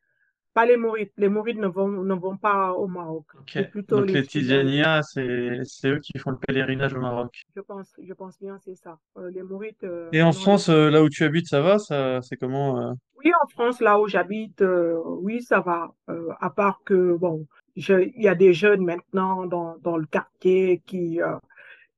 pas 0.54 0.66
les 0.66 0.78
Mourides. 0.78 1.12
Les 1.18 1.30
Mourides 1.30 1.60
ne 1.60 1.68
vont, 1.68 1.88
ne 1.88 2.14
vont 2.14 2.38
pas 2.38 2.74
au 2.74 2.88
Maroc. 2.88 3.26
plutôt 3.72 4.00
Donc 4.00 4.08
les 4.08 4.14
les 4.14 4.24
Tidjani. 4.24 4.82
Tidjaniya, 4.82 5.02
c'est, 5.04 5.88
eux 5.88 6.00
qui 6.00 6.18
font 6.18 6.32
le 6.32 6.38
pèlerinage 6.38 6.94
au 6.94 7.00
Maroc. 7.00 7.44
Je 7.56 7.62
pense, 7.62 7.94
je 8.02 8.14
pense 8.14 8.40
bien, 8.40 8.58
c'est 8.60 8.76
ça. 8.76 9.00
Euh, 9.18 9.30
les 9.32 9.44
Mourides, 9.44 9.76
euh, 9.84 10.10
Et 10.12 10.22
en 10.22 10.28
non. 10.28 10.32
France, 10.32 10.70
euh, 10.70 10.90
là 10.90 11.04
où 11.04 11.10
tu 11.10 11.24
habites, 11.24 11.48
ça 11.48 11.62
va? 11.62 11.80
Ça, 11.80 12.22
c'est 12.22 12.38
comment? 12.38 12.96
Oui, 13.24 13.32
en 13.44 13.48
France, 13.48 13.82
là 13.82 14.00
où 14.00 14.08
j'habite, 14.08 14.64
oui, 15.06 15.42
ça 15.42 15.60
va. 15.60 15.94
À 16.40 16.50
part 16.50 16.82
que, 16.84 17.16
bon, 17.16 17.46
il 17.76 18.14
y 18.18 18.28
a 18.28 18.36
des 18.36 18.54
jeunes 18.54 18.84
maintenant 18.84 19.46
dans, 19.46 19.78
dans 19.78 19.98
le 19.98 20.06
quartier 20.06 20.82
qui, 20.86 21.20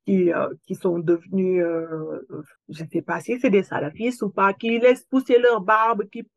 qui, 0.06 0.34
euh, 0.34 0.50
qui 0.66 0.76
sont 0.76 1.00
devenus, 1.00 1.64
euh, 1.64 2.20
je 2.70 2.84
ne 2.84 2.90
sais 2.90 3.02
pas 3.02 3.20
si 3.22 3.40
c'est 3.40 3.50
des 3.50 3.64
salafistes 3.64 4.22
ou 4.22 4.30
pas, 4.30 4.54
qui 4.54 4.80
laissent 4.80 5.06
pousser 5.06 5.38
leur 5.40 5.62
barbe, 5.62 6.04
qui, 6.10 6.28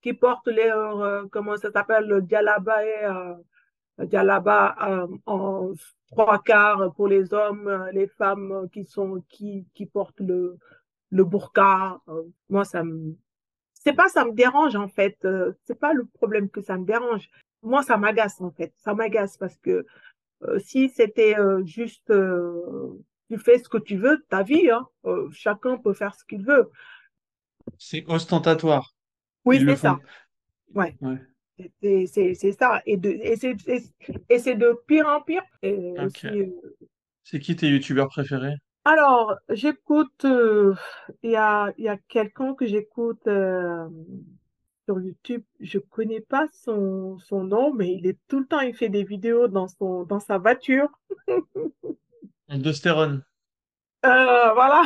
qui 0.00 0.12
portent 0.12 0.48
leur, 0.48 1.00
euh, 1.02 1.24
comment 1.30 1.56
ça 1.56 1.70
s'appelle, 1.72 2.06
le 2.06 2.20
djellaba, 2.20 3.36
djellaba 3.98 4.76
euh, 4.88 5.06
en 5.26 5.72
trois 6.10 6.40
quarts 6.42 6.94
pour 6.94 7.08
les 7.08 7.34
hommes, 7.34 7.88
les 7.92 8.06
femmes 8.06 8.68
qui 8.72 8.84
sont, 8.84 9.22
qui, 9.28 9.66
qui 9.74 9.86
portent 9.86 10.20
le, 10.20 10.56
le 11.10 11.24
burqa. 11.24 12.00
Moi, 12.48 12.64
ça 12.64 12.84
me, 12.84 13.16
c'est 13.72 13.92
pas 13.92 14.08
ça 14.08 14.24
me 14.24 14.32
dérange 14.32 14.76
en 14.76 14.88
fait, 14.88 15.26
c'est 15.64 15.78
pas 15.78 15.92
le 15.92 16.04
problème 16.04 16.48
que 16.48 16.60
ça 16.60 16.78
me 16.78 16.84
dérange. 16.84 17.28
Moi, 17.62 17.82
ça 17.82 17.96
m'agace 17.96 18.40
en 18.40 18.50
fait, 18.50 18.72
ça 18.76 18.94
m'agace 18.94 19.36
parce 19.36 19.56
que 19.58 19.84
si 20.58 20.88
c'était 20.90 21.38
euh, 21.38 21.64
juste 21.64 22.10
euh, 22.10 22.98
tu 23.30 23.38
fais 23.38 23.58
ce 23.58 23.68
que 23.68 23.78
tu 23.78 23.96
veux 23.96 24.18
de 24.18 24.24
ta 24.28 24.42
vie, 24.42 24.70
hein, 24.70 24.86
euh, 25.06 25.28
chacun 25.32 25.78
peut 25.78 25.94
faire 25.94 26.14
ce 26.14 26.24
qu'il 26.24 26.44
veut. 26.44 26.70
C'est 27.78 28.04
ostentatoire. 28.08 28.94
Oui, 29.44 29.62
c'est 29.66 29.76
ça. 29.76 29.98
Ouais, 30.74 30.96
Ouais. 31.00 31.18
c'est 32.06 32.52
ça. 32.58 32.82
Et 32.86 34.38
c'est 34.38 34.54
de 34.54 34.80
pire 34.86 35.06
en 35.06 35.20
pire. 35.20 35.42
Euh, 35.64 36.08
C'est 37.22 37.38
qui 37.40 37.56
tes 37.56 37.68
youtubeurs 37.68 38.08
préférés? 38.08 38.56
Alors, 38.84 39.34
j'écoute, 39.48 40.24
euh, 40.26 40.74
il 41.22 41.30
y 41.30 41.36
a 41.36 41.72
il 41.78 41.84
y 41.84 41.88
a 41.88 41.96
quelqu'un 42.08 42.54
que 42.54 42.66
j'écoute 42.66 43.26
euh, 43.26 43.88
sur 44.84 45.00
YouTube. 45.00 45.42
Je 45.60 45.78
connais 45.78 46.20
pas 46.20 46.46
son 46.52 47.18
son 47.18 47.44
nom, 47.44 47.72
mais 47.72 47.92
il 47.92 48.06
est 48.06 48.18
tout 48.28 48.40
le 48.40 48.46
temps 48.46 48.60
il 48.60 48.74
fait 48.74 48.88
des 48.88 49.04
vidéos 49.04 49.48
dans 49.48 49.68
son 49.68 50.04
dans 50.04 50.20
sa 50.20 50.38
voiture. 50.38 50.88
Aldostérone. 52.48 53.22
Euh, 54.04 54.52
voilà. 54.52 54.82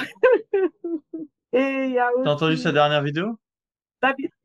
Et 1.53 1.85
il 1.87 1.93
y 1.93 1.99
a 1.99 2.11
T'as 2.25 2.31
entendu 2.31 2.57
sa 2.57 2.73
dernière 2.73 3.03
vidéo? 3.03 3.39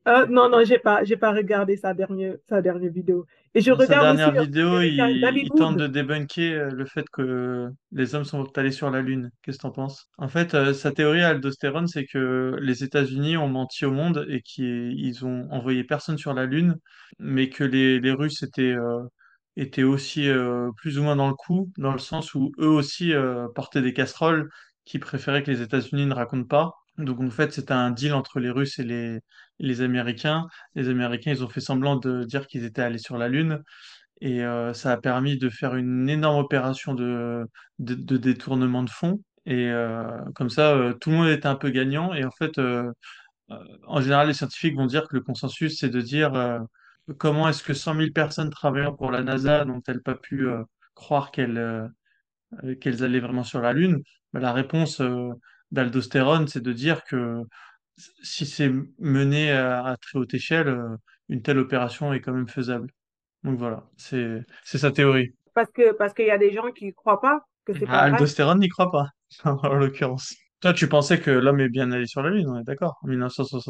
Euh, 0.08 0.26
non, 0.28 0.50
non, 0.50 0.66
j'ai 0.66 0.80
pas, 0.80 1.04
j'ai 1.04 1.16
pas 1.16 1.32
regardé 1.32 1.78
sa 1.78 1.94
dernière, 1.94 2.36
sa 2.50 2.62
dernière 2.62 2.92
vidéo. 2.92 3.26
Et 3.56 3.62
je 3.62 3.72
Dans 3.72 3.80
sa 3.80 3.86
regarde 3.86 4.18
dernière 4.18 4.30
aussi 4.30 4.38
un 4.40 4.44
vidéo, 4.46 4.82
il, 4.82 5.38
il 5.44 5.50
tente 5.52 5.78
de 5.78 5.88
débunker 5.88 6.54
euh, 6.54 6.70
le 6.72 6.86
fait 6.86 7.06
que 7.12 7.70
les 7.92 8.16
hommes 8.16 8.26
sont 8.26 8.46
allés 8.58 8.72
sur 8.72 8.90
la 8.90 9.02
Lune. 9.02 9.32
Qu'est-ce 9.42 9.58
que 9.58 9.62
t'en 9.62 9.72
penses? 9.72 10.10
En 10.18 10.28
fait, 10.28 10.56
euh, 10.56 10.74
sa 10.74 10.92
théorie 10.92 11.22
à 11.22 11.30
Aldostérone, 11.30 11.88
c'est 11.88 12.06
que 12.06 12.58
les 12.62 12.84
États-Unis 12.84 13.38
ont 13.38 13.48
menti 13.48 13.86
au 13.86 13.92
monde 13.92 14.26
et 14.28 14.42
qu'ils 14.42 15.26
ont 15.26 15.48
envoyé 15.52 15.84
personne 15.84 16.18
sur 16.18 16.34
la 16.34 16.46
Lune, 16.46 16.78
mais 17.20 17.50
que 17.50 17.64
les, 17.64 18.00
les 18.00 18.12
Russes 18.12 18.44
étaient, 18.44 18.74
euh, 18.74 19.04
étaient 19.56 19.84
aussi 19.84 20.28
plus 20.78 20.98
ou 21.00 21.04
moins 21.04 21.16
dans 21.16 21.28
le 21.30 21.36
coup, 21.36 21.72
dans 21.78 21.94
le 21.94 22.00
sens 22.00 22.34
où 22.34 22.52
eux 22.60 22.68
aussi 22.68 23.14
portaient 23.56 23.82
des 23.84 23.94
casseroles 23.94 24.50
qu'ils 24.84 25.00
préféraient 25.00 25.44
que 25.44 25.52
les 25.52 25.62
États-Unis 25.62 26.08
ne 26.08 26.14
racontent 26.14 26.48
pas. 26.48 26.74
Donc 26.98 27.20
en 27.20 27.30
fait, 27.30 27.52
c'était 27.54 27.74
un 27.74 27.92
deal 27.92 28.14
entre 28.14 28.40
les 28.40 28.50
Russes 28.52 28.80
et 28.80 29.22
les, 29.60 29.82
Américains. 29.82 30.48
Les 30.76 30.90
Américains, 30.90 31.32
ils 31.32 31.44
ont 31.44 31.50
fait 31.50 31.60
semblant 31.62 31.96
de 31.96 32.24
dire 32.24 32.48
qu'ils 32.48 32.66
étaient 32.66 32.82
allés 32.82 33.00
sur 33.00 33.18
la 33.18 33.30
Lune. 33.30 33.64
Et 34.22 34.44
euh, 34.44 34.74
ça 34.74 34.92
a 34.92 34.98
permis 34.98 35.38
de 35.38 35.50
faire 35.50 35.76
une 35.76 36.08
énorme 36.10 36.38
opération 36.38 36.94
de, 36.94 37.48
détournement 37.80 38.84
de 38.84 38.90
fonds. 38.90 39.22
Et 39.46 39.70
euh, 39.70 40.06
comme 40.36 40.50
ça, 40.50 40.74
euh, 40.74 40.94
tout 40.94 41.10
le 41.10 41.18
monde 41.18 41.30
était 41.30 41.48
un 41.48 41.56
peu 41.56 41.72
gagnant. 41.72 42.14
Et 42.14 42.24
en 42.24 42.32
fait, 42.32 42.60
en 43.88 44.02
général, 44.02 44.28
les 44.28 44.34
scientifiques 44.34 44.76
vont 44.76 44.86
dire 44.86 45.08
que 45.08 45.16
le 45.16 45.22
consensus, 45.22 45.80
c'est 45.80 45.90
de 45.90 46.02
dire 46.02 46.60
comment 47.18 47.50
est-ce 47.50 47.64
que 47.64 47.74
100 47.74 47.96
000 47.96 48.12
personnes 48.14 48.50
travaillant 48.50 48.94
pour 48.94 49.12
la 49.12 49.24
NASA 49.24 49.66
n'ont-elles 49.66 50.02
pas 50.02 50.16
pu 50.16 50.48
croire 50.94 51.32
qu'elles 51.32 51.90
allaient 52.52 53.20
vraiment 53.20 53.44
sur 53.44 53.62
la 53.62 53.74
Lune? 53.74 54.02
Ben, 54.32 54.40
la 54.40 54.54
réponse 54.54 55.02
d'aldostérone, 55.74 56.48
c'est 56.48 56.62
de 56.64 56.74
dire 56.74 57.04
que 57.04 57.42
si 58.24 58.46
c'est 58.46 58.72
mené 59.00 59.52
à, 59.52 59.86
à 59.86 59.98
très 59.98 60.20
haute 60.20 60.34
échelle, 60.34 60.68
euh, 60.70 60.96
une 61.30 61.42
telle 61.42 61.60
opération 61.60 62.14
est 62.14 62.22
quand 62.22 62.34
même 62.34 62.48
faisable. 62.48 62.90
Donc 63.44 63.58
voilà, 63.60 63.90
c'est 63.98 64.44
sa 64.64 64.92
théorie. 64.92 65.34
Parce 65.54 65.72
que, 65.72 65.92
parce 65.94 66.14
qu'il 66.14 66.26
y 66.26 66.32
a 66.32 66.38
des 66.38 66.52
gens 66.52 66.72
qui 66.72 66.94
croient 66.94 67.22
pas 67.22 67.46
que 67.66 67.74
c'est 67.74 67.86
Ah, 67.88 68.00
pas. 68.00 68.04
Aldostérone 68.04 68.60
n'y 68.60 68.70
croit 68.70 68.92
pas, 68.92 69.08
en 69.46 69.76
l'occurrence. 69.76 70.36
Toi, 70.62 70.74
tu 70.74 70.88
pensais 70.88 71.20
que 71.20 71.30
l'homme 71.32 71.60
est 71.60 71.70
bien 71.70 71.92
allé 71.92 72.08
sur 72.08 72.22
la 72.24 72.30
Lune, 72.30 72.48
on 72.50 72.58
est 72.60 72.64
d'accord, 72.64 72.98
en 73.04 73.10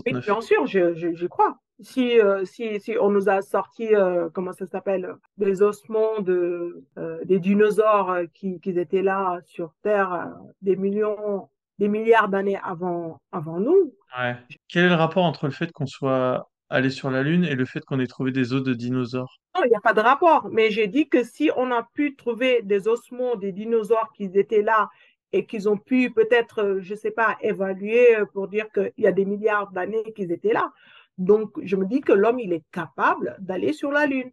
Oui, 0.06 0.14
1969. 0.18 0.26
bien 0.26 0.41
sûr, 0.41 0.66
je, 0.68 0.93
je, 0.95 1.14
j'y 1.14 1.28
crois. 1.28 1.58
Si, 1.80 2.20
euh, 2.20 2.45
si, 2.45 2.80
si 2.80 2.95
on 2.99 3.10
nous 3.10 3.30
a 3.30 3.41
sorti, 3.41 3.95
euh, 3.95 4.30
comment 4.34 4.51
ça 4.54 4.68
s'appelle, 4.68 5.14
des 5.38 5.62
ossements 5.62 6.20
de, 6.22 6.84
euh, 6.97 7.24
des 7.26 7.39
dinosaures 7.39 8.18
qui, 8.34 8.60
qui 8.60 8.72
étaient 8.72 9.01
là 9.01 9.39
sur 9.45 9.74
Terre 9.82 10.34
des 10.62 10.76
millions, 10.76 11.49
des 11.80 11.88
milliards 11.88 12.30
d'années 12.30 12.59
avant, 12.63 13.19
avant 13.32 13.59
nous, 13.59 13.93
Ouais. 14.17 14.36
Quel 14.67 14.86
est 14.86 14.89
le 14.89 14.95
rapport 14.95 15.24
entre 15.26 15.45
le 15.47 15.51
fait 15.51 15.71
qu'on 15.71 15.88
soit 15.88 16.47
allé 16.69 16.89
sur 16.89 17.09
la 17.09 17.24
Lune 17.24 17.45
et 17.45 17.55
le 17.55 17.65
fait 17.65 17.84
qu'on 17.84 17.99
ait 17.99 18.07
trouvé 18.07 18.32
des 18.32 18.53
os 18.53 18.63
de 18.63 18.74
dinosaures? 18.74 19.39
non, 19.55 19.61
il 19.65 19.69
n'y 19.69 19.76
a 19.76 19.82
pas 19.82 19.93
de 19.93 19.99
rapport. 20.01 20.49
Mais 20.51 20.71
j'ai 20.71 20.88
dit 20.88 21.07
que 21.09 21.24
si 21.24 21.51
on 21.55 21.71
a 21.71 21.84
pu 21.93 22.15
trouver 22.15 22.61
des 22.63 22.88
ossements 22.88 23.36
des 23.36 23.51
dinosaures 23.51 24.11
qui 24.15 24.26
étaient 24.34 24.61
là 24.63 24.89
et 25.32 25.45
qu'ils 25.45 25.67
ont 25.69 25.78
pu 25.78 26.11
peut-être, 26.11 26.59
euh, 26.63 26.80
je 26.82 26.93
ne 26.93 26.97
sais 26.97 27.11
pas, 27.11 27.38
évaluer 27.41 28.17
euh, 28.17 28.26
pour 28.26 28.47
dire 28.47 28.71
qu'il 28.71 28.91
y 28.97 29.07
a 29.07 29.11
des 29.11 29.26
milliards 29.26 29.71
d'années 29.71 30.13
qu'ils 30.15 30.32
étaient 30.32 30.53
là. 30.53 30.71
Donc, 31.17 31.51
je 31.63 31.76
me 31.76 31.86
dis 31.86 32.01
que 32.01 32.13
l'homme, 32.13 32.39
il 32.39 32.53
est 32.53 32.63
capable 32.71 33.36
d'aller 33.39 33.74
sur 33.74 33.91
la 33.91 34.05
Lune. 34.05 34.32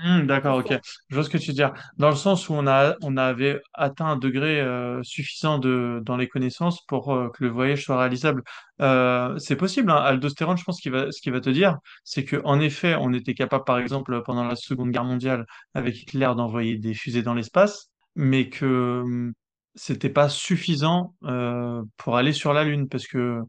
Hmm, 0.00 0.26
d'accord, 0.26 0.58
ok. 0.58 0.72
Je 1.08 1.14
vois 1.16 1.24
ce 1.24 1.28
que 1.28 1.38
tu 1.38 1.48
veux 1.48 1.54
dire. 1.54 1.72
Dans 1.96 2.08
le 2.10 2.14
sens 2.14 2.48
où 2.48 2.52
on 2.54 2.68
a, 2.68 2.94
on 3.02 3.16
avait 3.16 3.60
atteint 3.74 4.06
un 4.06 4.16
degré 4.16 4.60
euh, 4.60 5.02
suffisant 5.02 5.58
de, 5.58 6.00
dans 6.04 6.16
les 6.16 6.28
connaissances 6.28 6.84
pour 6.86 7.12
euh, 7.12 7.30
que 7.30 7.42
le 7.42 7.50
voyage 7.50 7.82
soit 7.84 7.98
réalisable. 7.98 8.44
Euh, 8.80 9.36
c'est 9.38 9.56
possible, 9.56 9.90
hein. 9.90 9.96
Aldostérone, 9.96 10.56
je 10.56 10.62
pense 10.62 10.80
qu'il 10.80 10.92
va, 10.92 11.10
ce 11.10 11.20
qu'il 11.20 11.32
va 11.32 11.40
te 11.40 11.50
dire, 11.50 11.78
c'est 12.04 12.24
que 12.24 12.40
en 12.44 12.60
effet, 12.60 12.94
on 12.94 13.12
était 13.12 13.34
capable, 13.34 13.64
par 13.64 13.78
exemple, 13.80 14.22
pendant 14.24 14.44
la 14.44 14.54
Seconde 14.54 14.92
Guerre 14.92 15.02
mondiale, 15.04 15.46
avec 15.74 16.00
Hitler, 16.00 16.30
d'envoyer 16.36 16.78
des 16.78 16.94
fusées 16.94 17.22
dans 17.22 17.34
l'espace, 17.34 17.90
mais 18.14 18.48
que 18.50 19.00
hum, 19.02 19.32
c'était 19.74 20.10
pas 20.10 20.28
suffisant 20.28 21.14
euh, 21.24 21.82
pour 21.96 22.16
aller 22.16 22.32
sur 22.32 22.52
la 22.52 22.62
Lune, 22.62 22.88
parce 22.88 23.08
que 23.08 23.40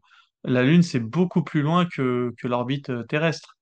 la 0.42 0.64
Lune, 0.64 0.82
c'est 0.82 1.00
beaucoup 1.00 1.44
plus 1.44 1.62
loin 1.62 1.86
que, 1.86 2.32
que 2.38 2.48
l'orbite 2.48 2.90
terrestre. 3.08 3.56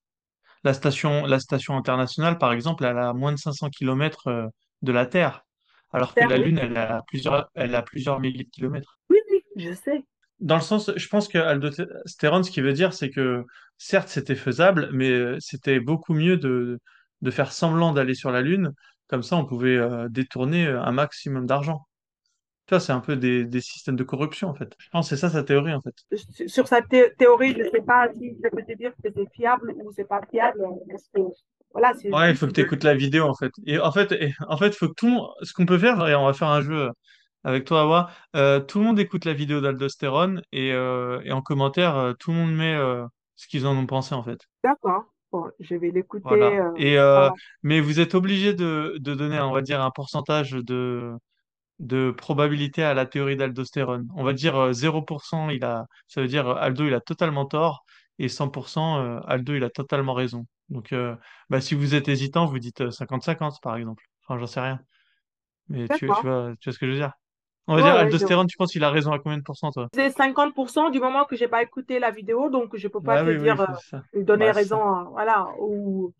La 0.63 0.73
station, 0.73 1.25
la 1.25 1.39
station 1.39 1.77
internationale, 1.77 2.37
par 2.37 2.51
exemple, 2.51 2.83
elle 2.85 2.97
a 2.97 3.13
moins 3.13 3.31
de 3.31 3.37
500 3.37 3.69
kilomètres 3.69 4.51
de 4.81 4.91
la 4.91 5.05
Terre, 5.05 5.45
alors 5.91 6.13
que 6.13 6.23
la 6.23 6.37
Lune, 6.37 6.59
elle 6.59 6.77
a 6.77 7.01
plusieurs, 7.07 7.49
elle 7.55 7.75
a 7.75 7.81
plusieurs 7.81 8.19
milliers 8.19 8.43
de 8.43 8.49
kilomètres. 8.49 8.99
oui, 9.09 9.19
oui, 9.31 9.41
je 9.55 9.73
sais. 9.73 10.03
Dans 10.39 10.55
le 10.55 10.61
sens, 10.61 10.91
je 10.95 11.07
pense 11.09 11.27
que 11.27 11.37
aldostérone, 11.37 12.43
ce 12.43 12.51
qu'il 12.51 12.63
veut 12.63 12.73
dire, 12.73 12.93
c'est 12.93 13.09
que 13.09 13.43
certes, 13.77 14.07
c'était 14.07 14.35
faisable, 14.35 14.89
mais 14.93 15.09
euh, 15.09 15.37
c'était 15.39 15.81
beaucoup 15.81 16.13
mieux 16.13 16.37
de, 16.37 16.79
de 17.21 17.31
faire 17.31 17.51
semblant 17.51 17.91
d'aller 17.91 18.13
sur 18.15 18.31
la 18.31 18.41
Lune. 18.41 18.71
Comme 19.07 19.23
ça, 19.23 19.35
on 19.35 19.45
pouvait 19.45 19.75
euh, 19.75 20.07
détourner 20.09 20.65
euh, 20.67 20.81
un 20.81 20.91
maximum 20.93 21.45
d'argent. 21.45 21.87
Tu 22.69 22.75
vois, 22.75 22.79
c'est 22.79 22.91
un 22.91 22.99
peu 22.99 23.15
des, 23.15 23.45
des 23.45 23.61
systèmes 23.61 23.95
de 23.95 24.03
corruption, 24.03 24.47
en 24.47 24.53
fait. 24.53 24.75
Je 24.77 24.89
pense 24.91 25.09
que 25.09 25.15
c'est 25.15 25.21
ça 25.21 25.31
sa 25.31 25.41
théorie, 25.41 25.73
en 25.73 25.81
fait. 25.81 25.95
Sur 26.45 26.67
sa 26.67 26.83
thé- 26.83 27.11
théorie, 27.17 27.53
je 27.57 27.63
ne 27.63 27.69
sais 27.71 27.81
pas 27.81 28.13
si 28.13 28.37
je 28.43 28.47
peux 28.47 28.61
te 28.61 28.73
dire 28.73 28.91
que 29.03 29.09
c'est 29.11 29.27
fiable 29.33 29.73
ou 29.83 29.91
c'est 29.91 30.07
pas 30.07 30.21
fiable. 30.29 30.59
Que, 31.15 31.21
voilà, 31.71 31.93
Ouais, 32.11 32.29
il 32.29 32.35
faut 32.37 32.45
que 32.45 32.51
tu 32.51 32.61
écoutes 32.61 32.83
la 32.83 32.93
vidéo 32.93 33.25
en 33.25 33.33
fait. 33.33 33.51
Et 33.65 33.79
en 33.79 33.91
fait, 33.91 34.11
et- 34.11 34.33
en 34.47 34.55
fait, 34.55 34.75
faut 34.75 34.87
que 34.87 34.93
tout 34.93 35.07
le 35.07 35.13
monde- 35.13 35.29
ce 35.41 35.51
qu'on 35.53 35.65
peut 35.65 35.79
faire, 35.79 36.07
et 36.07 36.13
on 36.13 36.27
va 36.27 36.33
faire 36.33 36.49
un 36.49 36.61
jeu 36.61 36.91
avec 37.43 37.65
toi, 37.65 37.81
Awa, 37.81 38.11
euh, 38.35 38.59
tout 38.59 38.77
le 38.77 38.85
monde 38.85 38.99
écoute 38.99 39.25
la 39.25 39.33
vidéo 39.33 39.61
d'aldostérone 39.61 40.43
et, 40.51 40.71
euh, 40.73 41.21
et 41.23 41.31
en 41.31 41.41
commentaire, 41.41 41.97
euh, 41.97 42.13
tout 42.19 42.29
le 42.29 42.37
monde 42.37 42.53
met 42.53 42.75
euh, 42.75 43.03
ce 43.35 43.47
qu'ils 43.47 43.65
en 43.65 43.75
ont 43.75 43.87
pensé 43.87 44.13
en 44.13 44.21
fait. 44.21 44.41
D'accord. 44.63 45.05
Bon, 45.31 45.45
je 45.59 45.73
vais 45.75 45.89
l'écouter. 45.89 46.23
Voilà. 46.23 46.69
Et 46.77 46.97
mais 47.63 47.81
vous 47.81 47.99
êtes 47.99 48.13
obligé 48.13 48.53
de, 48.53 48.95
de 48.99 49.15
donner, 49.15 49.39
on 49.39 49.53
va 49.53 49.61
dire, 49.61 49.81
un 49.81 49.89
pourcentage 49.91 50.51
de, 50.51 51.13
de 51.79 52.11
probabilité 52.11 52.83
à 52.83 52.93
la 52.93 53.05
théorie 53.05 53.35
d'aldostérone. 53.37 54.07
On 54.15 54.23
va 54.23 54.33
dire 54.33 54.55
euh, 54.57 54.73
0%, 54.73 55.49
il 55.49 55.63
a, 55.63 55.85
ça 56.07 56.21
veut 56.21 56.27
dire 56.27 56.47
euh, 56.49 56.55
Aldo, 56.55 56.85
il 56.85 56.93
a 56.93 57.01
totalement 57.01 57.45
tort, 57.45 57.85
et 58.19 58.29
100%, 58.29 58.99
euh, 58.99 59.19
Aldo, 59.27 59.55
il 59.55 59.63
a 59.63 59.69
totalement 59.69 60.13
raison. 60.13 60.45
Donc, 60.69 60.91
euh, 60.93 61.15
bah, 61.49 61.61
si 61.61 61.75
vous 61.75 61.95
êtes 61.95 62.07
hésitant, 62.09 62.45
vous 62.45 62.59
dites 62.59 62.81
euh, 62.81 62.91
50-50, 62.91 63.59
par 63.61 63.77
exemple. 63.77 64.03
Enfin, 64.27 64.39
j'en 64.39 64.47
sais 64.47 64.59
rien. 64.61 64.79
Mais 65.69 65.89
tu, 65.89 66.13
tu 66.13 66.25
vois, 66.27 66.53
tu 66.61 66.69
vois 66.69 66.73
ce 66.73 66.79
que 66.79 66.87
je 66.87 66.91
veux 66.93 66.97
dire? 66.97 67.13
On 67.67 67.75
va 67.75 67.81
Ouais, 67.81 67.83
dire 67.83 67.95
ouais, 67.95 68.11
je 68.11 68.25
vois. 68.25 68.29
aldostérone, 68.29 68.47
tu 68.47 68.57
penses 68.57 68.71
qu'il 68.73 68.83
a 68.85 68.91
raison 68.91 69.11
à 69.13 69.19
combien 69.19 69.37
de 69.39 69.43
pourcents, 69.43 69.71
toi? 69.71 69.89
C'est 69.93 70.11
50% 70.11 70.89
du 70.91 70.99
moment 70.99 71.25
que 71.25 71.35
j'ai 71.35 71.47
pas 71.47 71.63
écouté 71.63 71.99
la 71.99 72.11
vidéo, 72.11 72.49
donc 72.49 72.75
je 72.75 72.87
peux 72.87 73.01
pas 73.01 73.17
Ah 73.17 73.23
te 73.23 73.29
oui, 73.29 73.37
oui, 73.37 73.53
dire, 73.53 73.59
euh, 73.61 73.65
lui 74.13 74.23
donner 74.23 74.51
Bah, 74.51 74.51
raison, 74.51 74.81
euh, 74.81 75.03
voilà, 75.09 75.47
ou 75.59 76.07
euh, 76.07 76.13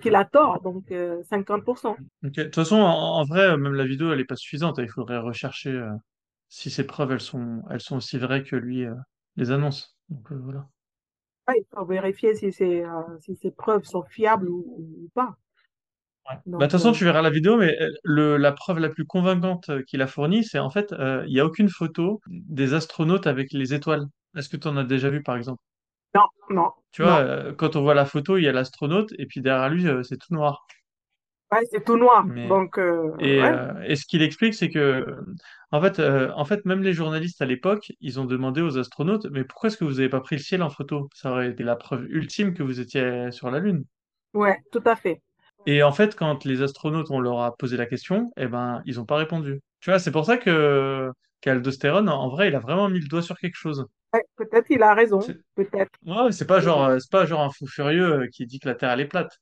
qu'il 0.00 0.14
a 0.14 0.24
tort. 0.24 0.60
Donc, 0.62 0.90
euh, 0.90 1.22
50%. 1.24 1.96
Ok. 2.24 2.32
De 2.34 2.42
toute 2.44 2.54
façon, 2.54 2.76
en, 2.76 3.20
en 3.20 3.24
vrai, 3.24 3.42
euh, 3.46 3.56
même 3.56 3.74
la 3.74 3.86
vidéo, 3.86 4.12
elle 4.12 4.20
est 4.20 4.24
pas 4.24 4.36
suffisante. 4.36 4.78
Il 4.78 4.88
faudrait 4.90 5.18
rechercher 5.18 5.70
euh, 5.70 5.90
si 6.48 6.70
ces 6.70 6.86
preuves, 6.86 7.12
elles 7.12 7.20
sont, 7.20 7.62
elles 7.70 7.80
sont 7.80 7.96
aussi 7.96 8.18
vraies 8.18 8.42
que 8.44 8.56
lui 8.56 8.84
euh, 8.84 8.94
les 9.36 9.50
annonce. 9.52 9.96
Donc, 10.08 10.32
euh, 10.32 10.40
voilà. 10.42 10.68
Ouais, 11.48 11.54
il 11.58 11.64
faut 11.74 11.84
vérifier 11.84 12.34
si 12.36 12.52
ces, 12.52 12.82
euh, 12.84 13.18
si 13.20 13.34
ces 13.36 13.50
preuves 13.50 13.84
sont 13.84 14.02
fiables 14.04 14.48
ou, 14.48 14.64
ou 14.78 15.08
pas. 15.14 15.36
Ouais. 16.28 16.36
Bah, 16.58 16.66
de 16.66 16.70
toute 16.70 16.72
façon, 16.72 16.90
euh, 16.90 16.92
tu 16.92 17.04
verras 17.04 17.22
la 17.22 17.30
vidéo, 17.30 17.56
mais 17.56 17.76
euh, 17.80 17.90
le, 18.02 18.36
la 18.36 18.52
preuve 18.52 18.78
la 18.78 18.88
plus 18.88 19.06
convaincante 19.06 19.68
euh, 19.70 19.82
qu'il 19.82 20.02
a 20.02 20.06
fournie, 20.06 20.44
c'est 20.44 20.58
en 20.58 20.70
fait, 20.70 20.92
euh, 20.92 21.24
il 21.26 21.32
n'y 21.34 21.40
a 21.40 21.46
aucune 21.46 21.68
photo 21.68 22.20
des 22.28 22.74
astronautes 22.74 23.26
avec 23.26 23.52
les 23.52 23.74
étoiles. 23.74 24.06
Est-ce 24.36 24.48
que 24.48 24.56
tu 24.56 24.66
en 24.68 24.76
as 24.76 24.84
déjà 24.84 25.08
vu, 25.10 25.22
par 25.22 25.36
exemple? 25.36 25.62
Non, 26.14 26.26
non, 26.50 26.72
Tu 26.90 27.02
vois, 27.02 27.12
non. 27.12 27.20
euh, 27.20 27.54
quand 27.54 27.76
on 27.76 27.82
voit 27.82 27.94
la 27.94 28.04
photo, 28.06 28.38
il 28.38 28.42
y 28.42 28.48
a 28.48 28.52
l'astronaute, 28.52 29.12
et 29.18 29.26
puis 29.26 29.40
derrière 29.40 29.68
lui, 29.70 29.86
euh, 29.86 30.02
c'est 30.02 30.16
tout 30.18 30.34
noir. 30.34 30.66
Ouais, 31.52 31.60
c'est 31.70 31.84
tout 31.84 31.96
noir. 31.96 32.24
Mais, 32.24 32.48
Donc, 32.48 32.76
euh, 32.78 33.12
et, 33.20 33.38
ouais, 33.40 33.52
et 33.86 33.96
ce 33.96 34.04
qu'il 34.06 34.22
explique, 34.22 34.54
c'est 34.54 34.68
que, 34.68 35.06
en 35.70 35.80
fait, 35.80 36.00
en 36.00 36.44
fait, 36.44 36.64
même 36.64 36.82
les 36.82 36.92
journalistes 36.92 37.40
à 37.40 37.46
l'époque, 37.46 37.92
ils 38.00 38.18
ont 38.20 38.24
demandé 38.24 38.60
aux 38.62 38.78
astronautes, 38.78 39.26
mais 39.30 39.44
pourquoi 39.44 39.68
est-ce 39.68 39.76
que 39.76 39.84
vous 39.84 39.94
n'avez 39.94 40.08
pas 40.08 40.20
pris 40.20 40.36
le 40.36 40.42
ciel 40.42 40.62
en 40.62 40.70
photo? 40.70 41.08
Ça 41.14 41.30
aurait 41.30 41.50
été 41.50 41.62
la 41.62 41.76
preuve 41.76 42.06
ultime 42.10 42.52
que 42.54 42.62
vous 42.62 42.80
étiez 42.80 43.30
sur 43.30 43.50
la 43.50 43.60
Lune. 43.60 43.84
ouais, 44.34 44.60
tout 44.70 44.82
à 44.84 44.94
fait. 44.96 45.20
Et 45.66 45.82
en 45.82 45.92
fait, 45.92 46.14
quand 46.16 46.44
les 46.44 46.62
astronautes, 46.62 47.10
on 47.10 47.20
leur 47.20 47.40
a 47.40 47.56
posé 47.56 47.76
la 47.76 47.86
question, 47.86 48.30
eh 48.36 48.46
ben, 48.46 48.82
ils 48.86 48.96
n'ont 48.96 49.04
pas 49.06 49.16
répondu. 49.16 49.60
Tu 49.80 49.90
vois, 49.90 49.98
c'est 49.98 50.12
pour 50.12 50.24
ça 50.24 50.38
que 50.38 51.10
qu'Aldostérone, 51.40 52.08
en 52.08 52.28
vrai, 52.28 52.48
il 52.48 52.54
a 52.54 52.60
vraiment 52.60 52.88
mis 52.88 53.00
le 53.00 53.08
doigt 53.08 53.22
sur 53.22 53.36
quelque 53.38 53.56
chose. 53.56 53.86
Ouais, 54.12 54.24
peut-être 54.36 54.66
il 54.70 54.82
a 54.82 54.94
raison. 54.94 55.20
C'est 55.20 55.36
Peut-être. 55.54 55.98
ouais, 56.06 56.32
c'est 56.32 56.46
pas 56.46 56.60
genre, 56.60 56.84
Peut-être. 56.84 56.90
euh, 56.90 56.98
c'est 57.00 57.10
pas 57.10 57.26
genre 57.26 57.42
un 57.42 57.50
fou 57.50 57.66
furieux 57.66 58.22
euh, 58.22 58.28
qui 58.32 58.46
dit 58.46 58.58
que 58.60 58.68
la 58.68 58.74
Terre 58.74 58.90
elle 58.92 59.00
est 59.00 59.06
plate. 59.08 59.38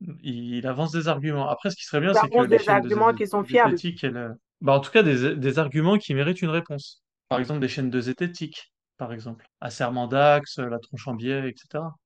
Il, 0.00 0.54
il 0.54 0.66
avance 0.66 0.92
des 0.92 1.08
arguments. 1.08 1.48
Après, 1.48 1.70
ce 1.70 1.76
qui 1.76 1.84
serait 1.84 2.00
bien, 2.00 2.14
c'est 2.14 2.28
que 2.28 2.46
des 2.46 2.58
de 2.58 2.70
arguments 2.70 3.12
qui 3.14 3.26
sont 3.26 3.44
fiables. 3.44 3.76
euh, 4.04 4.28
bah, 4.60 4.74
en 4.74 4.80
tout 4.80 4.90
cas, 4.90 5.02
des, 5.02 5.36
des 5.36 5.58
arguments 5.58 5.98
qui 5.98 6.14
méritent 6.14 6.42
une 6.42 6.50
réponse. 6.50 7.02
Par 7.28 7.38
exemple, 7.40 7.60
des 7.60 7.68
chaînes 7.68 7.90
de 7.90 8.00
zététique, 8.00 8.72
par 8.96 9.12
exemple, 9.12 9.46
Asserment 9.60 10.06
d'Axe, 10.08 10.58
la 10.58 10.78
tronche 10.78 11.06
en 11.08 11.14
biais, 11.14 11.48
etc. 11.48 11.96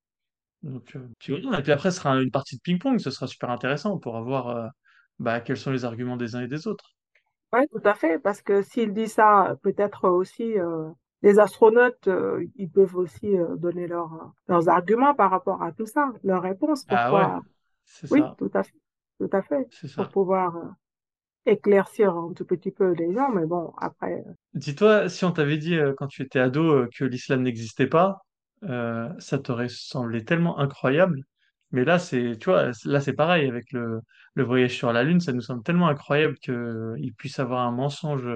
Donc, 0.62 0.96
euh. 0.96 1.08
Et 1.28 1.62
puis 1.62 1.72
après, 1.72 1.90
ce 1.90 1.98
sera 1.98 2.20
une 2.22 2.30
partie 2.30 2.56
de 2.56 2.62
ping-pong, 2.62 2.98
ce 3.00 3.10
sera 3.10 3.26
super 3.26 3.50
intéressant 3.50 3.98
pour 3.98 4.20
voir 4.22 4.48
euh, 4.48 4.68
bah, 5.18 5.40
quels 5.40 5.56
sont 5.56 5.70
les 5.72 5.84
arguments 5.84 6.16
des 6.16 6.34
uns 6.36 6.42
et 6.42 6.48
des 6.48 6.66
autres. 6.66 6.90
Oui, 7.52 7.66
tout 7.68 7.80
à 7.84 7.94
fait. 7.94 8.18
Parce 8.18 8.42
que 8.42 8.62
s'il 8.62 8.92
dit 8.94 9.08
ça, 9.08 9.56
peut-être 9.62 10.08
aussi, 10.08 10.58
euh, 10.58 10.88
les 11.22 11.38
astronautes, 11.38 12.08
euh, 12.08 12.44
ils 12.56 12.70
peuvent 12.70 12.96
aussi 12.96 13.36
euh, 13.36 13.56
donner 13.56 13.86
leurs 13.86 14.32
leurs 14.48 14.68
arguments 14.68 15.14
par 15.14 15.30
rapport 15.30 15.62
à 15.62 15.72
tout 15.72 15.86
ça, 15.86 16.12
leurs 16.24 16.42
réponses. 16.42 16.84
Ah 16.88 17.12
ouais, 17.12 17.20
Pourquoi? 17.20 17.42
c'est 17.84 18.06
Oui, 18.10 18.20
ça, 18.20 18.34
tout 18.38 18.50
à 18.54 18.62
fait. 18.62 18.74
Tout 19.18 19.30
à 19.32 19.42
fait. 19.42 19.68
Pour 19.94 20.08
pouvoir 20.08 20.56
euh, 20.56 20.68
éclaircir 21.46 22.16
un 22.16 22.32
tout 22.34 22.44
petit 22.44 22.70
peu 22.70 22.92
les 22.92 23.12
gens. 23.14 23.30
Mais 23.30 23.46
bon, 23.46 23.72
après, 23.78 24.24
Dis-toi, 24.54 25.08
si 25.08 25.24
on 25.24 25.32
t'avait 25.32 25.56
dit 25.58 25.78
quand 25.96 26.06
tu 26.08 26.22
étais 26.22 26.38
ado 26.38 26.86
que 26.94 27.04
l'islam 27.04 27.42
n'existait 27.42 27.86
pas, 27.86 28.22
ça 28.62 29.38
t'aurait 29.42 29.68
semblé 29.68 30.24
tellement 30.24 30.58
incroyable. 30.58 31.22
Mais 31.70 31.84
là, 31.84 31.98
c'est, 31.98 32.36
tu 32.38 32.50
vois, 32.50 32.70
là 32.84 33.00
c'est 33.00 33.14
pareil 33.14 33.48
avec 33.48 33.72
le, 33.72 34.00
le 34.34 34.44
voyage 34.44 34.76
sur 34.76 34.92
la 34.92 35.02
Lune, 35.04 35.20
ça 35.20 35.32
nous 35.32 35.40
semble 35.40 35.62
tellement 35.62 35.88
incroyable 35.88 36.36
qu'il 36.38 37.14
puisse 37.16 37.38
avoir 37.38 37.66
un 37.66 37.70
mensonge 37.72 38.26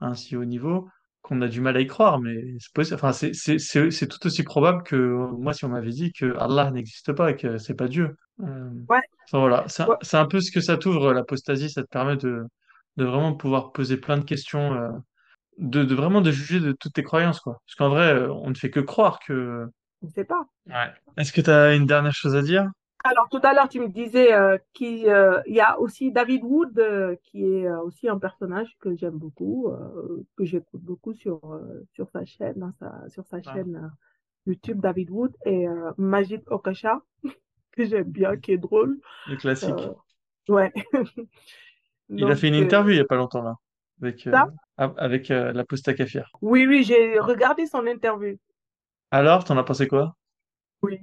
à 0.00 0.06
un 0.08 0.14
si 0.14 0.36
haut 0.36 0.44
niveau 0.44 0.88
qu'on 1.22 1.40
a 1.42 1.48
du 1.48 1.60
mal 1.60 1.76
à 1.76 1.80
y 1.80 1.86
croire. 1.86 2.20
Mais 2.20 2.34
c'est 2.58 2.94
enfin, 2.94 3.12
tout 3.12 4.26
aussi 4.26 4.42
probable 4.42 4.82
que 4.82 4.96
moi, 4.96 5.52
si 5.54 5.64
on 5.64 5.68
m'avait 5.68 5.90
dit 5.90 6.12
que 6.12 6.36
Allah 6.38 6.70
n'existe 6.70 7.12
pas 7.12 7.30
et 7.30 7.36
que 7.36 7.58
c'est 7.58 7.74
pas 7.74 7.88
Dieu. 7.88 8.16
Euh, 8.40 8.70
ouais, 8.88 9.00
enfin, 9.28 9.38
voilà, 9.40 9.64
c'est 9.68 9.82
un 9.84 9.88
ouais, 9.88 9.96
c'est 10.02 10.16
un 10.16 10.26
peu 10.26 10.40
ce 10.40 10.50
que 10.50 10.60
ça 10.60 10.76
t'ouvre, 10.76 11.12
l'apostasie, 11.12 11.70
ça 11.70 11.82
te 11.82 11.88
permet 11.88 12.16
de, 12.16 12.42
de 12.96 13.04
vraiment 13.04 13.34
pouvoir 13.34 13.72
poser 13.72 13.96
plein 13.96 14.18
de 14.18 14.24
questions. 14.24 14.74
euh, 14.74 14.90
de, 15.58 15.84
de 15.84 15.94
vraiment 15.94 16.20
de 16.20 16.30
juger 16.30 16.60
de 16.60 16.72
toutes 16.72 16.94
tes 16.94 17.02
croyances, 17.02 17.40
quoi. 17.40 17.60
Parce 17.66 17.74
qu'en 17.76 17.88
vrai, 17.90 18.14
euh, 18.14 18.32
on 18.32 18.50
ne 18.50 18.54
fait 18.54 18.70
que 18.70 18.80
croire 18.80 19.18
que... 19.20 19.66
je 20.00 20.06
ne 20.06 20.12
sais 20.12 20.24
pas. 20.24 20.44
Ouais. 20.66 20.92
Est-ce 21.16 21.32
que 21.32 21.40
tu 21.40 21.50
as 21.50 21.74
une 21.74 21.86
dernière 21.86 22.14
chose 22.14 22.34
à 22.36 22.42
dire? 22.42 22.66
Alors, 23.04 23.28
tout 23.28 23.40
à 23.42 23.52
l'heure, 23.52 23.68
tu 23.68 23.80
me 23.80 23.88
disais 23.88 24.32
euh, 24.32 24.58
qu'il 24.74 25.08
euh, 25.08 25.40
y 25.46 25.60
a 25.60 25.78
aussi 25.80 26.12
David 26.12 26.44
Wood, 26.44 26.78
euh, 26.78 27.16
qui 27.24 27.44
est 27.44 27.68
aussi 27.68 28.08
un 28.08 28.18
personnage 28.18 28.76
que 28.80 28.94
j'aime 28.96 29.18
beaucoup, 29.18 29.68
que 30.36 30.44
j'écoute 30.44 30.82
beaucoup 30.82 31.12
sur, 31.14 31.40
sur 31.92 32.08
sa 32.10 32.24
chaîne, 32.24 32.54
dans 32.58 32.72
sa- 32.78 33.08
sur 33.08 33.26
sa 33.26 33.42
Ah, 33.44 33.52
chaîne 33.52 33.90
YouTube 34.46 34.80
David 34.80 35.10
Wood, 35.10 35.32
et 35.46 35.66
Majid 35.98 36.42
Okasha, 36.48 37.02
que 37.72 37.84
j'aime 37.84 38.10
bien, 38.10 38.36
qui 38.36 38.52
est 38.52 38.58
drôle. 38.58 38.98
le 39.26 39.36
classique. 39.36 39.90
ouais. 40.48 40.72
Il 42.16 42.30
a 42.30 42.36
fait 42.36 42.48
une 42.48 42.54
interview 42.54 42.92
il 42.94 42.96
y 42.96 43.00
a 43.00 43.04
pas 43.04 43.16
longtemps, 43.16 43.42
là, 43.42 43.56
avec, 44.00 44.26
avec 44.78 45.28
la 45.28 45.64
Posta 45.64 45.94
Kafir. 45.94 46.30
oui, 46.42 46.66
oui, 46.66 46.84
j'ai 46.84 47.18
regardé 47.20 47.66
son 47.66 47.86
interview. 47.86 48.36
Alors, 49.12 49.44
t'en 49.44 49.56
as 49.58 49.62
pensé 49.62 49.86
quoi? 49.86 50.16
Oui, 50.82 50.98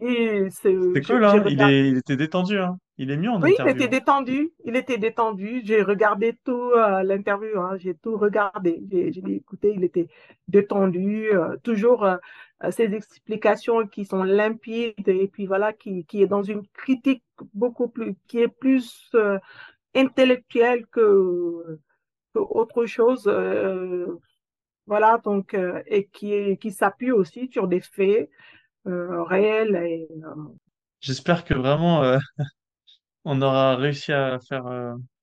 c'est, 0.51 0.75
cool, 1.05 1.23
hein? 1.23 1.43
Il 1.47 1.61
est, 1.61 1.89
il 1.89 1.97
était 1.97 2.17
détendu, 2.17 2.57
hein? 2.59 2.77
Il 2.97 3.11
est 3.11 3.17
mieux 3.17 3.29
en 3.29 3.41
Oui, 3.41 3.51
il 3.63 3.67
interview. 3.67 3.71
était 3.71 3.85
hein. 3.85 3.87
détendu. 3.87 4.51
Il 4.65 4.75
était 4.75 4.97
détendu. 4.97 5.61
J'ai 5.63 5.81
regardé 5.81 6.37
tout 6.43 6.71
euh, 6.75 7.03
l'interview. 7.03 7.57
hein. 7.59 7.77
J'ai 7.77 7.95
tout 7.95 8.17
regardé. 8.17 8.81
J'ai 8.91 9.35
écouté. 9.35 9.73
Il 9.75 9.83
était 9.85 10.07
détendu. 10.49 11.29
euh, 11.33 11.55
toujours 11.63 12.03
euh, 12.03 12.17
euh, 12.63 12.71
ses 12.71 12.93
explications 12.93 13.87
qui 13.87 14.03
sont 14.05 14.23
limpides 14.23 15.07
et 15.07 15.27
puis 15.29 15.45
voilà 15.47 15.71
qui 15.73 16.05
qui 16.05 16.21
est 16.23 16.27
dans 16.27 16.43
une 16.43 16.67
critique 16.73 17.23
beaucoup 17.53 17.87
plus 17.87 18.15
qui 18.27 18.39
est 18.39 18.49
plus 18.49 19.09
euh, 19.15 19.39
intellectuelle 19.95 20.85
que 20.87 21.79
que 22.33 22.39
autre 22.39 22.85
chose. 22.85 23.25
euh, 23.27 24.07
voilà, 24.87 25.19
donc, 25.23 25.53
euh, 25.53 25.81
et 25.87 26.05
qui, 26.07 26.57
qui 26.57 26.71
s'appuie 26.71 27.11
aussi 27.11 27.47
sur 27.51 27.67
des 27.67 27.79
faits 27.79 28.29
euh, 28.87 29.23
réels. 29.23 29.75
Et, 29.75 30.07
euh, 30.23 30.35
J'espère 31.01 31.45
que 31.45 31.53
vraiment 31.53 32.03
euh, 32.03 32.17
on 33.25 33.41
aura 33.41 33.75
réussi 33.75 34.11
à 34.13 34.39
faire 34.47 34.65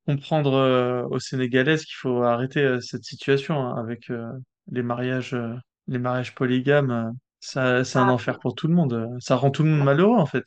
comprendre 0.06 1.08
aux 1.10 1.18
Sénégalaises 1.18 1.84
qu'il 1.84 1.96
faut 1.96 2.22
arrêter 2.22 2.78
cette 2.80 3.04
situation 3.04 3.60
hein, 3.60 3.76
avec 3.78 4.10
les 4.70 4.82
mariages, 4.82 5.36
les 5.88 5.98
mariages 5.98 6.34
polygames. 6.34 7.12
ça, 7.40 7.84
c'est 7.84 7.98
un 7.98 8.08
ça, 8.08 8.12
enfer 8.12 8.38
pour 8.38 8.54
tout 8.54 8.68
le 8.68 8.74
monde. 8.74 9.08
Ça 9.20 9.36
rend 9.36 9.50
tout 9.50 9.62
le 9.64 9.70
monde 9.70 9.84
malheureux 9.84 10.16
en 10.18 10.26
fait. 10.26 10.44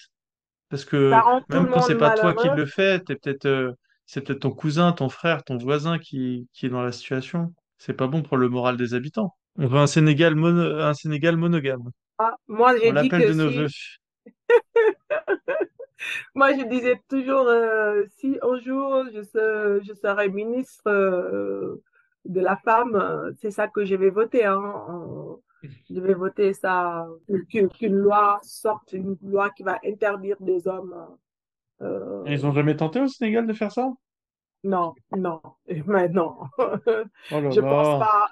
Parce 0.70 0.86
que 0.86 1.24
même 1.50 1.70
quand 1.70 1.82
c'est 1.82 1.98
pas 1.98 2.12
toi 2.12 2.34
qui 2.34 2.50
le 2.50 2.66
fais, 2.66 3.00
t'es 3.00 3.16
peut-être, 3.16 3.46
euh, 3.46 3.74
c'est 4.06 4.22
peut-être 4.22 4.42
ton 4.42 4.52
cousin, 4.52 4.92
ton 4.94 5.10
frère, 5.10 5.44
ton 5.44 5.58
voisin 5.58 6.00
qui, 6.00 6.48
qui 6.54 6.68
est 6.68 6.70
dans 6.70 6.84
la 6.84 6.92
situation. 6.92 7.54
C'est 7.78 7.94
pas 7.94 8.08
bon 8.08 8.22
pour 8.24 8.38
le 8.38 8.50
moral 8.50 8.78
des 8.78 8.94
habitants. 8.94 9.36
On 9.58 9.68
veut 9.68 9.80
un 9.80 9.88
Sénégal 9.88 10.36
mono- 10.36 10.80
un 10.82 10.94
Sénégal 10.94 11.38
monogame. 11.38 11.90
Ah, 12.20 12.38
moi, 12.48 12.78
j'ai 12.78 12.94
dit 12.94 13.12
que 13.12 13.22
de 13.24 13.34
nos 13.34 13.52
voeux. 13.52 13.68
si, 13.70 14.00
moi, 16.36 16.54
je 16.54 16.64
disais 16.68 17.02
toujours, 17.10 17.48
euh, 17.48 18.04
si 18.18 18.38
un 18.42 18.58
jour 18.60 19.06
je, 19.14 19.22
se- 19.24 19.82
je 19.84 19.94
serai 19.94 20.30
ministre 20.30 20.84
euh, 20.88 21.84
de 22.26 22.42
la 22.42 22.58
femme, 22.58 22.96
euh, 22.96 23.32
c'est 23.42 23.52
ça 23.52 23.68
que 23.68 23.86
je 23.86 23.96
vais 23.96 24.10
voter. 24.10 24.46
Hein. 24.46 25.38
Je 25.90 26.00
vais 26.00 26.14
voter 26.14 26.54
ça, 26.54 27.08
qu'une 27.50 27.96
loi 27.96 28.40
sorte, 28.44 28.94
une 28.94 29.18
loi 29.24 29.50
qui 29.52 29.64
va 29.64 29.80
interdire 29.86 30.38
des 30.40 30.68
hommes. 30.68 30.96
Ils 32.26 32.46
ont 32.46 32.54
jamais 32.54 32.78
tenté 32.78 33.02
au 33.02 33.10
Sénégal 33.10 33.46
de 33.46 33.52
faire 33.52 33.74
ça? 33.74 33.92
non, 34.64 34.98
non, 35.12 35.42
mais 35.88 36.10
non. 36.10 36.38
Oh 37.30 37.40
là 37.42 37.50
Je 37.50 37.62
pense 37.62 37.94
là. 37.96 37.98
pas. 37.98 38.30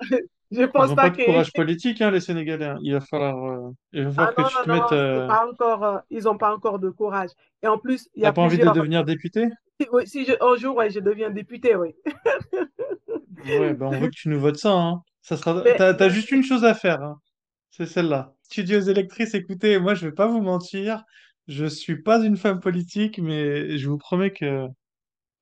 Je 0.51 0.63
Ils 0.63 0.71
pense 0.71 0.91
ont 0.91 0.95
pas 0.95 1.09
pas 1.09 1.09
de 1.09 1.17
courage 1.17 1.51
politique, 1.53 2.01
hein, 2.01 2.11
les 2.11 2.21
Sénégalais. 2.21 2.65
hein. 2.65 2.77
Il 2.81 2.93
va 2.93 3.01
falloir, 3.01 3.35
euh, 3.45 3.71
il 3.93 4.07
va 4.07 4.27
Ah 4.27 4.27
que 4.27 4.41
non, 4.41 4.47
tu 4.47 4.55
non, 4.55 4.63
te 4.63 4.69
mettes. 4.69 4.91
non, 4.91 4.97
c'est 5.13 5.21
euh, 5.21 5.27
pas 5.27 5.47
encore. 5.47 5.83
euh, 5.83 5.97
ils 6.09 6.27
ont 6.27 6.37
pas 6.37 6.53
encore 6.55 6.79
de 6.79 6.89
courage. 6.89 7.29
Et 7.63 7.67
en 7.67 7.77
plus, 7.77 8.09
il 8.15 8.23
y 8.23 8.25
a 8.25 8.33
pas 8.33 8.41
envie 8.41 8.57
de 8.59 8.69
devenir 8.69 9.03
député? 9.03 9.47
Si, 9.79 9.87
oui, 9.91 10.07
si 10.07 10.25
je, 10.25 10.33
un 10.41 10.55
jour, 10.57 10.75
ouais, 10.75 10.89
je 10.89 10.99
deviens 10.99 11.29
député, 11.29 11.75
oui. 11.75 11.95
Ouais, 13.43 13.73
ben 13.73 13.85
on 13.87 13.97
veut 13.97 14.07
que 14.09 14.15
tu 14.15 14.29
nous 14.29 14.39
votes 14.39 14.57
ça, 14.57 14.73
hein. 14.73 15.03
Ça 15.21 15.37
sera. 15.37 15.63
Mais, 15.63 15.75
T'as, 15.75 15.93
mais, 15.99 16.09
juste 16.09 16.31
une 16.31 16.43
chose 16.43 16.63
à 16.65 16.73
faire, 16.73 17.01
hein. 17.01 17.19
C'est 17.71 17.85
celle-là. 17.85 18.35
Tu 18.49 18.63
dis 18.63 18.75
aux 18.75 18.79
électrices, 18.81 19.33
écoutez, 19.35 19.79
moi 19.79 19.93
je 19.95 20.07
vais 20.07 20.13
pas 20.13 20.27
vous 20.27 20.41
mentir, 20.41 21.03
je 21.47 21.65
suis 21.65 22.01
pas 22.01 22.23
une 22.25 22.37
femme 22.37 22.59
politique, 22.61 23.19
mais 23.19 23.77
je 23.77 23.89
vous 23.89 23.97
promets 23.97 24.31
que, 24.33 24.67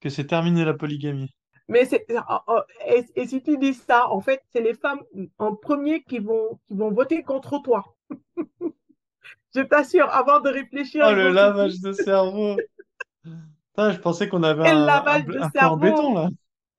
que 0.01 0.09
c'est 0.09 0.27
terminé 0.27 0.65
la 0.65 0.73
polygamie. 0.75 1.31
Mais 1.67 1.85
c'est, 1.85 2.05
oh, 2.29 2.37
oh, 2.47 2.59
et, 2.87 3.05
et 3.15 3.25
si 3.27 3.41
tu 3.41 3.57
dis 3.57 3.73
ça, 3.73 4.09
en 4.09 4.21
fait, 4.21 4.43
c'est 4.53 4.61
les 4.61 4.75
femmes 4.75 5.01
en 5.39 5.55
premier 5.55 6.03
qui 6.03 6.19
vont, 6.19 6.59
qui 6.67 6.75
vont 6.75 6.91
voter 6.91 7.23
contre 7.23 7.59
toi. 7.59 7.95
Je 9.55 9.61
t'assure, 9.61 10.09
avant 10.09 10.41
de 10.41 10.49
réfléchir, 10.49 11.05
Oh 11.09 11.13
le 11.13 11.29
lavage 11.29 11.79
de 11.79 11.93
cerveau! 11.93 12.57
Putain, 13.23 13.91
je 13.91 13.99
pensais 13.99 14.29
qu'on 14.29 14.43
avait 14.43 14.63
quel 14.63 14.77
un, 14.77 14.83
un, 14.83 14.85
lavage 14.85 15.25
de 15.25 15.37
un 15.37 15.67
en 15.67 15.77
béton 15.77 15.95
cerveau! 15.97 16.13
là. 16.15 16.29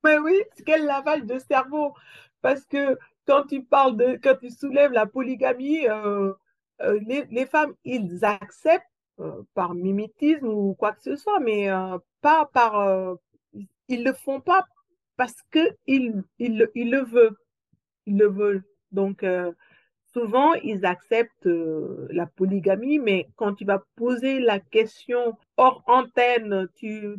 Mais 0.03 0.17
oui, 0.17 0.41
quel 0.65 0.85
lavage 0.85 1.23
de 1.23 1.37
cerveau! 1.37 1.93
Parce 2.41 2.65
que 2.65 2.97
quand 3.27 3.43
tu 3.43 3.63
parles 3.63 3.97
de, 3.97 4.19
quand 4.21 4.35
tu 4.39 4.49
soulèves 4.49 4.93
la 4.93 5.05
polygamie, 5.05 5.87
euh, 5.87 6.33
euh, 6.81 6.99
les, 7.05 7.25
les 7.29 7.45
femmes, 7.45 7.73
ils 7.83 8.23
acceptent 8.23 8.85
euh, 9.19 9.43
par 9.53 9.75
mimétisme 9.75 10.47
ou 10.47 10.73
quoi 10.75 10.93
que 10.93 11.01
ce 11.01 11.15
soit, 11.15 11.39
mais 11.39 11.69
pas 12.21 12.45
par, 12.53 13.17
ils 13.87 14.03
le 14.03 14.13
font 14.13 14.39
pas 14.39 14.65
parce 15.17 15.35
que 15.51 15.59
ils, 15.87 16.23
le- 16.39 17.03
veulent, 17.03 17.35
ils 18.05 18.17
le 18.17 18.27
veulent. 18.29 18.63
Donc, 18.91 19.23
euh, 19.23 19.51
souvent, 20.13 20.53
ils 20.55 20.85
acceptent 20.85 21.47
euh, 21.47 22.07
la 22.11 22.27
polygamie, 22.27 22.99
mais 22.99 23.27
quand 23.35 23.53
tu 23.55 23.65
vas 23.65 23.83
poser 23.95 24.39
la 24.39 24.59
question 24.59 25.37
hors 25.57 25.83
antenne, 25.87 26.67
tu, 26.75 27.15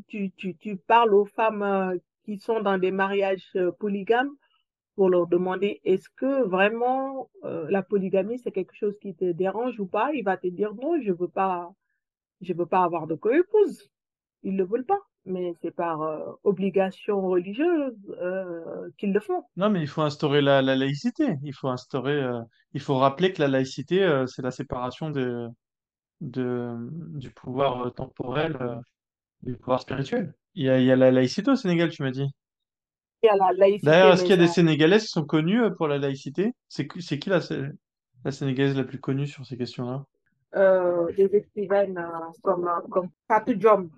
parles 0.86 1.14
aux 1.14 1.26
femmes 1.26 1.62
euh, 1.62 1.96
qui 2.24 2.38
sont 2.38 2.60
dans 2.60 2.78
des 2.78 2.90
mariages 2.90 3.56
polygames 3.78 4.32
pour 4.96 5.10
leur 5.10 5.26
demander 5.28 5.80
est-ce 5.84 6.08
que 6.16 6.42
vraiment 6.44 7.30
la 7.42 7.82
polygamie, 7.82 8.38
c'est 8.38 8.52
quelque 8.52 8.74
chose 8.76 8.98
qui 9.00 9.14
te 9.14 9.32
dérange 9.32 9.80
ou 9.80 9.86
pas? 9.86 10.12
Il 10.12 10.24
va 10.24 10.36
te 10.36 10.48
dire 10.48 10.74
non, 10.74 11.00
je 11.00 11.12
veux 11.12 11.28
pas, 11.28 11.72
je 12.40 12.52
veux 12.52 12.66
pas 12.66 12.82
avoir 12.84 13.06
de 13.06 13.14
co-épouse. 13.14 13.90
Ils 14.42 14.56
le 14.56 14.64
veulent 14.64 14.86
pas, 14.86 15.00
mais 15.28 15.54
c'est 15.62 15.70
par 15.70 16.02
euh, 16.02 16.18
obligation 16.44 17.20
religieuse 17.28 17.94
euh, 18.20 18.90
qu'ils 18.98 19.12
le 19.12 19.20
font. 19.20 19.44
Non, 19.56 19.70
mais 19.70 19.80
il 19.80 19.88
faut 19.88 20.02
instaurer 20.02 20.40
la, 20.40 20.62
la 20.62 20.76
laïcité. 20.76 21.36
Il 21.42 21.54
faut 21.54 21.68
instaurer, 21.68 22.14
euh, 22.14 22.40
il 22.72 22.80
faut 22.80 22.96
rappeler 22.96 23.32
que 23.32 23.42
la 23.42 23.48
laïcité, 23.48 24.24
c'est 24.26 24.42
la 24.42 24.50
séparation 24.50 25.10
de, 25.10 25.48
de, 26.20 26.74
du 27.18 27.30
pouvoir 27.30 27.92
temporel, 27.94 28.56
du 29.42 29.56
pouvoir 29.56 29.80
spirituel. 29.80 30.34
Il 30.54 30.64
y 30.64 30.70
a, 30.70 30.78
il 30.80 30.86
y 30.86 30.92
a 30.92 30.96
la 30.96 31.10
laïcité 31.10 31.50
au 31.50 31.56
Sénégal, 31.56 31.90
tu 31.90 32.02
m'as 32.02 32.10
dit. 32.10 32.26
Il 33.22 33.26
y 33.26 33.30
a 33.30 33.36
la 33.36 33.52
D'ailleurs, 33.82 34.12
laïcité, 34.12 34.12
est-ce 34.12 34.22
qu'il 34.22 34.30
y 34.30 34.34
a 34.34 34.36
des 34.36 34.46
ça, 34.46 34.54
Sénégalaises 34.54 35.04
qui 35.04 35.08
sont 35.10 35.24
connues 35.24 35.62
euh, 35.62 35.70
pour 35.70 35.88
la 35.88 35.98
laïcité? 35.98 36.52
C'est 36.68 36.86
qui, 36.86 37.30
la, 37.30 37.40
la 38.24 38.32
Sénégalaise 38.32 38.76
la 38.76 38.84
plus 38.84 39.00
connue 39.00 39.26
sur 39.26 39.44
ces 39.46 39.56
questions-là? 39.56 40.04
des 41.16 41.36
écrivaines 41.36 42.00
comme, 42.42 42.68
comme 42.90 43.08
Fatou 43.28 43.54
Diom. 43.54 43.90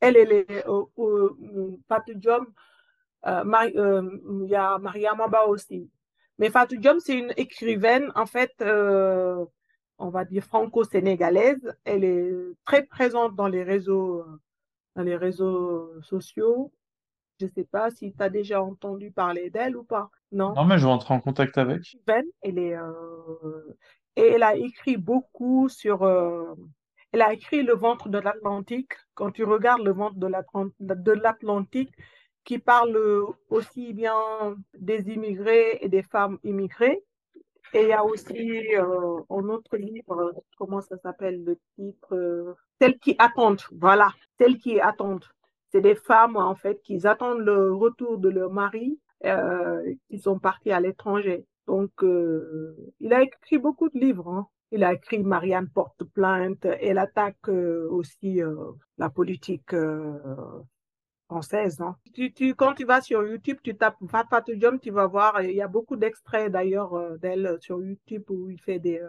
Elle, 0.00 0.16
elle 0.16 0.32
est 0.32 0.66
euh, 0.68 0.84
euh, 0.98 1.76
Fatou 1.88 2.14
Diom, 2.14 2.46
euh, 3.26 3.44
euh, 3.76 4.18
il 4.44 4.48
y 4.48 4.54
a 4.54 4.78
Maria 4.78 5.14
Maba 5.14 5.46
aussi. 5.46 5.90
Mais 6.38 6.50
Fatou 6.50 6.76
Diom, 6.76 7.00
c'est 7.00 7.18
une 7.18 7.32
écrivaine, 7.36 8.12
en 8.14 8.26
fait, 8.26 8.52
euh, 8.60 9.44
on 9.98 10.10
va 10.10 10.24
dire 10.24 10.44
franco-sénégalaise. 10.44 11.76
Elle 11.84 12.04
est 12.04 12.32
très 12.64 12.84
présente 12.84 13.34
dans 13.34 13.48
les 13.48 13.64
réseaux, 13.64 14.24
dans 14.94 15.02
les 15.02 15.16
réseaux 15.16 16.00
sociaux. 16.02 16.72
Je 17.40 17.46
ne 17.46 17.50
sais 17.50 17.64
pas 17.64 17.90
si 17.90 18.12
tu 18.12 18.22
as 18.22 18.30
déjà 18.30 18.62
entendu 18.62 19.10
parler 19.10 19.50
d'elle 19.50 19.76
ou 19.76 19.84
pas. 19.84 20.10
Non? 20.32 20.54
Non, 20.54 20.64
mais 20.64 20.78
je 20.78 20.86
vais 20.86 20.92
entrer 20.92 21.14
en 21.14 21.20
contact 21.20 21.58
avec. 21.58 21.96
elle 22.42 22.58
est, 22.58 22.76
euh, 22.76 23.76
et 24.16 24.22
elle 24.22 24.42
a 24.42 24.56
écrit 24.56 24.96
beaucoup 24.96 25.68
sur, 25.68 26.02
euh, 26.02 26.54
elle 27.12 27.22
a 27.22 27.32
écrit 27.32 27.62
Le 27.62 27.74
ventre 27.74 28.08
de 28.08 28.18
l'Atlantique. 28.18 28.92
Quand 29.14 29.30
tu 29.32 29.44
regardes 29.44 29.82
Le 29.84 29.92
ventre 29.92 30.16
de 30.18 30.26
l'Atlan- 30.26 30.70
de 30.80 31.12
l'Atlantique, 31.12 31.94
qui 32.44 32.58
parle 32.58 32.96
aussi 33.50 33.92
bien 33.94 34.16
des 34.78 35.10
immigrés 35.10 35.78
et 35.82 35.88
des 35.88 36.02
femmes 36.02 36.38
immigrées. 36.44 37.04
Et 37.74 37.82
il 37.82 37.88
y 37.88 37.92
a 37.92 38.04
aussi 38.04 38.74
euh, 38.76 39.20
un 39.30 39.48
autre 39.48 39.76
livre, 39.76 40.34
comment 40.56 40.80
ça 40.80 40.96
s'appelle 40.98 41.44
le 41.44 41.58
titre? 41.76 42.14
euh, 42.14 42.54
Celles 42.80 42.98
qui 42.98 43.14
attendent, 43.18 43.62
voilà, 43.72 44.10
Celles 44.38 44.58
qui 44.58 44.80
attendent. 44.80 45.24
C'est 45.70 45.82
des 45.82 45.94
femmes, 45.94 46.36
en 46.36 46.54
fait, 46.54 46.80
qui 46.82 47.06
attendent 47.06 47.40
le 47.40 47.72
retour 47.74 48.18
de 48.18 48.30
leur 48.30 48.50
mari, 48.52 48.98
euh, 49.26 49.82
qui 50.08 50.18
sont 50.18 50.38
partis 50.38 50.72
à 50.72 50.80
l'étranger. 50.80 51.44
Donc, 51.66 51.90
euh, 52.02 52.74
il 53.00 53.12
a 53.12 53.22
écrit 53.22 53.58
beaucoup 53.58 53.90
de 53.90 53.98
livres. 53.98 54.28
hein. 54.28 54.46
Il 54.70 54.84
a 54.84 54.92
écrit 54.92 55.18
Marianne 55.22 55.68
porte 55.68 56.04
plainte. 56.04 56.64
Elle 56.64 56.98
attaque 56.98 57.48
euh, 57.48 57.88
aussi 57.90 58.42
euh, 58.42 58.54
la 58.98 59.08
politique 59.08 59.72
euh, 59.72 60.18
française. 61.26 61.80
hein. 61.80 61.96
Tu, 62.14 62.54
quand 62.54 62.74
tu 62.74 62.84
vas 62.84 63.00
sur 63.00 63.26
YouTube, 63.26 63.58
tu 63.62 63.76
tapes 63.76 63.96
Fat 64.08 64.26
Fatou 64.28 64.54
Diom, 64.54 64.78
tu 64.78 64.90
vas 64.90 65.06
voir, 65.06 65.42
il 65.42 65.52
y 65.54 65.62
a 65.62 65.68
beaucoup 65.68 65.96
d'extraits 65.96 66.50
d'ailleurs 66.52 67.18
d'elle 67.18 67.56
sur 67.60 67.82
YouTube 67.82 68.24
où 68.30 68.50
il 68.50 68.60
fait 68.60 68.78
des, 68.78 69.02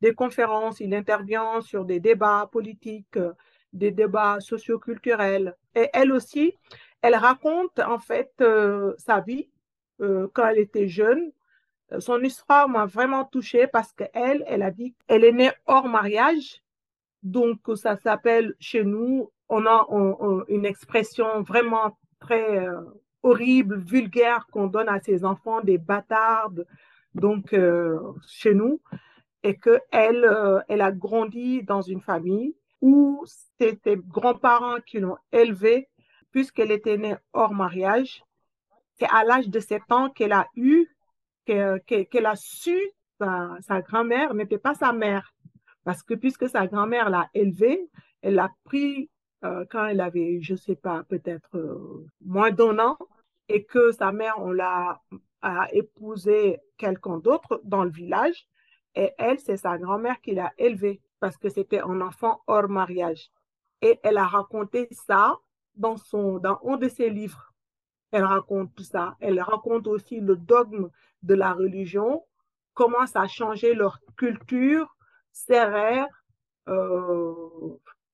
des 0.00 0.14
conférences, 0.14 0.80
il 0.80 0.94
intervient 0.94 1.60
sur 1.60 1.84
des 1.84 2.00
débats 2.00 2.48
politiques, 2.50 3.18
des 3.72 3.90
débats 3.90 4.38
socioculturels. 4.40 5.56
Et 5.74 5.88
elle 5.92 6.12
aussi, 6.12 6.56
elle 7.02 7.16
raconte 7.16 7.78
en 7.80 7.98
fait 7.98 8.32
sa 8.98 9.20
vie 9.20 9.48
quand 9.98 10.46
elle 10.46 10.58
était 10.58 10.88
jeune. 10.88 11.32
Son 11.98 12.20
histoire 12.22 12.68
m'a 12.68 12.86
vraiment 12.86 13.24
touchée 13.24 13.66
parce 13.66 13.92
qu'elle, 13.92 14.44
elle 14.46 14.62
a 14.62 14.70
dit 14.70 14.94
qu'elle 15.06 15.24
est 15.24 15.32
née 15.32 15.50
hors 15.66 15.88
mariage. 15.88 16.62
Donc, 17.22 17.60
ça 17.76 17.96
s'appelle 17.96 18.54
chez 18.58 18.84
nous, 18.84 19.30
on 19.48 19.66
a 19.66 19.86
une 20.48 20.64
expression 20.64 21.42
vraiment 21.42 21.96
très 22.18 22.66
euh, 22.66 22.80
horrible, 23.22 23.78
vulgaire 23.78 24.46
qu'on 24.50 24.66
donne 24.66 24.88
à 24.88 25.00
ses 25.00 25.24
enfants, 25.24 25.60
des 25.60 25.78
bâtardes. 25.78 26.66
Donc, 27.14 27.52
euh, 27.52 27.98
chez 28.26 28.54
nous, 28.54 28.80
et 29.42 29.56
que 29.56 29.80
elle, 29.90 30.24
euh, 30.24 30.60
elle 30.68 30.80
a 30.80 30.92
grandi 30.92 31.62
dans 31.62 31.82
une 31.82 32.00
famille 32.00 32.54
où 32.80 33.24
c'est 33.58 33.78
ses 33.84 33.96
grands-parents 33.96 34.80
qui 34.86 34.98
l'ont 34.98 35.18
élevée, 35.30 35.88
puisqu'elle 36.30 36.72
était 36.72 36.96
née 36.96 37.16
hors 37.32 37.54
mariage. 37.54 38.24
C'est 38.98 39.08
à 39.10 39.24
l'âge 39.24 39.48
de 39.48 39.60
7 39.60 39.82
ans 39.90 40.10
qu'elle 40.10 40.32
a 40.32 40.48
eu, 40.56 40.88
que- 41.46 41.78
que- 41.86 42.02
qu'elle 42.04 42.26
a 42.26 42.36
su 42.36 42.76
sa, 43.20 43.56
sa 43.60 43.80
grand-mère 43.82 44.34
n'était 44.34 44.58
pas 44.58 44.74
sa 44.74 44.92
mère. 44.92 45.32
Parce 45.84 46.02
que 46.02 46.14
puisque 46.14 46.48
sa 46.48 46.66
grand-mère 46.66 47.10
l'a 47.10 47.28
élevée, 47.34 47.88
elle 48.22 48.34
l'a 48.34 48.50
pris 48.64 49.10
euh, 49.44 49.64
quand 49.70 49.86
elle 49.86 50.00
avait, 50.00 50.38
je 50.40 50.54
sais 50.54 50.76
pas, 50.76 51.02
peut-être 51.08 51.56
euh, 51.56 52.06
moins 52.24 52.50
d'un 52.52 52.78
an. 52.78 52.96
et 53.48 53.64
que 53.64 53.90
sa 53.92 54.12
mère, 54.12 54.34
on 54.38 54.52
l'a 54.52 55.00
a 55.42 55.66
épousé 55.74 56.60
quelqu'un 56.78 57.18
d'autre 57.18 57.60
dans 57.64 57.82
le 57.84 57.90
village. 57.90 58.46
Et 58.94 59.10
elle, 59.18 59.38
c'est 59.40 59.56
sa 59.56 59.76
grand-mère 59.78 60.20
qui 60.20 60.32
l'a 60.34 60.52
élevée 60.58 61.00
parce 61.20 61.36
que 61.36 61.48
c'était 61.48 61.80
un 61.80 62.00
enfant 62.00 62.40
hors 62.46 62.68
mariage. 62.68 63.30
Et 63.80 63.98
elle 64.04 64.18
a 64.18 64.26
raconté 64.26 64.86
ça 64.92 65.36
dans, 65.74 65.96
son, 65.96 66.38
dans 66.38 66.60
un 66.64 66.76
de 66.76 66.88
ses 66.88 67.10
livres. 67.10 67.52
Elle 68.12 68.24
raconte 68.24 68.72
tout 68.76 68.84
ça. 68.84 69.16
Elle 69.20 69.40
raconte 69.40 69.88
aussi 69.88 70.20
le 70.20 70.36
dogme 70.36 70.88
de 71.22 71.34
la 71.34 71.52
religion, 71.52 72.24
comment 72.74 73.06
ça 73.06 73.22
a 73.22 73.28
changé 73.28 73.74
leur 73.74 73.98
culture 74.16 74.96
serrère 75.32 76.06
euh, 76.68 77.32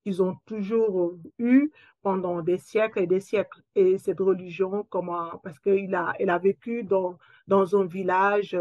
qu'ils 0.02 0.22
ont 0.22 0.36
toujours 0.47 1.14
eu 1.39 1.70
pendant 2.02 2.43
des 2.43 2.59
siècles 2.59 3.01
et 3.01 3.06
des 3.06 3.20
siècles. 3.20 3.60
Et 3.74 3.98
cette 3.98 4.20
religion, 4.20 4.86
comment, 4.89 5.39
parce 5.43 5.59
qu'elle 5.59 5.94
a, 5.94 6.14
a 6.16 6.39
vécu 6.39 6.85
dans, 6.85 7.18
dans 7.47 7.76
un 7.76 7.86
village 7.86 8.56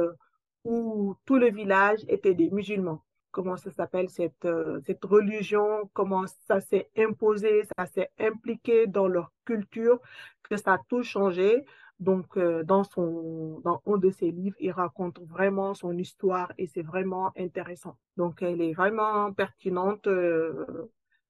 où 0.64 1.16
tout 1.26 1.38
le 1.38 1.50
village 1.50 2.00
était 2.08 2.34
des 2.34 2.50
musulmans. 2.50 3.02
Comment 3.32 3.58
ça 3.58 3.72
s'appelle 3.72 4.10
cette, 4.10 4.46
euh, 4.46 4.80
cette 4.86 5.06
religion, 5.06 5.90
comment 5.94 6.26
ça 6.48 6.60
s'est 6.60 6.90
imposé, 6.98 7.64
ça 7.78 7.86
s'est 7.86 8.10
impliqué 8.20 8.88
dans 8.88 9.08
leur 9.08 9.32
culture, 9.46 10.00
que 10.44 10.58
ça 10.58 10.74
a 10.74 10.80
tout 10.90 11.04
changé? 11.04 11.64
Donc, 12.00 12.38
euh, 12.38 12.64
dans, 12.64 12.84
son, 12.84 13.60
dans 13.64 13.82
un 13.88 13.98
de 13.98 14.12
ses 14.12 14.30
livres, 14.30 14.56
il 14.60 14.72
raconte 14.72 15.20
vraiment 15.22 15.74
son 15.74 15.98
histoire 15.98 16.52
et 16.58 16.68
c'est 16.68 16.84
vraiment 16.84 17.32
intéressant. 17.38 17.98
Donc, 18.18 18.42
elle 18.44 18.62
est 18.62 18.74
vraiment 18.74 19.34
pertinente 19.34 20.06
euh, 20.06 20.66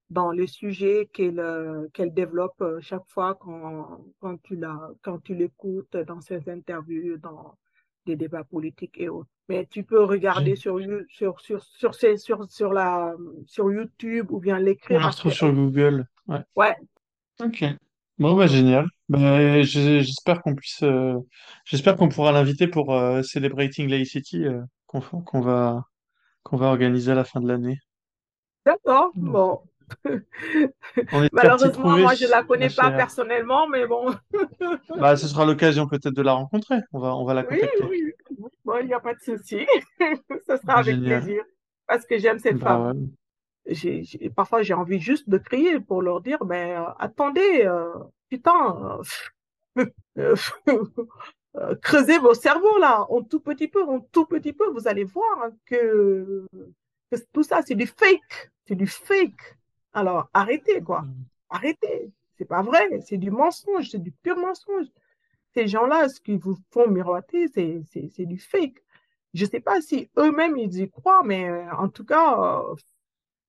dans 0.09 0.31
les 0.31 0.47
sujets 0.47 1.09
qu'elle 1.13 1.39
euh, 1.39 1.87
qu'elle 1.93 2.13
développe 2.13 2.63
chaque 2.81 3.07
fois 3.07 3.35
quand, 3.35 4.01
quand 4.19 4.41
tu 4.43 4.57
la, 4.57 4.91
quand 5.01 5.19
tu 5.19 5.35
l'écoutes 5.35 5.95
dans 5.95 6.19
ses 6.19 6.49
interviews, 6.49 7.17
dans 7.17 7.55
des 8.05 8.15
débats 8.17 8.43
politiques 8.43 8.97
et 8.97 9.09
autres. 9.09 9.29
Mais 9.49 9.65
tu 9.69 9.83
peux 9.83 10.03
regarder 10.03 10.55
sur, 10.57 10.79
sur, 11.09 11.39
sur, 11.39 11.63
sur, 11.63 11.95
sur, 11.95 12.51
sur, 12.51 12.73
la, 12.73 13.15
sur 13.45 13.71
YouTube 13.71 14.31
ou 14.31 14.39
bien 14.39 14.59
l'écrire. 14.59 14.97
On 14.97 15.01
la 15.01 15.09
retrouve 15.09 15.31
sur 15.31 15.53
Google. 15.53 16.05
Ouais. 16.27 16.43
Ouais. 16.55 16.75
Ok. 17.39 17.63
Bon, 18.19 18.35
bah, 18.35 18.47
génial. 18.47 18.87
Bah, 19.09 19.61
j'espère 19.61 20.41
qu'on 20.41 20.55
puisse, 20.55 20.81
euh, 20.83 21.13
j'espère 21.65 21.95
qu'on 21.95 22.09
pourra 22.09 22.31
l'inviter 22.31 22.67
pour 22.67 22.93
euh, 22.95 23.21
Celebrating 23.23 23.87
Laicity 23.89 24.43
euh, 24.45 24.61
qu'on 24.87 25.01
qu'on 25.01 25.41
va, 25.41 25.83
qu'on 26.43 26.57
va 26.57 26.67
organiser 26.67 27.11
à 27.13 27.15
la 27.15 27.25
fin 27.25 27.41
de 27.41 27.47
l'année. 27.47 27.79
D'accord, 28.65 29.13
bon. 29.25 29.63
On 31.11 31.21
espère 31.23 31.55
t'y 31.57 31.69
Malheureusement, 31.71 31.71
trouver, 31.71 32.03
moi, 32.03 32.15
je 32.15 32.25
ne 32.25 32.29
la 32.31 32.43
ma 32.43 32.43
connais 32.43 32.69
pas 32.69 32.91
chère. 32.91 32.91
personnellement, 32.91 33.67
mais 33.67 33.85
bon. 33.87 34.13
Bah, 34.95 35.15
ce 35.15 35.27
sera 35.29 35.45
l'occasion 35.45 35.87
peut-être 35.87 36.13
de 36.13 36.21
la 36.21 36.33
rencontrer. 36.33 36.79
On 36.91 36.99
va, 36.99 37.15
on 37.15 37.23
va 37.25 37.33
la 37.33 37.43
Oui, 37.49 37.59
contacter. 37.59 37.89
oui, 37.89 38.13
bon, 38.65 38.77
il 38.81 38.87
n'y 38.87 38.93
a 38.93 38.99
pas 38.99 39.13
de 39.13 39.19
souci. 39.21 39.65
Ce 40.47 40.57
sera 40.57 40.75
Bah, 40.75 40.79
avec 40.79 41.01
génial. 41.01 41.03
plaisir 41.03 41.43
parce 41.87 42.05
que 42.05 42.17
j'aime 42.17 42.39
cette 42.39 42.59
Bah, 42.59 42.59
femme. 42.61 42.89
ouais. 42.91 43.07
J'ai, 43.67 44.03
j'ai- 44.03 44.29
parfois, 44.29 44.63
j'ai 44.63 44.73
envie 44.73 44.99
juste 44.99 45.29
de 45.29 45.37
crier 45.37 45.79
pour 45.79 46.01
leur 46.01 46.21
dire, 46.21 46.43
mais 46.45 46.75
euh, 46.75 46.83
attendez, 46.99 47.63
euh, 47.65 47.93
putain, 48.29 48.99
euh, 50.17 50.35
creusez 51.81 52.17
vos 52.19 52.33
cerveaux 52.33 52.77
là, 52.79 53.05
en 53.11 53.23
tout 53.23 53.39
petit 53.39 53.67
peu, 53.67 53.83
en 53.83 53.99
tout 53.99 54.25
petit 54.25 54.53
peu, 54.53 54.69
vous 54.71 54.87
allez 54.87 55.03
voir 55.03 55.43
hein, 55.43 55.51
que, 55.65 56.45
que 57.11 57.17
tout 57.33 57.43
ça, 57.43 57.61
c'est 57.65 57.75
du 57.75 57.87
fake, 57.87 58.51
c'est 58.67 58.75
du 58.75 58.87
fake. 58.87 59.57
Alors, 59.93 60.29
arrêtez, 60.33 60.81
quoi. 60.81 61.05
Arrêtez. 61.49 62.11
C'est 62.37 62.45
pas 62.45 62.61
vrai, 62.61 63.01
c'est 63.05 63.17
du 63.17 63.31
mensonge, 63.31 63.89
c'est 63.89 64.01
du 64.01 64.11
pur 64.11 64.37
mensonge. 64.37 64.85
Ces 65.55 65.67
gens-là, 65.67 66.09
ce 66.09 66.21
qu'ils 66.21 66.39
vous 66.39 66.57
font 66.71 66.87
miroiter, 66.87 67.47
c'est, 67.49 67.81
c'est, 67.91 68.09
c'est 68.15 68.25
du 68.25 68.39
fake. 68.39 68.83
Je 69.33 69.45
sais 69.45 69.59
pas 69.59 69.81
si 69.81 70.09
eux-mêmes 70.17 70.57
ils 70.57 70.79
y 70.81 70.89
croient, 70.89 71.23
mais 71.23 71.49
en 71.71 71.89
tout 71.89 72.05
cas, 72.05 72.61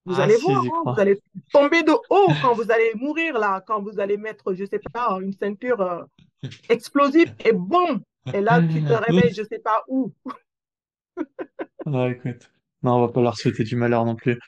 vous 0.08 0.20
Ah, 0.20 0.22
allez 0.22 0.38
si, 0.38 0.38
voir, 0.38 0.64
hein, 0.86 0.94
vous 0.94 1.00
allez 1.00 1.20
tomber 1.52 1.82
de 1.84 1.92
haut 2.10 2.36
quand 2.36 2.54
vous 2.54 2.70
allez 2.70 2.92
mourir 2.96 3.38
là, 3.38 3.62
quand 3.66 3.82
vous 3.82 4.00
allez 4.00 4.16
mettre, 4.16 4.54
je 4.54 4.64
sais 4.64 4.80
pas, 4.92 5.18
une 5.22 5.32
ceinture 5.34 5.80
euh, 5.82 6.04
explosive 6.68 7.32
et 7.44 7.52
boum! 7.52 8.02
Et 8.32 8.40
là, 8.42 8.62
tu 8.62 8.84
te 8.84 8.92
réveilles, 8.94 9.34
je 9.34 9.42
sais 9.44 9.60
pas 9.60 9.84
où. 9.88 10.12
Ouais, 11.86 12.12
écoute. 12.12 12.50
Non, 12.82 12.96
on 12.96 13.00
va 13.06 13.12
pas 13.12 13.22
leur 13.22 13.36
souhaiter 13.36 13.64
du 13.64 13.74
malheur 13.76 14.04
non 14.04 14.14
plus. 14.16 14.38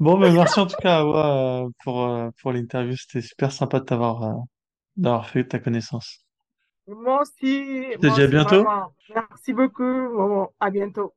Bon, 0.00 0.18
ben 0.18 0.32
merci 0.34 0.60
en 0.60 0.66
tout 0.66 0.76
cas, 0.80 1.00
Awa, 1.00 1.64
euh, 1.66 1.70
pour, 1.84 2.04
euh, 2.06 2.30
pour 2.42 2.52
l'interview. 2.52 2.96
C'était 2.96 3.22
super 3.26 3.52
sympa 3.52 3.80
de 3.80 3.84
t'avoir, 3.86 4.22
euh, 4.24 4.34
d'avoir 4.96 5.28
fait 5.28 5.46
ta 5.46 5.58
connaissance. 5.60 6.24
Moi 6.88 7.20
aussi, 7.22 7.84
Je 7.92 7.98
te 7.98 8.06
moi 8.06 8.16
dis 8.16 8.22
à 8.22 8.26
bientôt. 8.26 8.64
vraiment. 8.64 8.92
Merci 9.14 9.52
beaucoup. 9.52 9.84
Bon, 9.84 10.48
à 10.58 10.70
bientôt. 10.70 11.14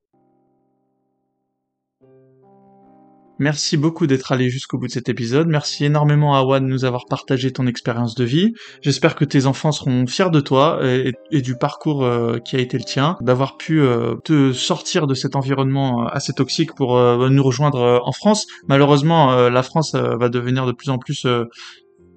Merci 3.41 3.75
beaucoup 3.75 4.05
d'être 4.05 4.31
allé 4.31 4.51
jusqu'au 4.51 4.77
bout 4.77 4.85
de 4.85 4.91
cet 4.91 5.09
épisode. 5.09 5.47
Merci 5.47 5.83
énormément 5.83 6.35
à 6.35 6.41
Awa 6.41 6.59
de 6.59 6.65
nous 6.65 6.85
avoir 6.85 7.05
partagé 7.05 7.51
ton 7.51 7.65
expérience 7.65 8.13
de 8.13 8.23
vie. 8.23 8.53
J'espère 8.83 9.15
que 9.15 9.25
tes 9.25 9.47
enfants 9.47 9.71
seront 9.71 10.05
fiers 10.05 10.29
de 10.29 10.39
toi 10.41 10.79
et, 10.83 11.41
du 11.41 11.55
parcours 11.55 12.05
euh, 12.05 12.37
qui 12.37 12.55
a 12.55 12.59
été 12.59 12.77
le 12.77 12.83
tien, 12.83 13.17
d'avoir 13.19 13.57
pu 13.57 13.81
euh, 13.81 14.13
te 14.23 14.53
sortir 14.53 15.07
de 15.07 15.15
cet 15.15 15.35
environnement 15.35 16.03
euh, 16.03 16.09
assez 16.11 16.33
toxique 16.33 16.75
pour 16.75 16.95
nous 17.31 17.43
rejoindre 17.43 17.99
en 18.05 18.11
France. 18.11 18.45
Malheureusement, 18.67 19.49
la 19.49 19.63
France 19.63 19.95
va 19.95 20.29
devenir 20.29 20.67
de 20.67 20.71
plus 20.71 20.91
en 20.91 20.99
plus 20.99 21.25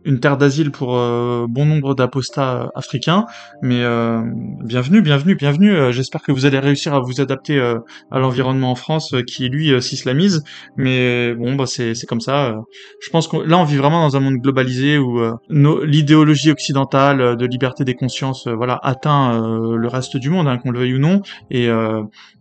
une 0.05 0.21
terre 0.21 0.37
d'asile 0.37 0.71
pour 0.71 0.97
euh, 0.97 1.47
bon 1.49 1.65
nombre 1.65 1.95
d'apostats 1.95 2.71
africains. 2.75 3.27
Mais 3.63 3.83
euh, 3.83 4.23
bienvenue, 4.65 5.03
bienvenue, 5.03 5.35
bienvenue. 5.35 5.75
Euh, 5.75 5.93
J'espère 5.93 6.23
que 6.23 6.33
vous 6.33 6.47
allez 6.47 6.59
réussir 6.59 6.95
à 6.95 7.01
vous 7.01 7.21
adapter 7.21 7.59
euh, 7.59 7.79
à 8.11 8.19
l'environnement 8.19 8.71
en 8.71 8.75
France 8.75 9.15
euh, 9.15 9.23
qui 9.23 9.49
lui 9.49 9.73
euh, 9.73 9.81
s'islamise. 9.81 10.45
Mais 10.77 11.35
bon, 11.35 11.55
bah 11.55 11.67
c'est 11.67 11.95
comme 12.07 12.21
ça. 12.21 12.57
Je 13.01 13.11
pense 13.11 13.29
que 13.29 13.37
là 13.39 13.59
on 13.59 13.65
vit 13.65 13.77
vraiment 13.77 14.03
dans 14.03 14.17
un 14.17 14.21
monde 14.21 14.37
globalisé 14.37 14.99
où 14.99 15.21
l'idéologie 15.49 16.51
occidentale 16.51 17.37
de 17.37 17.47
liberté 17.47 17.85
des 17.85 17.95
consciences, 17.95 18.47
voilà, 18.49 18.79
atteint 18.83 19.41
le 19.77 19.89
reste 19.89 20.17
du 20.17 20.31
monde, 20.31 20.49
hein, 20.49 20.59
qu'on 20.59 20.71
le 20.71 20.81
veuille 20.81 20.95
ou 20.95 20.99
non. 20.99 21.23
Et 21.51 21.69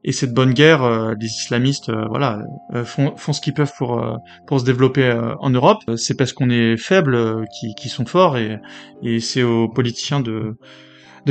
et 0.04 0.12
cette 0.12 0.34
bonne 0.34 0.54
guerre, 0.54 1.16
les 1.20 1.28
islamistes, 1.28 1.92
voilà, 2.10 2.40
font 2.84 3.14
font 3.16 3.34
ce 3.34 3.42
qu'ils 3.42 3.54
peuvent 3.54 3.72
pour 3.78 4.20
pour 4.48 4.60
se 4.60 4.66
développer 4.66 5.16
en 5.40 5.50
Europe. 5.50 5.80
C'est 5.96 6.18
parce 6.18 6.34
qu'on 6.34 6.50
est 6.50 6.78
faible 6.78 7.46
qui, 7.60 7.76
qui 7.76 7.90
sont 7.90 8.06
forts 8.06 8.38
et, 8.38 8.60
c'est 9.20 9.44
aux 9.44 9.68
politiciens 9.68 10.20
de, 10.20 10.56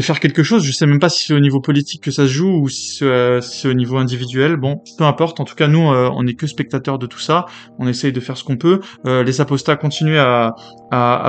faire 0.01 0.21
quelque 0.21 0.43
chose. 0.43 0.65
Je 0.65 0.73
sais 0.73 0.87
même 0.87 1.01
pas 1.01 1.09
si 1.09 1.27
c'est 1.27 1.35
au 1.35 1.41
niveau 1.41 1.61
politique 1.61 2.03
que 2.03 2.11
ça 2.11 2.27
se 2.27 2.33
joue 2.33 2.63
ou 2.63 2.69
si 2.69 2.97
c'est 2.97 3.05
euh, 3.05 3.41
au 3.65 3.75
niveau 3.75 3.99
individuel. 3.99 4.57
Bon, 4.57 4.83
peu 4.99 5.05
importe. 5.05 5.41
En 5.41 5.45
tout 5.45 5.55
cas, 5.55 5.69
nous, 5.69 5.91
euh, 5.91 6.11
on 6.15 6.27
est 6.27 6.35
que 6.35 6.47
spectateurs 6.47 6.99
de 6.99 7.07
tout 7.07 7.19
ça. 7.19 7.47
On 7.79 7.87
essaye 7.89 8.13
de 8.13 8.21
faire 8.21 8.37
ce 8.37 8.45
qu'on 8.45 8.57
peut. 8.57 8.81
Euh, 9.07 9.23
les 9.23 9.41
apostats 9.41 9.77
continuent 9.77 10.19
à, 10.19 10.55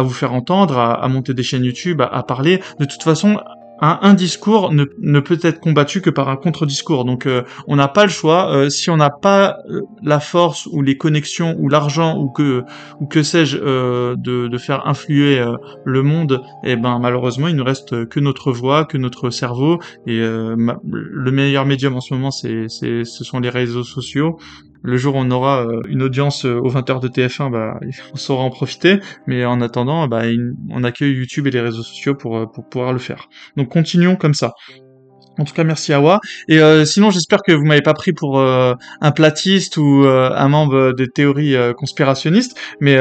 vous 0.01 0.13
faire 0.13 0.33
entendre, 0.33 0.77
à, 0.77 1.07
monter 1.07 1.33
des 1.33 1.43
chaînes 1.43 1.65
YouTube, 1.65 2.01
à 2.01 2.23
parler. 2.23 2.61
De 2.79 2.85
toute 2.85 3.03
façon, 3.03 3.39
un, 3.83 3.99
un 4.01 4.13
discours 4.13 4.71
ne, 4.71 4.85
ne 4.99 5.19
peut 5.19 5.39
être 5.41 5.59
combattu 5.59 5.99
que 5.99 6.09
par 6.09 6.29
un 6.29 6.37
contre-discours. 6.37 7.03
Donc, 7.03 7.25
euh, 7.25 7.43
on 7.67 7.75
n'a 7.75 7.89
pas 7.89 8.05
le 8.05 8.11
choix. 8.11 8.55
Euh, 8.55 8.69
si 8.69 8.89
on 8.89 8.95
n'a 8.95 9.09
pas 9.09 9.57
euh, 9.69 9.81
la 10.01 10.21
force 10.21 10.67
ou 10.67 10.81
les 10.81 10.97
connexions 10.97 11.57
ou 11.59 11.67
l'argent 11.67 12.17
ou 12.17 12.29
que 12.29 12.63
ou 13.01 13.07
que 13.07 13.23
sais-je 13.23 13.57
de, 13.57 14.57
faire 14.57 14.87
influer 14.87 15.43
le 15.83 16.03
monde, 16.03 16.41
eh 16.63 16.77
ben 16.77 16.99
malheureusement 16.99 17.49
il 17.49 17.55
nous 17.55 17.63
reste 17.63 18.07
que 18.07 18.19
notre 18.21 18.53
voix, 18.53 18.85
que 18.85 18.97
notre 18.97 19.29
cerveau. 19.29 19.79
Et 20.07 20.19
le 20.19 21.31
meilleur 21.31 21.65
médium 21.65 21.95
en 21.95 22.01
ce 22.01 22.13
moment, 22.13 22.31
c'est 22.31 22.67
ce 22.69 23.23
sont 23.23 23.39
les 23.39 23.49
réseaux 23.49 23.83
sociaux. 23.83 24.37
Le 24.83 24.97
jour 24.97 25.15
où 25.15 25.19
on 25.19 25.31
aura 25.31 25.65
euh, 25.65 25.79
une 25.87 26.03
audience 26.03 26.45
euh, 26.45 26.59
aux 26.59 26.69
20h 26.69 27.01
de 27.01 27.07
TF1, 27.07 27.49
bah, 27.49 27.79
on 28.13 28.17
saura 28.17 28.43
en 28.43 28.49
profiter. 28.49 28.99
Mais 29.25 29.45
en 29.45 29.61
attendant, 29.61 30.07
bah, 30.07 30.23
on 30.69 30.83
accueille 30.83 31.13
YouTube 31.13 31.47
et 31.47 31.51
les 31.51 31.61
réseaux 31.61 31.83
sociaux 31.83 32.15
pour, 32.15 32.37
euh, 32.37 32.45
pour 32.45 32.67
pouvoir 32.67 32.91
le 32.91 32.99
faire. 32.99 33.29
Donc 33.55 33.69
continuons 33.69 34.17
comme 34.17 34.33
ça. 34.33 34.51
En 35.39 35.45
tout 35.45 35.53
cas, 35.53 35.63
merci 35.63 35.93
Awa. 35.93 36.19
Et 36.47 36.59
sinon, 36.85 37.09
j'espère 37.09 37.39
que 37.41 37.53
vous 37.53 37.65
m'avez 37.65 37.81
pas 37.81 37.95
pris 37.95 38.13
pour 38.13 38.39
un 38.39 39.11
platiste 39.15 39.77
ou 39.77 40.05
un 40.05 40.47
membre 40.47 40.93
des 40.93 41.07
théories 41.07 41.55
conspirationnistes, 41.75 42.55
mais 42.79 42.99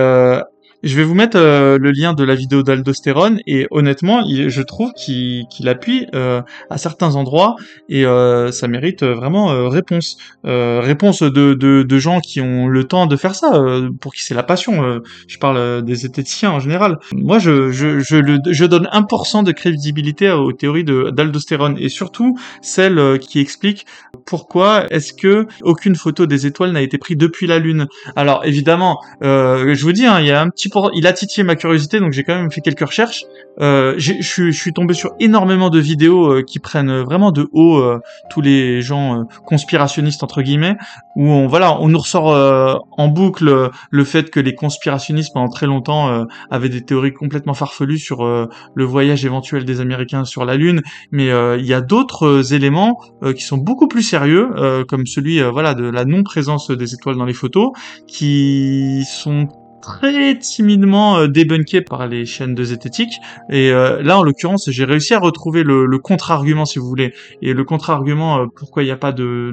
je 0.82 0.96
vais 0.96 1.04
vous 1.04 1.14
mettre 1.14 1.38
euh, 1.38 1.78
le 1.78 1.92
lien 1.92 2.12
de 2.12 2.24
la 2.24 2.34
vidéo 2.34 2.62
d'aldostérone 2.62 3.40
et 3.46 3.68
honnêtement, 3.70 4.24
je 4.26 4.62
trouve 4.62 4.92
qu'il 4.92 5.68
appuie 5.68 6.06
euh, 6.14 6.42
à 6.70 6.78
certains 6.78 7.14
endroits 7.14 7.56
et 7.88 8.04
euh, 8.04 8.50
ça 8.50 8.68
mérite 8.68 9.04
vraiment 9.04 9.68
réponse. 9.68 10.18
Réponse 10.44 11.22
de, 11.22 11.98
gens 11.98 12.20
qui 12.20 12.40
ont 12.40 12.66
le 12.66 12.84
temps 12.84 13.06
de 13.06 13.16
faire 13.16 13.34
ça, 13.34 13.62
pour 14.00 14.12
qui 14.14 14.24
c'est 14.24 14.34
la 14.34 14.42
passion. 14.42 15.00
je 15.28 15.38
parle 15.38 15.82
des 15.84 16.04
esthéticiens 16.04 16.50
en 16.50 16.60
général. 16.60 16.98
Moi, 17.12 17.38
je, 17.38 18.66
donne 18.66 18.88
1% 18.92 19.44
de 19.44 19.52
crédibilité 19.52 20.30
aux 20.30 20.52
théories 20.52 20.84
d'aldostérone 20.84 21.76
et 21.78 21.88
surtout 21.88 22.36
celle 22.60 23.18
qui 23.20 23.40
explique 23.40 23.86
pourquoi 24.26 24.86
est-ce 24.90 25.12
que 25.12 25.46
aucune 25.62 25.96
photo 25.96 26.26
des 26.26 26.46
étoiles 26.46 26.72
n'a 26.72 26.82
été 26.82 26.98
prise 26.98 27.16
depuis 27.16 27.46
la 27.46 27.58
Lune? 27.58 27.86
Alors 28.16 28.44
évidemment, 28.44 28.98
euh, 29.22 29.74
je 29.74 29.82
vous 29.84 29.92
dis, 29.92 30.06
hein, 30.06 30.20
il 30.20 30.26
y 30.26 30.30
a 30.30 30.40
un 30.40 30.48
petit 30.48 30.70
il 30.94 31.06
a 31.06 31.12
titillé 31.12 31.44
ma 31.44 31.56
curiosité, 31.56 32.00
donc 32.00 32.12
j'ai 32.12 32.24
quand 32.24 32.34
même 32.34 32.50
fait 32.50 32.60
quelques 32.60 32.86
recherches. 32.86 33.24
Euh, 33.60 33.94
je 33.98 34.50
suis 34.50 34.72
tombé 34.72 34.94
sur 34.94 35.10
énormément 35.20 35.68
de 35.68 35.78
vidéos 35.78 36.32
euh, 36.32 36.42
qui 36.42 36.58
prennent 36.58 37.02
vraiment 37.02 37.32
de 37.32 37.48
haut 37.52 37.76
euh, 37.76 38.00
tous 38.30 38.40
les 38.40 38.80
gens 38.80 39.20
euh, 39.20 39.24
conspirationnistes 39.44 40.22
entre 40.22 40.42
guillemets, 40.42 40.76
où 41.16 41.28
on 41.28 41.46
voilà, 41.46 41.78
on 41.80 41.88
nous 41.88 41.98
ressort 41.98 42.82
en 42.92 43.08
boucle 43.08 43.70
le 43.90 44.04
fait 44.04 44.30
que 44.30 44.40
les 44.40 44.54
conspirationnistes 44.54 45.32
pendant 45.34 45.48
très 45.48 45.66
longtemps 45.66 46.26
avaient 46.50 46.68
des 46.68 46.82
théories 46.82 47.12
complètement 47.12 47.54
farfelues 47.54 47.98
sur 47.98 48.24
le 48.24 48.84
voyage 48.84 49.24
éventuel 49.24 49.64
des 49.64 49.80
Américains 49.80 50.24
sur 50.24 50.44
la 50.44 50.56
Lune, 50.56 50.80
mais 51.10 51.26
il 51.26 51.66
y 51.66 51.74
a 51.74 51.80
d'autres 51.80 52.54
éléments 52.54 52.98
qui 53.36 53.42
sont 53.42 53.58
beaucoup 53.58 53.88
plus 53.88 54.02
sérieux, 54.12 54.84
comme 54.88 55.06
celui 55.06 55.40
voilà 55.42 55.72
de 55.74 55.84
la 55.84 56.04
non 56.04 56.22
présence 56.22 56.70
des 56.70 56.92
étoiles 56.94 57.16
dans 57.16 57.24
les 57.24 57.32
photos, 57.32 57.70
qui 58.06 59.04
sont 59.04 59.48
très 59.82 60.38
timidement 60.38 61.18
euh, 61.18 61.28
débunké 61.28 61.82
par 61.82 62.06
les 62.06 62.24
chaînes 62.24 62.54
de 62.54 62.64
zététique. 62.64 63.12
Et 63.50 63.70
euh, 63.70 64.00
là, 64.02 64.18
en 64.18 64.22
l'occurrence, 64.22 64.70
j'ai 64.70 64.84
réussi 64.84 65.12
à 65.12 65.18
retrouver 65.18 65.62
le, 65.64 65.84
le 65.84 65.98
contre-argument, 65.98 66.64
si 66.64 66.78
vous 66.78 66.86
voulez. 66.86 67.12
Et 67.42 67.52
le 67.52 67.64
contre-argument, 67.64 68.38
euh, 68.38 68.46
pourquoi 68.56 68.82
il 68.82 68.86
n'y 68.86 68.92
a 68.92 68.96
pas 68.96 69.12
de 69.12 69.52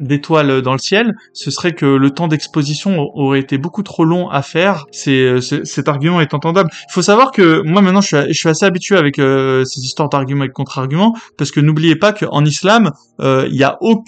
d'étoiles 0.00 0.60
dans 0.60 0.72
le 0.72 0.78
ciel, 0.78 1.14
ce 1.32 1.50
serait 1.50 1.72
que 1.72 1.86
le 1.86 2.10
temps 2.10 2.28
d'exposition 2.28 2.98
aurait 3.14 3.40
été 3.40 3.56
beaucoup 3.56 3.82
trop 3.82 4.04
long 4.04 4.28
à 4.28 4.42
faire. 4.42 4.84
C'est 4.90 5.40
cet 5.40 5.88
argument 5.88 6.20
est 6.20 6.34
entendable. 6.34 6.70
Il 6.90 6.92
faut 6.92 7.02
savoir 7.02 7.30
que 7.30 7.62
moi 7.64 7.80
maintenant, 7.80 8.00
je 8.00 8.08
suis, 8.08 8.16
je 8.28 8.38
suis 8.38 8.48
assez 8.48 8.66
habitué 8.66 8.96
avec 8.96 9.16
ces 9.16 9.80
histoires 9.80 10.08
d'arguments 10.08 10.44
et 10.44 10.48
de 10.48 10.52
contre-arguments, 10.52 11.14
parce 11.36 11.50
que 11.52 11.60
n'oubliez 11.60 11.96
pas 11.96 12.12
qu'en 12.12 12.44
islam, 12.44 12.90
il 13.20 13.54
y 13.54 13.62
a 13.62 13.78
aucun 13.80 14.02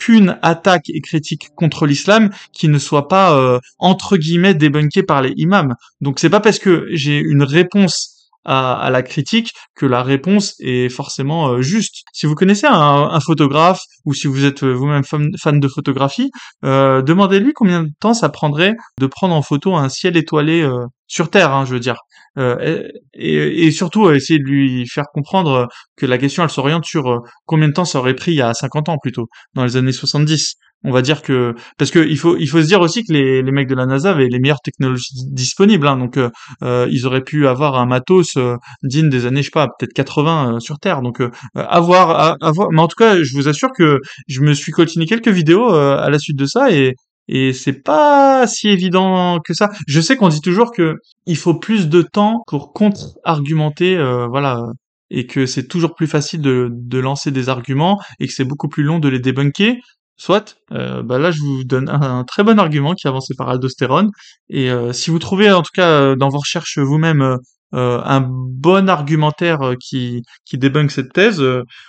qu'une 0.00 0.38
attaque 0.42 0.88
et 0.88 1.00
critique 1.00 1.50
contre 1.54 1.86
l'islam 1.86 2.30
qui 2.52 2.66
ne 2.66 2.78
soit 2.78 3.06
pas 3.06 3.36
euh, 3.36 3.60
entre 3.78 4.16
guillemets 4.16 4.54
débunkée 4.54 5.04
par 5.04 5.22
les 5.22 5.32
imams. 5.36 5.76
Donc 6.00 6.18
c'est 6.18 6.30
pas 6.30 6.40
parce 6.40 6.58
que 6.58 6.88
j'ai 6.90 7.18
une 7.18 7.44
réponse 7.44 8.09
à, 8.44 8.88
la 8.90 9.02
critique 9.02 9.52
que 9.74 9.86
la 9.86 10.02
réponse 10.02 10.54
est 10.60 10.88
forcément 10.88 11.48
euh, 11.48 11.62
juste. 11.62 12.04
Si 12.12 12.26
vous 12.26 12.34
connaissez 12.34 12.66
un, 12.68 13.20
photographe 13.20 13.80
ou 14.04 14.14
si 14.14 14.26
vous 14.26 14.44
êtes 14.44 14.64
vous-même 14.64 15.04
fan, 15.04 15.60
de 15.60 15.68
photographie, 15.68 16.30
euh, 16.64 17.02
demandez-lui 17.02 17.52
combien 17.52 17.82
de 17.82 17.90
temps 18.00 18.14
ça 18.14 18.28
prendrait 18.28 18.74
de 18.98 19.06
prendre 19.06 19.34
en 19.34 19.42
photo 19.42 19.74
un 19.74 19.88
ciel 19.88 20.16
étoilé 20.16 20.66
sur 21.06 21.28
Terre, 21.30 21.52
hein, 21.52 21.64
je 21.64 21.74
veux 21.74 21.80
dire. 21.80 21.96
Euh, 22.38 22.88
et, 23.12 23.70
surtout 23.72 24.06
euh, 24.06 24.14
essayer 24.14 24.38
de 24.38 24.44
lui 24.44 24.86
faire 24.86 25.06
comprendre 25.12 25.66
que 25.96 26.06
la 26.06 26.16
question 26.16 26.44
elle 26.44 26.50
s'oriente 26.50 26.84
sur 26.84 27.10
euh, 27.10 27.18
combien 27.44 27.66
de 27.68 27.72
temps 27.72 27.84
ça 27.84 27.98
aurait 27.98 28.14
pris 28.14 28.32
il 28.32 28.36
y 28.36 28.42
a 28.42 28.54
50 28.54 28.88
ans 28.88 28.98
plutôt, 28.98 29.26
dans 29.54 29.64
les 29.64 29.76
années 29.76 29.92
70. 29.92 30.54
On 30.84 30.92
va 30.92 31.02
dire 31.02 31.22
que 31.22 31.54
parce 31.78 31.90
que 31.90 31.98
il 31.98 32.18
faut 32.18 32.36
il 32.36 32.46
faut 32.46 32.60
se 32.62 32.66
dire 32.66 32.80
aussi 32.80 33.04
que 33.04 33.12
les, 33.12 33.42
les 33.42 33.52
mecs 33.52 33.68
de 33.68 33.74
la 33.74 33.86
NASA 33.86 34.10
avaient 34.12 34.28
les 34.28 34.38
meilleures 34.38 34.62
technologies 34.62 35.12
disponibles, 35.30 35.86
hein, 35.86 35.98
donc 35.98 36.16
euh, 36.16 36.88
ils 36.90 37.06
auraient 37.06 37.22
pu 37.22 37.46
avoir 37.46 37.78
un 37.78 37.86
matos 37.86 38.38
digne 38.82 39.10
des 39.10 39.26
années 39.26 39.42
je 39.42 39.46
sais 39.46 39.50
pas 39.52 39.68
peut-être 39.78 39.92
80 39.92 40.58
sur 40.60 40.78
Terre, 40.78 41.02
donc 41.02 41.22
avoir 41.54 42.36
avoir 42.42 42.68
mais 42.72 42.80
en 42.80 42.88
tout 42.88 42.96
cas 42.96 43.22
je 43.22 43.34
vous 43.34 43.48
assure 43.48 43.70
que 43.76 44.00
je 44.26 44.40
me 44.40 44.54
suis 44.54 44.72
coltiné 44.72 45.06
quelques 45.06 45.28
vidéos 45.28 45.68
à 45.70 46.08
la 46.08 46.18
suite 46.18 46.38
de 46.38 46.46
ça 46.46 46.70
et 46.70 46.94
et 47.32 47.52
c'est 47.52 47.80
pas 47.84 48.46
si 48.48 48.68
évident 48.68 49.38
que 49.38 49.54
ça. 49.54 49.70
Je 49.86 50.00
sais 50.00 50.16
qu'on 50.16 50.28
dit 50.28 50.40
toujours 50.40 50.72
que 50.72 50.96
il 51.26 51.36
faut 51.36 51.54
plus 51.54 51.88
de 51.88 52.02
temps 52.02 52.42
pour 52.48 52.72
contre-argumenter, 52.72 53.96
euh, 53.96 54.26
voilà, 54.26 54.64
et 55.10 55.26
que 55.26 55.46
c'est 55.46 55.68
toujours 55.68 55.94
plus 55.94 56.08
facile 56.08 56.40
de, 56.40 56.68
de 56.72 56.98
lancer 56.98 57.30
des 57.30 57.48
arguments 57.48 58.00
et 58.18 58.26
que 58.26 58.32
c'est 58.32 58.44
beaucoup 58.44 58.68
plus 58.68 58.82
long 58.82 58.98
de 58.98 59.08
les 59.08 59.20
débunker. 59.20 59.76
Soit, 60.20 60.58
euh, 60.72 61.02
bah 61.02 61.18
là 61.18 61.30
je 61.30 61.40
vous 61.40 61.64
donne 61.64 61.88
un, 61.88 62.24
très 62.24 62.44
bon 62.44 62.58
argument 62.58 62.92
qui 62.92 63.06
est 63.06 63.08
avancé 63.08 63.32
par 63.34 63.48
Aldostérone. 63.48 64.10
Et 64.50 64.70
euh, 64.70 64.92
si 64.92 65.10
vous 65.10 65.18
trouvez 65.18 65.50
en 65.50 65.62
tout 65.62 65.70
cas 65.72 66.14
dans 66.14 66.28
vos 66.28 66.40
recherches 66.40 66.76
vous-même 66.76 67.38
un 67.72 68.20
bon 68.20 68.88
argumentaire 68.88 69.74
qui 69.80 70.22
qui 70.44 70.58
débunk 70.58 70.90
cette 70.90 71.12
thèse, 71.12 71.42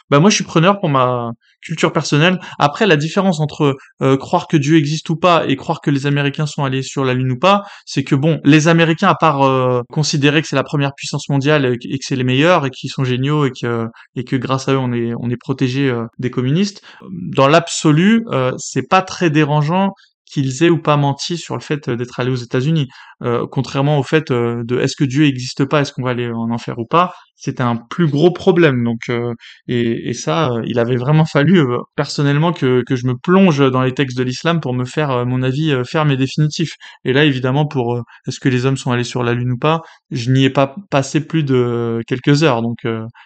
bah 0.09 0.19
moi 0.19 0.29
je 0.29 0.35
suis 0.35 0.43
preneur 0.43 0.79
pour 0.79 0.89
ma 0.89 1.31
culture 1.61 1.93
personnelle. 1.93 2.39
Après, 2.59 2.87
la 2.87 2.97
différence 2.97 3.39
entre 3.39 3.75
euh, 4.01 4.17
croire 4.17 4.47
que 4.47 4.57
Dieu 4.57 4.77
existe 4.77 5.09
ou 5.09 5.15
pas 5.15 5.45
et 5.47 5.55
croire 5.55 5.81
que 5.81 5.91
les 5.91 6.07
Américains 6.07 6.45
sont 6.45 6.63
allés 6.63 6.81
sur 6.81 7.05
la 7.05 7.13
Lune 7.13 7.31
ou 7.31 7.39
pas, 7.39 7.63
c'est 7.85 8.03
que 8.03 8.15
bon, 8.15 8.39
les 8.43 8.67
Américains, 8.67 9.09
à 9.09 9.15
part 9.15 9.43
euh, 9.43 9.81
considérer 9.91 10.41
que 10.41 10.47
c'est 10.47 10.55
la 10.55 10.63
première 10.63 10.93
puissance 10.95 11.29
mondiale 11.29 11.65
et 11.65 11.77
que 11.77 12.05
c'est 12.05 12.15
les 12.15 12.23
meilleurs 12.23 12.65
et 12.65 12.69
qu'ils 12.71 12.89
sont 12.89 13.03
géniaux 13.03 13.45
et 13.45 13.51
que 13.51 13.87
et 14.15 14.23
que 14.23 14.35
grâce 14.35 14.67
à 14.67 14.73
eux 14.73 14.77
on 14.77 14.91
est 14.91 15.13
on 15.19 15.29
est 15.29 15.37
protégé 15.39 15.89
euh, 15.89 16.05
des 16.17 16.31
communistes, 16.31 16.81
dans 17.11 17.47
l'absolu, 17.47 18.25
c'est 18.57 18.87
pas 18.87 19.01
très 19.01 19.29
dérangeant 19.29 19.91
qu'ils 20.31 20.63
aient 20.63 20.69
ou 20.69 20.81
pas 20.81 20.97
menti 20.97 21.37
sur 21.37 21.55
le 21.55 21.61
fait 21.61 21.89
d'être 21.89 22.19
allés 22.19 22.31
aux 22.31 22.35
États-Unis. 22.35 22.87
contrairement 23.51 23.99
au 23.99 24.03
fait 24.03 24.31
de 24.31 24.79
est-ce 24.79 24.95
que 24.95 25.03
Dieu 25.03 25.25
n'existe 25.25 25.65
pas, 25.65 25.81
est-ce 25.81 25.93
qu'on 25.93 26.03
va 26.03 26.11
aller 26.11 26.31
en 26.31 26.49
enfer 26.51 26.79
ou 26.79 26.85
pas, 26.85 27.13
c'était 27.41 27.63
un 27.63 27.75
plus 27.75 28.07
gros 28.07 28.31
problème. 28.31 28.83
Donc, 28.83 28.99
euh, 29.09 29.33
et, 29.67 30.09
et, 30.09 30.13
ça, 30.13 30.51
euh, 30.51 30.61
il 30.65 30.77
avait 30.79 30.95
vraiment 30.95 31.25
fallu 31.25 31.59
euh, 31.59 31.79
personnellement 31.95 32.53
que, 32.53 32.83
que 32.85 32.95
je 32.95 33.07
me 33.07 33.15
plonge 33.15 33.59
dans 33.71 33.81
les 33.81 33.93
textes 33.93 34.17
de 34.17 34.23
l'islam 34.23 34.59
pour 34.59 34.73
me 34.73 34.85
faire 34.85 35.25
mon 35.25 35.41
avis 35.41 35.73
ferme 35.83 36.11
et 36.11 36.17
définitif. 36.17 36.73
Et 37.03 37.13
là, 37.13 37.25
évidemment, 37.25 37.65
pour 37.65 38.03
est-ce 38.27 38.39
que 38.39 38.47
les 38.47 38.65
hommes 38.65 38.77
sont 38.77 38.91
allés 38.91 39.03
sur 39.03 39.23
la 39.23 39.33
lune 39.33 39.53
ou 39.53 39.57
pas, 39.57 39.81
je 40.11 40.31
n'y 40.31 40.45
ai 40.45 40.49
pas 40.51 40.75
passé 40.91 41.25
plus 41.25 41.43
de 41.43 42.01
quelques 42.07 42.43
heures. 42.43 42.61
Donc, 42.61 42.77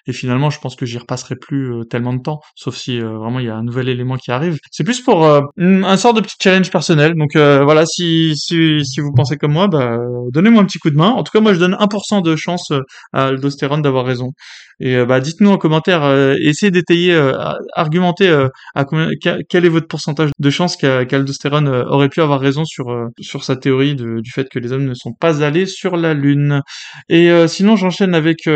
et 0.08 0.14
finalement, 0.14 0.50
je 0.50 0.60
pense 0.60 0.76
que 0.76 0.86
j'y 0.86 0.98
repasserai 0.98 1.36
plus 1.36 1.74
tellement 1.90 2.14
de 2.14 2.22
temps, 2.22 2.40
sauf 2.56 2.76
si 2.76 3.00
vraiment 3.00 3.40
il 3.40 3.46
y 3.46 3.50
a 3.50 3.56
un 3.56 3.64
nouvel 3.64 3.90
élément 3.90 4.16
qui 4.16 4.32
arrive. 4.32 4.58
C'est 4.72 4.84
plus 4.84 5.02
pour 5.02 5.26
un 5.26 5.98
sort 5.98 6.14
de 6.14 6.22
petit 6.22 6.36
challenge 6.42 6.72
personnel. 6.72 7.16
Donc 7.16 7.32
voilà, 7.36 7.86
si, 7.86 8.36
si 8.38 8.86
si 8.86 9.02
vous 9.02 9.12
pensez 9.14 9.38
comme 9.38 9.54
moi, 9.54 9.68
bah 9.68 9.98
donnez-moi 10.32 10.62
un 10.62 10.66
petit 10.66 10.80
coup 10.80 10.90
de 10.90 10.98
main. 10.98 11.10
En 11.10 11.24
tout 11.24 11.32
cas, 11.32 11.42
moi, 11.42 11.54
je 11.54 11.60
donne 11.60 11.76
1% 11.76 12.22
de 12.22 12.36
chance 12.36 12.72
à 13.14 13.26
Aldostérone 13.26 13.82
d'avoir 13.82 14.05
raison. 14.06 14.32
Et 14.80 14.95
euh, 14.95 15.06
bah, 15.06 15.19
dites-nous 15.19 15.49
en 15.49 15.57
commentaire, 15.57 16.03
euh, 16.03 16.36
essayez 16.41 16.72
d'étayer, 16.72 17.14
euh, 17.14 17.34
argumentez 17.73 18.30
à 18.76 18.86
quel 19.49 19.65
est 19.65 19.69
votre 19.69 19.88
pourcentage 19.88 20.32
de 20.38 20.49
chance 20.49 20.77
qu'Aldostérone 20.77 21.68
aurait 21.69 22.10
pu 22.10 22.22
avoir 22.22 22.40
raison 22.40 22.65
sur 22.65 22.86
sur 23.19 23.44
sa 23.44 23.56
théorie 23.56 23.95
du 23.95 24.32
fait 24.32 24.49
que 24.49 24.60
les 24.60 24.72
hommes 24.72 24.86
ne 24.86 24.94
sont 24.94 25.14
pas 25.14 25.44
allés 25.44 25.65
sur 25.65 25.98
la 25.98 26.14
Lune. 26.14 26.61
Et 27.10 27.30
sinon, 27.48 27.76
j'enchaîne 27.76 28.14
avec 28.14 28.49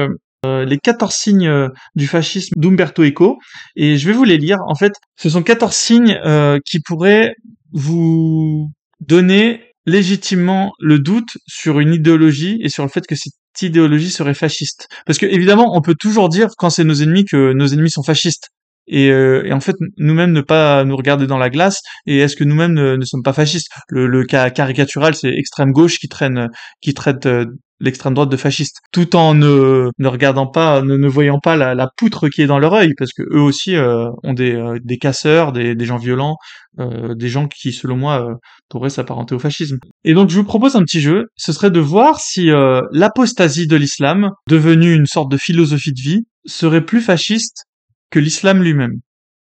les 0.43 0.77
14 0.77 1.13
signes 1.13 1.69
du 1.95 2.07
fascisme 2.07 2.53
d'Umberto 2.57 3.03
Eco 3.03 3.37
et 3.75 3.97
je 3.97 4.07
vais 4.07 4.13
vous 4.13 4.23
les 4.23 4.37
lire. 4.37 4.59
En 4.67 4.75
fait, 4.75 4.93
ce 5.17 5.29
sont 5.29 5.43
14 5.43 5.73
signes 5.73 6.19
qui 6.65 6.79
pourraient 6.81 7.33
vous 7.71 8.71
donner 8.99 9.69
légitimement 9.85 10.73
le 10.79 10.99
doute 10.99 11.37
sur 11.47 11.79
une 11.79 11.93
idéologie 11.93 12.59
et 12.61 12.69
sur 12.69 12.83
le 12.83 12.89
fait 12.89 13.05
que 13.07 13.15
cette 13.15 13.33
idéologie 13.61 14.11
serait 14.11 14.33
fasciste. 14.33 14.87
Parce 15.05 15.19
que 15.19 15.25
évidemment, 15.25 15.75
on 15.75 15.81
peut 15.81 15.95
toujours 15.95 16.29
dire 16.29 16.49
quand 16.57 16.69
c'est 16.69 16.83
nos 16.83 16.95
ennemis 16.95 17.25
que 17.25 17.53
nos 17.53 17.67
ennemis 17.67 17.91
sont 17.91 18.03
fascistes. 18.03 18.49
Et, 18.89 19.11
euh, 19.11 19.43
et 19.45 19.53
en 19.53 19.59
fait, 19.59 19.75
nous-mêmes 19.97 20.31
ne 20.31 20.41
pas 20.41 20.83
nous 20.83 20.95
regarder 20.95 21.27
dans 21.27 21.37
la 21.37 21.49
glace. 21.49 21.81
Et 22.05 22.19
est-ce 22.19 22.35
que 22.35 22.43
nous-mêmes 22.43 22.73
ne, 22.73 23.05
sommes 23.05 23.23
pas 23.23 23.33
fascistes? 23.33 23.69
Le, 23.87 24.07
le 24.07 24.25
cas 24.25 24.49
caricatural, 24.49 25.15
c'est 25.15 25.29
extrême 25.29 25.71
gauche 25.71 25.99
qui 25.99 26.07
traîne, 26.09 26.49
qui 26.81 26.93
traite 26.93 27.25
euh, 27.25 27.45
l'extrême 27.79 28.13
droite 28.13 28.29
de 28.29 28.37
fasciste, 28.37 28.77
tout 28.91 29.15
en 29.15 29.33
ne, 29.33 29.89
ne 29.97 30.07
regardant 30.07 30.47
pas, 30.47 30.81
ne, 30.81 31.07
voyant 31.07 31.39
pas 31.39 31.55
la, 31.55 31.75
la, 31.75 31.87
poutre 31.95 32.29
qui 32.29 32.41
est 32.41 32.47
dans 32.47 32.59
leur 32.59 32.73
œil, 32.73 32.93
parce 32.97 33.11
que 33.13 33.23
eux 33.23 33.41
aussi 33.41 33.75
euh, 33.75 34.09
ont 34.23 34.33
des, 34.33 34.53
euh, 34.53 34.79
des 34.83 34.97
casseurs, 34.97 35.51
des, 35.51 35.75
des 35.75 35.85
gens 35.85 35.97
violents, 35.97 36.37
euh, 36.79 37.15
des 37.15 37.29
gens 37.29 37.47
qui, 37.47 37.71
selon 37.71 37.95
moi, 37.95 38.37
pourraient 38.69 38.89
s'apparenter 38.89 39.35
au 39.35 39.39
fascisme. 39.39 39.77
Et 40.03 40.13
donc, 40.13 40.29
je 40.29 40.35
vous 40.35 40.43
propose 40.43 40.75
un 40.75 40.83
petit 40.83 41.01
jeu. 41.01 41.27
Ce 41.35 41.53
serait 41.53 41.71
de 41.71 41.79
voir 41.79 42.19
si 42.19 42.49
l'apostasie 42.91 43.67
de 43.67 43.75
l'islam, 43.75 44.31
devenue 44.47 44.93
une 44.93 45.05
sorte 45.05 45.31
de 45.31 45.37
philosophie 45.37 45.93
de 45.93 46.01
vie, 46.01 46.21
serait 46.45 46.85
plus 46.85 47.01
fasciste 47.01 47.65
que 48.09 48.19
l'islam 48.19 48.63
lui-même. 48.63 48.99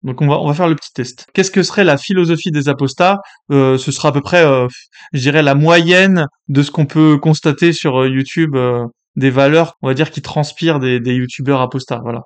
Donc 0.03 0.21
on 0.21 0.27
va 0.27 0.37
on 0.39 0.47
va 0.47 0.53
faire 0.53 0.67
le 0.67 0.75
petit 0.75 0.91
test. 0.93 1.27
Qu'est-ce 1.33 1.51
que 1.51 1.63
serait 1.63 1.85
la 1.85 1.97
philosophie 1.97 2.51
des 2.51 2.67
apostats? 2.67 3.19
Euh, 3.51 3.77
Ce 3.77 3.91
sera 3.91 4.09
à 4.09 4.11
peu 4.11 4.21
près, 4.21 4.45
euh, 4.45 4.67
je 5.13 5.19
dirais, 5.21 5.41
la 5.41 5.55
moyenne 5.55 6.27
de 6.49 6.61
ce 6.61 6.71
qu'on 6.71 6.85
peut 6.85 7.17
constater 7.17 7.71
sur 7.71 8.01
euh, 8.01 8.09
YouTube 8.09 8.55
des 9.15 9.29
valeurs, 9.29 9.75
on 9.81 9.87
va 9.87 9.93
dire, 9.93 10.11
qui 10.11 10.21
transpirent 10.21 10.79
des, 10.79 10.99
des 10.99 11.13
YouTubeurs 11.13 11.61
apostats. 11.61 12.01
Voilà. 12.03 12.21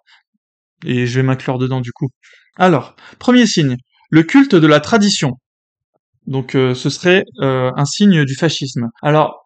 Et 0.86 1.06
je 1.06 1.20
vais 1.20 1.24
m'inclure 1.24 1.58
dedans 1.60 1.82
du 1.82 1.92
coup. 1.92 2.10
Alors, 2.56 2.96
premier 3.20 3.46
signe, 3.46 3.76
le 4.10 4.24
culte 4.24 4.56
de 4.56 4.68
la 4.68 4.80
tradition. 4.80 5.34
Donc 6.26 6.52
ce 6.54 6.90
serait 6.90 7.24
un 7.40 7.86
signe 7.86 8.26
du 8.26 8.36
fascisme. 8.36 8.88
Alors 9.02 9.44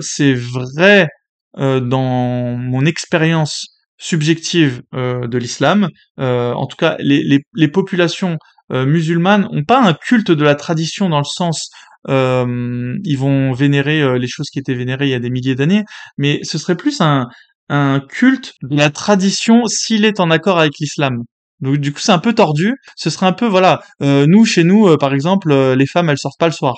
c'est 0.00 0.34
vrai 0.34 1.08
dans 1.56 2.56
mon 2.56 2.84
expérience 2.86 3.77
subjective 3.98 4.82
euh, 4.94 5.26
de 5.26 5.38
l'islam. 5.38 5.88
Euh, 6.18 6.52
en 6.52 6.66
tout 6.66 6.76
cas, 6.76 6.96
les, 7.00 7.22
les, 7.22 7.40
les 7.54 7.68
populations 7.68 8.38
euh, 8.72 8.86
musulmanes 8.86 9.48
n'ont 9.52 9.64
pas 9.64 9.82
un 9.82 9.92
culte 9.92 10.30
de 10.30 10.44
la 10.44 10.54
tradition 10.54 11.08
dans 11.08 11.18
le 11.18 11.24
sens 11.24 11.70
ils 12.10 13.16
vont 13.18 13.52
vénérer 13.52 14.18
les 14.18 14.28
choses 14.28 14.48
qui 14.48 14.58
étaient 14.58 14.72
vénérées 14.72 15.08
il 15.08 15.10
y 15.10 15.14
a 15.14 15.18
des 15.18 15.28
milliers 15.28 15.54
d'années, 15.54 15.84
mais 16.16 16.40
ce 16.42 16.56
serait 16.56 16.76
plus 16.76 17.02
un, 17.02 17.26
un 17.68 18.00
culte 18.00 18.54
de 18.62 18.78
la 18.78 18.88
tradition 18.88 19.66
s'il 19.66 20.06
est 20.06 20.18
en 20.18 20.30
accord 20.30 20.58
avec 20.58 20.78
l'islam. 20.80 21.24
Donc 21.60 21.76
du 21.76 21.92
coup 21.92 21.98
c'est 21.98 22.12
un 22.12 22.18
peu 22.18 22.34
tordu. 22.34 22.72
Ce 22.96 23.10
serait 23.10 23.26
un 23.26 23.34
peu 23.34 23.44
voilà, 23.44 23.82
nous 24.00 24.46
chez 24.46 24.64
nous 24.64 24.96
par 24.96 25.12
exemple 25.12 25.52
les 25.52 25.86
femmes 25.86 26.08
elles 26.08 26.16
sortent 26.16 26.38
pas 26.38 26.46
le 26.46 26.52
soir. 26.52 26.76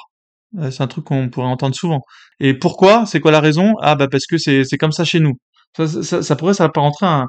c'est 0.70 0.80
un 0.80 0.88
truc 0.88 1.04
qu'on 1.04 1.28
pourrait 1.28 1.46
entendre 1.46 1.76
souvent. 1.76 2.00
Et 2.40 2.54
pourquoi? 2.54 3.06
C'est 3.06 3.20
quoi 3.20 3.30
la 3.30 3.40
raison? 3.40 3.74
Ah 3.82 3.94
bah 3.94 4.08
parce 4.10 4.26
que 4.26 4.36
c'est 4.36 4.64
c'est 4.64 4.78
comme 4.78 4.90
ça 4.90 5.04
chez 5.04 5.20
nous. 5.20 5.34
Ça, 5.76 5.86
ça, 5.86 6.22
ça 6.22 6.36
pourrait 6.36 6.54
s'apparenter 6.54 7.06
à 7.06 7.26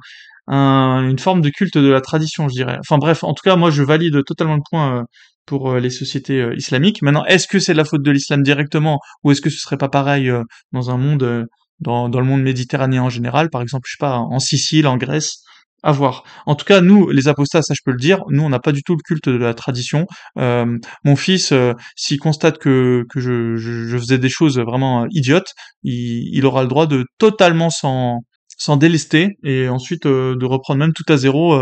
un, 0.47 1.09
une 1.09 1.19
forme 1.19 1.41
de 1.41 1.49
culte 1.49 1.77
de 1.77 1.89
la 1.89 2.01
tradition, 2.01 2.47
je 2.49 2.53
dirais. 2.53 2.77
Enfin 2.79 2.97
bref, 2.97 3.23
en 3.23 3.33
tout 3.33 3.43
cas, 3.43 3.55
moi 3.55 3.71
je 3.71 3.83
valide 3.83 4.23
totalement 4.25 4.55
le 4.55 4.61
point 4.69 4.99
euh, 4.99 5.03
pour 5.45 5.71
euh, 5.71 5.79
les 5.79 5.89
sociétés 5.89 6.41
euh, 6.41 6.55
islamiques. 6.55 7.01
Maintenant, 7.01 7.25
est-ce 7.25 7.47
que 7.47 7.59
c'est 7.59 7.73
la 7.73 7.85
faute 7.85 8.03
de 8.03 8.11
l'islam 8.11 8.43
directement 8.43 8.99
ou 9.23 9.31
est-ce 9.31 9.41
que 9.41 9.49
ce 9.49 9.59
serait 9.59 9.77
pas 9.77 9.89
pareil 9.89 10.31
dans 10.71 10.91
un 10.91 10.97
monde, 10.97 11.47
dans, 11.79 12.09
dans 12.09 12.19
le 12.19 12.25
monde 12.25 12.41
méditerranéen 12.43 13.03
en 13.03 13.09
général, 13.09 13.49
par 13.49 13.61
exemple, 13.61 13.83
je 13.87 13.93
sais 13.93 13.97
pas, 13.99 14.17
en 14.17 14.39
Sicile, 14.39 14.87
en 14.87 14.97
Grèce 14.97 15.43
à 15.83 15.91
voir. 15.91 16.23
En 16.45 16.53
tout 16.53 16.65
cas, 16.65 16.79
nous, 16.79 17.09
les 17.09 17.27
apostats, 17.27 17.63
ça 17.63 17.73
je 17.73 17.81
peux 17.83 17.89
le 17.91 17.97
dire, 17.97 18.23
nous 18.29 18.43
on 18.43 18.49
n'a 18.49 18.59
pas 18.59 18.71
du 18.71 18.83
tout 18.83 18.93
le 18.95 19.01
culte 19.03 19.29
de 19.29 19.37
la 19.37 19.55
tradition. 19.55 20.05
Euh, 20.37 20.77
mon 21.03 21.15
fils, 21.15 21.51
s'il 21.95 22.19
constate 22.19 22.59
que, 22.59 23.03
que 23.09 23.19
je, 23.19 23.55
je, 23.55 23.87
je, 23.87 23.97
faisais 23.97 24.19
des 24.19 24.29
choses 24.29 24.59
vraiment 24.59 25.07
idiotes, 25.09 25.53
il, 25.81 26.29
il 26.37 26.45
aura 26.45 26.61
le 26.61 26.67
droit 26.67 26.85
de 26.85 27.05
totalement 27.17 27.71
s'en 27.71 28.19
s'en 28.61 28.77
délester 28.77 29.39
et 29.43 29.67
ensuite 29.69 30.05
euh, 30.05 30.35
de 30.35 30.45
reprendre 30.45 30.79
même 30.79 30.93
tout 30.93 31.05
à 31.09 31.17
zéro. 31.17 31.59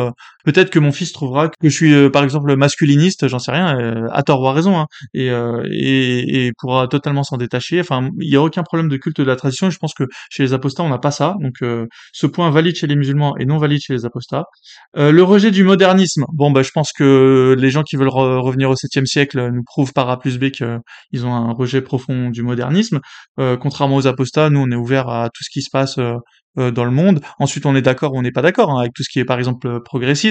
Euh, 0.49 0.51
peut-être 0.51 0.69
que 0.69 0.79
mon 0.79 0.91
fils 0.91 1.11
trouvera 1.11 1.49
que 1.49 1.55
je 1.69 1.69
suis 1.69 1.93
euh, 1.93 2.09
par 2.09 2.23
exemple 2.23 2.55
masculiniste, 2.55 3.27
j'en 3.27 3.39
sais 3.39 3.51
rien, 3.51 4.07
à 4.11 4.23
tort 4.23 4.41
ou 4.41 4.47
à 4.47 4.53
raison, 4.53 4.77
hein, 4.77 4.87
et, 5.13 5.27
et, 5.27 6.45
et, 6.47 6.51
pourra 6.57 6.87
totalement 6.87 7.23
s'en 7.23 7.37
détacher. 7.37 7.79
Enfin, 7.79 8.09
il 8.19 8.29
n'y 8.29 8.35
a 8.35 8.41
aucun 8.41 8.63
problème 8.63 8.89
de 8.89 8.97
culte 8.97 9.17
de 9.17 9.23
la 9.23 9.35
tradition. 9.35 9.69
je 9.69 9.77
pense 9.77 9.93
que 9.93 10.03
chez 10.29 10.43
les 10.43 10.53
apostats, 10.53 10.83
on 10.83 10.89
n'a 10.89 10.97
pas 10.97 11.11
ça. 11.11 11.35
Donc, 11.41 11.55
ce 12.13 12.27
point 12.27 12.49
valide 12.51 12.75
chez 12.75 12.87
les 12.87 12.95
musulmans 12.95 13.35
et 13.37 13.45
non 13.45 13.57
valide 13.57 13.81
chez 13.81 13.93
les 13.93 14.05
apostats. 14.05 14.45
le 14.95 15.21
rejet 15.21 15.51
du 15.51 15.63
modernisme. 15.63 16.25
Bon, 16.33 16.51
bah, 16.51 16.63
je 16.63 16.71
pense 16.71 16.91
que 16.91 17.55
les 17.57 17.69
gens 17.69 17.83
qui 17.83 17.95
veulent 17.95 18.09
revenir 18.09 18.69
au 18.69 18.75
7e 18.75 19.05
siècle 19.05 19.49
nous 19.51 19.63
prouvent 19.63 19.93
par 19.93 20.09
A 20.09 20.19
plus 20.19 20.37
B 20.37 20.49
qu'ils 20.51 21.25
ont 21.25 21.33
un 21.33 21.53
rejet 21.53 21.81
profond 21.81 22.29
du 22.29 22.43
modernisme. 22.43 22.99
contrairement 23.37 23.97
aux 23.97 24.07
apostats, 24.07 24.49
nous, 24.49 24.59
on 24.59 24.71
est 24.71 24.75
ouvert 24.75 25.09
à 25.09 25.29
tout 25.29 25.43
ce 25.43 25.49
qui 25.49 25.61
se 25.61 25.69
passe 25.71 25.99
euh, 26.57 26.71
dans 26.71 26.83
le 26.83 26.91
monde. 26.91 27.21
Ensuite, 27.37 27.67
on 27.67 27.75
est 27.75 27.81
d'accord 27.81 28.13
ou 28.13 28.17
on 28.17 28.23
n'est 28.23 28.31
pas 28.31 28.41
d'accord 28.41 28.71
hein, 28.71 28.79
avec 28.79 28.93
tout 28.93 29.03
ce 29.03 29.09
qui 29.09 29.19
est, 29.19 29.25
par 29.25 29.37
exemple, 29.37 29.67
euh, 29.67 29.79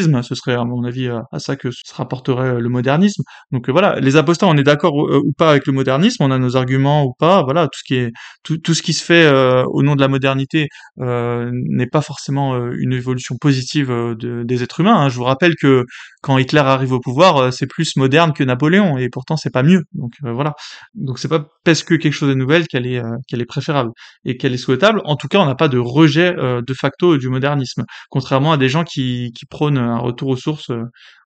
progressisme. 0.09 0.29
Ce 0.29 0.35
serait, 0.35 0.55
à 0.55 0.65
mon 0.65 0.85
avis, 0.85 1.09
euh, 1.09 1.21
à 1.33 1.39
ça 1.39 1.57
que 1.57 1.71
se 1.71 1.95
rapporterait 1.95 2.61
le 2.61 2.69
modernisme. 2.69 3.23
Donc 3.53 3.69
voilà, 3.69 3.99
les 4.01 4.17
apostats, 4.17 4.47
on 4.47 4.57
est 4.57 4.63
d'accord 4.63 4.95
ou, 4.95 5.33
pas 5.37 5.51
avec 5.51 5.67
le 5.67 5.73
modernisme, 5.73 6.23
on 6.23 6.31
a 6.31 6.39
nos 6.39 6.57
arguments 6.57 7.05
ou 7.05 7.13
pas. 7.19 7.43
Voilà, 7.43 7.65
tout 7.65 7.79
ce 7.79 7.85
qui 7.85 7.95
est, 7.97 8.13
tout, 8.43 8.75
ce 8.75 8.83
qui 8.83 8.93
se 8.93 9.05
fait 9.05 9.29
au 9.67 9.83
nom 9.83 9.97
de 9.97 10.01
la 10.01 10.09
modernité 10.09 10.69
n'est 10.99 11.87
pas 11.87 12.01
forcément 12.01 12.57
une 12.73 12.93
évolution 12.93 13.37
positive 13.41 13.89
de, 13.89 14.43
des 14.45 14.63
êtres 14.63 14.81
humains. 14.81 14.97
Hein. 14.97 15.09
Je 15.09 15.17
vous 15.17 15.25
rappelle 15.25 15.55
que 15.61 15.85
quand 16.23 16.39
Hitler 16.39 16.61
arrive 16.61 16.93
au 16.93 17.01
pouvoir, 17.01 17.53
c'est 17.53 17.67
plus 17.67 17.97
moderne 17.97 18.33
que 18.33 18.45
Napoléon, 18.45 18.99
et 18.99 19.09
pourtant 19.09 19.37
c'est 19.37 19.53
pas 19.53 19.63
mieux. 19.63 19.85
Donc 19.93 20.13
voilà. 20.23 20.55
Donc 20.95 21.19
c'est 21.19 21.29
pas 21.29 21.47
parce 21.65 21.83
que 21.83 21.95
quelque 21.95 22.13
chose 22.13 22.31
est 22.31 22.35
nouvelle 22.35 22.67
qu'elle 22.67 22.87
est 22.87 23.03
qu'elle 23.29 23.41
est 23.41 23.47
préférable 23.47 23.91
et 24.25 24.37
qu'elle 24.37 24.55
est 24.55 24.59
souhaitable. 24.59 25.01
En 25.05 25.17
tout 25.17 25.29
cas, 25.29 25.39
on 25.39 25.47
n'a 25.47 25.55
pas 25.55 25.69
de 25.69 25.79
rejet 25.79 26.35
de 26.35 26.75
facto 26.75 27.17
du 27.17 27.29
modernisme, 27.29 27.85
contrairement 28.11 28.53
à 28.53 28.57
des 28.57 28.69
gens 28.69 28.85
qui 28.85 29.33
prônent 29.51 29.79
un 29.89 29.99
retour 29.99 30.29
aux 30.29 30.37
sources 30.37 30.71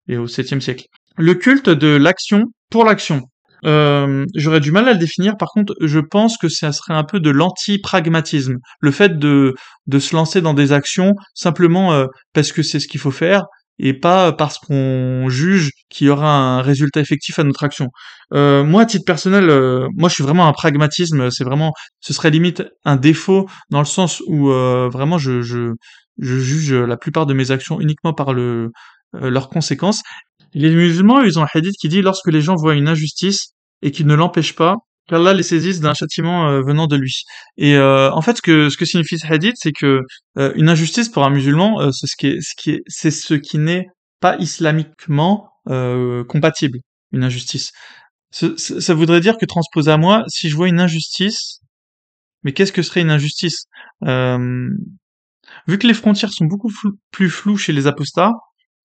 et 0.08 0.16
au 0.16 0.26
7e 0.26 0.60
siècle. 0.60 0.86
Le 1.16 1.34
culte 1.34 1.68
de 1.68 1.88
l'action 1.88 2.44
pour 2.70 2.84
l'action. 2.84 3.22
Euh, 3.64 4.24
J'aurais 4.34 4.60
du 4.60 4.72
mal 4.72 4.88
à 4.88 4.92
le 4.92 4.98
définir. 4.98 5.36
Par 5.36 5.48
contre, 5.48 5.74
je 5.80 6.00
pense 6.00 6.36
que 6.36 6.48
ça 6.48 6.72
serait 6.72 6.94
un 6.94 7.04
peu 7.04 7.20
de 7.20 7.30
l'anti-pragmatisme. 7.30 8.56
Le 8.80 8.90
fait 8.90 9.18
de, 9.18 9.54
de 9.86 9.98
se 9.98 10.16
lancer 10.16 10.40
dans 10.40 10.54
des 10.54 10.72
actions 10.72 11.12
simplement 11.34 11.92
euh, 11.92 12.06
parce 12.32 12.52
que 12.52 12.62
c'est 12.62 12.80
ce 12.80 12.88
qu'il 12.88 13.00
faut 13.00 13.10
faire 13.10 13.44
et 13.78 13.94
pas 13.94 14.32
parce 14.32 14.58
qu'on 14.58 15.28
juge 15.28 15.70
qu'il 15.88 16.06
y 16.06 16.10
aura 16.10 16.34
un 16.34 16.62
résultat 16.62 17.00
effectif 17.00 17.38
à 17.38 17.44
notre 17.44 17.64
action. 17.64 17.88
Euh, 18.32 18.64
moi, 18.64 18.82
à 18.82 18.86
titre 18.86 19.04
personnel, 19.04 19.50
euh, 19.50 19.88
moi, 19.96 20.08
je 20.08 20.14
suis 20.14 20.22
vraiment 20.22 20.46
un 20.46 20.52
pragmatisme. 20.52 21.30
C'est 21.30 21.44
vraiment, 21.44 21.72
ce 22.00 22.12
serait 22.12 22.30
limite 22.30 22.62
un 22.84 22.96
défaut 22.96 23.48
dans 23.70 23.80
le 23.80 23.84
sens 23.84 24.22
où 24.26 24.50
euh, 24.50 24.88
vraiment 24.90 25.18
je, 25.18 25.72
je 26.18 26.38
juge 26.38 26.72
la 26.74 26.96
plupart 26.96 27.26
de 27.26 27.34
mes 27.34 27.50
actions 27.50 27.80
uniquement 27.80 28.12
par 28.12 28.32
le 28.32 28.70
leurs 29.14 29.50
conséquences 29.50 30.02
les 30.54 30.70
musulmans, 30.70 31.22
ils 31.22 31.38
ont 31.38 31.42
un 31.42 31.48
hadith 31.52 31.76
qui 31.80 31.88
dit 31.88 32.02
lorsque 32.02 32.28
les 32.28 32.42
gens 32.42 32.56
voient 32.56 32.74
une 32.74 32.88
injustice 32.88 33.54
et 33.80 33.90
qu'ils 33.90 34.06
ne 34.06 34.14
l'empêchent 34.14 34.54
pas, 34.54 34.76
qu'Allah 35.08 35.32
les 35.32 35.42
saisisse 35.42 35.80
d'un 35.80 35.94
châtiment 35.94 36.48
euh, 36.48 36.62
venant 36.62 36.86
de 36.86 36.96
lui. 36.96 37.22
Et 37.56 37.76
euh, 37.76 38.10
en 38.12 38.20
fait, 38.20 38.36
ce 38.36 38.42
que 38.42 38.68
ce 38.68 38.76
que 38.76 38.84
signifie 38.84 39.18
ce 39.18 39.26
hadith, 39.26 39.56
c'est 39.56 39.72
que 39.72 40.02
euh, 40.38 40.52
une 40.54 40.68
injustice 40.68 41.08
pour 41.08 41.24
un 41.24 41.30
musulman, 41.30 41.90
c'est 41.92 42.06
ce 42.06 42.16
qui 42.16 42.26
est 42.28 42.40
ce 42.40 42.54
qui 42.56 42.70
est 42.72 42.82
c'est 42.86 43.10
ce 43.10 43.34
qui 43.34 43.58
n'est 43.58 43.86
pas 44.20 44.36
islamiquement 44.38 45.48
compatible. 46.28 46.78
Une 47.12 47.24
injustice. 47.24 47.72
ça 48.30 48.94
voudrait 48.94 49.20
dire 49.20 49.36
que 49.38 49.46
transposé 49.46 49.90
à 49.90 49.96
moi, 49.96 50.24
si 50.28 50.48
je 50.48 50.56
vois 50.56 50.68
une 50.68 50.80
injustice, 50.80 51.60
mais 52.42 52.52
qu'est-ce 52.52 52.72
que 52.72 52.82
serait 52.82 53.02
une 53.02 53.10
injustice? 53.10 53.66
Vu 55.66 55.78
que 55.78 55.86
les 55.86 55.94
frontières 55.94 56.32
sont 56.32 56.46
beaucoup 56.46 56.70
plus 57.10 57.30
floues 57.30 57.56
chez 57.56 57.72
les 57.72 57.86
apostats, 57.86 58.32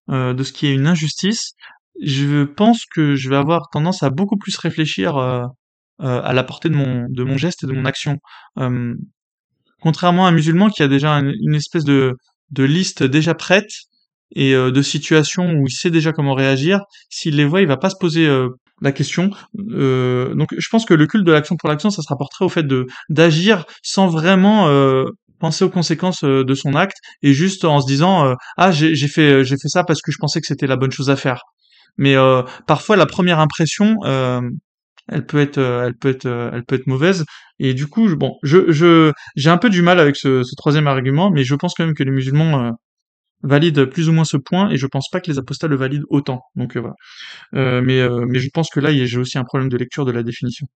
euh, 0.09 0.33
de 0.33 0.43
ce 0.43 0.53
qui 0.53 0.67
est 0.67 0.73
une 0.73 0.87
injustice, 0.87 1.51
je 2.01 2.45
pense 2.45 2.85
que 2.85 3.15
je 3.15 3.29
vais 3.29 3.35
avoir 3.35 3.69
tendance 3.71 4.03
à 4.03 4.09
beaucoup 4.09 4.37
plus 4.37 4.55
réfléchir 4.55 5.17
euh, 5.17 5.43
euh, 6.01 6.21
à 6.23 6.31
la 6.31 6.43
portée 6.43 6.69
de 6.69 6.75
mon, 6.75 7.37
geste 7.37 7.63
et 7.63 7.67
de 7.67 7.73
mon 7.73 7.83
action. 7.83 8.17
contrairement 9.81 10.25
à 10.25 10.29
un 10.29 10.31
musulman 10.31 10.69
qui 10.69 10.81
a 10.81 10.87
déjà 10.87 11.13
une, 11.15 11.55
espèce 11.55 11.83
de, 11.83 12.15
liste 12.57 13.03
déjà 13.03 13.33
prête 13.33 13.69
et 14.31 14.53
de 14.53 14.81
situations 14.81 15.51
où 15.51 15.67
il 15.67 15.71
sait 15.71 15.91
déjà 15.91 16.13
comment 16.13 16.33
réagir, 16.33 16.81
s'il 17.09 17.35
les 17.35 17.45
voit, 17.45 17.61
il 17.61 17.67
va 17.67 17.77
pas 17.77 17.89
se 17.89 17.95
poser 17.99 18.27
la 18.81 18.91
question. 18.91 19.31
donc 19.53 20.49
je 20.57 20.69
pense 20.69 20.85
que 20.85 20.93
le 20.93 21.05
culte 21.05 21.25
de 21.25 21.31
l'action 21.31 21.55
pour 21.57 21.69
l'action, 21.69 21.89
ça 21.89 22.01
se 22.01 22.07
rapporterait 22.07 22.45
au 22.45 22.49
fait 22.49 22.65
d'agir 23.09 23.65
sans 23.83 24.07
vraiment 24.07 24.67
penser 25.39 25.65
aux 25.65 25.69
conséquences 25.69 26.23
euh, 26.23 26.43
de 26.43 26.53
son 26.53 26.75
acte 26.75 26.97
et 27.21 27.33
juste 27.33 27.65
en 27.65 27.81
se 27.81 27.87
disant 27.87 28.25
euh, 28.25 28.33
ah 28.57 28.71
j'ai 28.71 28.95
fait 29.07 29.43
j'ai 29.43 29.55
fait 29.61 29.69
ça 29.69 29.83
parce 29.83 30.01
que 30.01 30.11
je 30.11 30.17
pensais 30.19 30.41
que 30.41 30.47
c'était 30.47 30.67
la 30.67 30.77
bonne 30.77 30.91
chose 30.91 31.09
à 31.09 31.15
faire. 31.15 31.41
Mais 31.97 32.15
euh, 32.15 32.43
parfois 32.67 32.95
la 32.95 33.05
première 33.05 33.39
impression 33.39 33.97
elle 35.09 35.25
peut 35.25 35.39
être 35.39 35.57
elle 35.57 35.95
peut 35.95 36.09
être 36.09 36.27
elle 36.53 36.63
peut 36.65 36.75
être 36.75 36.87
mauvaise. 36.87 37.25
Et 37.59 37.73
du 37.73 37.87
coup 37.87 38.07
bon 38.15 38.35
je 38.43 38.71
je 38.71 39.11
j'ai 39.35 39.49
un 39.49 39.57
peu 39.57 39.69
du 39.69 39.81
mal 39.81 39.99
avec 39.99 40.15
ce, 40.15 40.43
ce, 40.43 40.55
troisième 40.55 40.87
argument 40.87 41.31
mais 41.31 41.43
je 41.43 41.55
pense 41.55 41.73
quand 41.75 41.85
même 41.85 41.95
que 41.95 42.03
les 42.03 42.11
musulmans 42.11 42.73
valident 43.43 43.85
plus 43.85 44.09
ou 44.09 44.13
moins 44.13 44.25
ce 44.25 44.37
point 44.37 44.69
et 44.69 44.77
je 44.77 44.87
pense 44.87 45.09
pas 45.11 45.21
que 45.21 45.31
les 45.31 45.37
apostats 45.39 45.67
le 45.67 45.75
valident 45.75 46.05
autant. 46.09 46.41
Donc 46.55 46.77
voilà. 46.77 46.95
Mais 47.53 48.07
mais 48.27 48.39
je 48.39 48.49
pense 48.53 48.69
que 48.69 48.79
là 48.79 48.91
j'ai 48.93 49.17
aussi 49.19 49.37
un 49.37 49.43
problème 49.43 49.69
de 49.69 49.77
lecture 49.77 50.05
de 50.05 50.11
la 50.11 50.23
définition 50.23 50.67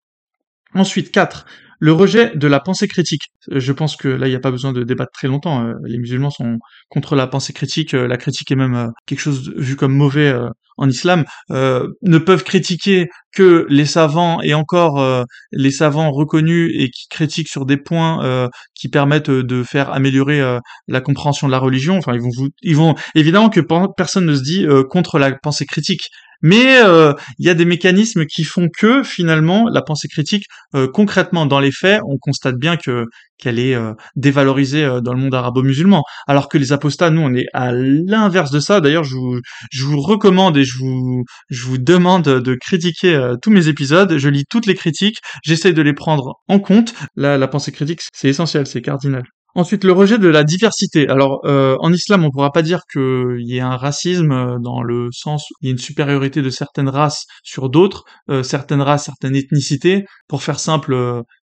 Ensuite, 0.73 1.11
4. 1.11 1.45
Le 1.84 1.93
rejet 1.93 2.31
de 2.35 2.48
la 2.48 2.60
pensée 2.60 2.88
critique. 2.88 3.23
Euh, 3.52 3.60
je 3.60 3.73
pense 3.73 3.95
que 3.95 4.07
là, 4.07 4.27
il 4.27 4.30
n'y 4.30 4.35
a 4.35 4.39
pas 4.39 4.52
besoin 4.52 4.72
de 4.72 4.84
débattre 4.84 5.11
très 5.14 5.27
longtemps. 5.27 5.65
Euh, 5.65 5.73
les 5.84 5.98
musulmans 5.98 6.30
sont 6.30 6.60
contre 6.89 7.15
la 7.15 7.26
pensée 7.26 7.53
critique. 7.53 7.95
Euh, 7.95 8.07
la 8.07 8.18
critique 8.18 8.52
est 8.52 8.56
même 8.56 8.91
quelque 9.07 9.19
chose 9.19 9.52
vu 9.57 9.76
comme 9.76 9.93
mauvais 9.93 10.31
en 10.77 10.88
islam. 10.88 11.26
ne 11.49 12.18
peuvent 12.19 12.43
critiquer 12.43 13.07
que 13.34 13.65
les 13.69 13.85
savants 13.85 14.41
et 14.41 14.53
encore 14.53 15.26
les 15.52 15.72
savants 15.72 16.11
reconnus 16.11 16.72
et 16.76 16.89
qui 16.89 17.07
critiquent 17.10 17.49
sur 17.49 17.65
des 17.65 17.77
points 17.77 18.49
qui 18.73 18.89
permettent 18.89 19.30
de 19.30 19.64
faire 19.64 19.91
améliorer 19.91 20.41
la 20.88 21.02
compréhension 21.02 21.48
de 21.48 21.52
la 21.52 21.60
religion. 21.60 21.98
Enfin, 21.98 22.14
ils 22.14 22.22
vont, 22.22 22.49
ils 22.61 22.76
vont 22.76 22.95
évidemment 23.15 23.49
que 23.49 23.61
personne 23.95 24.26
ne 24.26 24.35
se 24.35 24.41
dit 24.41 24.65
contre 24.89 25.19
la 25.19 25.31
pensée 25.34 25.65
critique. 25.65 26.10
Mais 26.41 26.81
euh, 26.84 27.13
il 27.39 27.45
y 27.45 27.49
a 27.49 27.53
des 27.53 27.65
mécanismes 27.65 28.26
qui 28.26 28.43
font 28.43 28.68
que 28.76 29.03
finalement 29.03 29.68
la 29.69 29.81
pensée 29.81 30.07
critique, 30.07 30.45
euh, 30.76 30.88
concrètement 30.91 31.45
dans 31.45 31.59
les 31.59 31.72
faits, 31.72 32.01
on 32.07 32.18
constate 32.18 32.55
bien 32.55 32.77
que 32.77 33.05
qu'elle 33.38 33.57
est 33.57 33.73
euh, 33.73 33.93
dévalorisée 34.15 34.88
dans 35.03 35.13
le 35.13 35.19
monde 35.19 35.34
arabo-musulman. 35.34 36.03
Alors 36.27 36.47
que 36.47 36.57
les 36.59 36.73
apostats, 36.73 37.09
nous, 37.09 37.22
on 37.22 37.34
est 37.34 37.47
à 37.53 37.72
l'inverse 37.72 38.51
de 38.51 38.59
ça. 38.59 38.81
D'ailleurs, 38.81 39.03
je 39.03 39.15
vous, 39.15 39.39
je 39.72 39.84
vous 39.84 39.99
recommande 39.99 40.57
et 40.57 40.63
je 40.63 40.77
vous, 40.77 41.23
je 41.49 41.63
vous 41.65 41.80
demande 41.80 42.23
de 42.23 42.55
critiquer 42.55 43.34
tous 43.41 43.49
mes 43.49 43.68
épisodes. 43.68 44.18
Je 44.18 44.30
lis 44.30 44.45
toutes 44.47 44.68
les 44.68 44.76
critiques, 44.76 45.18
j'essaie 45.43 45.73
de 45.73 45.81
les 45.81 45.93
prendre 45.93 46.35
en 46.47 46.59
compte. 46.59 46.93
La, 47.15 47.38
la 47.39 47.47
pensée 47.47 47.72
critique, 47.72 48.01
c'est 48.13 48.30
essentiel, 48.30 48.68
c'est 48.68 48.81
cardinal. 48.81 49.23
Ensuite, 49.53 49.84
le 49.84 49.91
rejet 49.91 50.18
de 50.18 50.30
la 50.30 50.44
diversité. 50.45 51.10
Alors, 51.10 51.41
euh, 51.45 51.76
en 51.82 51.91
islam, 51.91 52.23
on 52.23 52.28
ne 52.28 52.32
pourra 52.32 52.52
pas 52.52 52.61
dire 52.61 52.82
qu'il 52.91 53.41
y 53.41 53.57
ait 53.57 53.61
un 53.61 53.76
racisme 53.76 54.32
euh, 54.32 54.60
dans 54.60 54.82
le 54.82 55.10
sens 55.11 55.49
où 55.52 55.53
il 55.61 55.65
y 55.68 55.69
a 55.69 55.72
une 55.73 55.78
supériorité 55.78 56.41
de 56.41 56.49
certaines 56.49 56.88
races 56.88 57.26
sur 57.44 57.69
d'autres, 57.69 58.06
euh, 58.30 58.44
certaines 58.44 58.82
races, 58.82 59.06
certaines 59.06 59.36
ethnicités. 59.36 60.06
Pour 60.30 60.41
faire 60.44 60.60
simple, 60.60 60.95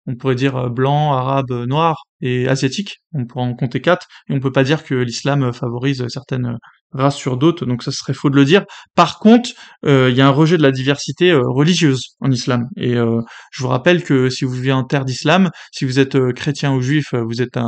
on 0.06 0.16
pourrait 0.16 0.34
dire 0.34 0.70
blanc, 0.70 1.12
arabe, 1.12 1.50
noir. 1.66 2.04
Et 2.20 2.48
asiatiques. 2.48 2.98
On 3.12 3.26
pourra 3.26 3.44
en 3.44 3.54
compter 3.54 3.80
quatre, 3.80 4.06
et 4.28 4.34
on 4.34 4.40
peut 4.40 4.52
pas 4.52 4.64
dire 4.64 4.84
que 4.84 4.94
l'islam 4.94 5.52
favorise 5.52 6.06
certaines 6.08 6.56
races 6.92 7.16
sur 7.16 7.36
d'autres, 7.36 7.66
donc 7.66 7.82
ça 7.84 7.92
serait 7.92 8.14
faux 8.14 8.30
de 8.30 8.36
le 8.36 8.44
dire. 8.44 8.64
Par 8.96 9.18
contre, 9.20 9.50
il 9.84 10.14
y 10.14 10.20
a 10.20 10.26
un 10.26 10.30
rejet 10.30 10.56
de 10.56 10.62
la 10.62 10.72
diversité 10.72 11.32
religieuse 11.32 12.16
en 12.20 12.30
islam. 12.30 12.66
Et 12.76 12.94
je 12.94 13.62
vous 13.62 13.68
rappelle 13.68 14.02
que 14.02 14.28
si 14.28 14.44
vous 14.44 14.52
vivez 14.52 14.72
en 14.72 14.82
terre 14.82 15.04
d'islam, 15.04 15.50
si 15.70 15.84
vous 15.84 16.00
êtes 16.00 16.32
chrétien 16.32 16.74
ou 16.74 16.80
juif, 16.80 17.14
vous 17.14 17.42
êtes 17.42 17.58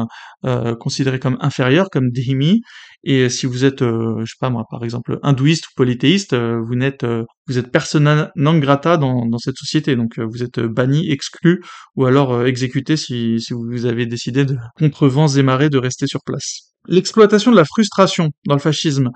considéré 0.81 1.21
comme 1.21 1.39
inférieur, 1.41 1.89
comme 1.91 2.11
dhimmi, 2.11 2.63
et 3.05 3.29
si 3.29 3.47
vous 3.47 3.65
êtes, 3.65 3.83
euh, 3.83 4.21
je 4.21 4.27
sais 4.27 4.37
pas 4.39 4.51
moi, 4.51 4.65
par 4.71 4.85
exemple, 4.85 5.19
hindouiste 5.23 5.67
ou 5.67 5.71
polythéiste, 5.77 6.35
euh, 6.35 6.61
vous 6.63 6.77
n'êtes, 6.77 7.03
euh, 7.03 7.25
vous 7.49 7.59
êtes 7.59 7.73
persona 7.73 8.31
non 8.37 8.59
grata 8.59 8.97
dans, 8.97 9.39
cette 9.39 9.57
société. 9.57 9.97
Donc 9.97 10.21
vous 10.21 10.43
êtes 10.45 10.61
banni, 10.61 11.11
exclu, 11.11 11.63
ou 11.97 12.07
alors 12.07 12.47
exécuté 12.47 12.97
si 12.97 13.39
vous 13.51 13.87
avez 13.87 14.07
décidé 14.07 14.42
contre 14.79 15.09
vents 15.09 15.29
et 15.29 15.43
marées 15.43 15.71
de 15.71 15.79
rester 15.79 16.07
sur 16.07 16.21
place. 16.25 16.73
L'exploitation 16.89 17.51
de 17.51 17.57
la 17.57 17.65
frustration 17.65 18.31
dans 18.47 18.55
le 18.55 18.61
fascisme. 18.61 19.11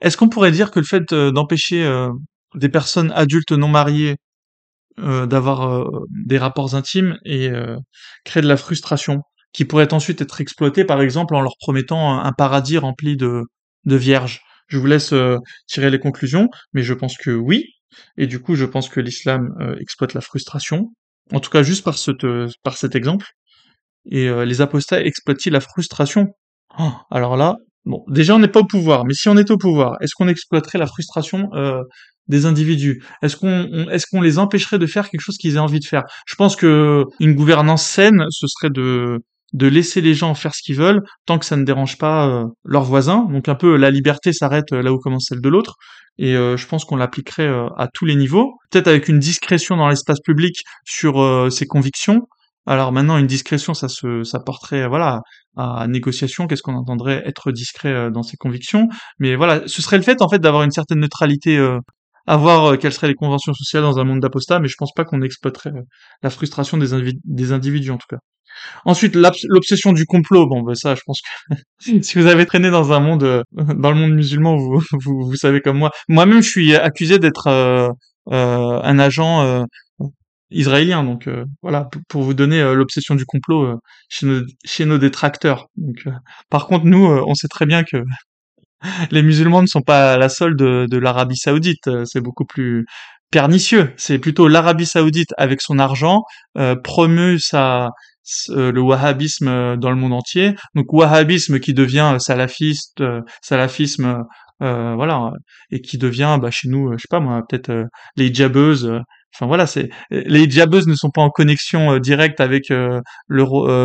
Est-ce 0.00 0.16
qu'on 0.16 0.28
pourrait 0.28 0.52
dire 0.52 0.70
que 0.70 0.80
le 0.80 0.86
fait 0.86 1.12
d'empêcher 1.14 1.88
des 2.54 2.68
personnes 2.68 3.12
adultes 3.14 3.52
non 3.52 3.68
mariées 3.68 4.16
d'avoir 4.98 5.86
des 6.10 6.38
rapports 6.38 6.74
intimes 6.74 7.18
et 7.24 7.50
créer 8.24 8.42
de 8.42 8.48
la 8.48 8.56
frustration 8.56 9.22
qui 9.52 9.64
pourraient 9.64 9.92
ensuite 9.92 10.20
être 10.20 10.40
exploités, 10.40 10.84
par 10.84 11.00
exemple, 11.00 11.34
en 11.34 11.40
leur 11.40 11.56
promettant 11.58 12.18
un 12.18 12.32
paradis 12.32 12.78
rempli 12.78 13.16
de, 13.16 13.44
vierges? 13.84 14.40
Je 14.68 14.78
vous 14.78 14.86
laisse 14.86 15.12
euh, 15.12 15.36
tirer 15.66 15.90
les 15.90 15.98
conclusions, 15.98 16.48
mais 16.72 16.82
je 16.82 16.94
pense 16.94 17.18
que 17.18 17.30
oui. 17.30 17.66
Et 18.16 18.26
du 18.26 18.40
coup, 18.40 18.54
je 18.54 18.64
pense 18.64 18.88
que 18.88 19.00
l'islam 19.00 19.54
euh, 19.60 19.76
exploite 19.78 20.14
la 20.14 20.22
frustration. 20.22 20.94
En 21.32 21.40
tout 21.40 21.50
cas, 21.50 21.62
juste 21.62 21.84
par 21.84 21.96
cet 22.76 22.94
exemple. 22.94 23.26
Et 24.10 24.28
euh, 24.28 24.44
les 24.44 24.60
apostats 24.60 25.02
exploitent-ils 25.02 25.52
la 25.52 25.60
frustration 25.60 26.28
oh, 26.78 26.92
Alors 27.10 27.36
là, 27.36 27.56
bon, 27.84 28.04
déjà 28.08 28.34
on 28.34 28.38
n'est 28.38 28.48
pas 28.48 28.60
au 28.60 28.66
pouvoir, 28.66 29.04
mais 29.04 29.14
si 29.14 29.28
on 29.28 29.36
est 29.36 29.50
au 29.50 29.58
pouvoir, 29.58 29.96
est-ce 30.00 30.14
qu'on 30.14 30.28
exploiterait 30.28 30.78
la 30.78 30.86
frustration 30.86 31.48
des 32.28 32.46
individus? 32.46 33.02
Est-ce 33.22 33.36
qu'on 33.36 33.88
est-ce 33.90 34.06
qu'on 34.10 34.20
les 34.20 34.38
empêcherait 34.38 34.78
de 34.78 34.86
faire 34.86 35.08
quelque 35.10 35.20
chose 35.20 35.36
qu'ils 35.36 35.56
aient 35.56 35.58
envie 35.58 35.80
de 35.80 35.84
faire? 35.84 36.02
Je 36.26 36.34
pense 36.34 36.56
que 36.56 37.04
une 37.20 37.34
gouvernance 37.34 37.84
saine, 37.84 38.24
ce 38.30 38.46
serait 38.46 38.70
de 38.70 39.20
de 39.52 39.66
laisser 39.66 40.00
les 40.00 40.14
gens 40.14 40.34
faire 40.34 40.54
ce 40.54 40.62
qu'ils 40.62 40.76
veulent 40.76 41.02
tant 41.26 41.38
que 41.38 41.44
ça 41.44 41.56
ne 41.56 41.64
dérange 41.64 41.98
pas 41.98 42.28
euh, 42.28 42.44
leurs 42.64 42.84
voisins. 42.84 43.28
Donc 43.30 43.48
un 43.48 43.54
peu 43.54 43.76
la 43.76 43.90
liberté 43.90 44.32
s'arrête 44.32 44.72
euh, 44.72 44.82
là 44.82 44.92
où 44.92 44.98
commence 44.98 45.26
celle 45.28 45.40
de 45.40 45.48
l'autre. 45.48 45.76
Et 46.18 46.36
euh, 46.36 46.56
je 46.56 46.66
pense 46.66 46.84
qu'on 46.84 46.96
l'appliquerait 46.96 47.48
à 47.48 47.88
tous 47.92 48.04
les 48.04 48.16
niveaux, 48.16 48.58
peut-être 48.70 48.88
avec 48.88 49.08
une 49.08 49.18
discrétion 49.18 49.76
dans 49.76 49.88
l'espace 49.88 50.20
public 50.20 50.62
sur 50.84 51.48
ses 51.50 51.66
convictions. 51.66 52.28
Alors 52.66 52.92
maintenant, 52.92 53.18
une 53.18 53.26
discrétion, 53.26 53.74
ça 53.74 53.88
se, 53.88 54.22
ça 54.24 54.38
porterait, 54.40 54.86
voilà, 54.88 55.20
à 55.56 55.86
négociation. 55.88 56.46
Qu'est-ce 56.46 56.62
qu'on 56.62 56.76
entendrait 56.76 57.22
être 57.26 57.52
discret 57.52 58.10
dans 58.10 58.22
ses 58.22 58.36
convictions 58.36 58.88
Mais 59.18 59.36
voilà, 59.36 59.62
ce 59.66 59.82
serait 59.82 59.96
le 59.96 60.02
fait 60.02 60.22
en 60.22 60.28
fait 60.28 60.38
d'avoir 60.38 60.62
une 60.62 60.70
certaine 60.70 61.00
neutralité 61.00 61.58
à 62.26 62.36
voir 62.36 62.78
quelles 62.78 62.92
seraient 62.92 63.08
les 63.08 63.14
conventions 63.14 63.52
sociales 63.52 63.82
dans 63.82 63.98
un 63.98 64.04
monde 64.04 64.20
d'apostats, 64.20 64.60
mais 64.60 64.68
je 64.68 64.76
pense 64.78 64.92
pas 64.94 65.04
qu'on 65.04 65.22
exploiterait 65.22 65.72
la 66.22 66.30
frustration 66.30 66.78
des, 66.78 67.14
des 67.24 67.52
individus 67.52 67.90
en 67.90 67.98
tout 67.98 68.06
cas. 68.08 68.18
Ensuite, 68.84 69.14
l'obsession 69.14 69.92
du 69.92 70.06
complot. 70.06 70.46
Bon, 70.46 70.62
ben 70.62 70.74
ça, 70.74 70.94
je 70.94 71.00
pense 71.06 71.20
que 71.20 72.00
si 72.02 72.18
vous 72.18 72.26
avez 72.26 72.46
traîné 72.46 72.70
dans 72.70 72.92
un 72.92 73.00
monde, 73.00 73.22
euh, 73.24 73.42
dans 73.52 73.90
le 73.90 73.96
monde 73.96 74.12
musulman, 74.12 74.56
vous, 74.56 74.80
vous, 75.04 75.20
vous 75.26 75.36
savez 75.36 75.60
comme 75.60 75.78
moi. 75.78 75.90
Moi-même, 76.08 76.42
je 76.42 76.48
suis 76.48 76.74
accusé 76.74 77.18
d'être 77.18 77.46
euh, 77.48 77.88
euh, 78.32 78.80
un 78.82 78.98
agent 78.98 79.64
israélien. 80.52 81.04
Donc 81.04 81.28
voilà, 81.62 81.88
pour 82.08 82.22
vous 82.22 82.34
donner 82.34 82.62
l'obsession 82.74 83.14
du 83.14 83.24
complot 83.24 83.80
chez, 84.08 84.26
nos, 84.26 84.42
chez 84.64 84.84
nos 84.84 84.98
détracteurs. 84.98 85.66
Donc, 85.76 86.04
par 86.50 86.66
contre, 86.66 86.86
nous, 86.86 87.04
on 87.04 87.34
sait 87.34 87.48
très 87.48 87.66
bien 87.66 87.84
que 87.84 88.02
les 89.10 89.22
musulmans 89.22 89.62
ne 89.62 89.66
sont 89.66 89.82
pas 89.82 90.16
la 90.16 90.28
solde 90.28 90.58
de, 90.58 90.98
l'Arabie 90.98 91.36
Saoudite. 91.36 91.90
C'est 92.04 92.20
beaucoup 92.20 92.44
plus 92.44 92.86
pernicieux. 93.30 93.92
C'est 93.96 94.18
plutôt 94.18 94.48
l'Arabie 94.48 94.86
Saoudite 94.86 95.30
avec 95.38 95.60
son 95.62 95.78
argent 95.78 96.22
euh, 96.58 96.76
promeut 96.76 97.38
euh, 98.50 98.70
le 98.70 98.80
wahhabisme 98.80 99.48
euh, 99.48 99.76
dans 99.76 99.90
le 99.90 99.96
monde 99.96 100.12
entier. 100.12 100.54
Donc 100.74 100.92
wahhabisme 100.92 101.58
qui 101.58 101.74
devient 101.74 102.16
salafiste, 102.20 103.00
euh, 103.00 103.20
salafisme, 103.42 104.22
voilà, 104.60 105.32
et 105.72 105.80
qui 105.80 105.98
devient 105.98 106.38
bah, 106.40 106.52
chez 106.52 106.68
nous, 106.68 106.92
je 106.92 106.98
sais 106.98 107.08
pas 107.10 107.18
moi, 107.18 107.42
peut-être 107.48 107.72
les 108.14 108.28
hijabeuses. 108.28 108.92
Enfin 109.34 109.46
voilà, 109.46 109.66
c'est 109.66 109.88
les 110.10 110.44
hijabeuses 110.44 110.86
ne 110.86 110.94
sont 110.94 111.10
pas 111.10 111.22
en 111.22 111.30
connexion 111.30 111.98
directe 111.98 112.40
avec 112.40 112.68
le 112.68 113.02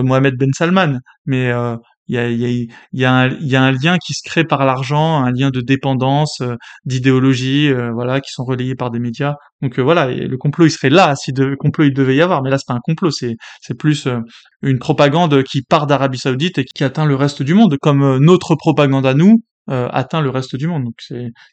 Mohamed 0.04 0.36
Ben 0.38 0.52
Salman, 0.54 1.00
mais 1.26 1.52
il 2.10 2.16
y 2.16 2.18
a, 2.18 2.30
y, 2.30 2.46
a, 3.06 3.28
y, 3.40 3.56
a 3.56 3.64
un, 3.64 3.72
lien 3.72 3.98
qui 3.98 4.14
se 4.14 4.22
crée 4.24 4.46
par 4.46 4.66
l'argent, 4.66 5.24
un 5.24 5.32
lien 5.32 5.50
de 5.50 5.62
dépendance, 5.62 6.42
d'idéologie, 6.86 7.72
voilà, 7.94 8.22
qui 8.22 8.32
sont 8.32 8.46
relayés 8.46 8.76
par 8.76 8.92
des 8.92 9.00
médias. 9.00 9.36
Donc 9.62 9.80
voilà, 9.80 10.08
le 10.08 10.38
complot 10.38 10.66
il 10.66 10.72
serait 10.72 10.90
là 10.90 11.16
si 11.16 11.34
de 11.34 11.56
complot 11.56 11.86
il 11.86 11.94
devait 11.94 12.16
y 12.16 12.22
avoir, 12.22 12.44
mais 12.44 12.50
là 12.50 12.58
c'est 12.58 12.68
pas 12.68 12.76
un 12.76 12.82
complot, 12.84 13.12
c'est 13.12 13.36
c'est 13.62 13.78
plus 13.78 14.08
une 14.62 14.80
propagande 14.80 15.44
qui 15.44 15.62
part 15.62 15.88
d'Arabie 15.88 16.18
Saoudite 16.18 16.58
et 16.60 16.66
qui 16.66 16.84
atteint 16.84 17.06
le 17.06 17.16
reste 17.16 17.44
du 17.44 17.54
monde, 17.54 17.78
comme 17.82 18.18
notre 18.18 18.56
propagande 18.56 19.06
à 19.06 19.14
nous 19.14 19.42
atteint 19.68 20.22
le 20.22 20.30
reste 20.30 20.56
du 20.56 20.68
monde. 20.68 20.86
Donc 20.86 20.96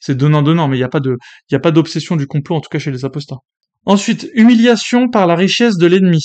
c'est 0.00 0.14
donnant 0.14 0.42
donnant, 0.42 0.68
mais 0.68 0.76
il 0.76 0.80
n'y 0.80 0.84
a 0.84 0.88
pas 0.88 1.00
de 1.00 1.16
y 1.50 1.56
a 1.56 1.60
pas 1.60 1.72
d'obsession 1.72 2.16
du 2.16 2.26
complot 2.26 2.56
en 2.56 2.60
tout 2.60 2.68
cas 2.70 2.78
chez 2.78 2.90
les 2.92 3.04
apostats. 3.04 3.38
Ensuite, 3.86 4.30
humiliation 4.34 5.08
par 5.08 5.26
la 5.26 5.34
richesse 5.34 5.76
de 5.76 5.86
l'ennemi. 5.86 6.24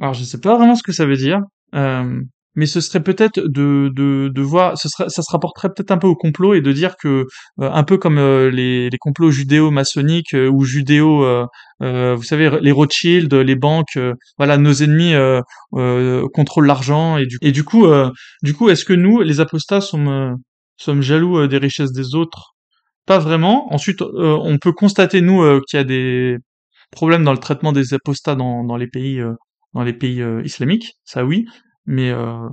Alors 0.00 0.14
je 0.14 0.24
sais 0.24 0.40
pas 0.40 0.56
vraiment 0.56 0.74
ce 0.74 0.82
que 0.82 0.92
ça 0.92 1.06
veut 1.06 1.16
dire. 1.16 1.40
Euh, 1.74 2.20
mais 2.56 2.66
ce 2.66 2.80
serait 2.80 3.02
peut-être 3.02 3.38
de, 3.38 3.90
de, 3.94 4.28
de 4.34 4.42
voir, 4.42 4.76
ce 4.78 4.88
ça 4.88 5.08
se 5.08 5.30
rapporterait 5.30 5.68
peut-être 5.68 5.90
un 5.90 5.98
peu 5.98 6.06
au 6.06 6.16
complot 6.16 6.54
et 6.54 6.62
de 6.62 6.72
dire 6.72 6.96
que, 6.96 7.26
euh, 7.60 7.70
un 7.70 7.84
peu 7.84 7.98
comme 7.98 8.18
euh, 8.18 8.50
les, 8.50 8.88
les 8.88 8.98
complots 8.98 9.30
judéo-maçonniques 9.30 10.34
euh, 10.34 10.48
ou 10.48 10.64
judéo, 10.64 11.24
vous 11.80 12.22
savez, 12.22 12.58
les 12.62 12.72
Rothschild, 12.72 13.32
les 13.34 13.54
banques, 13.56 13.98
voilà, 14.38 14.56
nos 14.56 14.72
ennemis 14.72 15.12
contrôlent 16.32 16.66
l'argent 16.66 17.18
et 17.18 17.26
du, 17.26 17.36
et 17.42 17.52
du 17.52 17.64
coup, 17.64 17.86
du 18.42 18.54
coup, 18.54 18.70
est-ce 18.70 18.86
que 18.86 18.94
nous, 18.94 19.20
les 19.20 19.40
apostats, 19.40 19.82
sommes, 19.82 20.36
sommes 20.78 21.02
jaloux 21.02 21.46
des 21.46 21.58
richesses 21.58 21.92
des 21.92 22.14
autres? 22.14 22.54
Pas 23.06 23.18
vraiment. 23.18 23.70
Ensuite, 23.74 24.00
on 24.00 24.56
peut 24.56 24.72
constater 24.72 25.20
nous 25.20 25.42
qu'il 25.68 25.76
y 25.76 25.80
a 25.80 25.84
des 25.84 26.38
problèmes 26.90 27.24
dans 27.24 27.32
le 27.32 27.38
traitement 27.38 27.72
des 27.72 27.94
apostats 27.94 28.34
dans, 28.36 28.76
les 28.76 28.86
pays 28.86 29.22
dans 29.74 29.82
les 29.82 29.92
pays 29.92 30.22
islamiques, 30.44 30.94
ça 31.04 31.24
oui, 31.24 31.46
mais 31.86 32.10
euh, 32.10 32.48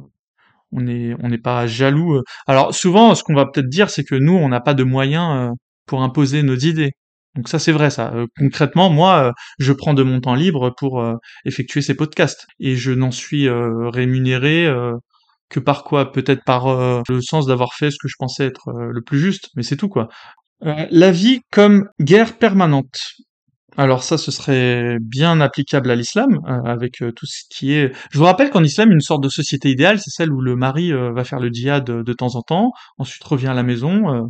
on 0.71 0.81
n'est 0.81 1.15
on 1.21 1.29
n'est 1.29 1.37
pas 1.37 1.67
jaloux. 1.67 2.15
Euh. 2.15 2.23
Alors 2.47 2.73
souvent, 2.73 3.15
ce 3.15 3.23
qu'on 3.23 3.35
va 3.35 3.45
peut-être 3.45 3.69
dire, 3.69 3.89
c'est 3.89 4.03
que 4.03 4.15
nous, 4.15 4.33
on 4.33 4.49
n'a 4.49 4.61
pas 4.61 4.73
de 4.73 4.83
moyens 4.83 5.51
euh, 5.51 5.53
pour 5.85 6.03
imposer 6.03 6.43
nos 6.43 6.55
idées. 6.55 6.91
Donc 7.35 7.49
ça, 7.49 7.59
c'est 7.59 7.71
vrai, 7.71 7.89
ça. 7.89 8.13
concrètement, 8.37 8.91
moi, 8.91 9.33
je 9.57 9.73
prends 9.73 9.95
de 9.95 10.03
mon 10.03 10.21
temps 10.21 10.35
libre 10.35 10.71
pour 10.77 11.03
effectuer 11.45 11.81
ces 11.81 11.95
podcasts 11.95 12.45
et 12.59 12.75
je 12.75 12.91
n'en 12.91 13.09
suis 13.09 13.49
rémunéré 13.49 14.71
que 15.49 15.59
par 15.59 15.83
quoi? 15.83 16.11
Peut-être 16.11 16.43
par 16.45 16.67
le 17.09 17.21
sens 17.21 17.47
d'avoir 17.47 17.73
fait 17.73 17.89
ce 17.89 17.97
que 17.99 18.07
je 18.07 18.17
pensais 18.19 18.45
être 18.45 18.71
le 18.71 19.01
plus 19.01 19.17
juste, 19.17 19.49
mais 19.55 19.63
c'est 19.63 19.77
tout 19.77 19.89
quoi. 19.89 20.09
la 20.61 21.11
vie 21.11 21.41
comme 21.51 21.89
guerre 21.99 22.37
permanente. 22.37 22.99
Alors 23.77 24.03
ça, 24.03 24.17
ce 24.17 24.31
serait 24.31 24.97
bien 25.01 25.41
applicable 25.41 25.89
à 25.89 25.95
l'islam, 25.95 26.39
euh, 26.47 26.61
avec 26.63 27.01
euh, 27.01 27.11
tout 27.11 27.25
ce 27.25 27.43
qui 27.49 27.73
est... 27.73 27.91
Je 28.11 28.17
vous 28.19 28.25
rappelle 28.25 28.51
qu'en 28.51 28.63
islam, 28.63 28.91
une 28.91 29.01
sorte 29.01 29.23
de 29.23 29.29
société 29.29 29.69
idéale, 29.71 29.99
c'est 29.99 30.11
celle 30.11 30.31
où 30.31 30.41
le 30.41 30.55
mari 30.55 30.91
euh, 30.93 31.11
va 31.11 31.23
faire 31.23 31.39
le 31.39 31.49
djihad 31.49 31.83
de 31.83 32.13
temps 32.13 32.35
en 32.35 32.41
temps, 32.41 32.71
ensuite 32.97 33.23
revient 33.23 33.47
à 33.47 33.53
la 33.53 33.63
maison, 33.63 34.29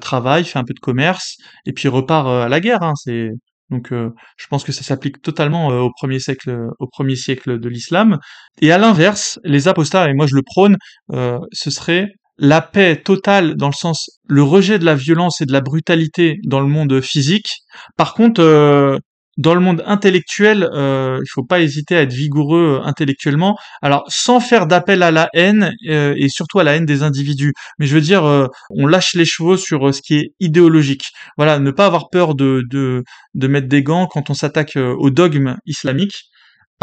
travaille, 0.00 0.44
fait 0.44 0.58
un 0.58 0.64
peu 0.64 0.74
de 0.74 0.80
commerce, 0.80 1.36
et 1.66 1.72
puis 1.72 1.88
repart 1.88 2.28
à 2.28 2.48
la 2.48 2.60
guerre. 2.60 2.82
Hein, 2.82 2.92
c'est 2.96 3.30
donc 3.70 3.90
je 3.90 4.46
pense 4.48 4.62
que 4.62 4.72
ça 4.72 4.82
s'applique 4.82 5.22
totalement 5.22 5.68
au 5.68 5.90
premier 5.90 6.20
siècle, 6.20 6.68
au 6.78 6.86
premier 6.86 7.16
siècle 7.16 7.58
de 7.58 7.68
l'islam. 7.68 8.18
Et 8.60 8.72
à 8.72 8.78
l'inverse, 8.78 9.38
les 9.44 9.68
apostats, 9.68 10.08
et 10.08 10.14
moi 10.14 10.26
je 10.26 10.36
le 10.36 10.42
prône, 10.42 10.76
ce 11.10 11.70
serait 11.70 12.08
la 12.38 12.60
paix 12.60 13.00
totale 13.02 13.56
dans 13.56 13.68
le 13.68 13.74
sens 13.74 14.10
le 14.28 14.42
rejet 14.42 14.78
de 14.78 14.84
la 14.84 14.94
violence 14.94 15.40
et 15.40 15.46
de 15.46 15.52
la 15.52 15.60
brutalité 15.60 16.38
dans 16.44 16.60
le 16.60 16.66
monde 16.66 17.00
physique. 17.00 17.48
Par 17.96 18.14
contre, 18.14 18.40
euh, 18.42 18.98
dans 19.36 19.54
le 19.54 19.60
monde 19.60 19.82
intellectuel, 19.86 20.68
euh, 20.74 21.18
il 21.20 21.28
faut 21.28 21.44
pas 21.44 21.60
hésiter 21.60 21.96
à 21.96 22.02
être 22.02 22.12
vigoureux 22.12 22.80
euh, 22.80 22.86
intellectuellement. 22.86 23.56
Alors, 23.82 24.04
sans 24.08 24.40
faire 24.40 24.66
d'appel 24.66 25.02
à 25.02 25.10
la 25.10 25.28
haine 25.34 25.72
euh, 25.88 26.14
et 26.16 26.28
surtout 26.28 26.60
à 26.60 26.64
la 26.64 26.76
haine 26.76 26.86
des 26.86 27.02
individus. 27.02 27.52
Mais 27.78 27.86
je 27.86 27.94
veux 27.94 28.00
dire, 28.00 28.48
on 28.70 28.86
lâche 28.86 29.14
les 29.14 29.24
chevaux 29.24 29.56
sur 29.56 29.92
ce 29.94 30.00
qui 30.02 30.16
est 30.16 30.34
idéologique. 30.40 31.10
Voilà, 31.36 31.58
ne 31.58 31.70
pas 31.70 31.86
avoir 31.86 32.10
peur 32.10 32.34
de 32.34 32.62
de, 32.70 33.02
de 33.34 33.48
mettre 33.48 33.68
des 33.68 33.82
gants 33.82 34.06
quand 34.06 34.30
on 34.30 34.34
s'attaque 34.34 34.76
au 34.76 35.10
dogme 35.10 35.56
islamique. 35.66 36.24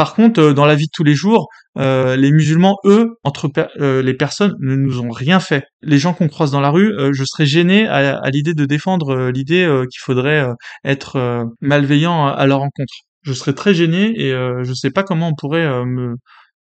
Par 0.02 0.14
contre, 0.14 0.40
euh, 0.40 0.52
dans 0.52 0.66
la 0.66 0.74
vie 0.74 0.86
de 0.86 0.90
tous 0.92 1.04
les 1.04 1.14
jours, 1.14 1.46
euh, 1.78 2.16
les 2.16 2.32
musulmans, 2.32 2.76
eux, 2.84 3.20
entre 3.22 3.48
euh, 3.78 4.02
les 4.02 4.14
personnes, 4.14 4.56
ne 4.58 4.74
nous 4.74 5.00
ont 5.00 5.10
rien 5.10 5.38
fait. 5.38 5.62
Les 5.80 5.96
gens 5.96 6.12
qu'on 6.12 6.26
croise 6.26 6.50
dans 6.50 6.60
la 6.60 6.70
rue, 6.70 6.92
je 7.12 7.22
serais 7.22 7.46
gêné 7.46 7.86
à, 7.86 8.28
l'idée 8.30 8.52
de 8.52 8.64
défendre 8.64 9.30
l'idée 9.30 9.64
qu'il 9.88 10.00
faudrait 10.00 10.44
être 10.84 11.46
malveillant 11.60 12.26
à, 12.26 12.44
leur 12.48 12.58
rencontre. 12.58 12.92
Je 13.22 13.32
serais 13.32 13.52
très 13.52 13.74
gêné 13.74 14.12
et 14.20 14.32
je 14.32 14.72
sais 14.74 14.90
pas 14.90 15.04
comment 15.04 15.28
on 15.28 15.34
pourrait 15.34 15.68
me 15.84 16.16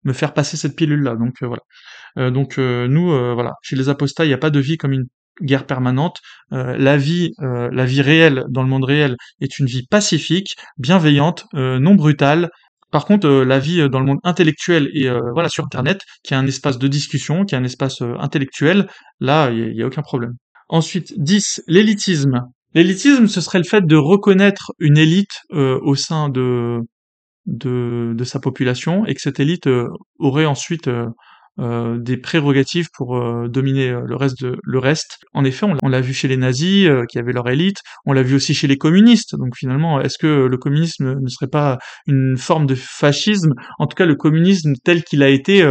me 0.05 0.13
faire 0.13 0.33
passer 0.33 0.55
cette 0.55 0.77
pilule-là. 0.77 1.15
Donc 1.15 1.35
voilà. 1.41 2.31
donc 2.31 2.57
nous, 2.57 3.07
voilà, 3.33 3.55
chez 3.61 3.75
les 3.75 3.89
apostats, 3.89 4.23
il 4.23 4.29
n'y 4.29 4.33
a 4.33 4.37
pas 4.37 4.51
de 4.51 4.59
vie 4.61 4.77
comme 4.77 4.93
une 4.93 5.07
guerre 5.41 5.65
permanente. 5.65 6.21
la 6.51 6.95
vie, 6.95 7.33
la 7.39 7.85
vie 7.85 8.01
réelle 8.01 8.45
dans 8.49 8.63
le 8.63 8.69
monde 8.69 8.85
réel 8.85 9.17
est 9.41 9.59
une 9.59 9.65
vie 9.65 9.85
pacifique, 9.85 10.55
bienveillante, 10.77 11.45
non 11.53 11.95
brutale, 11.95 12.49
par 12.91 13.05
contre, 13.05 13.27
la 13.27 13.59
vie 13.59 13.89
dans 13.89 13.99
le 13.99 14.05
monde 14.05 14.19
intellectuel 14.23 14.89
et 14.93 15.09
voilà 15.33 15.49
sur 15.49 15.65
Internet, 15.65 16.01
qui 16.23 16.33
est 16.33 16.37
un 16.37 16.47
espace 16.47 16.77
de 16.77 16.87
discussion, 16.87 17.43
qui 17.45 17.55
est 17.55 17.57
un 17.57 17.63
espace 17.63 18.01
intellectuel, 18.01 18.87
là, 19.19 19.51
il 19.51 19.73
n'y 19.73 19.83
a, 19.83 19.87
aucun 19.87 20.01
problème. 20.01 20.33
Ensuite, 20.69 21.13
10. 21.17 21.63
L'élitisme. 21.67 22.41
L'élitisme, 22.73 23.27
ce 23.27 23.41
serait 23.41 23.57
le 23.57 23.65
fait 23.65 23.85
de 23.85 23.95
reconnaître 23.95 24.71
une 24.79 24.97
élite 24.97 25.41
au 25.51 25.95
sein 25.95 26.29
de, 26.29 26.79
de, 27.45 28.13
de, 28.15 28.23
sa 28.23 28.39
population 28.39 29.05
et 29.05 29.15
que 29.15 29.21
cette 29.21 29.39
élite 29.39 29.69
aurait 30.19 30.45
ensuite 30.45 30.89
euh, 31.59 31.97
des 31.97 32.17
prérogatives 32.17 32.89
pour 32.93 33.17
euh, 33.17 33.47
dominer 33.47 33.89
euh, 33.89 34.01
le 34.05 34.15
reste 34.15 34.39
de, 34.43 34.57
le 34.61 34.79
reste. 34.79 35.17
En 35.33 35.43
effet, 35.43 35.65
on, 35.81 35.89
l'a 35.89 36.01
vu 36.01 36.13
chez 36.13 36.27
les 36.27 36.37
nazis 36.37 36.87
qui 37.09 37.17
avaient 37.17 37.33
leur 37.33 37.49
élite, 37.49 37.77
on 38.05 38.13
l'a 38.13 38.21
vu 38.21 38.35
aussi 38.35 38.53
chez 38.53 38.67
les 38.67 38.77
communistes. 38.77 39.35
Donc 39.35 39.55
finalement, 39.57 39.99
est-ce 39.99 40.19
que 40.19 40.45
le 40.45 40.57
communisme 40.57 41.19
ne 41.19 41.27
serait 41.27 41.49
pas 41.49 41.79
une 42.05 42.37
forme 42.37 42.67
de 42.67 42.75
fascisme? 42.75 43.53
En 43.79 43.87
tout 43.87 43.95
cas, 43.95 44.05
le 44.05 44.15
communisme 44.15 44.73
tel 44.83 45.03
qu'il 45.03 45.23
a 45.23 45.29
été 45.29 45.63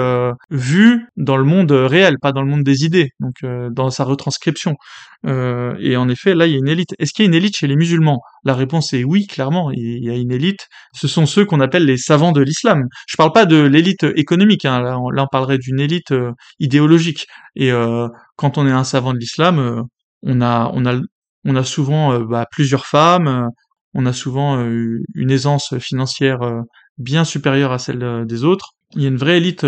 vu 0.51 1.07
dans 1.17 1.37
le 1.37 1.45
monde 1.45 1.71
réel, 1.71 2.17
pas 2.21 2.33
dans 2.33 2.43
le 2.43 2.49
monde 2.49 2.65
des 2.65 2.85
idées, 2.85 3.11
donc 3.21 3.35
dans 3.71 3.91
sa 3.91 4.05
retranscription. 4.05 4.77
Et 5.25 5.97
en 5.97 6.09
effet, 6.09 6.35
là, 6.35 6.47
il 6.47 6.53
y 6.53 6.55
a 6.57 6.59
une 6.59 6.69
élite. 6.69 6.95
Est-ce 6.99 7.13
qu'il 7.13 7.25
y 7.25 7.27
a 7.27 7.31
une 7.31 7.35
élite 7.35 7.57
chez 7.57 7.67
les 7.67 7.77
musulmans? 7.77 8.21
La 8.45 8.55
réponse 8.55 8.93
est 8.93 9.05
oui, 9.05 9.27
clairement. 9.27 9.71
Il 9.73 10.05
y 10.05 10.11
a 10.11 10.15
une 10.15 10.31
élite. 10.33 10.69
Ce 10.95 11.09
sont 11.09 11.27
ceux 11.27 11.45
qu'on 11.45 11.61
appelle 11.61 11.85
les 11.85 11.97
savants 11.97 12.33
de 12.33 12.41
l'islam. 12.41 12.85
Je 13.09 13.17
parle 13.17 13.33
pas 13.33 13.47
de 13.47 13.57
l'élite 13.57 14.05
économique. 14.17 14.65
Hein. 14.65 14.81
Là, 14.83 14.99
on, 14.99 15.11
là, 15.11 15.25
on 15.25 15.27
parlerait 15.27 15.59
d'une 15.59 15.81
élite 15.81 16.13
euh, 16.13 16.33
idéologique. 16.61 17.27
Et 17.57 17.73
euh, 17.73 18.09
quand 18.37 18.59
on 18.59 18.67
est 18.67 18.73
un 18.73 18.85
savant 18.85 19.13
de 19.13 19.19
l'islam, 19.19 19.59
euh, 19.59 19.83
on 20.23 20.41
a 20.41 20.71
on 20.75 20.87
a 20.87 21.01
on 21.45 21.57
a 21.57 21.65
souvent 21.65 22.19
bah, 22.21 22.47
plusieurs 22.51 22.87
femmes, 22.87 23.49
on 23.95 24.07
a 24.07 24.13
souvent 24.13 24.61
une 24.61 25.31
aisance 25.31 25.79
financière 25.79 26.41
bien 26.99 27.25
supérieure 27.25 27.73
à 27.73 27.79
celle 27.79 28.25
des 28.27 28.45
autres. 28.45 28.73
Il 28.97 29.03
y 29.03 29.05
a 29.07 29.09
une 29.09 29.17
vraie 29.17 29.37
élite 29.39 29.65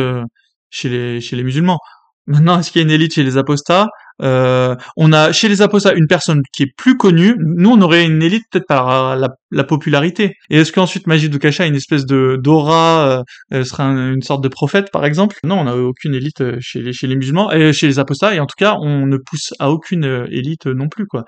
chez 0.70 0.88
les 0.88 1.20
chez 1.20 1.36
les 1.36 1.44
musulmans. 1.44 1.78
Maintenant, 2.26 2.58
est-ce 2.58 2.72
qu'il 2.72 2.80
y 2.80 2.84
a 2.84 2.86
une 2.88 2.92
élite 2.92 3.14
chez 3.14 3.22
les 3.22 3.36
apostats? 3.36 3.86
euh, 3.86 4.07
on 4.20 5.12
a 5.12 5.32
chez 5.32 5.48
les 5.48 5.62
apostats 5.62 5.94
une 5.94 6.06
personne 6.06 6.42
qui 6.52 6.64
est 6.64 6.72
plus 6.76 6.96
connue. 6.96 7.36
Nous, 7.38 7.70
on 7.70 7.80
aurait 7.80 8.04
une 8.04 8.22
élite 8.22 8.44
peut-être 8.50 8.66
par 8.66 9.16
la, 9.16 9.28
popularité. 9.64 10.34
Et 10.50 10.58
est-ce 10.58 10.72
qu'ensuite 10.72 11.06
Magid 11.06 11.30
Dukasha 11.30 11.64
a 11.64 11.66
une 11.66 11.74
espèce 11.74 12.06
de 12.06 12.38
d'aura, 12.40 13.22
euh, 13.52 13.64
serait 13.64 13.84
une 13.84 14.22
sorte 14.22 14.42
de 14.42 14.48
prophète, 14.48 14.90
par 14.92 15.04
exemple? 15.04 15.36
Non, 15.44 15.60
on 15.60 15.64
n'a 15.64 15.76
aucune 15.76 16.14
élite 16.14 16.40
euh, 16.40 16.56
chez 16.60 16.80
les, 16.80 16.92
chez 16.92 17.06
les 17.06 17.16
musulmans 17.16 17.50
et 17.52 17.72
chez 17.72 17.86
les 17.86 17.98
apostats. 17.98 18.34
Et 18.34 18.40
en 18.40 18.46
tout 18.46 18.56
cas, 18.58 18.76
on 18.80 19.06
ne 19.06 19.16
pousse 19.16 19.52
à 19.58 19.70
aucune 19.70 20.04
euh, 20.04 20.26
élite 20.30 20.66
non 20.66 20.88
plus. 20.88 21.06
Quoi. 21.06 21.24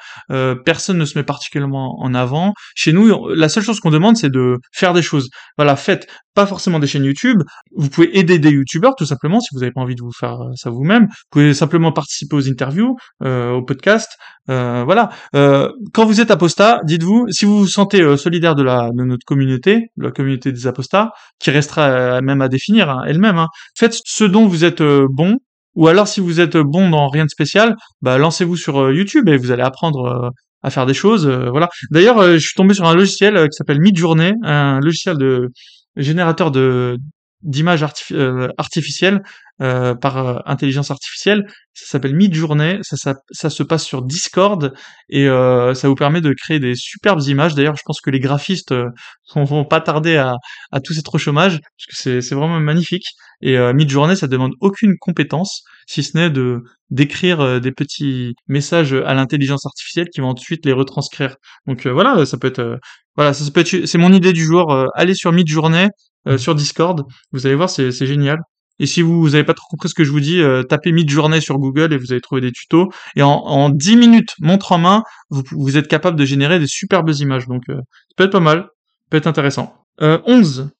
personne 0.64 0.98
ne 0.98 1.04
se 1.04 1.16
met 1.18 1.24
particulièrement 1.24 2.00
en 2.00 2.14
avant. 2.14 2.52
Chez 2.74 2.92
nous, 2.92 3.28
la 3.28 3.48
seule 3.48 3.62
chose 3.62 3.80
qu'on 3.80 3.90
demande, 3.90 4.16
c'est 4.16 4.30
de 4.30 4.56
faire 4.72 4.92
des 4.92 5.02
choses. 5.02 5.28
Voilà, 5.56 5.76
faites 5.76 6.06
pas 6.34 6.46
forcément 6.46 6.78
des 6.78 6.86
chaînes 6.86 7.04
YouTube. 7.04 7.42
Vous 7.76 7.88
pouvez 7.88 8.18
aider 8.18 8.38
des 8.38 8.50
youtubeurs 8.50 8.94
tout 8.96 9.06
simplement 9.06 9.40
si 9.40 9.48
vous 9.52 9.60
n'avez 9.60 9.72
pas 9.72 9.80
envie 9.80 9.94
de 9.94 10.02
vous 10.02 10.12
faire 10.12 10.38
ça 10.54 10.70
vous-même. 10.70 11.04
Vous 11.04 11.28
pouvez 11.30 11.54
simplement 11.54 11.92
participer 11.92 12.36
aux 12.36 12.48
interviews 12.48 12.96
euh, 13.22 13.52
au 13.52 13.62
podcast. 13.62 14.16
Euh, 14.48 14.82
voilà. 14.84 15.10
Euh, 15.34 15.70
quand 15.92 16.04
vous 16.04 16.20
êtes 16.20 16.30
apostat, 16.30 16.80
dites-vous, 16.84 17.26
si 17.30 17.44
vous 17.44 17.60
vous 17.60 17.66
sentez 17.66 18.09
solidaire 18.16 18.54
de 18.54 18.62
la 18.62 18.90
de 18.92 19.04
notre 19.04 19.24
communauté, 19.24 19.90
de 19.96 20.04
la 20.04 20.10
communauté 20.10 20.52
des 20.52 20.66
apostats, 20.66 21.12
qui 21.38 21.50
restera 21.50 22.20
même 22.20 22.40
à 22.42 22.48
définir 22.48 22.90
hein, 22.90 23.02
elle-même, 23.06 23.38
hein, 23.38 23.48
faites 23.76 23.96
ce 24.04 24.24
dont 24.24 24.46
vous 24.46 24.64
êtes 24.64 24.82
bon. 24.82 25.36
Ou 25.76 25.86
alors, 25.88 26.08
si 26.08 26.20
vous 26.20 26.40
êtes 26.40 26.56
bon 26.56 26.90
dans 26.90 27.08
rien 27.08 27.24
de 27.24 27.30
spécial, 27.30 27.76
bah 28.02 28.18
lancez-vous 28.18 28.56
sur 28.56 28.90
YouTube 28.90 29.28
et 29.28 29.36
vous 29.36 29.52
allez 29.52 29.62
apprendre 29.62 30.32
à 30.62 30.70
faire 30.70 30.84
des 30.84 30.94
choses. 30.94 31.28
voilà. 31.28 31.68
D'ailleurs, 31.90 32.22
je 32.32 32.38
suis 32.38 32.54
tombé 32.54 32.74
sur 32.74 32.86
un 32.86 32.94
logiciel 32.94 33.48
qui 33.48 33.56
s'appelle 33.56 33.80
Midjourney, 33.80 34.32
un 34.42 34.80
logiciel 34.80 35.16
de 35.16 35.48
générateur 35.96 36.50
de 36.50 36.98
d'images 37.42 37.82
artificielles 37.82 39.22
euh, 39.62 39.94
par 39.94 40.16
euh, 40.16 40.38
intelligence 40.46 40.90
artificielle. 40.90 41.44
Ça 41.74 41.84
s'appelle 41.84 42.14
Midjourney. 42.14 42.78
Ça, 42.80 42.96
ça, 42.96 43.16
ça, 43.30 43.50
se 43.50 43.62
passe 43.62 43.84
sur 43.84 44.00
Discord 44.00 44.72
et 45.10 45.28
euh, 45.28 45.74
ça 45.74 45.86
vous 45.88 45.94
permet 45.94 46.22
de 46.22 46.32
créer 46.32 46.58
des 46.58 46.74
superbes 46.74 47.20
images. 47.26 47.54
D'ailleurs, 47.54 47.76
je 47.76 47.82
pense 47.84 48.00
que 48.00 48.08
les 48.08 48.20
graphistes 48.20 48.74
vont 49.34 49.66
pas 49.66 49.82
tarder 49.82 50.16
à, 50.16 50.36
à 50.72 50.80
tous 50.80 50.98
être 50.98 51.14
au 51.14 51.18
chômage 51.18 51.60
parce 51.60 52.04
que 52.06 52.22
c'est 52.22 52.34
vraiment 52.34 52.58
magnifique. 52.58 53.04
Et 53.42 53.58
Midjourney, 53.74 54.16
ça 54.16 54.28
demande 54.28 54.52
aucune 54.60 54.96
compétence 54.98 55.62
si 55.86 56.02
ce 56.02 56.16
n'est 56.16 56.30
de 56.30 56.62
d'écrire 56.88 57.60
des 57.60 57.72
petits 57.72 58.34
messages 58.48 58.94
à 58.94 59.12
l'intelligence 59.14 59.66
artificielle 59.66 60.08
qui 60.08 60.20
va 60.20 60.26
ensuite 60.28 60.64
les 60.64 60.72
retranscrire. 60.72 61.36
Donc 61.66 61.86
voilà, 61.86 62.24
ça 62.24 62.38
peut 62.38 62.48
être 62.48 62.78
voilà, 63.16 63.34
ça, 63.34 63.50
peut 63.50 63.60
être 63.60 63.86
c'est 63.86 63.98
mon 63.98 64.12
idée 64.12 64.32
du 64.32 64.44
jour. 64.44 64.74
allez 64.94 65.14
sur 65.14 65.32
Midjourney 65.32 65.88
sur 66.36 66.54
Discord, 66.54 67.04
vous 67.32 67.46
allez 67.46 67.54
voir, 67.54 67.70
c'est 67.70 67.92
génial. 67.92 68.40
Et 68.80 68.86
si 68.86 69.02
vous 69.02 69.28
n'avez 69.28 69.44
pas 69.44 69.54
trop 69.54 69.66
compris 69.68 69.90
ce 69.90 69.94
que 69.94 70.04
je 70.04 70.10
vous 70.10 70.20
dis, 70.20 70.40
euh, 70.40 70.62
tapez 70.62 70.90
mid-journée 70.90 71.42
sur 71.42 71.58
Google 71.58 71.92
et 71.92 71.98
vous 71.98 72.12
allez 72.12 72.22
trouver 72.22 72.40
des 72.40 72.50
tutos. 72.50 72.88
Et 73.14 73.22
en, 73.22 73.30
en 73.30 73.68
10 73.68 73.96
minutes, 73.96 74.34
montre 74.40 74.72
en 74.72 74.78
main, 74.78 75.02
vous, 75.28 75.76
êtes 75.76 75.86
capable 75.86 76.18
de 76.18 76.24
générer 76.24 76.58
des 76.58 76.66
superbes 76.66 77.10
images. 77.10 77.46
Donc 77.46 77.62
euh, 77.68 77.74
ça 77.76 78.14
peut 78.16 78.24
être 78.24 78.32
pas 78.32 78.40
mal, 78.40 78.60
ça 78.62 79.06
peut 79.10 79.16
être 79.18 79.26
intéressant. 79.26 79.74
Euh, 80.00 80.18
11. 80.24 80.70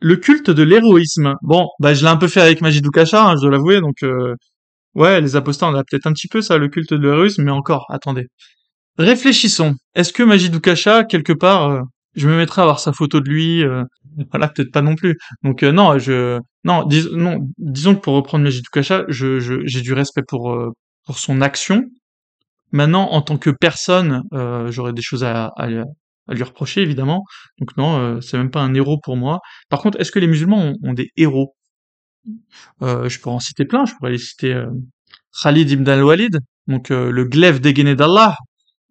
Le 0.00 0.16
culte 0.16 0.50
de 0.50 0.62
l'héroïsme. 0.62 1.34
Bon, 1.42 1.66
bah 1.80 1.94
je 1.94 2.02
l'ai 2.02 2.10
un 2.10 2.16
peu 2.16 2.28
fait 2.28 2.40
avec 2.40 2.60
Majidou 2.60 2.90
Kacha, 2.90 3.26
hein, 3.28 3.34
je 3.36 3.42
dois 3.42 3.50
l'avouer. 3.50 3.80
Donc 3.80 4.04
euh, 4.04 4.36
ouais, 4.94 5.20
les 5.20 5.34
apostats, 5.34 5.66
on 5.66 5.74
a 5.74 5.82
peut-être 5.82 6.06
un 6.06 6.12
petit 6.12 6.28
peu 6.28 6.40
ça, 6.40 6.58
le 6.58 6.68
culte 6.68 6.94
de 6.94 7.08
l'héroïsme, 7.08 7.42
mais 7.42 7.50
encore, 7.50 7.86
attendez. 7.90 8.28
Réfléchissons. 8.98 9.74
Est-ce 9.96 10.12
que 10.12 10.22
Majidou 10.22 10.60
Kacha, 10.60 11.02
quelque 11.02 11.32
part, 11.32 11.70
euh, 11.70 11.80
je 12.14 12.28
me 12.28 12.36
mettrais 12.36 12.62
à 12.62 12.64
voir 12.64 12.80
sa 12.80 12.92
photo 12.92 13.20
de 13.20 13.28
lui 13.28 13.64
voilà 14.30 14.48
peut-être 14.48 14.72
pas 14.72 14.82
non 14.82 14.94
plus 14.94 15.16
donc 15.42 15.62
non 15.62 15.98
je 15.98 16.40
non, 16.68 16.86
non, 17.12 17.50
disons 17.56 17.94
que 17.94 18.00
pour 18.00 18.14
reprendre 18.14 18.44
Majid 18.44 18.68
Kacha, 18.68 19.04
je, 19.08 19.62
j'ai 19.64 19.80
du 19.80 19.94
respect 19.94 20.22
pour, 20.26 20.52
euh, 20.52 20.70
pour 21.06 21.18
son 21.18 21.40
action. 21.40 21.84
Maintenant, 22.72 23.10
en 23.10 23.22
tant 23.22 23.38
que 23.38 23.48
personne, 23.48 24.22
euh, 24.34 24.70
j'aurais 24.70 24.92
des 24.92 25.00
choses 25.00 25.24
à, 25.24 25.46
à, 25.56 25.66
lui 25.68 26.42
reprocher, 26.42 26.82
évidemment. 26.82 27.24
Donc 27.58 27.74
non, 27.78 27.98
euh, 27.98 28.20
c'est 28.20 28.36
même 28.36 28.50
pas 28.50 28.60
un 28.60 28.74
héros 28.74 28.98
pour 29.02 29.16
moi. 29.16 29.40
Par 29.70 29.80
contre, 29.80 29.98
est-ce 29.98 30.12
que 30.12 30.18
les 30.18 30.26
musulmans 30.26 30.74
ont, 30.82 30.92
des 30.92 31.10
héros? 31.16 31.54
Je 32.82 33.18
pourrais 33.20 33.36
en 33.36 33.40
citer 33.40 33.64
plein. 33.64 33.86
Je 33.86 33.94
pourrais 33.94 34.10
les 34.10 34.18
citer 34.18 34.62
Khalid 35.42 35.70
ibn 35.70 35.88
al-Walid, 35.88 36.40
donc 36.66 36.90
le 36.90 37.24
glaive 37.24 37.60
dégainé 37.60 37.94
d'Allah, 37.94 38.36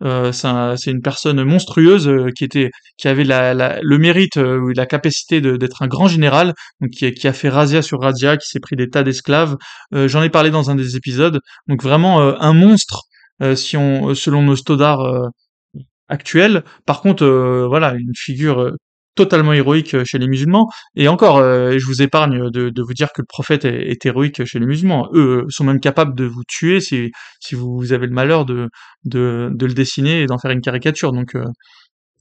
euh, 0.03 0.31
c'est 0.31 0.91
une 0.91 1.01
personne 1.01 1.43
monstrueuse 1.43 2.07
euh, 2.07 2.29
qui 2.35 2.43
était, 2.43 2.71
qui 2.97 3.07
avait 3.07 3.23
le 3.23 3.97
mérite, 3.97 4.37
euh, 4.37 4.71
la 4.75 4.85
capacité 4.85 5.41
d'être 5.41 5.81
un 5.81 5.87
grand 5.87 6.07
général, 6.07 6.53
qui, 6.91 7.27
a 7.27 7.33
fait 7.33 7.49
razzia 7.49 7.81
sur 7.81 8.01
razzia, 8.01 8.37
qui 8.37 8.47
s'est 8.47 8.59
pris 8.59 8.75
des 8.75 8.89
tas 8.89 9.03
d'esclaves. 9.03 9.57
J'en 9.91 10.21
ai 10.23 10.29
parlé 10.29 10.51
dans 10.51 10.69
un 10.69 10.75
des 10.75 10.95
épisodes. 10.95 11.39
Donc 11.67 11.83
vraiment 11.83 12.19
un 12.19 12.53
monstre, 12.53 13.03
si 13.55 13.77
on, 13.77 14.13
selon 14.15 14.43
nos 14.43 14.55
stodards 14.55 15.31
actuels. 16.09 16.63
Par 16.85 17.01
contre, 17.01 17.25
voilà, 17.67 17.93
une 17.93 18.13
figure 18.15 18.71
totalement 19.17 19.51
héroïque 19.53 19.95
euh, 19.95 20.05
chez 20.05 20.17
les 20.17 20.27
musulmans. 20.27 20.69
Et 20.95 21.07
encore, 21.09 21.37
euh, 21.37 21.77
je 21.77 21.85
vous 21.85 22.01
épargne 22.01 22.49
de, 22.49 22.81
vous 22.81 22.93
dire 22.93 23.11
que 23.11 23.21
le 23.21 23.25
prophète 23.27 23.65
est, 23.65 24.05
héroïque 24.05 24.45
chez 24.45 24.59
les 24.59 24.65
musulmans. 24.65 25.09
Eux 25.13 25.45
sont 25.49 25.65
même 25.65 25.81
capables 25.81 26.15
de 26.15 26.25
vous 26.25 26.43
tuer 26.47 26.79
si, 26.79 27.11
si 27.41 27.55
vous 27.55 27.91
avez 27.91 28.07
le 28.07 28.13
malheur 28.13 28.45
de, 28.45 28.69
de, 29.03 29.51
le 29.59 29.73
dessiner 29.73 30.21
et 30.21 30.25
d'en 30.27 30.37
faire 30.37 30.51
une 30.51 30.61
caricature. 30.61 31.11
Donc, 31.11 31.35
euh, 31.35 31.43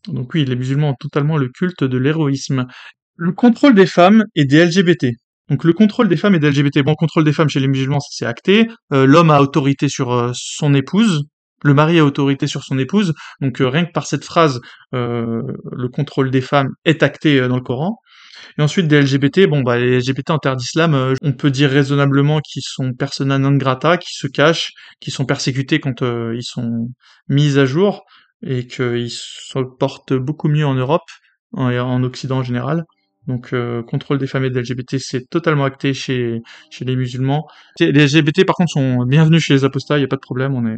donc 0.08 0.34
oui, 0.34 0.44
les 0.44 0.56
musulmans 0.56 0.90
ont 0.90 0.96
totalement 0.98 1.36
le 1.36 1.48
culte 1.48 1.84
de 1.84 1.98
l'héroïsme. 1.98 2.66
Le 3.16 3.32
contrôle 3.32 3.74
des 3.74 3.86
femmes 3.86 4.24
et 4.34 4.44
des 4.44 4.64
LGBT. 4.66 5.06
Donc 5.48 5.62
le 5.62 5.72
contrôle 5.72 6.08
des 6.08 6.16
femmes 6.16 6.34
et 6.34 6.40
des 6.40 6.50
LGBT. 6.50 6.82
Bon, 6.84 6.94
contrôle 6.94 7.24
des 7.24 7.32
femmes 7.32 7.48
chez 7.48 7.60
les 7.60 7.68
musulmans, 7.68 8.00
c'est 8.00 8.26
acté. 8.26 8.66
L'homme 8.90 9.30
a 9.30 9.40
autorité 9.40 9.88
sur 9.88 10.32
son 10.34 10.74
épouse, 10.74 11.22
le 11.64 11.74
mari 11.74 11.98
a 11.98 12.04
autorité 12.04 12.46
sur 12.46 12.62
son 12.62 12.78
épouse, 12.78 13.14
donc 13.40 13.60
euh, 13.60 13.68
rien 13.68 13.84
que 13.84 13.92
par 13.92 14.06
cette 14.06 14.24
phrase, 14.24 14.60
euh, 14.94 15.42
le 15.72 15.88
contrôle 15.88 16.30
des 16.30 16.40
femmes 16.40 16.68
est 16.84 17.02
acté 17.02 17.40
euh, 17.40 17.48
dans 17.48 17.56
le 17.56 17.62
Coran. 17.62 17.98
Et 18.58 18.62
ensuite 18.62 18.86
des 18.86 19.00
LGBT, 19.00 19.46
bon 19.46 19.62
bah 19.62 19.78
les 19.78 19.98
LGBT 19.98 20.30
en 20.30 20.38
terre 20.38 20.56
d'islam, 20.56 21.14
on 21.22 21.32
peut 21.32 21.50
dire 21.50 21.70
raisonnablement 21.70 22.40
qu'ils 22.40 22.62
sont 22.64 22.92
persona 22.92 23.38
non 23.38 23.56
grata, 23.56 23.96
qui 23.96 24.12
se 24.14 24.26
cachent, 24.26 24.72
qui 25.00 25.10
sont 25.10 25.24
persécutés 25.24 25.80
quand 25.80 26.02
ils 26.02 26.44
sont 26.44 26.88
mis 27.28 27.58
à 27.58 27.64
jour 27.64 28.04
et 28.42 28.66
qu'ils 28.66 29.10
se 29.10 29.58
portent 29.78 30.12
beaucoup 30.14 30.48
mieux 30.48 30.66
en 30.66 30.74
Europe 30.74 31.08
et 31.56 31.80
en 31.80 32.02
Occident 32.04 32.38
en 32.38 32.42
général. 32.42 32.84
Donc 33.26 33.54
contrôle 33.86 34.18
des 34.18 34.26
femmes 34.26 34.44
et 34.44 34.50
des 34.50 34.60
LGBT, 34.60 34.98
c'est 34.98 35.28
totalement 35.28 35.64
acté 35.64 35.92
chez 35.92 36.40
chez 36.70 36.84
les 36.84 36.94
musulmans. 36.94 37.46
Les 37.80 38.06
LGBT 38.06 38.44
par 38.46 38.54
contre 38.54 38.70
sont 38.72 39.04
bienvenus 39.04 39.42
chez 39.42 39.54
les 39.54 39.64
apostats, 39.64 39.98
il 39.98 40.02
y 40.02 40.04
a 40.04 40.08
pas 40.08 40.16
de 40.16 40.20
problème, 40.20 40.54
on 40.54 40.66
est 40.66 40.76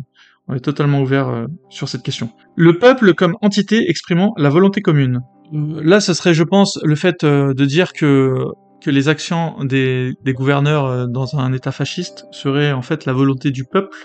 on 0.49 0.55
est 0.55 0.61
totalement 0.61 1.01
ouvert 1.01 1.29
euh, 1.29 1.47
sur 1.69 1.89
cette 1.89 2.03
question. 2.03 2.31
Le 2.57 2.79
peuple 2.79 3.15
comme 3.15 3.37
entité 3.43 3.89
exprimant 3.89 4.33
la 4.37 4.49
volonté 4.49 4.81
commune. 4.81 5.21
Euh, 5.53 5.81
là, 5.83 6.01
ce 6.01 6.15
serait, 6.15 6.35
je 6.35 6.45
pense, 6.45 6.79
le 6.83 6.95
fait 6.95 7.25
euh, 7.25 7.55
de 7.55 7.65
dire 7.65 7.93
que 7.93 8.45
que 8.81 8.91
les 8.91 9.09
actions 9.09 9.65
des, 9.65 10.15
gouverneurs 10.29 11.09
dans 11.09 11.37
un 11.37 11.53
État 11.53 11.73
fasciste 11.73 12.27
seraient 12.31 12.71
en 12.71 12.81
fait 12.81 13.07
la 13.07 13.13
volonté 13.13 13.51
du 13.51 13.65
peuple. 13.65 13.99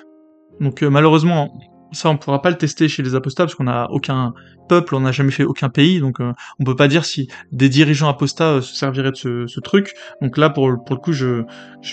Donc 0.62 0.82
malheureusement, 0.82 1.54
ça 1.92 2.10
on 2.10 2.18
pourra 2.18 2.42
pas 2.42 2.50
le 2.50 2.58
tester 2.58 2.88
chez 2.88 3.04
les 3.04 3.14
apostats 3.14 3.44
parce 3.44 3.54
qu'on 3.54 3.66
n'a 3.66 3.88
aucun 3.92 4.34
peuple, 4.68 4.96
on 4.96 5.02
n'a 5.02 5.12
jamais 5.12 5.30
fait 5.30 5.44
aucun 5.44 5.70
pays, 5.70 6.00
donc 6.00 6.20
euh, 6.20 6.34
on 6.60 6.64
peut 6.64 6.76
pas 6.76 6.88
dire 6.88 7.06
si 7.06 7.28
des 7.52 7.70
dirigeants 7.70 8.10
apostats 8.10 8.62
se 8.62 8.76
serviraient 8.76 9.12
de 9.12 9.46
ce, 9.48 9.60
truc. 9.60 9.94
Donc 10.22 10.38
là 10.38 10.50
pour, 10.50 10.72
le 10.72 10.78
coup 10.78 11.14
je 11.14 11.44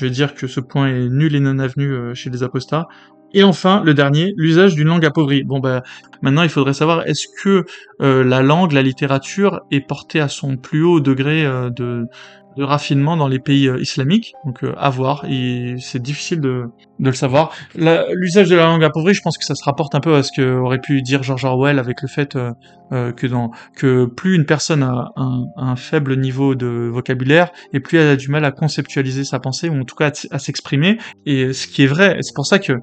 vais 0.00 0.10
dire 0.10 0.34
que 0.34 0.46
ce 0.46 0.60
point 0.60 0.88
est 0.88 1.08
nul 1.08 1.34
et 1.34 1.40
non 1.40 1.58
avenu 1.58 2.14
chez 2.14 2.30
les 2.30 2.42
apostats. 2.42 2.88
Et 3.32 3.44
enfin, 3.44 3.82
le 3.84 3.94
dernier, 3.94 4.34
l'usage 4.36 4.74
d'une 4.74 4.88
langue 4.88 5.04
appauvrie. 5.04 5.44
Bon, 5.44 5.60
bah, 5.60 5.82
maintenant, 6.22 6.42
il 6.42 6.48
faudrait 6.48 6.74
savoir, 6.74 7.06
est-ce 7.06 7.26
que 7.42 7.64
la 8.00 8.42
langue, 8.42 8.72
la 8.72 8.82
littérature 8.82 9.60
est 9.70 9.80
portée 9.80 10.20
à 10.20 10.28
son 10.28 10.56
plus 10.56 10.82
haut 10.82 11.00
degré 11.00 11.44
de, 11.44 12.06
de 12.56 12.64
raffinement 12.64 13.16
dans 13.16 13.28
les 13.28 13.38
pays 13.38 13.68
euh, 13.68 13.80
islamiques, 13.80 14.34
donc 14.44 14.64
euh, 14.64 14.74
à 14.76 14.90
voir, 14.90 15.24
et 15.28 15.76
c'est 15.78 16.02
difficile 16.02 16.40
de, 16.40 16.64
de 17.00 17.06
le 17.06 17.12
savoir. 17.12 17.52
L'usage 17.74 18.48
de 18.48 18.56
la 18.56 18.64
langue 18.64 18.84
appauvrie, 18.84 19.14
je 19.14 19.22
pense 19.22 19.38
que 19.38 19.44
ça 19.44 19.54
se 19.54 19.64
rapporte 19.64 19.94
un 19.94 20.00
peu 20.00 20.14
à 20.14 20.22
ce 20.22 20.30
qu'aurait 20.34 20.80
pu 20.80 21.02
dire 21.02 21.22
George 21.22 21.44
Orwell 21.44 21.78
avec 21.78 22.02
le 22.02 22.08
fait 22.08 22.36
euh, 22.36 22.52
euh, 22.92 23.12
que 23.12 23.26
dans 23.26 23.50
que 23.76 24.04
plus 24.04 24.34
une 24.34 24.44
personne 24.44 24.82
a 24.82 25.12
un, 25.16 25.44
un, 25.56 25.76
faible 25.76 26.16
niveau 26.16 26.54
de 26.54 26.90
vocabulaire, 26.92 27.50
et 27.72 27.80
plus 27.80 27.98
elle 27.98 28.08
a 28.08 28.16
du 28.16 28.28
mal 28.28 28.44
à 28.44 28.50
conceptualiser 28.50 29.24
sa 29.24 29.38
pensée, 29.38 29.68
ou 29.68 29.80
en 29.80 29.84
tout 29.84 29.96
cas 29.96 30.12
à, 30.30 30.38
s'exprimer, 30.38 30.98
et 31.26 31.52
ce 31.52 31.66
qui 31.66 31.84
est 31.84 31.86
vrai, 31.86 32.18
c'est 32.20 32.34
pour 32.34 32.46
ça 32.46 32.58
que 32.58 32.74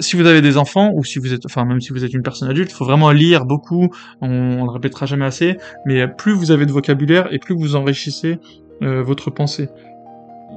si 0.00 0.16
vous 0.16 0.26
avez 0.26 0.42
des 0.42 0.58
enfants, 0.58 0.92
ou 0.94 1.04
si 1.04 1.18
vous 1.18 1.32
êtes, 1.32 1.46
enfin 1.46 1.64
même 1.64 1.80
si 1.80 1.92
vous 1.92 2.04
êtes 2.04 2.12
une 2.12 2.22
personne 2.22 2.48
adulte, 2.48 2.70
il 2.70 2.74
faut 2.74 2.84
vraiment 2.84 3.10
lire 3.10 3.46
beaucoup, 3.46 3.88
on, 4.20 4.28
on 4.28 4.64
le 4.64 4.70
répétera 4.70 5.06
jamais 5.06 5.24
assez, 5.24 5.56
mais 5.86 6.06
plus 6.06 6.32
vous 6.32 6.50
avez 6.50 6.66
de 6.66 6.72
vocabulaire, 6.72 7.32
et 7.32 7.38
plus 7.38 7.54
vous 7.54 7.76
enrichissez 7.76 8.38
euh, 8.82 9.02
votre 9.02 9.30
pensée. 9.30 9.68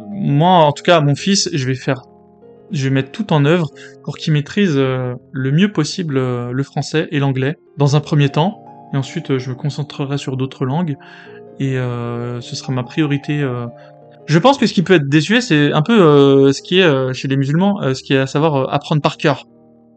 Moi, 0.10 0.50
en 0.50 0.72
tout 0.72 0.84
cas, 0.84 1.02
mon 1.02 1.16
fils, 1.16 1.50
je 1.54 1.66
vais 1.66 1.76
faire, 1.76 2.04
je 2.72 2.84
vais 2.84 2.94
mettre 2.94 3.12
tout 3.12 3.32
en 3.34 3.46
œuvre 3.46 3.70
pour 4.04 4.18
qu'il 4.18 4.34
maîtrise 4.34 4.74
euh, 4.76 5.16
le 5.32 5.52
mieux 5.52 5.72
possible 5.72 6.18
euh, 6.18 6.52
le 6.52 6.64
français 6.64 7.08
et 7.12 7.20
l'anglais 7.20 7.58
dans 7.78 7.96
un 7.96 8.02
premier 8.02 8.30
temps, 8.30 8.64
et 8.94 8.98
ensuite 8.98 9.38
je 9.38 9.50
me 9.50 9.56
concentrerai 9.56 10.18
sur 10.18 10.38
d'autres 10.38 10.66
langues, 10.66 10.96
et 11.60 11.74
ce 11.74 12.56
sera 12.56 12.72
ma 12.72 12.84
priorité. 12.84 13.46
Je 14.28 14.40
pense 14.40 14.58
que 14.58 14.66
ce 14.66 14.74
qui 14.74 14.82
peut 14.82 14.94
être 14.94 15.10
désuet, 15.10 15.42
c'est 15.42 15.74
un 15.74 15.82
peu 15.82 16.54
ce 16.54 16.62
qui 16.62 16.80
est 16.80 17.14
chez 17.14 17.28
les 17.28 17.36
musulmans, 17.36 17.94
ce 17.94 18.02
qui 18.02 18.14
est 18.14 18.18
à 18.18 18.28
savoir 18.28 18.74
apprendre 18.74 19.02
par 19.02 19.18
cœur 19.18 19.46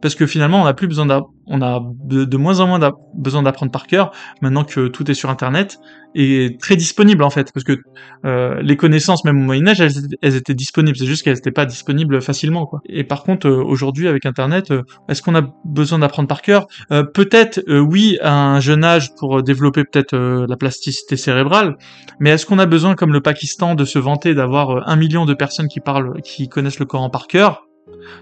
parce 0.03 0.15
que 0.15 0.27
finalement 0.27 0.61
on 0.61 0.67
a 0.67 0.75
plus 0.75 0.89
besoin 0.89 1.07
on 1.47 1.63
a 1.63 1.81
de, 2.05 2.37
moins 2.37 2.61
en 2.61 2.67
moins 2.67 2.93
besoin 3.15 3.43
d'apprendre 3.43 3.73
par 3.73 3.87
cœur 3.87 4.13
maintenant 4.43 4.65
que 4.65 4.89
tout 4.89 5.11
est 5.11 5.15
sur 5.15 5.31
internet 5.31 5.79
et 6.15 6.57
très 6.61 6.77
disponible 6.77 7.23
en 7.23 7.31
fait. 7.31 7.53
Parce 7.53 7.65
que 7.65 7.79
euh, 8.25 8.61
les 8.63 8.77
connaissances 8.77 9.25
même 9.25 9.41
au 9.41 9.45
Moyen 9.45 9.67
Âge 9.69 9.81
elles, 9.81 10.37
étaient 10.37 10.55
disponibles. 10.55 10.97
C'est 10.97 11.07
juste 11.07 11.23
qu'elles 11.23 11.35
n'étaient 11.35 11.51
pas 11.51 11.67
disponibles 11.67 12.21
facilement 12.21 12.67
quoi. 12.67 12.81
Et 12.87 13.05
par 13.05 13.23
contre 13.23 13.49
euh, 13.49 13.63
aujourd'hui 13.63 14.09
avec 14.09 14.27
internet 14.27 14.71
euh, 14.71 14.83
est-ce 15.09 15.23
qu'on 15.23 15.35
a 15.35 15.43
besoin 15.65 16.01
d'apprendre 16.01 16.29
par 16.29 16.43
cœur? 16.43 16.67
Peut-être 17.15 17.63
oui 17.69 18.19
à 18.23 18.35
un 18.35 18.61
jeune 18.61 18.85
âge 18.85 19.15
pour 19.17 19.43
développer 19.43 19.85
peut-être 19.85 20.17
la 20.17 20.57
plasticité 20.57 21.17
cérébrale 21.17 21.77
mais 22.21 22.31
est-ce 22.31 22.47
qu'on 22.47 22.59
a 22.59 22.67
besoin 22.67 22.95
comme 22.95 23.13
le 23.13 23.21
Pakistan 23.21 23.75
de 23.75 23.85
se 23.85 23.99
vanter 23.99 24.35
d'avoir 24.35 24.89
un 24.89 24.97
million 24.97 25.25
de 25.25 25.35
personnes 25.35 25.69
qui 25.69 25.81
parlent 25.81 26.21
qui 26.23 26.49
connaissent 26.49 26.79
le 26.79 26.87
Coran 26.87 27.11
par 27.11 27.27
cœur? 27.27 27.67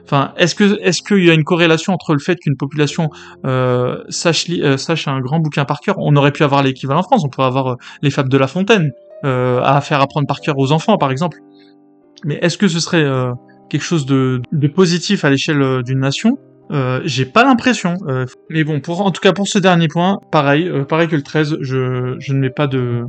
Enfin, 0.04 0.32
est-ce 0.36 0.54
que 0.54 0.90
qu'il 1.06 1.24
y 1.24 1.30
a 1.30 1.34
une 1.34 1.44
corrélation 1.44 1.92
entre 1.92 2.12
le 2.12 2.18
fait 2.18 2.36
qu'une 2.36 2.56
population 2.56 3.10
euh, 3.44 4.02
sache 4.08 4.46
euh, 4.50 4.76
sache 4.76 5.08
un 5.08 5.20
grand 5.20 5.40
bouquin 5.40 5.64
par 5.64 5.80
cœur? 5.80 5.96
On 5.98 6.14
aurait 6.16 6.32
pu 6.32 6.42
avoir 6.42 6.62
l'équivalent 6.62 7.00
en 7.00 7.02
France. 7.02 7.22
On 7.24 7.28
pourrait 7.28 7.46
avoir 7.46 7.66
euh, 7.68 7.74
les 8.02 8.10
fables 8.10 8.28
de 8.28 8.38
La 8.38 8.46
Fontaine 8.46 8.92
à 9.22 9.82
faire 9.82 10.00
apprendre 10.00 10.26
par 10.26 10.40
cœur 10.40 10.56
aux 10.56 10.72
enfants, 10.72 10.96
par 10.96 11.10
exemple. 11.10 11.40
Mais 12.24 12.38
est-ce 12.40 12.56
que 12.56 12.68
ce 12.68 12.80
serait 12.80 13.04
quelque 13.68 13.82
chose 13.82 14.06
de, 14.06 14.40
positif 14.74 15.26
à 15.26 15.30
l'échelle 15.30 15.82
d'une 15.82 16.00
nation? 16.00 16.38
J'ai 17.04 17.26
pas 17.26 17.44
l'impression. 17.44 17.96
mais 18.48 18.64
bon, 18.64 18.80
en 18.88 19.10
tout 19.10 19.20
cas 19.20 19.34
pour 19.34 19.46
ce 19.46 19.58
dernier 19.58 19.88
point, 19.88 20.20
pareil, 20.32 20.72
pareil 20.88 21.06
que 21.06 21.16
le 21.16 21.22
13, 21.22 21.58
je 21.60 22.32
ne 22.32 22.38
mets 22.38 22.48
pas 22.48 22.66
de 22.66 23.04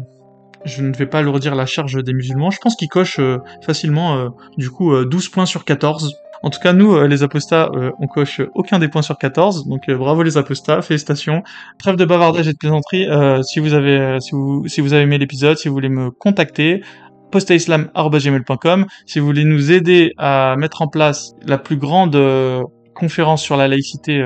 je 0.66 0.84
ne 0.84 0.94
vais 0.94 1.06
pas 1.06 1.24
redire 1.24 1.56
la 1.56 1.66
charge 1.66 2.04
des 2.04 2.14
musulmans. 2.14 2.52
Je 2.52 2.60
pense 2.60 2.76
qu'ils 2.76 2.90
cochent 2.90 3.22
facilement, 3.66 4.36
du 4.58 4.70
coup, 4.70 4.94
12 5.06 5.30
points 5.30 5.46
sur 5.46 5.64
14. 5.64 6.14
En 6.44 6.50
tout 6.50 6.60
cas, 6.60 6.74
nous, 6.74 6.96
euh, 6.96 7.08
les 7.08 7.22
apostats, 7.24 7.70
euh, 7.76 7.92
on 8.00 8.08
coche 8.08 8.42
aucun 8.56 8.80
des 8.80 8.88
points 8.88 9.04
sur 9.04 9.18
14, 9.18 9.68
donc 9.68 9.88
euh, 9.90 9.98
bravo 9.98 10.24
les 10.24 10.38
apostats, 10.38 10.82
félicitations. 10.82 11.44
Trêve 11.78 11.98
de 11.98 12.06
bavardage 12.06 12.48
et 12.48 12.54
de 12.54 12.58
plaisanterie. 12.58 13.08
si 13.44 13.60
vous 13.60 13.74
avez, 13.74 14.20
si 14.20 14.32
vous, 14.32 14.68
si 14.68 14.82
vous 14.82 14.94
avez 14.94 15.04
aimé 15.04 15.18
l'épisode, 15.18 15.58
si 15.58 15.68
vous 15.68 15.74
voulez 15.74 15.90
me 15.90 16.10
contacter, 16.10 16.82
postaislam.gmail.com. 17.32 18.86
Si 19.06 19.20
vous 19.20 19.26
voulez 19.26 19.46
nous 19.46 19.72
aider 19.72 20.14
à 20.18 20.56
mettre 20.58 20.82
en 20.82 20.88
place 20.88 21.34
la 21.46 21.58
plus 21.58 21.78
grande 21.78 22.18
conférence 22.94 23.42
sur 23.42 23.56
la 23.56 23.68
laïcité 23.68 24.26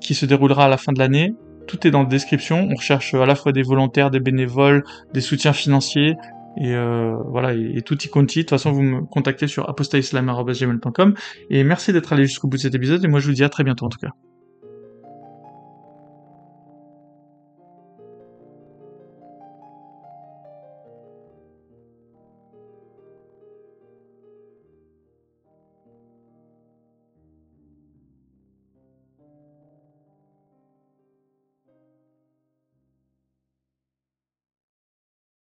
qui 0.00 0.14
se 0.14 0.26
déroulera 0.26 0.64
à 0.64 0.68
la 0.68 0.76
fin 0.76 0.92
de 0.92 0.98
l'année, 0.98 1.34
tout 1.66 1.86
est 1.86 1.90
dans 1.90 2.02
la 2.02 2.08
description. 2.08 2.68
On 2.70 2.74
recherche 2.74 3.14
à 3.14 3.26
la 3.26 3.34
fois 3.34 3.52
des 3.52 3.62
volontaires, 3.62 4.10
des 4.10 4.20
bénévoles, 4.20 4.82
des 5.12 5.20
soutiens 5.20 5.52
financiers, 5.52 6.16
et 6.56 6.74
euh, 6.74 7.16
voilà, 7.28 7.54
et, 7.54 7.82
tout 7.82 8.02
y 8.02 8.08
conti. 8.08 8.38
De 8.38 8.42
toute 8.42 8.50
façon, 8.50 8.72
vous 8.72 8.82
me 8.82 9.00
contactez 9.02 9.46
sur 9.46 9.68
apostaislam.gmail.com. 9.68 11.14
Et 11.50 11.64
merci 11.64 11.92
d'être 11.92 12.12
allé 12.12 12.24
jusqu'au 12.24 12.48
bout 12.48 12.56
de 12.56 12.62
cet 12.62 12.74
épisode. 12.74 13.04
Et 13.04 13.08
moi, 13.08 13.20
je 13.20 13.26
vous 13.26 13.34
dis 13.34 13.44
à 13.44 13.48
très 13.48 13.64
bientôt 13.64 13.86
en 13.86 13.90
tout 13.90 13.98
cas. 13.98 14.10